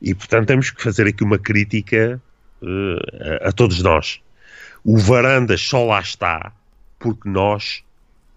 E, 0.00 0.14
portanto, 0.14 0.46
temos 0.46 0.70
que 0.70 0.82
fazer 0.82 1.06
aqui 1.06 1.24
uma 1.24 1.38
crítica 1.38 2.20
uh, 2.62 3.44
a, 3.44 3.48
a, 3.48 3.52
todos 3.52 3.82
nós. 3.82 4.20
O 4.90 4.96
Varandas 4.96 5.60
só 5.60 5.84
lá 5.84 6.00
está 6.00 6.50
porque 6.98 7.28
nós 7.28 7.84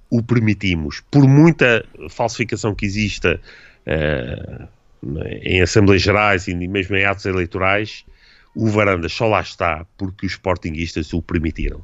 o 0.10 0.22
permitimos. 0.22 1.02
Por 1.10 1.26
muita 1.26 1.86
falsificação 2.10 2.76
que 2.76 2.86
exista 2.86 3.40
uh, 3.88 4.68
em 5.44 5.62
Assembleias 5.62 6.02
Gerais 6.02 6.50
e 6.50 6.54
mesmo 6.54 6.98
em 6.98 7.06
atos 7.06 7.26
eleitorais, 7.26 8.04
o 8.54 8.68
Varandas 8.68 9.14
só 9.14 9.30
lá 9.30 9.40
está 9.40 9.86
porque 9.98 10.26
os 10.26 10.34
sportinguistas 10.34 11.14
o 11.14 11.22
permitiram. 11.22 11.82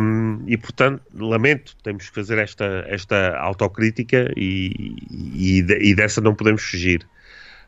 Um, 0.00 0.44
e 0.46 0.56
portanto, 0.56 1.02
lamento, 1.12 1.74
temos 1.82 2.08
que 2.08 2.14
fazer 2.14 2.38
esta, 2.38 2.84
esta 2.86 3.36
autocrítica 3.38 4.32
e, 4.36 4.94
e, 5.10 5.58
e 5.80 5.92
dessa 5.96 6.20
não 6.20 6.36
podemos 6.36 6.62
fugir. 6.62 7.04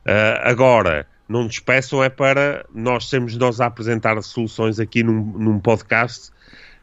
Uh, 0.07 0.39
agora, 0.43 1.09
não 1.29 1.45
nos 1.45 1.59
peçam 1.59 2.03
é 2.03 2.09
para 2.09 2.65
nós 2.73 3.09
sermos 3.09 3.37
nós 3.37 3.61
a 3.61 3.67
apresentar 3.67 4.21
soluções 4.23 4.79
aqui 4.79 5.03
num, 5.03 5.21
num 5.23 5.59
podcast 5.59 6.31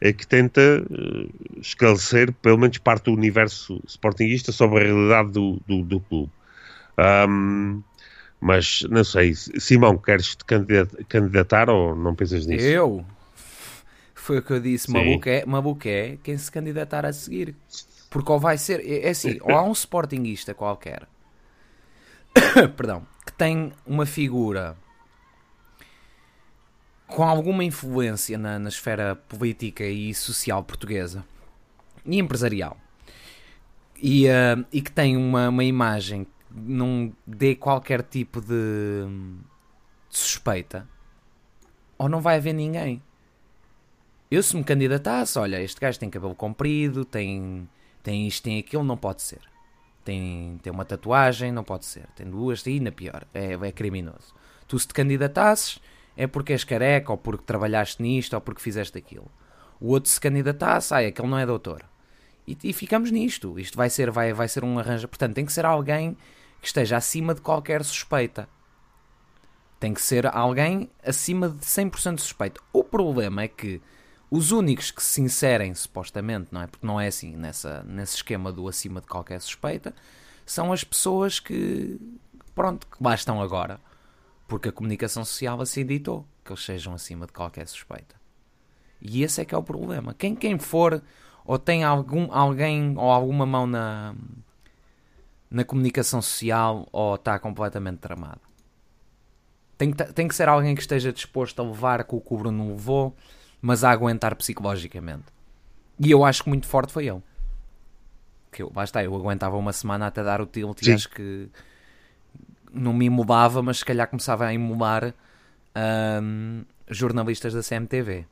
é 0.02 0.12
que 0.12 0.28
tenta 0.28 0.62
uh, 0.82 1.60
esclarecer 1.62 2.34
pelo 2.34 2.58
menos 2.58 2.78
parte 2.78 3.06
do 3.06 3.14
universo 3.14 3.82
sportinguista 3.88 4.52
sobre 4.52 4.82
a 4.82 4.84
realidade 4.84 5.32
do, 5.32 5.62
do, 5.66 5.82
do 5.82 6.00
clube. 6.02 6.32
Um, 7.30 7.82
mas 8.42 8.86
não 8.90 9.06
sei, 9.06 9.34
Simão, 9.34 9.98
queres 9.98 10.36
te 10.36 10.44
candidatar 11.08 11.70
ou 11.70 11.96
não 11.96 12.14
pensas 12.14 12.46
nisso? 12.46 12.66
Eu? 12.66 13.06
Foi 14.14 14.40
o 14.40 14.42
que 14.42 14.52
eu 14.52 14.60
disse, 14.60 14.92
Mabuqué, 14.92 15.46
Mabuqué, 15.46 16.18
quem 16.22 16.38
se 16.38 16.52
candidatar 16.52 17.06
a 17.06 17.14
seguir. 17.14 17.56
Porque 18.10 18.30
ou 18.30 18.40
vai 18.40 18.58
ser, 18.58 18.82
é, 18.82 19.08
é 19.08 19.10
assim, 19.10 19.40
ou 19.44 19.56
há 19.56 19.64
um 19.64 19.72
sportinguista 19.72 20.54
qualquer, 20.54 21.08
perdão, 22.76 23.08
que 23.26 23.34
tem 23.34 23.72
uma 23.86 24.06
figura 24.06 24.78
com 27.08 27.24
alguma 27.24 27.64
influência 27.64 28.38
na, 28.38 28.58
na 28.58 28.70
esfera 28.70 29.16
política 29.16 29.84
e 29.84 30.14
social 30.14 30.64
portuguesa 30.64 31.24
e 32.06 32.18
empresarial 32.20 32.78
e, 34.04 34.28
uh, 34.28 34.66
e 34.72 34.82
que 34.82 34.92
tem 34.92 35.16
uma, 35.16 35.48
uma 35.48 35.64
imagem 35.64 36.26
que 36.26 36.32
não 36.52 37.14
dê 37.26 37.56
qualquer 37.56 38.04
tipo 38.04 38.42
de, 38.42 39.06
de 40.10 40.18
suspeita, 40.18 40.88
ou 41.98 42.10
não 42.10 42.20
vai 42.20 42.36
haver 42.36 42.54
ninguém. 42.54 43.02
Eu 44.30 44.44
se 44.44 44.56
me 44.56 44.64
candidatasse, 44.64 45.40
olha, 45.40 45.62
este 45.62 45.80
gajo 45.80 45.98
tem 46.00 46.10
cabelo 46.10 46.36
comprido, 46.36 47.06
tem, 47.06 47.70
tem 48.02 48.28
isto, 48.28 48.44
tem 48.44 48.60
aquilo, 48.60 48.84
não 48.84 48.98
pode 48.98 49.22
ser. 49.22 49.40
Tem, 50.04 50.60
tem 50.62 50.72
uma 50.72 50.84
tatuagem, 50.84 51.52
não 51.52 51.64
pode 51.64 51.86
ser. 51.86 52.08
Tem 52.16 52.30
duas, 52.30 52.66
e 52.66 52.80
na 52.80 52.92
pior, 52.92 53.26
é, 53.34 53.54
é 53.54 53.72
criminoso. 53.72 54.34
Tu 54.68 54.78
se 54.78 54.88
te 54.88 54.94
candidatasses, 54.94 55.80
é 56.16 56.28
porque 56.28 56.54
és 56.54 56.64
careca, 56.64 57.12
ou 57.12 57.18
porque 57.18 57.44
trabalhaste 57.44 58.02
nisto, 58.02 58.34
ou 58.34 58.42
porque 58.42 58.62
fizeste 58.62 58.98
aquilo. 58.98 59.32
O 59.80 59.90
outro 59.90 60.10
se 60.10 60.20
candidatasse, 60.20 60.94
ai, 60.94 61.08
aquele 61.08 61.28
não 61.28 61.38
é 61.38 61.46
doutor. 61.46 61.84
E, 62.48 62.58
e, 62.64 62.74
ficamos 62.74 63.12
nisto. 63.12 63.58
Isto 63.60 63.78
vai 63.78 63.90
ser, 63.90 64.12
vai, 64.12 64.34
vai 64.34 64.48
ser 64.48 64.64
um 64.64 64.78
arranjo. 64.78 65.08
Portanto, 65.08 65.36
tem 65.36 65.46
que 65.46 65.54
ser 65.54 65.66
alguém 65.66 66.18
que 66.62 66.68
esteja 66.68 66.98
acima 66.98 67.34
de 67.34 67.42
qualquer 67.42 67.84
suspeita. 67.84 68.48
Tem 69.80 69.94
que 69.94 70.02
ser 70.02 70.26
alguém 70.28 70.90
acima 71.06 71.50
de 71.50 71.66
100% 71.66 72.16
de 72.16 72.22
suspeita. 72.22 72.62
O 72.72 72.84
problema 72.84 73.44
é 73.44 73.48
que 73.48 73.82
os 74.36 74.52
únicos 74.52 74.90
que 74.90 75.04
se 75.04 75.22
inserem, 75.22 75.76
supostamente, 75.76 76.48
não 76.52 76.64
é? 76.64 76.66
Porque 76.66 76.88
não 76.88 77.00
é 77.00 77.06
assim 77.06 77.36
nessa, 77.36 77.84
nesse 77.84 78.16
esquema 78.16 78.52
do 78.52 78.68
acima 78.68 79.00
de 79.00 79.06
qualquer 79.06 79.40
suspeita, 79.40 79.94
são 80.44 80.74
as 80.74 80.84
pessoas 80.84 81.40
que, 81.40 82.02
pronto, 82.56 82.88
que 82.88 82.98
lá 83.00 83.14
estão 83.14 83.40
agora. 83.40 83.80
Porque 84.48 84.70
a 84.70 84.72
comunicação 84.72 85.24
social 85.24 85.62
assim 85.62 85.86
ditou 85.86 86.26
que 86.44 86.52
eles 86.52 86.66
sejam 86.66 86.96
acima 86.96 87.28
de 87.28 87.32
qualquer 87.32 87.68
suspeita. 87.68 88.16
E 89.00 89.22
esse 89.22 89.40
é 89.40 89.46
que 89.46 89.54
é 89.54 89.58
o 89.58 89.62
problema. 89.62 90.16
Quem, 90.16 90.36
quem 90.36 90.58
for, 90.58 91.04
ou 91.46 91.60
tem 91.60 91.84
algum, 91.84 92.34
alguém 92.34 92.98
ou 92.98 93.12
alguma 93.12 93.46
mão 93.46 93.68
na, 93.68 94.16
na 95.48 95.64
comunicação 95.64 96.24
social, 96.24 96.88
ou 96.92 97.14
está 97.14 97.38
completamente 97.38 98.00
tramado. 98.00 98.42
Tem 99.78 99.92
que, 99.92 100.04
tem 100.12 100.28
que 100.28 100.34
ser 100.34 100.50
alguém 100.50 100.74
que 100.74 100.82
esteja 100.82 101.14
disposto 101.14 101.62
a 101.62 101.66
levar 101.66 102.04
com 102.06 102.18
o 102.18 102.22
que 102.22 102.34
o 102.34 102.38
Bruno 102.40 102.70
levou 102.70 103.16
mas 103.64 103.82
a 103.86 103.92
aguentar 103.92 104.36
psicologicamente. 104.36 105.24
E 105.98 106.12
eu 106.12 106.26
acho 106.26 106.44
que 106.44 106.50
muito 106.50 106.68
forte 106.68 106.92
foi 106.92 107.08
ele. 107.08 107.24
Que 108.52 108.62
eu, 108.62 108.70
basta, 108.70 109.02
eu 109.02 109.16
aguentava 109.16 109.56
uma 109.56 109.72
semana 109.72 110.08
até 110.08 110.22
dar 110.22 110.42
o 110.42 110.46
tilt 110.46 110.86
e 110.86 110.92
acho 110.92 111.10
que 111.10 111.50
não 112.74 112.92
me 112.92 113.06
imolava, 113.06 113.64
mas 113.64 113.78
se 113.78 113.86
calhar 113.86 114.06
começava 114.10 114.46
a 114.46 114.54
imolar 114.54 115.14
um, 116.22 116.66
jornalistas 116.90 117.54
da 117.54 117.62
CMTV 117.64 118.28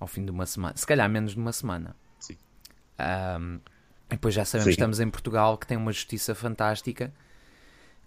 ao 0.00 0.08
fim 0.08 0.24
de 0.24 0.32
uma 0.32 0.44
semana, 0.44 0.76
se 0.76 0.84
calhar 0.84 1.08
menos 1.08 1.32
de 1.32 1.38
uma 1.38 1.52
semana. 1.52 1.94
Sim. 2.18 2.36
Um, 3.38 3.60
e 4.08 4.10
depois 4.10 4.34
já 4.34 4.44
sabemos 4.44 4.64
que 4.64 4.70
estamos 4.70 4.98
em 4.98 5.08
Portugal 5.08 5.56
que 5.56 5.68
tem 5.68 5.76
uma 5.76 5.92
justiça 5.92 6.34
fantástica 6.34 7.14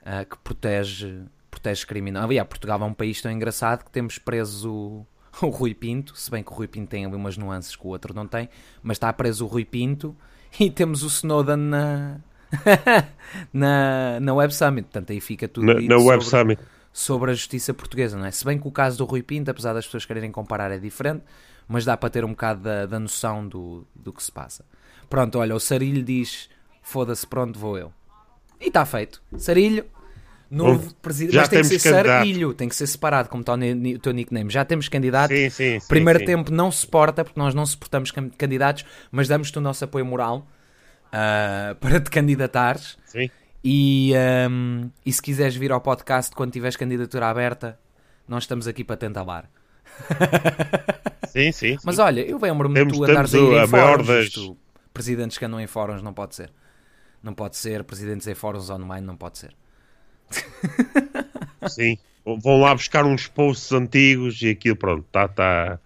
uh, 0.01 0.29
que 0.29 0.37
protege, 0.39 1.23
protege 1.49 1.85
criminosos. 1.85 2.25
Aliás, 2.25 2.47
Portugal 2.47 2.81
é 2.81 2.85
um 2.85 2.93
país 2.93 3.21
tão 3.21 3.31
engraçado 3.31 3.85
que 3.85 3.91
temos 3.91 4.17
preso 4.17 5.07
o, 5.45 5.49
Rui 5.49 5.73
Pinto, 5.73 6.15
se 6.17 6.29
bem 6.29 6.43
que 6.43 6.51
o 6.51 6.55
Rui 6.55 6.67
Pinto 6.67 6.89
tem 6.89 7.05
ali 7.05 7.15
umas 7.15 7.37
nuances 7.37 7.75
que 7.75 7.85
o 7.85 7.89
outro 7.89 8.13
não 8.13 8.27
tem, 8.27 8.49
mas 8.81 8.95
está 8.95 9.11
preso 9.13 9.45
o 9.45 9.47
Rui 9.47 9.65
Pinto 9.65 10.15
e 10.59 10.69
temos 10.69 11.03
o 11.03 11.07
Snowden 11.07 11.57
na, 11.57 12.17
na, 13.53 14.19
na 14.19 14.33
Web 14.33 14.53
Summit. 14.53 14.85
Portanto, 14.85 15.11
aí 15.11 15.21
fica 15.21 15.47
tudo 15.47 15.65
na, 15.65 15.73
na 15.75 15.97
Web 15.97 16.23
sobre, 16.23 16.39
Summit. 16.39 16.61
sobre 16.91 17.31
a 17.31 17.33
justiça 17.33 17.73
portuguesa, 17.73 18.17
não 18.17 18.25
é? 18.25 18.31
Se 18.31 18.43
bem 18.45 18.59
que 18.59 18.67
o 18.67 18.71
caso 18.71 18.97
do 18.97 19.05
Rui 19.05 19.23
Pinto, 19.23 19.51
apesar 19.51 19.73
das 19.73 19.85
pessoas 19.85 20.05
quererem 20.05 20.31
comparar, 20.31 20.71
é 20.71 20.77
diferente, 20.77 21.23
mas 21.67 21.85
dá 21.85 21.95
para 21.95 22.09
ter 22.09 22.25
um 22.25 22.29
bocado 22.29 22.61
da, 22.61 22.85
da 22.85 22.99
noção 22.99 23.47
do, 23.47 23.85
do 23.95 24.11
que 24.11 24.23
se 24.23 24.31
passa. 24.31 24.65
Pronto, 25.09 25.39
olha, 25.39 25.55
o 25.55 25.59
Sarilho 25.59 26.03
diz: 26.03 26.49
foda-se, 26.81 27.25
pronto, 27.25 27.57
vou 27.57 27.77
eu. 27.77 27.93
E 28.59 28.67
está 28.67 28.85
feito. 28.85 29.21
Sarilho, 29.37 29.85
novo 30.49 30.93
presidente. 30.95 31.35
Mas 31.35 31.49
tem 31.49 31.61
que 31.61 31.67
ser 31.67 31.79
candidato. 31.79 32.07
Sarilho, 32.07 32.53
tem 32.53 32.69
que 32.69 32.75
ser 32.75 32.87
separado, 32.87 33.29
como 33.29 33.41
está 33.41 33.53
o, 33.53 33.99
teu 33.99 34.11
nickname. 34.13 34.49
Já 34.49 34.65
temos 34.65 34.89
candidato. 34.89 35.31
Sim, 35.31 35.49
sim, 35.49 35.79
sim, 35.79 35.87
Primeiro 35.87 36.23
tempo 36.25 36.51
não 36.51 36.71
suporta, 36.71 37.23
porque 37.23 37.39
nós 37.39 37.53
não 37.53 37.65
suportamos 37.65 38.11
can- 38.11 38.29
candidatos, 38.29 38.85
mas 39.11 39.27
damos-te 39.27 39.57
o 39.57 39.61
nosso 39.61 39.83
apoio 39.85 40.05
moral 40.05 40.47
ah, 41.11 41.75
para 41.81 41.99
te 41.99 42.09
candidatares. 42.09 42.97
Sim. 43.05 43.29
E, 43.63 44.13
ahm, 44.15 44.89
e 45.05 45.11
se 45.11 45.21
quiseres 45.21 45.55
vir 45.55 45.71
ao 45.71 45.81
podcast 45.81 46.33
quando 46.35 46.51
tiveres 46.51 46.75
candidatura 46.77 47.27
aberta, 47.29 47.77
nós 48.27 48.43
estamos 48.43 48.67
aqui 48.67 48.83
para 48.83 48.95
te 48.97 49.05
entalar. 49.05 49.49
Sim, 51.27 51.51
sim. 51.51 51.77
Mas 51.83 51.95
sim. 51.95 52.01
olha, 52.01 52.21
eu 52.21 52.39
lembro-me 52.39 52.85
de 52.85 52.91
tu 52.93 53.03
andares 53.03 53.33
a 53.35 53.37
ir 53.37 53.63
em 53.63 53.67
fóruns. 53.67 54.07
das- 54.07 54.25
isto, 54.25 54.57
presidentes 54.93 55.37
que 55.37 55.45
andam 55.45 55.59
em 55.59 55.67
fóruns 55.67 56.01
não 56.01 56.13
pode 56.13 56.35
ser. 56.35 56.51
Não 57.21 57.33
pode 57.33 57.55
ser. 57.57 57.83
Presidentes 57.83 58.25
em 58.27 58.33
fóruns 58.33 58.69
online 58.69 59.05
não 59.05 59.15
pode 59.15 59.37
ser. 59.37 59.53
Sim. 61.67 61.97
Vão 62.25 62.61
lá 62.61 62.73
buscar 62.75 63.05
uns 63.05 63.27
posts 63.27 63.71
antigos 63.71 64.41
e 64.41 64.49
aquilo, 64.49 64.75
pronto, 64.75 65.05
está 65.07 65.27
tá, 65.27 65.79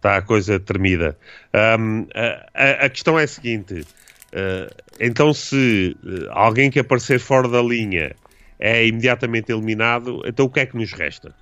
tá 0.00 0.16
a 0.16 0.22
coisa 0.22 0.60
tremida. 0.60 1.18
Ahm, 1.52 2.06
a, 2.54 2.86
a- 2.86 2.88
questão 2.90 3.18
é 3.18 3.24
a 3.24 3.28
seguinte: 3.28 3.84
ah, 4.32 4.68
então, 5.00 5.32
se 5.34 5.96
eh, 6.04 6.28
alguém 6.30 6.70
que 6.70 6.78
aparecer 6.78 7.18
fora 7.18 7.48
da 7.48 7.60
linha 7.62 8.14
é 8.58 8.86
imediatamente 8.86 9.50
eliminado, 9.50 10.22
então 10.24 10.46
o 10.46 10.50
que 10.50 10.60
é 10.60 10.66
que 10.66 10.76
nos 10.76 10.92
resta? 10.92 11.34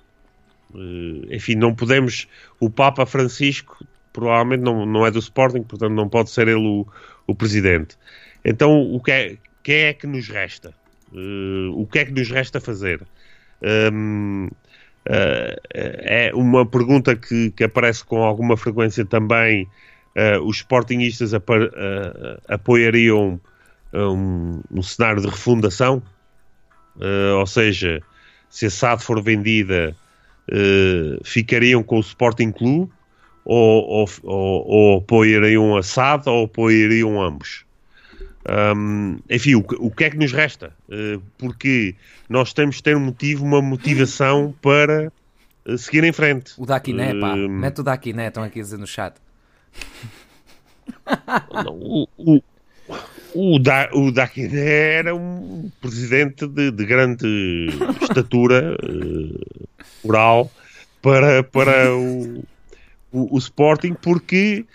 Eh, 0.73 1.35
enfim, 1.35 1.55
não 1.55 1.75
podemos. 1.75 2.27
O 2.59 2.69
Papa 2.69 3.05
Francisco 3.05 3.85
provavelmente 4.13 4.61
não, 4.61 4.85
não 4.85 5.05
é 5.05 5.11
do 5.11 5.19
Sporting, 5.19 5.63
portanto 5.63 5.93
não 5.93 6.09
pode 6.09 6.29
ser 6.31 6.47
ele 6.47 6.65
o, 6.67 6.87
o 7.27 7.35
presidente. 7.35 7.97
Então, 8.43 8.81
o 8.81 8.99
que 9.01 9.11
é, 9.11 9.37
que 9.63 9.71
é 9.71 9.93
que 9.93 10.07
nos 10.07 10.27
resta? 10.27 10.73
Eh, 11.13 11.69
o 11.73 11.87
que 11.87 11.99
é 11.99 12.05
que 12.05 12.11
nos 12.11 12.29
resta 12.29 12.59
fazer? 12.61 13.07
Hum, 13.93 14.49
eh, 15.05 15.61
é 16.29 16.35
uma 16.35 16.65
pergunta 16.69 17.15
que, 17.15 17.51
que 17.51 17.63
aparece 17.63 18.03
com 18.05 18.23
alguma 18.23 18.57
frequência 18.57 19.05
também. 19.05 19.69
Eh, 20.15 20.39
os 20.39 20.57
sportingistas 20.57 21.33
apa- 21.33 21.71
eh, 21.73 22.41
apoiariam 22.49 23.39
um, 23.93 24.61
um 24.71 24.81
cenário 24.83 25.21
de 25.21 25.27
refundação, 25.29 26.01
ou 27.39 27.45
seja, 27.47 28.03
se 28.49 28.65
a 28.65 28.69
SAD 28.69 29.03
for 29.03 29.21
vendida, 29.23 29.97
ficariam 31.23 31.83
com 31.83 31.97
o 31.97 32.01
Sporting 32.01 32.51
Clube 32.51 32.91
ou, 33.45 33.83
ou, 33.83 34.09
ou, 34.23 34.67
ou 34.67 34.97
apoiariam 34.99 35.75
a 35.77 35.83
SAD 35.83 36.29
ou 36.29 36.45
apoiariam 36.45 37.21
ambos? 37.21 37.65
Hum, 38.75 39.19
enfim, 39.29 39.55
o, 39.55 39.63
que- 39.63 39.75
o 39.79 39.91
que 39.91 40.03
é 40.05 40.09
que 40.09 40.17
nos 40.17 40.31
resta? 40.31 40.73
Eh, 40.89 41.19
porque 41.37 41.95
nós 42.27 42.53
temos 42.53 42.77
de 42.77 42.83
ter 42.83 42.95
um 42.97 42.99
motivo, 42.99 43.45
uma 43.45 43.61
motivação 43.61 44.53
para 44.61 45.11
eh, 45.65 45.77
seguir 45.77 46.03
em 46.03 46.11
frente. 46.11 46.53
O 46.57 46.65
Daquiné, 46.65 47.13
pá. 47.19 47.33
Hum. 47.35 47.47
Mete 47.59 47.81
o 47.81 47.83
Daquiné, 47.83 48.27
estão 48.29 48.43
aqui 48.43 48.59
a 48.59 48.63
dizer 48.63 48.77
no 48.77 48.87
chat. 48.87 49.13
Não, 51.53 51.73
o, 51.73 52.07
o, 52.17 52.41
o, 53.33 53.59
da, 53.59 53.89
o 53.93 54.11
Daquiné 54.11 54.93
era 54.95 55.15
um 55.15 55.69
presidente 55.79 56.47
de, 56.47 56.71
de 56.71 56.85
grande 56.85 57.67
estatura 58.01 58.75
eh, 58.81 59.61
moral 60.03 60.51
para, 61.01 61.43
para 61.43 61.93
o, 61.95 62.43
o, 63.11 63.35
o 63.35 63.37
Sporting, 63.37 63.93
porque 63.93 64.65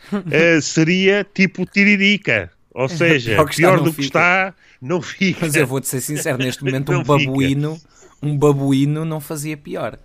seria 0.62 1.24
tipo 1.24 1.66
Tiririca. 1.66 2.50
Ou 2.78 2.88
seja, 2.90 3.42
Pior 3.46 3.78
do 3.78 3.84
que 3.90 4.02
fica. 4.02 4.02
está, 4.06 4.54
não 4.82 5.00
fica. 5.00 5.38
Mas 5.46 5.54
eu 5.56 5.66
vou-te 5.66 5.88
ser 5.88 6.00
sincero, 6.02 6.36
neste 6.36 6.62
momento 6.64 6.92
um 6.92 7.02
babuíno, 7.02 7.80
um 8.22 8.36
babuíno 8.36 9.02
não 9.04 9.18
fazia 9.18 9.56
pior. 9.56 9.98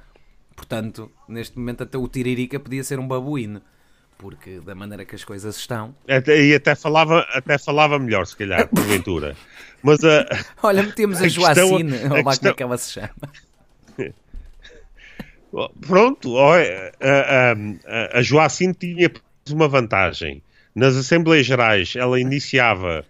Portanto, 0.56 1.12
neste 1.28 1.58
momento 1.60 1.84
até 1.84 1.98
o 1.98 2.08
Tiririca 2.08 2.60
podia 2.60 2.84
ser 2.84 2.98
um 2.98 3.08
babuíno. 3.08 3.62
Porque 4.18 4.60
da 4.60 4.74
maneira 4.76 5.04
que 5.04 5.16
as 5.16 5.24
coisas 5.26 5.58
estão... 5.58 5.96
Até, 6.08 6.40
e 6.46 6.54
até 6.56 6.76
falava, 6.76 7.22
até 7.34 7.58
falava 7.58 7.98
melhor, 8.00 8.26
se 8.28 8.38
calhar, 8.38 8.68
porventura. 8.74 9.36
Mas 9.84 10.02
a, 10.06 10.26
Olha, 10.64 10.84
metemos 10.84 11.18
a, 11.18 11.22
A 11.22 11.24
questão- 11.24 11.54
Joacine, 11.56 11.94
a 11.98 11.98
olha 11.98 12.04
lá 12.04 12.10
como 12.16 12.30
questão- 12.30 12.52
é 12.52 12.54
que 12.54 12.64
ela 12.64 12.78
se 12.78 12.92
chama. 12.94 13.10
Pronto, 15.82 16.38
a, 16.38 16.56
a, 17.02 18.20
a 18.20 18.22
Joacine 18.22 18.74
tinha 18.74 19.12
uma 19.50 19.68
vantagem. 19.68 20.42
Nas 20.76 20.96
Assembleias 20.96 21.46
Gerais, 21.46 21.94
ela 21.98 22.20
iniciava 22.20 23.04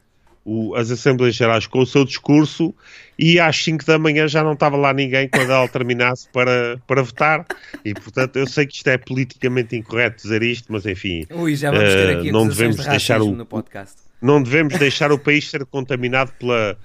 o- 0.43 0.73
as 0.75 0.89
Assembleias 0.89 1.35
Gerais 1.35 1.67
com 1.67 1.79
o 1.79 1.85
seu 1.85 2.03
discurso 2.03 2.73
e 3.19 3.39
às 3.39 3.55
5 3.63 3.85
da 3.85 3.99
manhã 3.99 4.27
já 4.27 4.43
não 4.43 4.53
estava 4.53 4.75
lá 4.75 4.91
ninguém 4.91 5.29
quando 5.29 5.51
ela 5.51 5.67
terminasse 5.67 6.27
para, 6.33 6.81
para 6.87 7.03
votar. 7.03 7.45
E, 7.85 7.93
portanto, 7.93 8.37
eu 8.37 8.47
sei 8.47 8.65
que 8.65 8.75
isto 8.77 8.87
é 8.87 8.97
politicamente 8.97 9.75
incorreto 9.75 10.23
dizer 10.23 10.41
isto, 10.41 10.71
mas 10.73 10.85
enfim, 10.87 11.25
Ui, 11.29 11.55
já 11.55 11.69
vamos 11.71 11.87
ter 11.93 12.17
aqui 12.17 12.31
não 12.31 12.47
devemos 12.47 12.77
de 12.77 12.89
deixar 12.89 13.21
o- 13.21 13.31
no 13.31 13.45
podcast. 13.45 13.97
não 14.19 14.41
devemos 14.41 14.77
deixar 14.79 15.11
o 15.11 15.19
país 15.19 15.47
ser 15.47 15.63
contaminado 15.67 16.31
pela, 16.39 16.75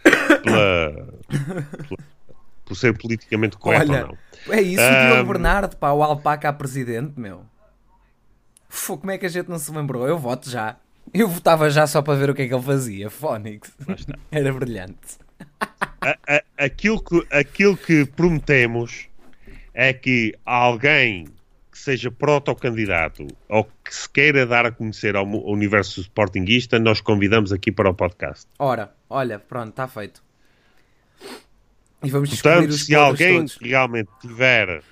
pela, 0.42 1.08
pela- 1.88 1.98
por 2.66 2.76
ser 2.76 2.96
politicamente 2.98 3.56
correto 3.56 3.92
Olha, 3.92 4.02
ou 4.02 4.08
não. 4.48 4.54
É 4.54 4.60
isso, 4.60 4.82
o 4.82 5.12
Diogo. 5.14 5.32
Bernardo, 5.32 5.76
pá, 5.76 5.92
o 5.92 6.02
alpaca 6.02 6.48
a 6.48 6.52
presidente, 6.52 7.12
meu. 7.16 7.42
Fô, 8.76 8.96
como 8.98 9.10
é 9.10 9.18
que 9.18 9.26
a 9.26 9.28
gente 9.28 9.48
não 9.48 9.58
se 9.58 9.70
lembrou? 9.72 10.06
Eu 10.06 10.18
voto 10.18 10.48
já. 10.50 10.76
Eu 11.14 11.28
votava 11.28 11.70
já 11.70 11.86
só 11.86 12.02
para 12.02 12.14
ver 12.18 12.30
o 12.30 12.34
que 12.34 12.42
é 12.42 12.48
que 12.48 12.54
ele 12.54 12.62
fazia. 12.62 13.08
Fónix. 13.10 13.70
Era 14.30 14.52
brilhante. 14.52 15.18
a- 16.00 16.16
a- 16.28 16.42
aquilo, 16.64 17.02
que, 17.02 17.26
aquilo 17.30 17.76
que 17.76 18.04
prometemos 18.04 19.08
é 19.72 19.92
que 19.92 20.34
alguém 20.44 21.26
que 21.70 21.78
seja 21.78 22.10
protocandidato 22.10 23.26
ou 23.48 23.64
que 23.64 23.94
se 23.94 24.08
queira 24.08 24.46
dar 24.46 24.64
a 24.66 24.70
conhecer 24.72 25.14
ao 25.16 25.26
universo 25.26 26.00
sportinguista, 26.00 26.78
nós 26.78 27.00
convidamos 27.00 27.52
aqui 27.52 27.70
para 27.70 27.90
o 27.90 27.94
podcast. 27.94 28.46
Ora, 28.58 28.94
olha, 29.10 29.38
pronto, 29.38 29.70
está 29.70 29.86
feito. 29.86 30.22
E 32.02 32.10
vamos 32.10 32.30
Portanto, 32.30 32.72
se 32.72 32.94
alguém 32.94 33.38
todos. 33.38 33.56
realmente 33.60 34.10
tiver 34.20 34.82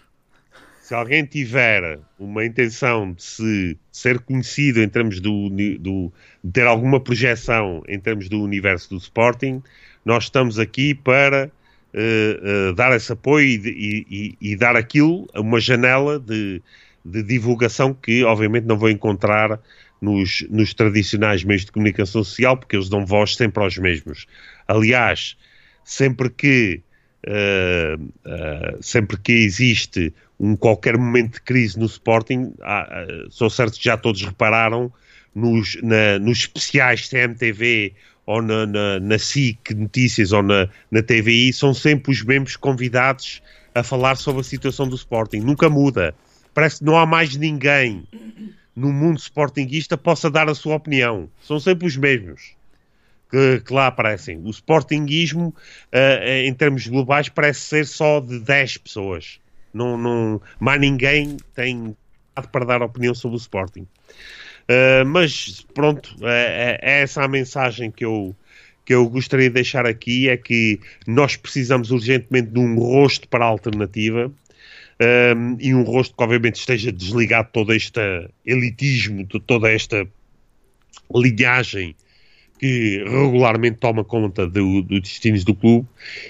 se 0.85 0.93
alguém 0.95 1.25
tiver 1.25 1.99
uma 2.19 2.45
intenção 2.45 3.15
de 3.15 3.23
se 3.23 3.79
ser 3.91 4.19
conhecido 4.19 4.83
em 4.83 4.89
termos 4.89 5.19
do, 5.19 5.49
do 5.49 6.13
de 6.45 6.53
ter 6.53 6.67
alguma 6.67 7.01
projeção 7.01 7.83
em 7.89 7.99
termos 7.99 8.29
do 8.29 8.43
universo 8.43 8.91
do 8.91 8.99
Sporting, 8.99 9.63
nós 10.05 10.25
estamos 10.25 10.59
aqui 10.59 10.95
para 10.95 11.51
eh, 11.95 12.39
eh, 12.43 12.73
dar 12.75 12.95
esse 12.95 13.11
apoio 13.11 13.47
e, 13.47 13.57
e- 13.67 14.07
e- 14.11 14.53
e 14.53 14.57
dar 14.57 14.77
aquilo 14.77 15.27
uma 15.35 15.59
janela 15.59 16.21
de, 16.21 16.61
de 17.03 17.23
divulgação 17.23 17.95
que 17.95 18.23
obviamente 18.23 18.65
não 18.67 18.77
vou 18.77 18.91
encontrar 18.91 19.59
nos, 20.03 20.47
nos 20.51 20.75
tradicionais 20.75 21.43
meios 21.45 21.65
de 21.65 21.73
comunicação 21.73 22.23
social, 22.23 22.59
porque 22.59 22.77
eles 22.77 22.91
dão 22.91 23.07
voz 23.07 23.37
sempre 23.37 23.63
aos 23.65 23.79
mesmos. 23.79 24.27
Aliás, 24.69 25.35
sempre 25.83 26.29
que 26.29 26.83
Uh, 27.27 28.05
uh, 28.27 28.83
sempre 28.83 29.17
que 29.17 29.33
existe 29.33 30.13
um 30.45 30.55
qualquer 30.55 30.99
momento 30.99 31.35
de 31.35 31.41
crise 31.41 31.79
no 31.79 31.87
Sporting, 31.87 32.53
há, 32.61 33.07
uh, 33.07 33.31
sou 33.31 33.49
certo 33.49 33.79
que 33.79 33.85
já 33.85 33.97
todos 33.97 34.21
repararam 34.23 34.93
nos, 35.35 35.81
na- 35.83 36.19
nos 36.19 36.39
especiais 36.41 37.09
CMTV 37.09 37.95
ou 38.27 38.43
na, 38.43 38.67
na, 38.67 39.01
na 39.01 39.19
SIC 39.19 39.71
Notícias 39.75 40.33
ou 40.33 40.43
na, 40.43 40.69
na 40.91 41.03
TVI, 41.03 41.51
são 41.53 41.73
sempre 41.73 42.13
os 42.13 42.23
mesmos 42.23 42.57
convidados 42.57 43.43
a 43.75 43.83
falar 43.83 44.17
sobre 44.17 44.43
a 44.43 44.45
situação 44.45 44.87
do 44.87 44.97
Sporting. 44.97 45.39
Nunca 45.39 45.71
muda. 45.71 46.15
Parece 46.53 46.79
que 46.79 46.85
não 46.85 46.97
há 46.99 47.07
mais 47.07 47.35
ninguém 47.37 48.05
no 48.77 48.93
mundo 48.93 49.19
sportinguista 49.19 49.97
possa 49.97 50.31
dar 50.31 50.49
a 50.49 50.55
sua 50.55 50.77
opinião. 50.77 51.29
São 51.43 51.59
sempre 51.59 51.87
os 51.87 51.97
mesmos 51.97 52.55
que, 53.31 53.61
que 53.61 53.73
lá 53.73 53.87
aparecem. 53.87 54.39
O 54.45 54.51
sportinguismo, 54.51 55.55
eh, 55.91 56.45
em 56.47 56.53
termos 56.55 56.87
globais, 56.87 57.29
parece 57.29 57.61
ser 57.61 57.87
só 57.87 58.21
de 58.21 58.39
10 58.41 58.77
pessoas. 58.77 59.41
Não, 59.75 59.99
não, 59.99 60.41
mais 60.61 60.81
ninguém 60.81 61.37
tem 61.55 61.97
para 62.53 62.65
dar 62.65 62.83
opinião 62.83 63.15
sobre 63.15 63.37
o 63.37 63.41
Sporting. 63.41 63.87
Eh, 64.69 65.05
mas 65.05 65.67
pronto, 65.75 66.17
é, 66.23 66.79
é- 66.83 66.91
é 66.91 67.03
essa 67.03 67.23
a 67.23 67.29
mensagem 67.29 67.91
que 67.91 68.05
eu, 68.05 68.35
que 68.85 68.95
eu 68.95 69.09
gostaria 69.09 69.49
de 69.49 69.55
deixar 69.55 69.87
aqui: 69.87 70.29
é 70.29 70.37
que 70.37 70.81
nós 71.07 71.37
precisamos 71.37 71.91
urgentemente 71.91 72.51
de 72.51 72.59
um 72.59 72.77
rosto 72.79 73.29
para 73.29 73.45
a 73.45 73.49
alternativa. 73.49 74.33
um, 75.37 75.57
e 75.61 75.75
um 75.75 75.83
rosto 75.83 76.17
que 76.17 76.23
obviamente 76.23 76.55
esteja 76.55 76.93
desligado 76.93 77.47
de 77.49 77.53
todo 77.53 77.75
este 77.75 78.01
elitismo, 78.47 79.25
de 79.25 79.41
toda 79.41 79.69
esta 79.71 80.07
linhagem 81.13 81.97
que 82.59 83.05
regularmente 83.05 83.79
toma 83.79 84.05
conta 84.05 84.47
dos 84.47 84.85
do 84.85 85.01
destinos 85.01 85.45
do 85.45 85.55
clube 85.55 85.87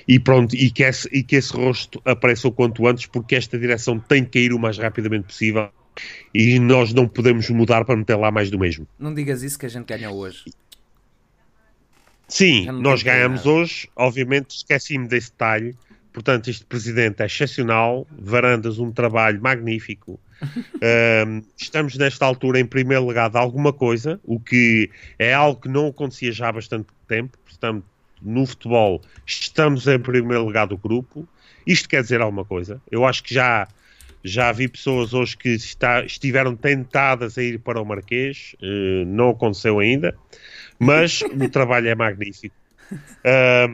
e 0.09 0.19
pronto, 0.19 0.55
e 0.57 0.71
que, 0.71 0.83
esse, 0.83 1.09
e 1.13 1.23
que 1.23 1.37
esse 1.37 1.53
rosto 1.53 2.01
apareça 2.05 2.49
o 2.49 2.53
quanto 2.53 2.87
antes, 2.87 3.07
porque 3.07 3.35
esta 3.35 3.59
direção 3.59 3.99
tem 3.99 4.25
que 4.25 4.39
cair 4.39 4.53
o 4.53 4.59
mais 4.59 4.79
rapidamente 4.79 5.27
possível 5.27 5.69
e 6.35 6.59
nós 6.59 6.93
não 6.93 7.07
podemos 7.07 7.49
mudar 7.51 7.85
para 7.85 7.97
meter 7.97 8.17
lá 8.17 8.31
mais 8.31 8.51
do 8.51 8.59
mesmo. 8.59 8.87
Não 8.99 9.15
digas 9.15 9.43
isso 9.43 9.59
que 9.59 9.67
a 9.67 9.69
gente 9.69 9.87
ganha 9.87 10.11
hoje. 10.11 10.45
Sim, 12.27 12.67
nós 12.81 13.03
ganhamos 13.03 13.47
hoje, 13.47 13.89
obviamente 13.95 14.57
esqueci-me 14.57 15.07
desse 15.07 15.31
detalhe. 15.31 15.77
Portanto, 16.13 16.49
este 16.49 16.65
presidente 16.65 17.23
é 17.23 17.27
excepcional, 17.27 18.07
Varandas, 18.19 18.79
um 18.79 18.91
trabalho 18.91 19.43
magnífico. 19.43 20.19
um, 21.27 21.43
estamos 21.56 21.97
nesta 21.97 22.24
altura 22.24 22.61
em 22.61 22.66
primeiro 22.66 23.05
lugar 23.05 23.31
de 23.31 23.39
alguma 23.39 23.73
coisa, 23.73 24.20
o 24.24 24.39
que 24.39 24.90
é 25.19 25.32
algo 25.32 25.61
que 25.61 25.69
não 25.69 25.89
acontecia 25.89 26.32
já 26.32 26.48
há 26.48 26.52
bastante 26.52 26.89
tempo. 27.06 27.39
Portanto, 27.44 27.85
no 28.23 28.47
futebol, 28.47 29.02
estamos 29.27 29.86
em 29.86 29.98
primeiro 29.98 30.44
lugar 30.44 30.66
do 30.66 30.77
grupo. 30.77 31.28
Isto 31.66 31.89
quer 31.89 32.02
dizer 32.02 32.20
alguma 32.20 32.44
coisa. 32.44 32.81
Eu 32.90 33.05
acho 33.05 33.23
que 33.23 33.35
já 33.35 33.69
já 34.24 34.51
vi 34.51 34.66
pessoas 34.66 35.12
hoje 35.12 35.36
que 35.36 35.51
está, 35.51 36.02
estiveram 36.02 36.56
tentadas 36.56 37.36
a 37.36 37.43
ir 37.43 37.59
para 37.59 37.81
o 37.81 37.85
Marquês, 37.85 38.56
uh, 38.62 39.05
não 39.05 39.28
aconteceu 39.31 39.78
ainda, 39.78 40.16
mas 40.78 41.20
o 41.28 41.48
trabalho 41.51 41.89
é 41.89 41.94
magnífico. 41.94 42.56
A, 43.23 43.66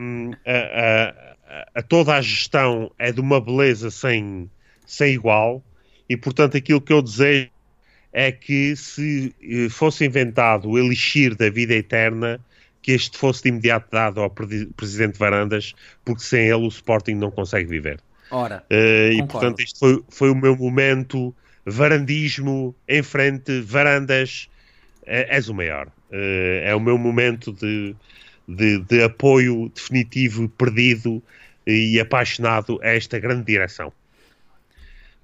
a, 0.45 1.79
a, 1.79 1.81
toda 1.81 2.15
a 2.15 2.21
gestão 2.21 2.91
é 2.99 3.11
de 3.11 3.21
uma 3.21 3.39
beleza 3.39 3.89
sem, 3.89 4.49
sem 4.85 5.13
igual, 5.13 5.63
e 6.11 6.17
portanto 6.17 6.57
aquilo 6.57 6.81
que 6.81 6.91
eu 6.91 7.01
desejo 7.01 7.49
é 8.11 8.33
que 8.33 8.75
se 8.75 9.33
eh, 9.41 9.69
fosse 9.69 10.05
inventado 10.05 10.69
o 10.69 10.77
elixir 10.77 11.33
da 11.35 11.49
vida 11.49 11.73
eterna, 11.73 12.37
que 12.81 12.91
este 12.91 13.17
fosse 13.17 13.43
de 13.43 13.49
imediato 13.49 13.87
dado 13.89 14.19
ao 14.19 14.29
Presidente 14.29 15.17
Varandas, 15.17 15.73
porque 16.03 16.21
sem 16.21 16.47
ele 16.47 16.65
o 16.65 16.67
Sporting 16.67 17.13
não 17.13 17.31
consegue 17.31 17.69
viver. 17.69 18.01
Ora, 18.29 18.61
uh, 18.69 19.11
e 19.13 19.25
portanto, 19.25 19.61
isto 19.61 19.79
foi, 19.79 20.03
foi 20.09 20.29
o 20.29 20.35
meu 20.35 20.57
momento. 20.57 21.33
Varandismo 21.65 22.75
em 22.89 23.03
frente, 23.03 23.61
varandas, 23.61 24.49
é, 25.05 25.33
és 25.33 25.47
o 25.47 25.53
maior. 25.53 25.87
Uh, 26.11 26.65
é 26.65 26.75
o 26.75 26.79
meu 26.79 26.97
momento 26.97 27.53
de, 27.53 27.95
de, 28.45 28.79
de, 28.79 29.03
apoio 29.03 29.71
definitivo, 29.73 30.49
perdido 30.49 31.23
e 31.65 31.99
apaixonado 32.01 32.79
a 32.81 32.89
esta 32.89 33.17
grande 33.17 33.45
direção. 33.45 33.93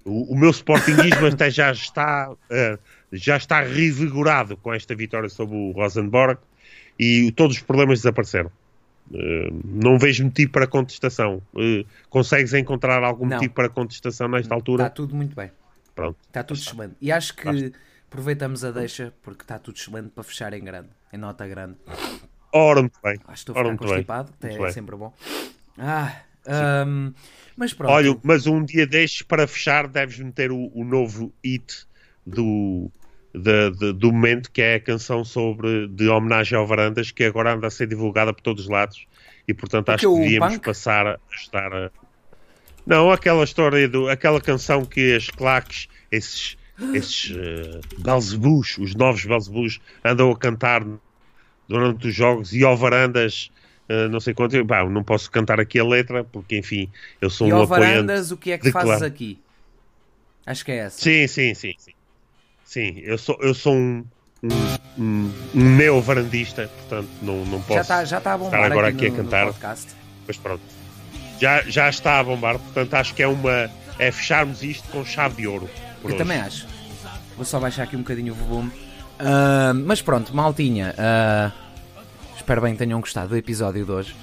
O, 0.08 0.34
o 0.34 0.38
meu 0.38 0.50
sportingismo 0.52 1.28
até 1.28 1.50
já 1.52 1.72
está, 1.72 2.32
uh, 2.32 2.80
já 3.12 3.38
está 3.38 3.62
revigorado 3.62 4.56
com 4.58 4.74
esta 4.74 4.96
vitória 4.96 5.30
sobre 5.30 5.56
o 5.56 5.72
Rosenborg 5.72 6.40
e 6.98 7.32
todos 7.34 7.58
os 7.58 7.62
problemas 7.62 8.00
desapareceram. 8.00 8.52
Uh, 9.12 9.62
não 9.66 10.00
vejo 10.00 10.24
motivo 10.24 10.52
para 10.52 10.66
contestação. 10.66 11.42
Uh, 11.54 11.86
consegues 12.10 12.54
encontrar 12.54 13.04
algum 13.04 13.26
não. 13.26 13.36
motivo 13.36 13.54
para 13.54 13.70
contestação 13.70 14.28
nesta 14.28 14.54
altura? 14.54 14.84
Está 14.84 14.96
tudo 14.96 15.16
muito 15.16 15.36
bem. 15.36 15.52
Pronto. 15.94 16.18
Está 16.28 16.44
tudo 16.44 16.60
excelente. 16.60 16.96
E 17.02 17.12
acho 17.12 17.36
que 17.36 17.46
Basta. 17.46 17.72
aproveitamos 18.08 18.64
a 18.64 18.72
deixa 18.72 19.14
porque 19.22 19.44
está 19.44 19.60
tudo 19.60 19.76
excelente 19.78 20.10
para 20.10 20.24
fechar 20.24 20.54
em 20.54 20.64
grande, 20.64 20.90
em 21.12 21.18
nota 21.18 21.48
grande. 21.48 21.76
Ora, 22.52 22.82
muito 22.82 23.00
bem. 23.04 23.20
Acho 23.28 23.46
que 23.46 23.52
estou 23.52 23.56
a 23.56 23.64
ficar 23.64 23.78
constipado, 23.78 24.34
é 24.42 24.58
bem. 24.58 24.72
sempre 24.72 24.96
bom. 24.96 25.14
Ah, 25.78 26.22
um, 26.48 27.14
mas 27.56 27.74
pronto. 27.74 27.92
Olha, 27.92 28.18
mas 28.24 28.48
um 28.48 28.64
dia 28.64 28.86
destes 28.86 29.22
para 29.22 29.48
fechar 29.48 29.88
deves 29.88 30.20
meter 30.20 30.52
o, 30.52 30.72
o 30.74 30.84
novo 30.84 31.34
hit 31.44 31.86
do, 32.26 32.92
de, 33.34 33.72
de, 33.72 33.94
do 33.94 34.12
momento, 34.12 34.52
que 34.52 34.62
é 34.62 34.76
a 34.76 34.80
canção 34.80 35.24
sobre 35.24 35.88
de 35.88 36.08
homenagem 36.08 36.58
ao 36.58 36.68
Varandas, 36.68 37.12
que 37.12 37.24
agora 37.24 37.54
anda 37.54 37.68
a 37.68 37.72
ser 37.72 37.88
divulgada 37.88 38.34
por 38.34 38.42
todos 38.42 38.64
os 38.64 38.70
lados 38.70 39.06
e 39.48 39.54
portanto 39.54 39.90
acho 39.90 40.08
que 40.08 40.22
devíamos 40.22 40.54
punk? 40.56 40.66
passar 40.66 41.08
a 41.08 41.20
estar 41.32 41.74
a... 41.74 41.92
Não, 42.86 43.12
aquela 43.12 43.44
história 43.44 43.88
do 43.88 44.10
aquela 44.10 44.40
canção 44.40 44.86
que 44.86 45.16
as 45.16 45.30
claques, 45.30 45.88
esses 46.12 46.58
esses 46.94 47.32
uh, 47.32 47.80
Belzebus, 47.98 48.78
os 48.78 48.94
novos 48.94 49.26
Belzebus, 49.26 49.80
andam 50.06 50.30
a 50.30 50.38
cantar 50.38 50.86
durante 51.68 52.08
os 52.08 52.14
jogos 52.14 52.54
e 52.54 52.64
ao 52.64 52.78
Varandas 52.78 53.52
Uh, 53.90 54.10
não 54.10 54.20
sei 54.20 54.34
quanto, 54.34 54.62
bah, 54.66 54.84
não 54.86 55.04
posso 55.04 55.32
cantar 55.32 55.60
aqui 55.60 55.80
a 55.80 55.84
letra, 55.84 56.24
porque 56.24 56.58
enfim, 56.58 56.90
eu 57.22 57.30
sou 57.30 57.48
e 57.48 57.54
um 57.54 57.62
apoiante. 57.62 57.88
Varandas, 57.88 58.32
o 58.32 58.38
que 58.38 58.52
é 58.52 58.58
que 58.58 58.72
fazes 58.72 59.02
aqui? 59.02 59.40
Acho 60.46 60.66
que 60.66 60.72
é 60.72 60.78
essa. 60.78 61.02
Sim, 61.02 61.28
sim, 61.28 61.54
sim, 61.54 61.74
sim. 61.78 61.92
Sim, 62.66 63.00
eu 63.00 63.18
sou, 63.18 63.38
eu 63.42 63.54
sou 63.54 63.74
um, 63.74 64.04
um, 64.44 65.02
um, 65.02 65.34
um 65.56 65.76
neo-varandista, 65.78 66.68
portanto 66.68 67.10
não, 67.22 67.46
não 67.46 67.62
posso 67.62 67.76
já 67.76 67.82
está, 67.82 68.06
já 68.06 68.18
está 68.18 68.34
a 68.34 68.38
bombar 68.38 68.60
estar 68.60 68.72
agora 68.72 68.88
aqui, 68.90 69.06
aqui 69.06 69.10
no, 69.10 69.22
a 69.22 69.24
cantar. 69.24 69.78
Mas 70.28 70.38
pronto, 70.38 70.62
já, 71.40 71.62
já 71.62 71.90
está 71.90 72.20
a 72.20 72.24
bombar, 72.24 72.60
portanto 72.60 72.94
acho 72.94 73.14
que 73.14 73.24
é 73.24 73.28
uma. 73.28 73.72
é 73.98 74.12
fecharmos 74.12 74.64
isto 74.64 74.88
com 74.90 75.06
chave 75.06 75.38
de 75.38 75.48
ouro. 75.48 75.70
eu 76.04 76.10
hoje. 76.10 76.18
também 76.18 76.40
acho. 76.40 76.68
Vou 77.38 77.46
só 77.46 77.60
baixar 77.60 77.84
aqui 77.84 77.96
um 77.96 78.00
bocadinho 78.00 78.34
o 78.34 78.36
volume. 78.36 78.70
Uh, 78.70 79.74
mas 79.86 80.02
pronto, 80.02 80.36
maltinha. 80.36 80.94
Uh, 80.94 81.67
espero 82.48 82.62
bem 82.62 82.72
que 82.72 82.80
tenham 82.80 83.02
gostado 83.02 83.28
do 83.28 83.36
episódio 83.36 83.84
de 83.84 83.92
hoje. 83.92 84.16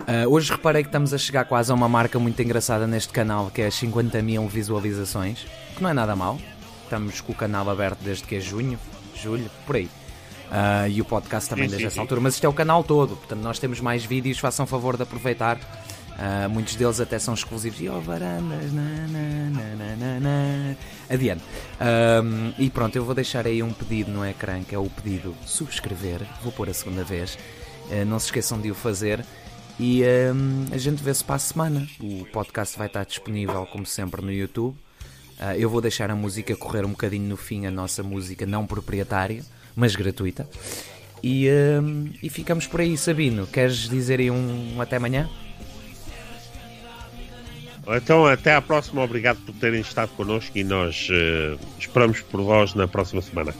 Uh, 0.00 0.28
hoje 0.28 0.52
reparei 0.52 0.82
que 0.82 0.88
estamos 0.88 1.14
a 1.14 1.16
chegar 1.16 1.46
quase 1.46 1.72
a 1.72 1.74
uma 1.74 1.88
marca 1.88 2.18
muito 2.18 2.40
engraçada 2.42 2.86
neste 2.86 3.14
canal, 3.14 3.50
que 3.50 3.62
é 3.62 3.66
as 3.68 3.74
50 3.76 4.20
mil 4.20 4.46
visualizações, 4.46 5.46
que 5.74 5.82
não 5.82 5.88
é 5.88 5.94
nada 5.94 6.14
mal. 6.14 6.38
Estamos 6.84 7.22
com 7.22 7.32
o 7.32 7.34
canal 7.34 7.70
aberto 7.70 8.00
desde 8.02 8.24
que 8.24 8.36
é 8.36 8.40
junho, 8.40 8.78
julho, 9.14 9.50
por 9.64 9.76
aí. 9.76 9.86
Uh, 9.86 10.88
e 10.90 11.00
o 11.00 11.04
podcast 11.06 11.48
também 11.48 11.64
sim, 11.64 11.70
desde 11.70 11.84
sim, 11.84 11.86
essa 11.86 11.94
sim. 11.94 12.00
altura. 12.00 12.20
Mas 12.20 12.34
isto 12.34 12.44
é 12.44 12.48
o 12.50 12.52
canal 12.52 12.84
todo, 12.84 13.16
portanto 13.16 13.40
nós 13.40 13.58
temos 13.58 13.80
mais 13.80 14.04
vídeos, 14.04 14.38
façam 14.38 14.66
favor 14.66 14.98
de 14.98 15.04
aproveitar. 15.04 15.58
Uh, 16.20 16.50
muitos 16.50 16.74
deles 16.74 17.00
até 17.00 17.18
são 17.18 17.32
exclusivos. 17.32 17.80
E 17.80 17.88
oh, 17.88 17.98
na, 18.02 18.40
na, 20.20 20.76
Adiante. 21.08 21.42
Um, 21.80 22.52
e 22.58 22.68
pronto, 22.68 22.94
eu 22.94 23.04
vou 23.04 23.14
deixar 23.14 23.46
aí 23.46 23.62
um 23.62 23.72
pedido 23.72 24.10
no 24.10 24.24
ecrã, 24.24 24.62
que 24.62 24.74
é 24.74 24.78
o 24.78 24.90
pedido 24.90 25.34
subscrever. 25.46 26.20
Vou 26.42 26.52
pôr 26.52 26.68
a 26.68 26.74
segunda 26.74 27.02
vez. 27.02 27.38
Uh, 27.90 28.04
não 28.04 28.18
se 28.18 28.26
esqueçam 28.26 28.60
de 28.60 28.70
o 28.70 28.74
fazer. 28.74 29.24
E 29.78 30.02
um, 30.34 30.66
a 30.70 30.76
gente 30.76 31.02
vê-se 31.02 31.24
para 31.24 31.36
a 31.36 31.38
semana. 31.38 31.88
O 31.98 32.26
podcast 32.26 32.76
vai 32.76 32.86
estar 32.86 33.04
disponível, 33.04 33.64
como 33.72 33.86
sempre, 33.86 34.20
no 34.20 34.30
YouTube. 34.30 34.76
Uh, 35.40 35.54
eu 35.56 35.70
vou 35.70 35.80
deixar 35.80 36.10
a 36.10 36.14
música 36.14 36.54
correr 36.54 36.84
um 36.84 36.90
bocadinho 36.90 37.26
no 37.26 37.36
fim, 37.38 37.64
a 37.64 37.70
nossa 37.70 38.02
música 38.02 38.44
não 38.44 38.66
proprietária, 38.66 39.42
mas 39.74 39.96
gratuita. 39.96 40.46
E, 41.22 41.48
uh, 41.48 42.10
e 42.22 42.28
ficamos 42.28 42.66
por 42.66 42.82
aí, 42.82 42.94
Sabino. 42.98 43.46
Queres 43.46 43.88
dizer 43.88 44.20
aí 44.20 44.30
um, 44.30 44.76
um 44.76 44.82
até 44.82 44.96
amanhã? 44.96 45.30
Então, 47.96 48.26
até 48.26 48.54
à 48.54 48.62
próxima. 48.62 49.02
Obrigado 49.02 49.38
por 49.44 49.54
terem 49.54 49.80
estado 49.80 50.10
connosco 50.10 50.56
e 50.56 50.64
nós 50.64 51.08
uh, 51.10 51.58
esperamos 51.78 52.20
por 52.20 52.40
vós 52.42 52.74
na 52.74 52.86
próxima 52.86 53.22
semana. 53.22 53.54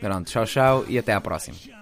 Pronto, 0.00 0.30
tchau, 0.30 0.44
tchau 0.44 0.84
e 0.88 0.98
até 0.98 1.12
à 1.12 1.20
próxima. 1.20 1.75